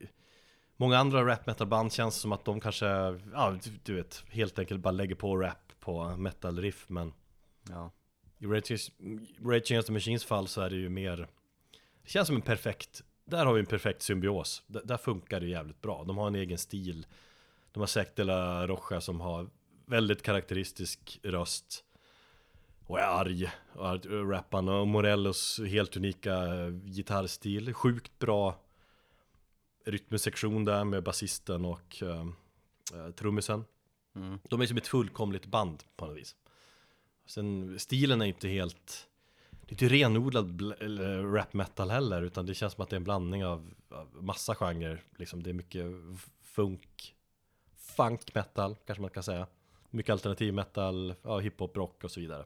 Många 0.76 0.98
andra 0.98 1.24
rap 1.26 1.46
metal 1.46 1.66
band 1.66 1.92
känns 1.92 2.14
som 2.16 2.32
att 2.32 2.44
de 2.44 2.60
kanske, 2.60 2.86
ja 3.32 3.58
du, 3.64 3.70
du 3.84 3.94
vet, 3.94 4.24
helt 4.30 4.58
enkelt 4.58 4.80
bara 4.80 4.90
lägger 4.90 5.14
på 5.14 5.36
rap 5.36 5.72
på 5.80 6.16
metal 6.16 6.58
riff 6.60 6.84
men 6.88 7.12
ja. 7.68 7.90
i 8.38 8.46
Rage 8.46 8.70
Against- 8.70 8.92
Rage 9.44 9.70
Against 9.70 9.86
the 9.86 9.92
Machines 9.92 10.24
fall 10.24 10.48
så 10.48 10.60
är 10.60 10.70
det 10.70 10.76
ju 10.76 10.88
mer 10.88 11.28
Det 12.02 12.10
känns 12.10 12.26
som 12.26 12.36
en 12.36 12.42
perfekt 12.42 13.02
Där 13.24 13.46
har 13.46 13.54
vi 13.54 13.60
en 13.60 13.66
perfekt 13.66 14.02
symbios. 14.02 14.62
D- 14.66 14.80
Där 14.84 14.96
funkar 14.96 15.40
det 15.40 15.46
jävligt 15.46 15.82
bra. 15.82 16.04
De 16.04 16.18
har 16.18 16.26
en 16.26 16.34
egen 16.34 16.58
stil. 16.58 17.06
De 17.72 17.80
har 17.80 17.86
Zac 17.86 18.08
de 18.14 18.24
la 18.24 18.66
Rocha 18.66 19.00
som 19.00 19.20
har 19.20 19.50
Väldigt 19.86 20.22
karaktäristisk 20.22 21.20
röst 21.22 21.84
Och 22.86 22.98
är 23.00 23.02
arg. 23.06 23.50
Och 23.74 23.88
är 23.88 24.28
rappan 24.30 24.68
Och 24.68 24.88
Morellos 24.88 25.60
helt 25.66 25.96
unika 25.96 26.46
gitarrstil. 26.84 27.74
Sjukt 27.74 28.18
bra 28.18 28.60
Rytmsektion 29.84 30.64
där 30.64 30.84
med 30.84 31.02
basisten 31.02 31.64
och 31.64 32.02
uh, 32.02 33.10
trummisen. 33.10 33.64
Mm. 34.14 34.38
De 34.48 34.60
är 34.60 34.66
som 34.66 34.76
ett 34.76 34.86
fullkomligt 34.86 35.46
band 35.46 35.84
på 35.96 36.06
något 36.06 36.16
vis. 36.16 36.36
Sen 37.26 37.78
stilen 37.78 38.22
är 38.22 38.26
inte 38.26 38.48
helt 38.48 39.08
Det 39.66 39.70
är 39.70 39.72
inte 39.72 39.88
renodlad 39.88 40.74
rap 41.34 41.52
metal 41.52 41.90
heller 41.90 42.22
Utan 42.22 42.46
det 42.46 42.54
känns 42.54 42.72
som 42.72 42.82
att 42.82 42.90
det 42.90 42.94
är 42.94 42.98
en 42.98 43.04
blandning 43.04 43.44
av, 43.44 43.74
av 43.90 44.08
massa 44.20 44.54
genrer. 44.54 45.02
Liksom 45.16 45.42
Det 45.42 45.50
är 45.50 45.54
mycket 45.54 45.86
funk 46.42 47.14
Funk 47.96 48.34
metal 48.34 48.76
kanske 48.86 49.00
man 49.00 49.10
kan 49.10 49.22
säga. 49.22 49.46
Mycket 49.90 50.12
alternativ 50.12 50.54
metal, 50.54 51.14
ja, 51.22 51.38
hiphop, 51.38 51.76
rock 51.76 52.04
och 52.04 52.10
så 52.10 52.20
vidare. 52.20 52.44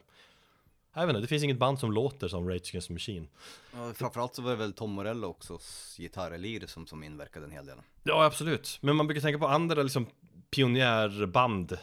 Jag 0.92 1.06
vet 1.06 1.10
inte, 1.10 1.20
det 1.20 1.26
finns 1.26 1.44
inget 1.44 1.58
band 1.58 1.78
som 1.78 1.92
låter 1.92 2.28
som 2.28 2.48
Rage 2.48 2.70
Against 2.70 2.88
the 2.88 2.94
Machine. 2.94 3.28
Ja 3.72 3.92
framförallt 3.94 4.34
så 4.34 4.42
var 4.42 4.50
det 4.50 4.56
väl 4.56 4.72
Tom 4.72 4.90
Morello 4.90 5.26
också 5.26 5.58
gitarrelir 5.98 6.66
som, 6.66 6.86
som 6.86 7.02
inverkade 7.02 7.46
en 7.46 7.52
hel 7.52 7.66
del. 7.66 7.76
Ja 8.02 8.24
absolut, 8.24 8.78
men 8.80 8.96
man 8.96 9.06
brukar 9.06 9.20
tänka 9.20 9.38
på 9.38 9.46
andra 9.46 9.82
liksom 9.82 10.06
pionjärband 10.50 11.78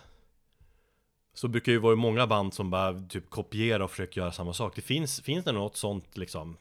Så 1.34 1.48
brukar 1.48 1.72
ju 1.72 1.78
vara 1.78 1.96
många 1.96 2.28
band 2.28 2.54
som 2.54 2.70
bara 2.70 3.02
typ 3.02 3.30
kopiera 3.30 3.84
och 3.84 3.92
försöker 3.92 4.22
göra 4.22 4.32
samma 4.32 4.54
sak 4.54 4.76
Det 4.76 4.82
finns, 4.82 5.22
finns 5.22 5.46
det 5.46 5.52
något 5.52 5.78
sånt 5.78 6.18
liksom 6.18 6.58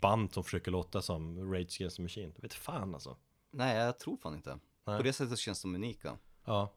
Band 0.00 0.32
som 0.32 0.44
försöker 0.44 0.70
låta 0.70 1.02
som 1.02 1.52
Rage 1.52 1.76
Against 1.80 1.96
the 1.96 2.02
Machine? 2.02 2.32
Jag 2.34 2.42
vet 2.42 2.54
fan 2.54 2.94
alltså 2.94 3.16
Nej 3.50 3.76
jag 3.76 3.98
tror 3.98 4.16
fan 4.16 4.34
inte 4.34 4.58
Nej. 4.84 4.96
På 4.96 5.02
det 5.02 5.12
sättet 5.12 5.38
känns 5.38 5.62
de 5.62 5.74
unika 5.74 6.18
Ja, 6.44 6.74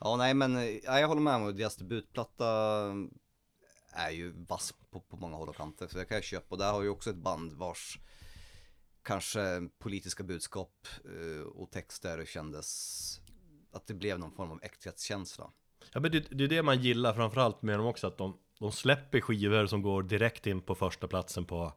Ja 0.00 0.16
nej 0.16 0.34
men, 0.34 0.80
ja, 0.82 1.00
jag 1.00 1.08
håller 1.08 1.20
med 1.20 1.34
om 1.34 1.56
deras 1.56 1.76
debutplatta 1.76 2.46
är 3.92 4.10
ju 4.10 4.32
vass 4.32 4.74
på, 4.90 5.00
på 5.00 5.16
många 5.16 5.36
håll 5.36 5.48
och 5.48 5.56
kanter. 5.56 5.88
Så 5.88 5.98
det 5.98 6.04
kan 6.04 6.14
jag 6.14 6.24
köpa. 6.24 6.46
Och 6.48 6.58
där 6.58 6.72
har 6.72 6.82
ju 6.82 6.88
också 6.88 7.10
ett 7.10 7.16
band 7.16 7.52
vars 7.52 7.98
kanske 9.02 9.68
politiska 9.78 10.22
budskap 10.22 10.86
eh, 11.04 11.42
och 11.42 11.70
texter 11.70 12.24
kändes 12.24 13.20
att 13.72 13.86
det 13.86 13.94
blev 13.94 14.18
någon 14.18 14.32
form 14.32 14.50
av 14.50 14.60
äkthetskänsla. 14.62 15.50
Ja 15.92 16.00
men 16.00 16.10
det, 16.10 16.26
det 16.30 16.44
är 16.44 16.48
det 16.48 16.62
man 16.62 16.82
gillar 16.82 17.14
framförallt 17.14 17.62
med 17.62 17.78
dem 17.78 17.86
också 17.86 18.06
Att 18.06 18.18
de, 18.18 18.36
de 18.58 18.72
släpper 18.72 19.20
skivor 19.20 19.66
som 19.66 19.82
går 19.82 20.02
direkt 20.02 20.46
in 20.46 20.60
på 20.60 20.74
första 20.74 21.08
platsen 21.08 21.44
på 21.44 21.72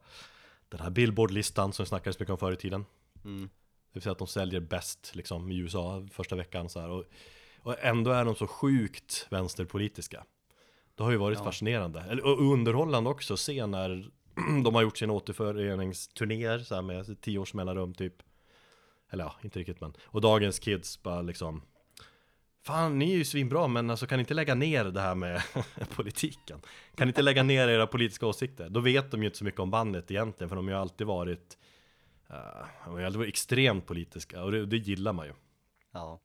Den 0.68 0.80
här 0.80 0.90
Billboard-listan 0.90 1.72
som 1.72 1.86
snackades 1.86 2.18
mycket 2.18 2.32
om 2.32 2.38
förr 2.38 2.52
i 2.52 2.56
tiden. 2.56 2.84
Mm. 3.24 3.42
Det 3.42 3.98
vill 3.98 4.02
säga 4.02 4.12
att 4.12 4.18
de 4.18 4.26
säljer 4.26 4.60
bäst 4.60 5.14
liksom 5.14 5.52
i 5.52 5.56
USA 5.56 6.06
första 6.12 6.36
veckan 6.36 6.68
så 6.68 6.80
här. 6.80 6.88
Och, 6.88 7.04
och 7.60 7.84
ändå 7.84 8.10
är 8.10 8.24
de 8.24 8.34
så 8.34 8.46
sjukt 8.46 9.26
vänsterpolitiska. 9.30 10.24
Det 10.94 11.02
har 11.02 11.10
ju 11.10 11.16
varit 11.16 11.38
fascinerande, 11.38 12.00
Eller, 12.00 12.24
och 12.24 12.52
underhållande 12.52 13.10
också 13.10 13.34
att 13.34 13.40
se 13.40 13.66
när 13.66 14.10
de 14.64 14.74
har 14.74 14.82
gjort 14.82 14.96
sina 14.96 15.12
återföreningsturnéer 15.12 16.58
så 16.58 16.74
här 16.74 16.82
med 16.82 17.20
tio 17.20 17.38
års 17.38 17.54
mellanrum 17.54 17.94
typ. 17.94 18.22
Eller 19.10 19.24
ja, 19.24 19.34
inte 19.42 19.58
riktigt 19.58 19.80
men 19.80 19.92
Och 20.04 20.20
dagens 20.20 20.58
kids 20.58 21.02
bara 21.02 21.22
liksom 21.22 21.62
Fan, 22.66 22.98
ni 22.98 23.12
är 23.12 23.16
ju 23.16 23.24
svinbra 23.24 23.68
men 23.68 23.90
alltså 23.90 24.06
kan 24.06 24.18
ni 24.18 24.20
inte 24.20 24.34
lägga 24.34 24.54
ner 24.54 24.84
det 24.84 25.00
här 25.00 25.14
med 25.14 25.42
politiken? 25.96 26.60
Kan 26.94 27.06
ni 27.06 27.10
inte 27.10 27.22
lägga 27.22 27.42
ner 27.42 27.68
era 27.68 27.86
politiska 27.86 28.26
åsikter? 28.26 28.68
Då 28.68 28.80
vet 28.80 29.10
de 29.10 29.20
ju 29.20 29.26
inte 29.26 29.38
så 29.38 29.44
mycket 29.44 29.60
om 29.60 29.70
bandet 29.70 30.10
egentligen 30.10 30.48
för 30.48 30.56
de 30.56 30.66
har 30.66 30.74
ju 30.74 30.80
alltid 30.80 31.06
varit 31.06 31.58
uh, 32.30 32.36
De 32.84 32.92
har 32.92 32.98
ju 32.98 33.06
alltid 33.06 33.18
varit 33.18 33.28
extremt 33.28 33.86
politiska 33.86 34.42
och 34.42 34.52
det, 34.52 34.66
det 34.66 34.76
gillar 34.76 35.12
man 35.12 35.26
ju 35.26 35.32
Ja. 35.92 36.20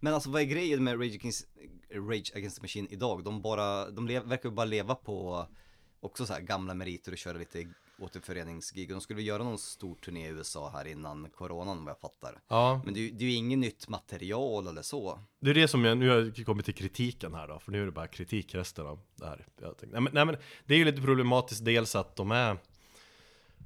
Men 0.00 0.14
alltså 0.14 0.30
vad 0.30 0.42
är 0.42 0.46
grejen 0.46 0.84
med 0.84 1.00
Rage 1.00 1.14
Against, 1.14 1.46
Rage 1.90 2.32
Against 2.34 2.56
the 2.56 2.62
Machine 2.62 2.86
idag? 2.90 3.24
De 3.24 3.42
bara, 3.42 3.90
de 3.90 4.08
lev, 4.08 4.22
verkar 4.22 4.48
ju 4.48 4.54
bara 4.54 4.66
leva 4.66 4.94
på 4.94 5.46
också 6.00 6.26
så 6.26 6.32
här 6.32 6.40
gamla 6.40 6.74
meriter 6.74 7.12
och 7.12 7.18
köra 7.18 7.38
lite 7.38 7.68
återföreningsgig. 7.98 8.90
Och 8.90 8.94
de 8.94 9.00
skulle 9.00 9.16
väl 9.16 9.26
göra 9.26 9.42
någon 9.44 9.58
stor 9.58 9.94
turné 9.94 10.26
i 10.26 10.30
USA 10.30 10.70
här 10.70 10.86
innan 10.86 11.30
coronan 11.30 11.84
vad 11.84 11.90
jag 11.90 12.00
fattar. 12.00 12.40
Ja, 12.48 12.80
Men 12.84 12.94
det, 12.94 13.00
är 13.00 13.12
det 13.12 13.24
är 13.24 13.28
ju 13.28 13.34
inget 13.34 13.58
nytt 13.58 13.88
material 13.88 14.66
eller 14.66 14.82
så. 14.82 15.18
det 15.40 15.50
är 15.50 15.54
det 15.54 15.68
som 15.68 15.84
jag, 15.84 15.98
nu 15.98 16.08
har 16.08 16.16
jag 16.36 16.46
kommit 16.46 16.64
till 16.64 16.74
kritiken 16.74 17.34
här 17.34 17.48
då 17.48 17.58
För 17.58 17.72
nu 17.72 17.82
är 17.82 17.86
det 17.86 17.92
bara 17.92 18.06
kritik 18.06 18.54
resten 18.54 18.86
av 18.86 19.00
det 19.16 19.26
här 19.26 19.46
nej, 19.56 20.00
men, 20.00 20.08
nej 20.12 20.24
men 20.24 20.36
det 20.66 20.74
är 20.74 20.78
ju 20.78 20.84
lite 20.84 21.02
problematiskt 21.02 21.64
dels 21.64 21.96
att 21.96 22.16
de 22.16 22.30
är 22.30 22.56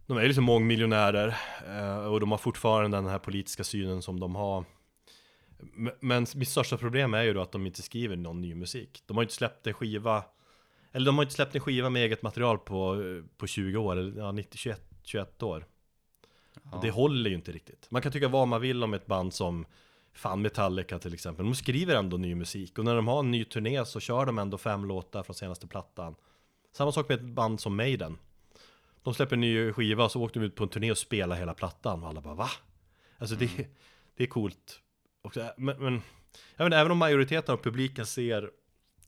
De 0.06 0.16
är 0.16 0.20
ju 0.22 0.26
liksom 0.28 0.44
mångmiljonärer 0.44 1.36
eh, 1.68 2.06
Och 2.06 2.20
de 2.20 2.30
har 2.30 2.38
fortfarande 2.38 2.96
den 2.96 3.06
här 3.06 3.18
politiska 3.18 3.64
synen 3.64 4.02
som 4.02 4.20
de 4.20 4.34
har 4.34 4.64
Men- 5.58 5.94
Men 6.00 6.26
mitt 6.34 6.48
största 6.48 6.76
problem 6.76 7.14
är 7.14 7.22
ju 7.22 7.32
då 7.34 7.40
att 7.42 7.52
de 7.52 7.66
inte 7.66 7.82
skriver 7.82 8.16
någon 8.16 8.40
ny 8.40 8.54
musik 8.54 9.02
De 9.06 9.16
har 9.16 9.22
ju 9.22 9.24
inte 9.24 9.34
släppt 9.34 9.66
en 9.66 9.74
skiva 9.74 10.24
Eller 10.92 11.06
de 11.06 11.16
har 11.16 11.22
inte 11.22 11.34
släppt 11.34 11.54
en 11.54 11.60
skiva 11.60 11.90
med 11.90 12.02
eget 12.02 12.22
material 12.22 12.58
på, 12.58 13.02
på 13.36 13.46
20 13.46 13.76
år, 13.76 13.96
eller 13.96 14.20
ja, 14.20 14.32
90, 14.32 14.58
21, 14.58 14.82
21 15.02 15.42
år. 15.42 15.66
Och 16.72 16.82
Det 16.82 16.90
håller 16.90 17.30
ju 17.30 17.36
inte 17.36 17.52
riktigt. 17.52 17.90
Man 17.90 18.02
kan 18.02 18.12
tycka 18.12 18.28
vad 18.28 18.48
man 18.48 18.60
vill 18.60 18.84
om 18.84 18.94
ett 18.94 19.06
band 19.06 19.34
som 19.34 19.66
Fan 20.12 20.42
Metallica 20.42 20.98
till 20.98 21.14
exempel. 21.14 21.44
De 21.44 21.54
skriver 21.54 21.94
ändå 21.94 22.16
ny 22.16 22.34
musik 22.34 22.78
och 22.78 22.84
när 22.84 22.96
de 22.96 23.08
har 23.08 23.18
en 23.18 23.30
ny 23.30 23.44
turné 23.44 23.84
så 23.84 24.00
kör 24.00 24.26
de 24.26 24.38
ändå 24.38 24.58
fem 24.58 24.84
låtar 24.84 25.22
från 25.22 25.34
senaste 25.34 25.66
plattan. 25.66 26.14
Samma 26.72 26.92
sak 26.92 27.08
med 27.08 27.18
ett 27.18 27.24
band 27.24 27.60
som 27.60 27.76
Maiden. 27.76 28.18
De 29.02 29.14
släpper 29.14 29.36
en 29.36 29.40
ny 29.40 29.72
skiva 29.72 30.04
och 30.04 30.12
så 30.12 30.22
åkte 30.22 30.38
de 30.38 30.46
ut 30.46 30.54
på 30.54 30.62
en 30.62 30.68
turné 30.68 30.90
och 30.90 30.98
spelade 30.98 31.40
hela 31.40 31.54
plattan 31.54 32.02
och 32.02 32.08
alla 32.08 32.20
bara 32.20 32.34
va? 32.34 32.48
Alltså 33.18 33.36
det, 33.36 33.50
det 34.16 34.22
är 34.22 34.26
coolt. 34.26 34.80
Också, 35.22 35.52
men, 35.56 35.78
men 35.78 36.02
jag 36.56 36.64
vet, 36.64 36.74
även 36.74 36.92
om 36.92 36.98
majoriteten 36.98 37.52
av 37.52 37.56
publiken 37.56 38.06
ser 38.06 38.50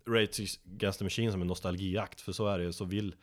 Rage 0.07 0.59
Against 0.75 0.99
the 0.99 1.05
Machine 1.05 1.33
som 1.33 1.41
en 1.41 1.47
nostalgiakt, 1.47 2.21
för 2.21 2.33
så 2.33 2.47
är 2.47 2.59
det 2.59 2.65
ju, 2.65 2.73
så 2.73 2.85
vill 2.85 3.15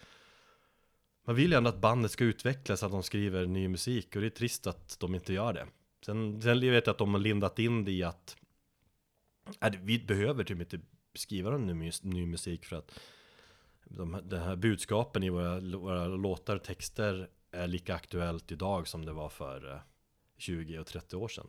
man 1.25 1.35
vill 1.35 1.51
ju 1.51 1.57
ändå 1.57 1.69
att 1.69 1.81
bandet 1.81 2.11
ska 2.11 2.23
utvecklas, 2.23 2.83
att 2.83 2.91
de 2.91 3.03
skriver 3.03 3.45
ny 3.45 3.67
musik 3.67 4.15
och 4.15 4.21
det 4.21 4.27
är 4.27 4.31
trist 4.31 4.67
att 4.67 4.99
de 4.99 5.15
inte 5.15 5.33
gör 5.33 5.53
det. 5.53 5.67
Sen, 6.05 6.41
sen 6.41 6.59
vet 6.59 6.87
jag 6.87 6.93
att 6.93 6.97
de 6.97 7.13
har 7.13 7.21
lindat 7.21 7.59
in 7.59 7.85
det 7.85 7.91
i 7.91 8.03
att 8.03 8.37
äh, 9.61 9.71
vi 9.81 9.99
behöver 9.99 10.43
typ 10.43 10.59
inte 10.59 10.79
skriva 11.13 11.49
någon 11.51 11.79
ny, 11.79 11.91
ny 12.01 12.25
musik 12.25 12.65
för 12.65 12.75
att 12.75 12.99
de, 13.85 14.13
här- 14.13 14.37
här 14.37 14.55
budskapen 14.55 15.23
i 15.23 15.29
våra, 15.29 15.59
våra 15.59 16.07
låtar 16.07 16.55
och 16.55 16.63
texter 16.63 17.29
är 17.51 17.67
lika 17.67 17.95
aktuellt 17.95 18.51
idag 18.51 18.87
som 18.87 19.05
det 19.05 19.13
var 19.13 19.29
för 19.29 19.73
eh, 19.73 19.79
20 20.37 20.79
och 20.79 20.87
30 20.87 21.15
år 21.15 21.27
sedan. 21.27 21.47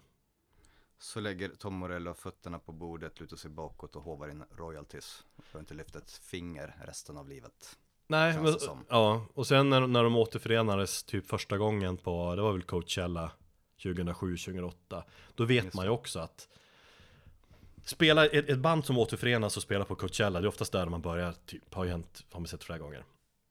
Så 1.00 1.20
lägger 1.20 1.48
Tom 1.48 1.74
Morello 1.74 2.14
fötterna 2.14 2.58
på 2.58 2.72
bordet, 2.72 3.20
lutar 3.20 3.36
sig 3.36 3.50
bakåt 3.50 3.96
och 3.96 4.02
hovar 4.02 4.28
in 4.28 4.44
royalties. 4.50 5.24
Och 5.52 5.60
inte 5.60 5.74
lyft 5.74 5.96
ett 5.96 6.10
finger 6.10 6.76
resten 6.86 7.16
av 7.16 7.28
livet. 7.28 7.78
Nej, 8.06 8.38
men, 8.40 8.56
ja, 8.88 9.26
och 9.34 9.46
sen 9.46 9.70
när, 9.70 9.86
när 9.86 10.04
de 10.04 10.16
återförenades 10.16 11.02
typ 11.02 11.26
första 11.26 11.58
gången 11.58 11.96
på, 11.96 12.34
det 12.34 12.42
var 12.42 12.52
väl 12.52 12.62
Coachella 12.62 13.32
2007-2008 13.78 15.02
Då 15.34 15.44
vet 15.44 15.64
Just 15.64 15.76
man 15.76 15.84
ju 15.84 15.90
också 15.90 16.18
att 16.18 16.48
Spela, 17.84 18.26
ett, 18.26 18.48
ett 18.48 18.58
band 18.58 18.84
som 18.84 18.98
återförenas 18.98 19.56
och 19.56 19.62
spelar 19.62 19.84
på 19.84 19.94
Coachella, 19.94 20.40
det 20.40 20.46
är 20.46 20.48
oftast 20.48 20.72
där 20.72 20.86
man 20.86 21.02
börjar, 21.02 21.34
typ, 21.46 21.74
har 21.74 21.84
ju 21.84 21.90
hänt, 21.90 22.24
har 22.30 22.40
man 22.40 22.46
sett 22.46 22.64
flera 22.64 22.78
gånger. 22.78 23.04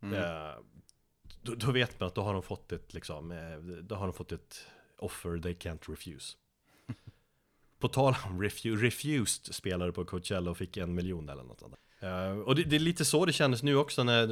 Eh, 0.04 0.64
då, 1.42 1.56
då 1.56 1.72
vet 1.72 2.00
man 2.00 2.08
att 2.08 2.16
då 2.16 2.22
har 2.22 2.34
de 2.34 2.44
fått 2.44 2.72
ett 2.72 2.94
liksom, 2.94 3.32
eh, 3.32 3.58
då 3.82 3.96
har 3.96 4.08
de 4.08 4.14
fått 4.14 4.32
ett 4.32 4.68
offer 4.98 5.40
they 5.40 5.54
can't 5.54 5.90
refuse 5.90 6.38
på 7.80 7.88
tal 7.88 8.16
om 8.26 8.42
refu 8.42 8.76
refused 8.76 9.56
spelare 9.56 9.92
på 9.92 10.06
Coachella 10.06 10.52
och 10.52 10.58
fick 10.58 10.78
en 10.78 10.96
miljon 10.96 11.30
eller 11.30 11.44
något 11.44 11.60
sånt 11.60 11.76
Uh, 12.04 12.40
och 12.40 12.56
det, 12.56 12.64
det 12.64 12.76
är 12.76 12.80
lite 12.80 13.06
så 13.06 13.26
det 13.26 13.34
kändes 13.34 13.64
nu 13.64 13.76
också 13.76 14.04
när 14.04 14.28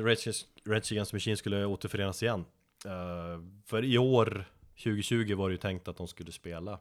Rage 0.66 0.92
Against 0.92 1.14
Machine 1.14 1.38
skulle 1.38 1.66
återförenas 1.66 2.24
igen. 2.24 2.46
Uh, 2.86 3.44
för 3.66 3.84
i 3.84 3.98
år, 3.98 4.46
2020, 4.84 5.36
var 5.36 5.50
det 5.50 5.54
ju 5.54 5.58
tänkt 5.58 5.88
att 5.88 5.98
de 5.98 6.08
skulle 6.08 6.32
spela 6.32 6.80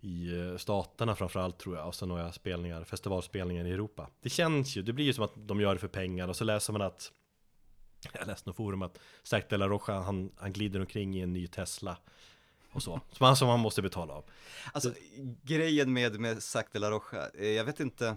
i 0.00 0.40
eh, 0.40 0.56
staterna 0.56 1.14
framförallt 1.14 1.58
tror 1.58 1.76
jag, 1.76 1.86
och 1.86 1.94
sen 1.94 2.08
några 2.08 2.32
spelningar, 2.32 2.84
festivalspelningar 2.84 3.64
i 3.64 3.70
Europa. 3.70 4.08
Det 4.20 4.28
känns 4.28 4.76
ju, 4.76 4.82
det 4.82 4.92
blir 4.92 5.04
ju 5.04 5.12
som 5.12 5.24
att 5.24 5.32
de 5.36 5.60
gör 5.60 5.74
det 5.74 5.80
för 5.80 5.88
pengar 5.88 6.28
och 6.28 6.36
så 6.36 6.44
läser 6.44 6.72
man 6.72 6.82
att 6.82 7.12
jag 8.12 8.26
läste 8.26 8.48
något 8.48 8.56
forum 8.56 8.82
att 8.82 8.98
Zac 9.22 9.44
de 9.48 9.56
la 9.56 9.68
Rocha, 9.68 9.92
han, 9.92 10.32
han 10.36 10.52
glider 10.52 10.80
omkring 10.80 11.16
i 11.16 11.20
en 11.20 11.32
ny 11.32 11.46
Tesla 11.46 11.96
och 12.72 12.82
så, 12.82 13.00
som 13.12 13.26
han, 13.26 13.36
som 13.36 13.48
han 13.48 13.60
måste 13.60 13.82
betala 13.82 14.14
av. 14.14 14.24
Alltså 14.72 14.94
grejen 15.42 15.92
med, 15.92 16.20
med 16.20 16.42
Zac 16.42 16.66
de 16.72 16.78
la 16.78 16.90
Rocha, 16.90 17.28
eh, 17.34 17.48
jag 17.48 17.64
vet 17.64 17.80
inte 17.80 18.16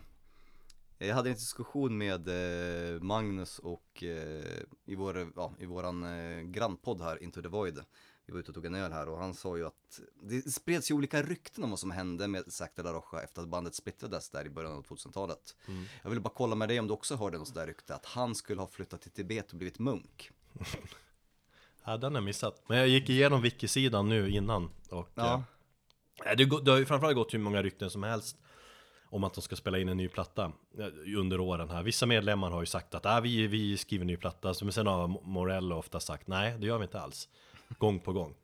Jag 0.97 1.15
hade 1.15 1.30
en 1.30 1.35
diskussion 1.35 1.97
med 1.97 2.27
eh, 2.27 3.01
Magnus 3.01 3.59
och 3.59 4.03
eh, 4.03 4.61
i, 4.85 4.95
vår, 4.95 5.31
ja, 5.35 5.53
i 5.59 5.65
våran 5.65 6.03
eh, 6.03 6.41
grannpodd 6.41 7.01
här, 7.01 7.23
Into 7.23 7.41
the 7.41 7.47
Void. 7.47 7.80
Vi 8.25 8.34
var 8.34 8.39
ute 8.39 8.51
och 8.51 8.55
tog 8.55 8.65
en 8.65 8.75
öl 8.75 8.91
här 8.91 9.09
och 9.09 9.17
han 9.17 9.34
sa 9.34 9.57
ju 9.57 9.65
att 9.65 9.99
det 10.21 10.51
spreds 10.51 10.91
ju 10.91 10.95
olika 10.95 11.21
rykten 11.23 11.63
om 11.63 11.69
vad 11.69 11.80
som 11.80 11.91
hände 11.91 12.27
med 12.27 12.53
Zac 12.53 12.69
de 12.75 12.81
la 12.84 12.93
Rocha 12.93 13.23
efter 13.23 13.41
att 13.41 13.47
bandet 13.47 13.75
splittrades 13.75 14.30
där 14.30 14.45
i 14.45 14.49
början 14.49 14.73
av 14.73 14.85
2000-talet 14.85 15.55
Jag 16.03 16.09
ville 16.09 16.21
bara 16.21 16.34
kolla 16.34 16.55
med 16.55 16.69
dig 16.69 16.80
om 16.80 16.88
du 16.88 16.93
också 16.93 17.15
hörde 17.15 17.38
något 17.38 17.47
sådär 17.47 17.67
rykte 17.67 17.95
att 17.95 18.05
han 18.05 18.35
skulle 18.35 18.61
ha 18.61 18.67
flyttat 18.67 19.01
till 19.01 19.11
Tibet 19.11 19.51
och 19.51 19.57
blivit 19.57 19.80
munk 19.80 20.31
Ja, 21.85 21.97
den 21.97 22.11
har 22.14 22.18
jag 22.22 22.23
missat. 22.26 22.64
Men 22.68 22.77
jag 22.77 22.88
gick 22.88 23.10
igenom 23.10 23.41
wiki-sidan 23.41 24.10
nu 24.10 24.30
innan 24.30 24.69
och 24.89 25.10
Ja. 25.15 25.43
eh, 26.26 26.35
det, 26.38 26.45
gå- 26.45 26.60
det 26.60 26.72
har 26.72 26.77
ju 26.77 26.85
framförallt 26.85 27.15
gått 27.15 27.34
hur 27.34 27.39
många 27.39 27.61
rykten 27.61 27.89
som 27.89 28.03
helst 28.03 28.38
om 29.10 29.23
att 29.23 29.34
de 29.34 29.41
ska 29.41 29.55
spela 29.55 29.80
in 29.80 29.89
en 29.89 29.97
ny 29.97 30.07
platta 30.10 30.51
eh, 30.80 31.18
under 31.19 31.39
åren 31.39 31.69
här. 31.69 31.84
Vissa 31.84 32.05
medlemmar 32.05 32.51
har 32.51 32.60
ju 32.61 32.65
sagt 32.65 32.95
att 32.95 33.05
ah, 33.05 33.19
vi, 33.19 33.47
vi 33.47 33.77
skriver 33.77 34.01
en 34.03 34.07
ny 34.07 34.18
platta, 34.18 34.53
men 34.61 34.72
sen 34.72 34.88
har 34.88 35.07
Morello 35.07 35.76
ofta 35.76 35.99
sagt 35.99 36.27
nej, 36.27 36.55
det 36.60 36.68
gör 36.68 36.77
vi 36.77 36.84
inte 36.84 36.99
alls. 37.01 37.30
Gång 37.77 37.99
på 37.99 38.14
gång. 38.14 38.35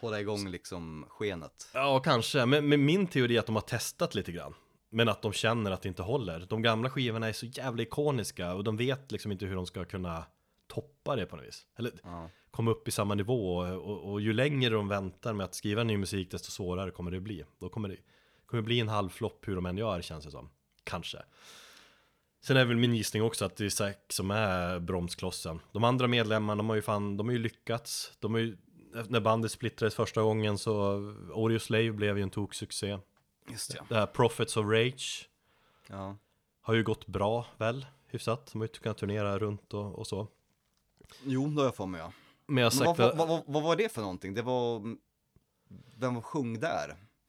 Hålla 0.00 0.20
igång 0.20 0.48
liksom 0.48 1.06
skenet 1.08 1.70
Ja, 1.74 2.00
kanske. 2.00 2.46
Men, 2.46 2.68
men 2.68 2.84
min 2.84 3.06
teori 3.06 3.36
är 3.36 3.40
att 3.40 3.46
de 3.46 3.54
har 3.54 3.62
testat 3.62 4.14
lite 4.14 4.32
grann. 4.32 4.54
Men 4.90 5.08
att 5.08 5.22
de 5.22 5.32
känner 5.32 5.70
att 5.70 5.82
det 5.82 5.88
inte 5.88 6.02
håller. 6.02 6.46
De 6.48 6.62
gamla 6.62 6.90
skivorna 6.90 7.28
är 7.28 7.32
så 7.32 7.46
jävla 7.46 7.82
ikoniska 7.82 8.54
och 8.54 8.64
de 8.64 8.76
vet 8.76 9.12
liksom 9.12 9.32
inte 9.32 9.46
hur 9.46 9.54
de 9.56 9.66
ska 9.66 9.84
kunna 9.84 10.24
toppa 10.66 11.16
det 11.16 11.26
på 11.26 11.36
något 11.36 11.46
vis. 11.46 11.66
Eller 11.78 11.92
Ja. 12.02 12.30
Komma 12.56 12.70
upp 12.70 12.88
i 12.88 12.90
samma 12.90 13.14
nivå. 13.14 13.56
Och, 13.56 14.12
och, 14.12 14.20
ju 14.20 14.32
längre 14.32 14.74
de 14.74 14.88
väntar 14.88 15.32
med 15.32 15.44
att 15.44 15.54
skriva 15.54 15.82
ny 15.82 15.96
musik 15.96 16.30
desto 16.30 16.50
svårare 16.50 16.90
kommer 16.90 17.10
det 17.10 17.20
bli. 17.20 17.44
Då 17.58 17.68
kommer 17.68 17.88
det 17.88 17.96
kommer 18.46 18.62
det 18.62 18.66
bli 18.66 18.80
en 18.80 18.88
halvflopp 18.88 19.48
hur 19.48 19.54
de 19.54 19.66
än 19.66 19.76
gör 19.76 20.02
känns 20.02 20.24
det 20.24 20.30
som. 20.30 20.48
Kanske. 20.84 21.18
Sen 22.44 22.56
är 22.56 22.64
väl 22.64 22.76
min 22.76 22.94
gissning 22.94 23.22
också 23.22 23.44
att 23.44 23.56
det 23.56 23.64
är 23.64 23.68
Zack 23.68 24.12
som 24.12 24.30
är 24.30 24.78
bromsklossen. 24.78 25.60
De 25.72 25.84
andra 25.84 26.06
medlemmarna, 26.06 26.56
de 26.56 26.68
har 26.68 26.76
ju 26.76 26.82
fan, 26.82 27.16
de 27.16 27.26
har 27.26 27.32
ju 27.32 27.38
lyckats. 27.38 28.12
De 28.20 28.34
har 28.34 28.40
ju, 28.40 28.56
när 29.08 29.20
bandet 29.20 29.52
splittrades 29.52 29.94
första 29.94 30.22
gången 30.22 30.58
så 30.58 30.72
Audio 31.34 31.58
Slave 31.58 31.92
blev 31.92 32.16
ju 32.16 32.22
en 32.22 32.30
toksuccé. 32.30 32.98
Just 33.50 33.74
ja. 33.74 33.84
Det 33.88 33.94
här 33.94 34.06
Prophets 34.06 34.56
of 34.56 34.66
Rage 34.66 35.28
ja. 35.88 36.16
har 36.60 36.74
ju 36.74 36.82
gått 36.82 37.06
bra 37.06 37.46
väl, 37.56 37.86
hyfsat. 38.06 38.52
De 38.52 38.60
har 38.60 38.66
ju 38.66 38.72
kunnat 38.72 38.98
turnera 38.98 39.38
runt 39.38 39.74
och, 39.74 39.98
och 39.98 40.06
så. 40.06 40.28
Jo, 41.24 41.48
det 41.48 41.60
har 41.60 41.64
jag 41.64 41.76
för 41.76 41.86
mig 41.86 42.00
ja 42.00 42.12
Men 42.46 42.62
jag 42.64 42.72
Men 42.78 42.86
vad, 42.86 42.96
sagt 42.96 43.16
vad, 43.16 43.28
vad, 43.28 43.42
vad 43.46 43.62
var 43.62 43.76
det 43.76 43.92
för 43.92 44.00
någonting? 44.00 44.34
Det 44.34 44.42
var, 44.42 44.96
vem 45.96 46.14
var 46.14 46.22
sjung 46.22 46.60
där? 46.60 46.88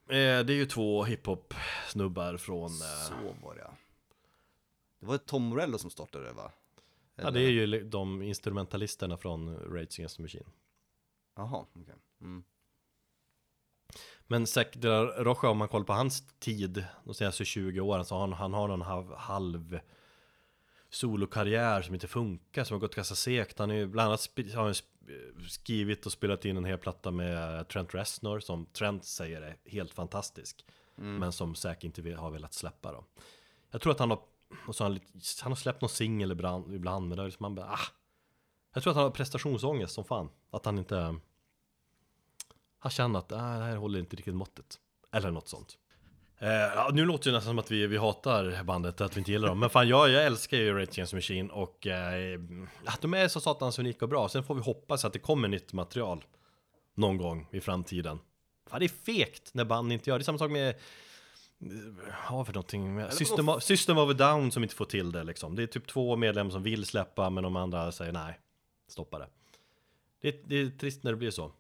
Eh, 0.10 0.46
det 0.46 0.54
är 0.54 0.58
ju 0.58 0.66
två 0.66 1.04
hiphop-snubbar 1.04 2.38
från... 2.38 2.72
Eh, 2.72 3.08
Så 3.08 3.14
var 3.46 3.56
det. 3.56 3.72
Det 5.00 5.06
var 5.06 5.18
Tom 5.18 5.44
Morello 5.44 5.78
som 5.78 5.90
startade 5.90 6.26
det 6.26 6.34
va? 6.34 6.52
ja, 7.16 7.32
det 7.32 7.42
är 7.42 7.50
ju 7.50 7.84
de 7.84 8.22
instrumentalisterna 8.22 9.18
från 9.18 9.56
Rage 9.58 10.00
Against 10.00 10.16
the 10.16 10.22
Machine. 10.22 10.50
Jaha, 11.36 11.66
okej. 11.74 11.96
Mm. 12.22 12.44
Men 14.28 14.48
Zac 14.48 14.68
de 14.74 14.88
la 14.88 15.04
Rocha, 15.24 15.50
om 15.50 15.58
man 15.58 15.68
kollar 15.68 15.86
på 15.86 15.94
hans 15.94 16.24
tid, 16.40 16.86
de 17.04 17.14
senaste 17.14 17.46
20 17.46 17.80
åren, 17.80 18.06
så 18.06 18.16
har 18.16 18.22
han, 18.22 18.34
han 18.34 18.54
har 18.54 18.70
en 18.70 18.82
halv, 18.82 19.14
halv 19.14 19.80
solokarriär 20.90 21.82
som 21.82 21.94
inte 21.94 22.08
funkar, 22.08 22.64
som 22.64 22.76
har 22.76 22.80
gått 22.80 22.96
ganska 22.96 23.16
sekt. 23.16 23.60
Han 23.60 23.72
är 23.72 23.76
ju 23.76 23.88
bland 23.88 24.08
annat 24.08 24.30
har 24.56 24.64
han 24.64 24.74
skrivit 25.50 26.06
och 26.06 26.12
spelat 26.12 26.46
in 26.46 26.58
en 26.58 26.66
hel 26.66 26.78
platta 26.78 27.12
med 27.12 27.68
Trent 27.68 27.96
Reznor, 27.96 28.40
som 28.40 28.66
Trent 28.66 29.06
säger 29.06 29.42
är 29.42 29.58
helt 29.66 29.94
fantastisk. 29.94 30.66
Men 31.20 31.32
som 31.32 31.56
Zac 31.56 31.78
inte 31.84 32.14
har 32.14 32.32
velat 32.32 32.54
släppa 32.54 32.92
då. 32.92 33.06
Jag 33.72 33.82
tror 33.82 33.92
att 33.92 34.00
han 34.00 34.10
har, 34.10 34.20
och 34.68 34.76
så 34.76 34.84
har 34.84 34.92
han, 34.92 35.00
han 35.42 35.52
har 35.52 35.56
släppt 35.56 35.82
någon 35.82 35.90
singel 35.90 36.32
ibland, 36.32 36.74
ibland, 36.74 37.08
men 37.08 37.18
då 37.18 37.24
är 37.24 37.28
det 37.28 37.32
som 37.32 37.44
man 37.44 37.56
bara, 37.56 37.66
ah. 37.66 37.88
Jag 38.74 38.84
tror 38.84 38.92
att 38.92 38.98
han 38.98 39.04
har 39.04 39.12
prestationsångest 39.12 39.94
som 39.94 40.04
fan. 40.04 40.30
Att 40.52 40.66
han 40.66 40.78
inte 40.78 41.20
han 42.80 42.92
känner 42.92 43.20
att 43.20 43.32
ah, 43.32 43.58
det 43.58 43.64
här 43.64 43.76
håller 43.76 44.00
inte 44.00 44.16
riktigt 44.16 44.36
måttet. 44.36 44.80
Eller 45.12 45.32
något 45.32 45.48
sånt. 45.48 45.78
Eh, 46.40 46.90
nu 46.94 47.06
låter 47.06 47.32
det 47.32 47.38
nästan 47.38 47.52
som 47.52 47.60
att 47.60 47.72
vi, 47.72 47.88
vi 47.88 47.98
hatar 47.98 48.64
bandet, 48.64 49.02
att 49.02 49.16
vi 49.18 49.20
inte 49.20 49.32
gillar 49.32 49.48
dem. 49.48 49.60
Men 49.60 49.70
fan, 49.70 49.88
jag, 49.88 50.10
jag 50.10 50.26
älskar 50.26 50.58
ju 50.58 50.74
Rage 50.74 50.90
Against 50.90 51.14
Machine 51.14 51.50
och 51.52 51.88
eh, 51.88 52.40
att 52.86 53.02
de 53.02 53.14
är 53.14 53.28
så 53.28 53.40
satans 53.40 53.80
unika 53.80 54.06
och 54.06 54.10
bra. 54.10 54.30
Sen 54.30 54.44
får 54.44 54.56
vi 54.56 54.62
hoppas 54.62 55.06
att 55.06 55.14
det 55.14 55.20
kommer 55.20 55.48
nytt 55.48 55.74
material 55.74 56.26
någon 56.94 57.18
gång 57.18 57.48
i 57.52 57.60
framtiden. 57.62 58.20
Fan, 58.70 58.80
det 58.80 58.86
är 58.86 58.90
fegt 59.14 59.54
när 59.54 59.66
band 59.66 59.94
inte 59.94 60.10
gör 60.10 60.18
det. 60.20 60.22
är 60.22 60.24
samma 60.24 60.38
sak 60.38 60.52
med 60.52 60.70
eh, 60.70 60.76
vad 62.06 62.14
har 62.14 62.40
vi 62.40 62.46
för 62.46 62.54
någonting? 62.54 62.96
Med 62.96 63.14
System, 63.14 63.50
of, 63.50 63.64
System 63.64 63.98
of 63.98 64.10
a 64.10 64.14
Down 64.14 64.52
som 64.52 64.64
inte 64.64 64.76
får 64.76 64.86
till 64.86 65.12
det 65.12 65.24
liksom. 65.24 65.56
Det 65.56 65.64
är 65.64 65.68
typ 65.68 65.88
två 65.88 66.16
medlemmar 66.16 66.52
som 66.52 66.64
vill 66.64 66.86
släppa 66.86 67.30
men 67.30 67.44
de 67.44 67.56
andra 67.56 67.92
säger 67.92 68.12
nej, 68.12 68.40
stoppa 68.88 69.20
det. 69.20 69.28
Det, 70.22 70.28
är- 70.28 70.42
det 70.46 70.56
är 70.62 70.70
trist 70.70 71.04
när 71.04 71.12
det 71.12 71.18
blir 71.18 71.32
så. 71.32 71.52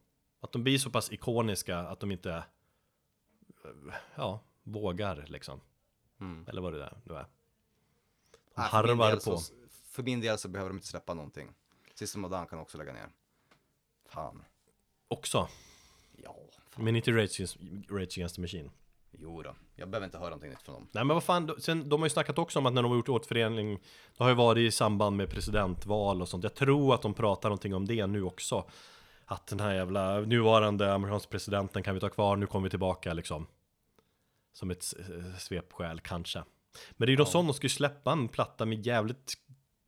Att 0.42 0.52
de 0.52 0.64
blir 0.64 0.78
så 0.78 0.90
pass 0.90 1.12
ikoniska 1.12 1.78
att 1.80 2.00
de 2.00 2.12
inte 2.12 2.32
eh, 2.32 2.42
ja, 4.16 4.40
vågar 4.68 5.26
liksom. 5.28 5.62
Eller 6.48 6.62
vad 6.62 6.74
det 6.74 6.80
där 6.80 6.98
nu 7.04 7.14
är. 7.14 7.18
De 7.18 7.28
Nej, 8.56 8.70
min 8.74 9.00
harvar 9.00 9.14
på. 9.14 9.20
Så, 9.20 9.54
för 9.70 10.04
min 10.04 10.22
del 10.22 10.38
så 10.38 10.48
behöver 10.48 10.70
de 10.70 10.78
inte 10.78 10.88
släppa 10.88 11.14
någonting. 11.14 11.50
System 11.96 12.26
of 12.26 12.32
a 12.32 12.38
Down 12.38 12.48
kan 12.48 12.60
också 12.60 12.78
lägga 12.78 12.94
ner. 12.94 13.10
Fan. 14.10 14.44
Också. 15.08 15.48
Ja. 16.18 16.36
Men 16.76 16.96
inte 16.96 17.12
Rage, 17.12 17.40
Against- 17.40 17.58
Rage 17.90 18.18
Against 18.18 18.36
the 18.36 18.42
Machine. 18.42 18.72
Jo 19.12 19.42
då. 19.42 19.56
Jag 19.76 19.90
behöver 19.90 20.06
inte 20.06 20.18
höra 20.18 20.30
någonting 20.30 20.50
nytt 20.50 20.62
från 20.62 20.76
dem. 20.76 20.88
Nej 20.92 21.04
men 21.06 21.14
vad 21.14 21.24
fan, 21.24 21.56
sen, 21.60 21.90
de 21.90 22.02
har 22.02 22.06
ju 22.06 22.10
snackat 22.10 22.38
också 22.38 22.60
om 22.60 22.66
att 22.66 22.74
när 22.74 22.82
de 22.82 22.92
har 22.92 22.98
gjort 22.98 23.10
återförening 23.10 23.80
Det 24.18 24.24
har 24.24 24.30
ju 24.30 24.36
varit 24.36 24.62
i 24.68 24.72
samband 24.72 25.18
med 25.18 25.30
presidentval 25.30 26.22
och 26.22 26.30
sånt 26.30 26.44
Jag 26.44 26.56
tror 26.56 26.94
att 26.94 27.02
de 27.02 27.14
pratar 27.14 27.50
någonting 27.50 27.76
om 27.76 27.86
det 27.86 28.08
nu 28.08 28.24
också 28.24 28.70
Att 29.26 29.48
den 29.48 29.60
här 29.60 29.74
jävla 29.74 30.20
nuvarande 30.20 30.94
amerikanska 30.94 31.30
presidenten 31.30 31.84
kan 31.84 31.94
vi 31.94 32.00
ta 32.00 32.10
kvar, 32.10 32.36
nu 32.36 32.46
kommer 32.48 32.64
vi 32.64 32.70
tillbaka 32.70 33.14
liksom 33.14 33.48
Som 34.58 34.72
ett 34.72 34.94
eh, 35.00 35.38
svepskäl 35.38 36.00
kanske. 36.00 36.44
Men 36.92 37.06
det 37.06 37.10
är 37.10 37.12
ju 37.12 37.18
något 37.18 37.30
sånt, 37.30 37.62
de 37.62 37.66
ju 37.66 37.70
släppa 37.70 38.12
en 38.12 38.28
platta 38.28 38.66
med 38.66 38.86
jävligt 38.86 39.34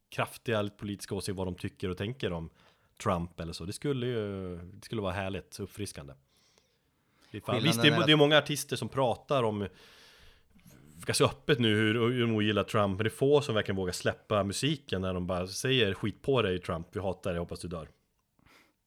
kraftiga 0.09 0.69
politiska 0.69 1.15
åsikter 1.15 1.33
vad 1.33 1.47
de 1.47 1.55
tycker 1.55 1.89
och 1.89 1.97
tänker 1.97 2.31
om 2.31 2.49
Trump 3.03 3.39
eller 3.39 3.53
så. 3.53 3.65
Det 3.65 3.73
skulle 3.73 4.05
ju, 4.05 4.57
det 4.57 4.85
skulle 4.85 5.01
vara 5.01 5.13
härligt, 5.13 5.59
uppfriskande. 5.59 6.13
Det 7.31 7.37
är 7.37 7.41
fan, 7.41 7.63
visst, 7.63 7.81
det 7.81 7.87
är 7.87 8.05
det 8.05 8.11
är 8.11 8.15
många 8.15 8.37
artister 8.37 8.75
som 8.75 8.89
pratar 8.89 9.43
om 9.43 9.67
ganska 11.05 11.25
öppet 11.25 11.59
nu 11.59 11.75
hur, 11.75 11.93
hur 11.93 12.21
de 12.21 12.35
ogillar 12.35 12.63
Trump 12.63 12.97
Men 12.97 13.03
det 13.03 13.07
är 13.07 13.09
få 13.09 13.41
som 13.41 13.55
verkligen 13.55 13.75
vågar 13.75 13.93
släppa 13.93 14.43
musiken 14.43 15.01
när 15.01 15.13
de 15.13 15.27
bara 15.27 15.47
säger 15.47 15.93
skit 15.93 16.21
på 16.21 16.41
dig 16.41 16.59
Trump, 16.59 16.87
vi 16.91 16.99
hatar 16.99 17.31
dig, 17.31 17.39
hoppas 17.39 17.59
du 17.59 17.67
dör. 17.67 17.89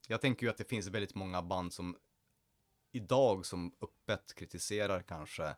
Jag 0.08 0.20
tänker 0.20 0.46
ju 0.46 0.50
att 0.50 0.58
det 0.58 0.68
finns 0.68 0.88
väldigt 0.88 1.14
många 1.14 1.42
band 1.42 1.72
som 1.72 1.96
idag 2.92 3.46
som 3.46 3.72
öppet 3.80 4.34
kritiserar 4.34 5.02
kanske 5.02 5.54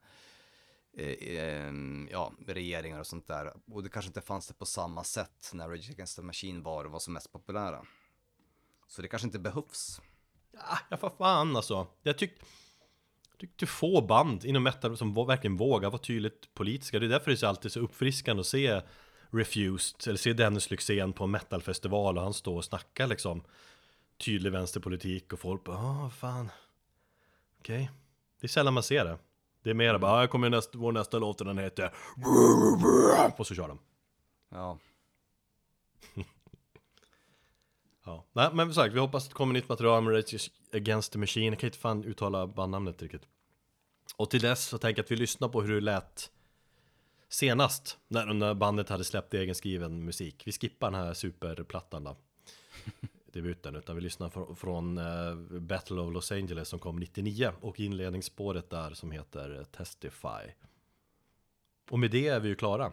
eh, 0.96 1.08
eh, 1.08 1.72
ja, 2.10 2.32
regeringar 2.46 3.00
och 3.00 3.06
sånt 3.06 3.26
där. 3.26 3.52
Och 3.66 3.82
det 3.82 3.88
kanske 3.88 4.08
inte 4.08 4.20
fanns 4.20 4.46
det 4.46 4.54
på 4.54 4.66
samma 4.66 5.04
sätt 5.04 5.50
när 5.52 5.68
Rage 5.68 5.90
Against 5.90 6.16
the 6.16 6.22
Machine 6.22 6.62
var 6.62 6.84
och 6.84 6.90
var 6.90 6.98
som 6.98 7.14
mest 7.14 7.32
populära. 7.32 7.86
Så 8.88 9.02
det 9.02 9.08
kanske 9.08 9.26
inte 9.26 9.38
behövs. 9.38 10.00
Ja, 10.52 10.78
ja 10.90 10.96
för 10.96 11.10
fan 11.10 11.56
alltså 11.56 11.86
Jag 12.02 12.18
tycker 12.18 12.44
tyckte 13.38 13.66
få 13.66 14.00
band 14.00 14.44
inom 14.44 14.62
metal 14.62 14.96
som 14.96 15.14
verkligen 15.14 15.56
vågar 15.56 15.90
vara 15.90 16.02
tydligt 16.02 16.54
politiska 16.54 16.98
Det 16.98 17.06
är 17.06 17.08
därför 17.08 17.30
det 17.30 17.42
är 17.42 17.46
alltid 17.46 17.72
så 17.72 17.80
uppfriskande 17.80 18.40
att 18.40 18.46
se 18.46 18.82
Refused, 19.30 20.08
eller 20.08 20.16
se 20.16 20.32
Dennis 20.32 20.70
Lyxzén 20.70 21.12
på 21.12 21.24
en 21.24 21.30
metalfestival 21.30 22.18
och 22.18 22.24
han 22.24 22.34
står 22.34 22.56
och 22.56 22.64
snackar 22.64 23.06
liksom 23.06 23.42
Tydlig 24.18 24.52
vänsterpolitik 24.52 25.32
och 25.32 25.40
folk 25.40 25.64
bara, 25.64 25.76
ah 25.76 26.10
fan 26.10 26.50
Okej. 27.64 27.90
Det 28.40 28.46
är 28.46 28.48
sällan 28.48 28.74
man 28.74 28.82
ser 28.82 29.04
det. 29.04 29.18
Det 29.62 29.70
är 29.70 29.74
mer 29.74 29.98
bara, 29.98 30.12
ah, 30.12 30.20
jag 30.20 30.30
kommer 30.30 30.50
nästa, 30.50 30.78
vår 30.78 30.92
nästa 30.92 31.18
låt 31.18 31.40
och 31.40 31.46
den 31.46 31.58
heter 31.58 31.94
Och 33.36 33.46
så 33.46 33.54
kör 33.54 33.68
de. 33.68 33.78
Ja, 34.48 34.78
Ja, 38.04 38.24
nej 38.32 38.50
men 38.52 38.66
som 38.66 38.74
sagt, 38.74 38.94
vi 38.94 38.98
hoppas 38.98 39.24
att 39.24 39.30
det 39.30 39.34
kommer 39.34 39.54
nytt 39.54 39.68
material 39.68 40.02
med 40.02 40.14
Rage 40.14 40.50
Against 40.72 41.12
the 41.12 41.18
Machine. 41.18 41.52
Jag 41.52 41.58
kan 41.58 41.66
inte 41.66 41.78
fan 41.78 42.04
uttala 42.04 42.46
bandnamnet 42.46 43.02
riktigt. 43.02 43.28
Och 44.16 44.30
till 44.30 44.40
dess 44.40 44.64
så 44.66 44.78
tänker 44.78 45.00
jag 45.00 45.04
att 45.04 45.10
vi 45.10 45.16
lyssnar 45.16 45.48
på 45.48 45.62
hur 45.62 45.74
det 45.74 45.80
lät 45.80 46.30
Senast 47.28 47.98
när, 48.08 48.26
när 48.26 48.54
bandet 48.54 48.88
hade 48.88 49.04
släppt 49.04 49.34
egenskriven 49.34 50.04
musik. 50.04 50.42
Vi 50.46 50.52
skippar 50.52 50.90
den 50.90 51.00
här 51.00 51.14
superplattan 51.14 52.04
då 52.04 52.16
Debuten, 53.34 53.76
utan 53.76 53.96
vi 53.96 54.02
lyssnar 54.02 54.54
från, 54.54 54.98
eh, 54.98 55.34
Battle 55.60 56.00
of 56.00 56.12
Los 56.12 56.32
Angeles 56.32 56.68
som 56.68 56.78
kom 56.78 56.96
99 56.96 57.52
Och 57.60 57.80
inledningsspåret 57.80 58.70
där 58.70 58.94
som 58.94 59.10
heter 59.10 59.64
Testify 59.76 60.52
Och 61.90 61.98
med 61.98 62.10
det 62.10 62.28
är 62.28 62.40
vi 62.40 62.48
ju 62.48 62.54
klara 62.54 62.92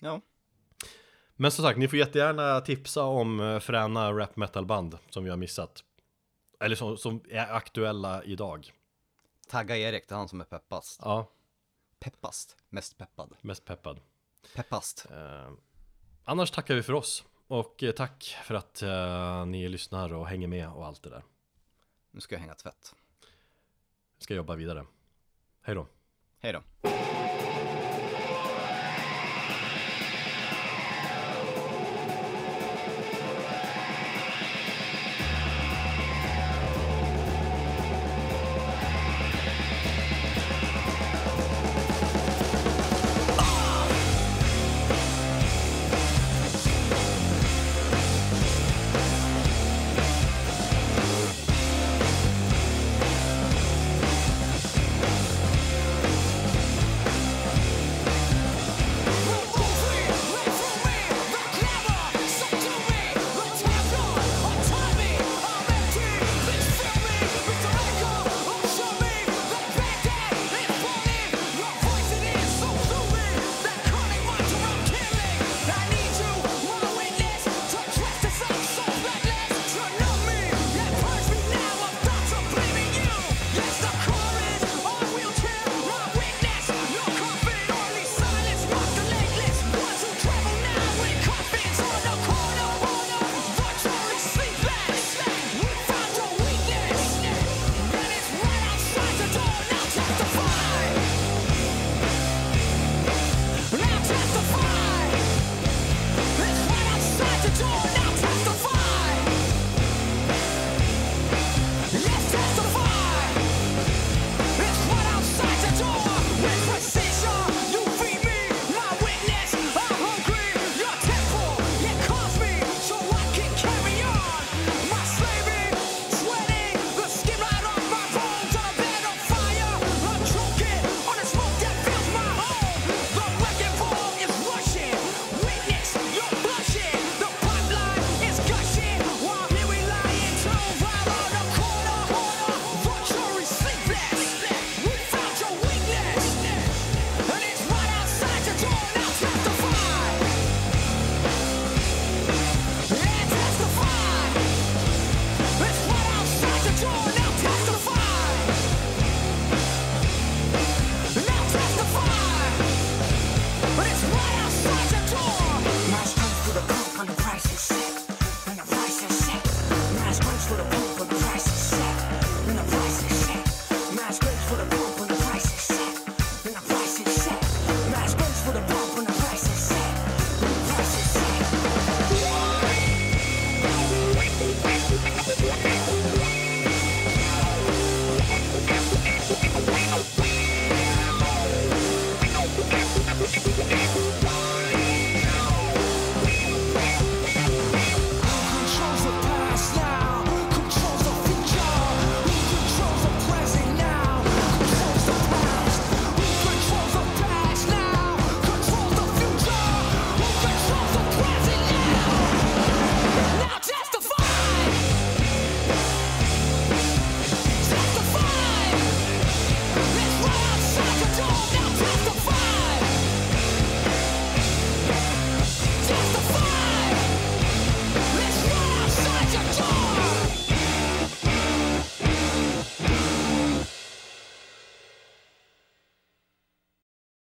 ja. 0.00 0.20
men 1.36 1.50
som 1.50 1.64
sagt, 1.64 1.78
ni 1.78 1.88
får 1.88 1.98
jättegärna 1.98 2.60
tipsa 2.60 3.04
om 3.04 3.40
eh, 3.40 3.58
fräna 3.58 4.12
rap 4.12 4.36
metal 4.36 4.66
band 4.66 4.98
som 5.10 5.24
vi 5.24 5.30
har 5.30 5.36
missat. 5.36 5.84
Eller 6.60 6.76
som, 6.76 6.96
som 6.96 7.20
är 7.28 7.52
aktuella 7.52 8.24
idag. 8.24 8.72
Tagga 9.48 9.76
Erik, 9.76 10.08
det 10.08 10.14
är 10.14 10.16
han 10.16 10.28
som 10.28 10.40
är 10.40 10.44
peppast. 10.44 11.00
Ja, 11.04 11.26
Peppast, 11.98 12.56
mest 12.68 12.98
peppad. 12.98 13.34
mest 13.40 13.64
peppad. 13.64 14.00
Peppast. 14.54 15.06
Eh, 15.10 15.50
annars 16.24 16.50
tackar 16.50 16.74
vi 16.74 16.82
för 16.82 16.92
oss. 16.92 17.24
Och 17.52 17.82
eh, 17.82 17.92
tack 17.92 18.36
för 18.44 18.54
att 18.54 18.82
eh, 18.82 19.46
ni 19.46 19.68
lyssnar 19.68 20.12
och 20.12 20.26
hänger 20.26 20.48
med 20.48 20.68
och 20.68 20.86
allt 20.86 21.02
det 21.02 21.10
där. 21.10 21.22
Nu 22.10 22.20
ska 22.20 22.34
jag 22.34 22.40
hänga 22.40 22.54
tvätt. 22.54 22.94
Ska 24.18 24.34
jobba 24.34 24.54
vidare. 24.54 24.86
Hej 25.62 25.74
då. 25.74 25.86
Hej 26.40 26.52
då. 26.52 26.62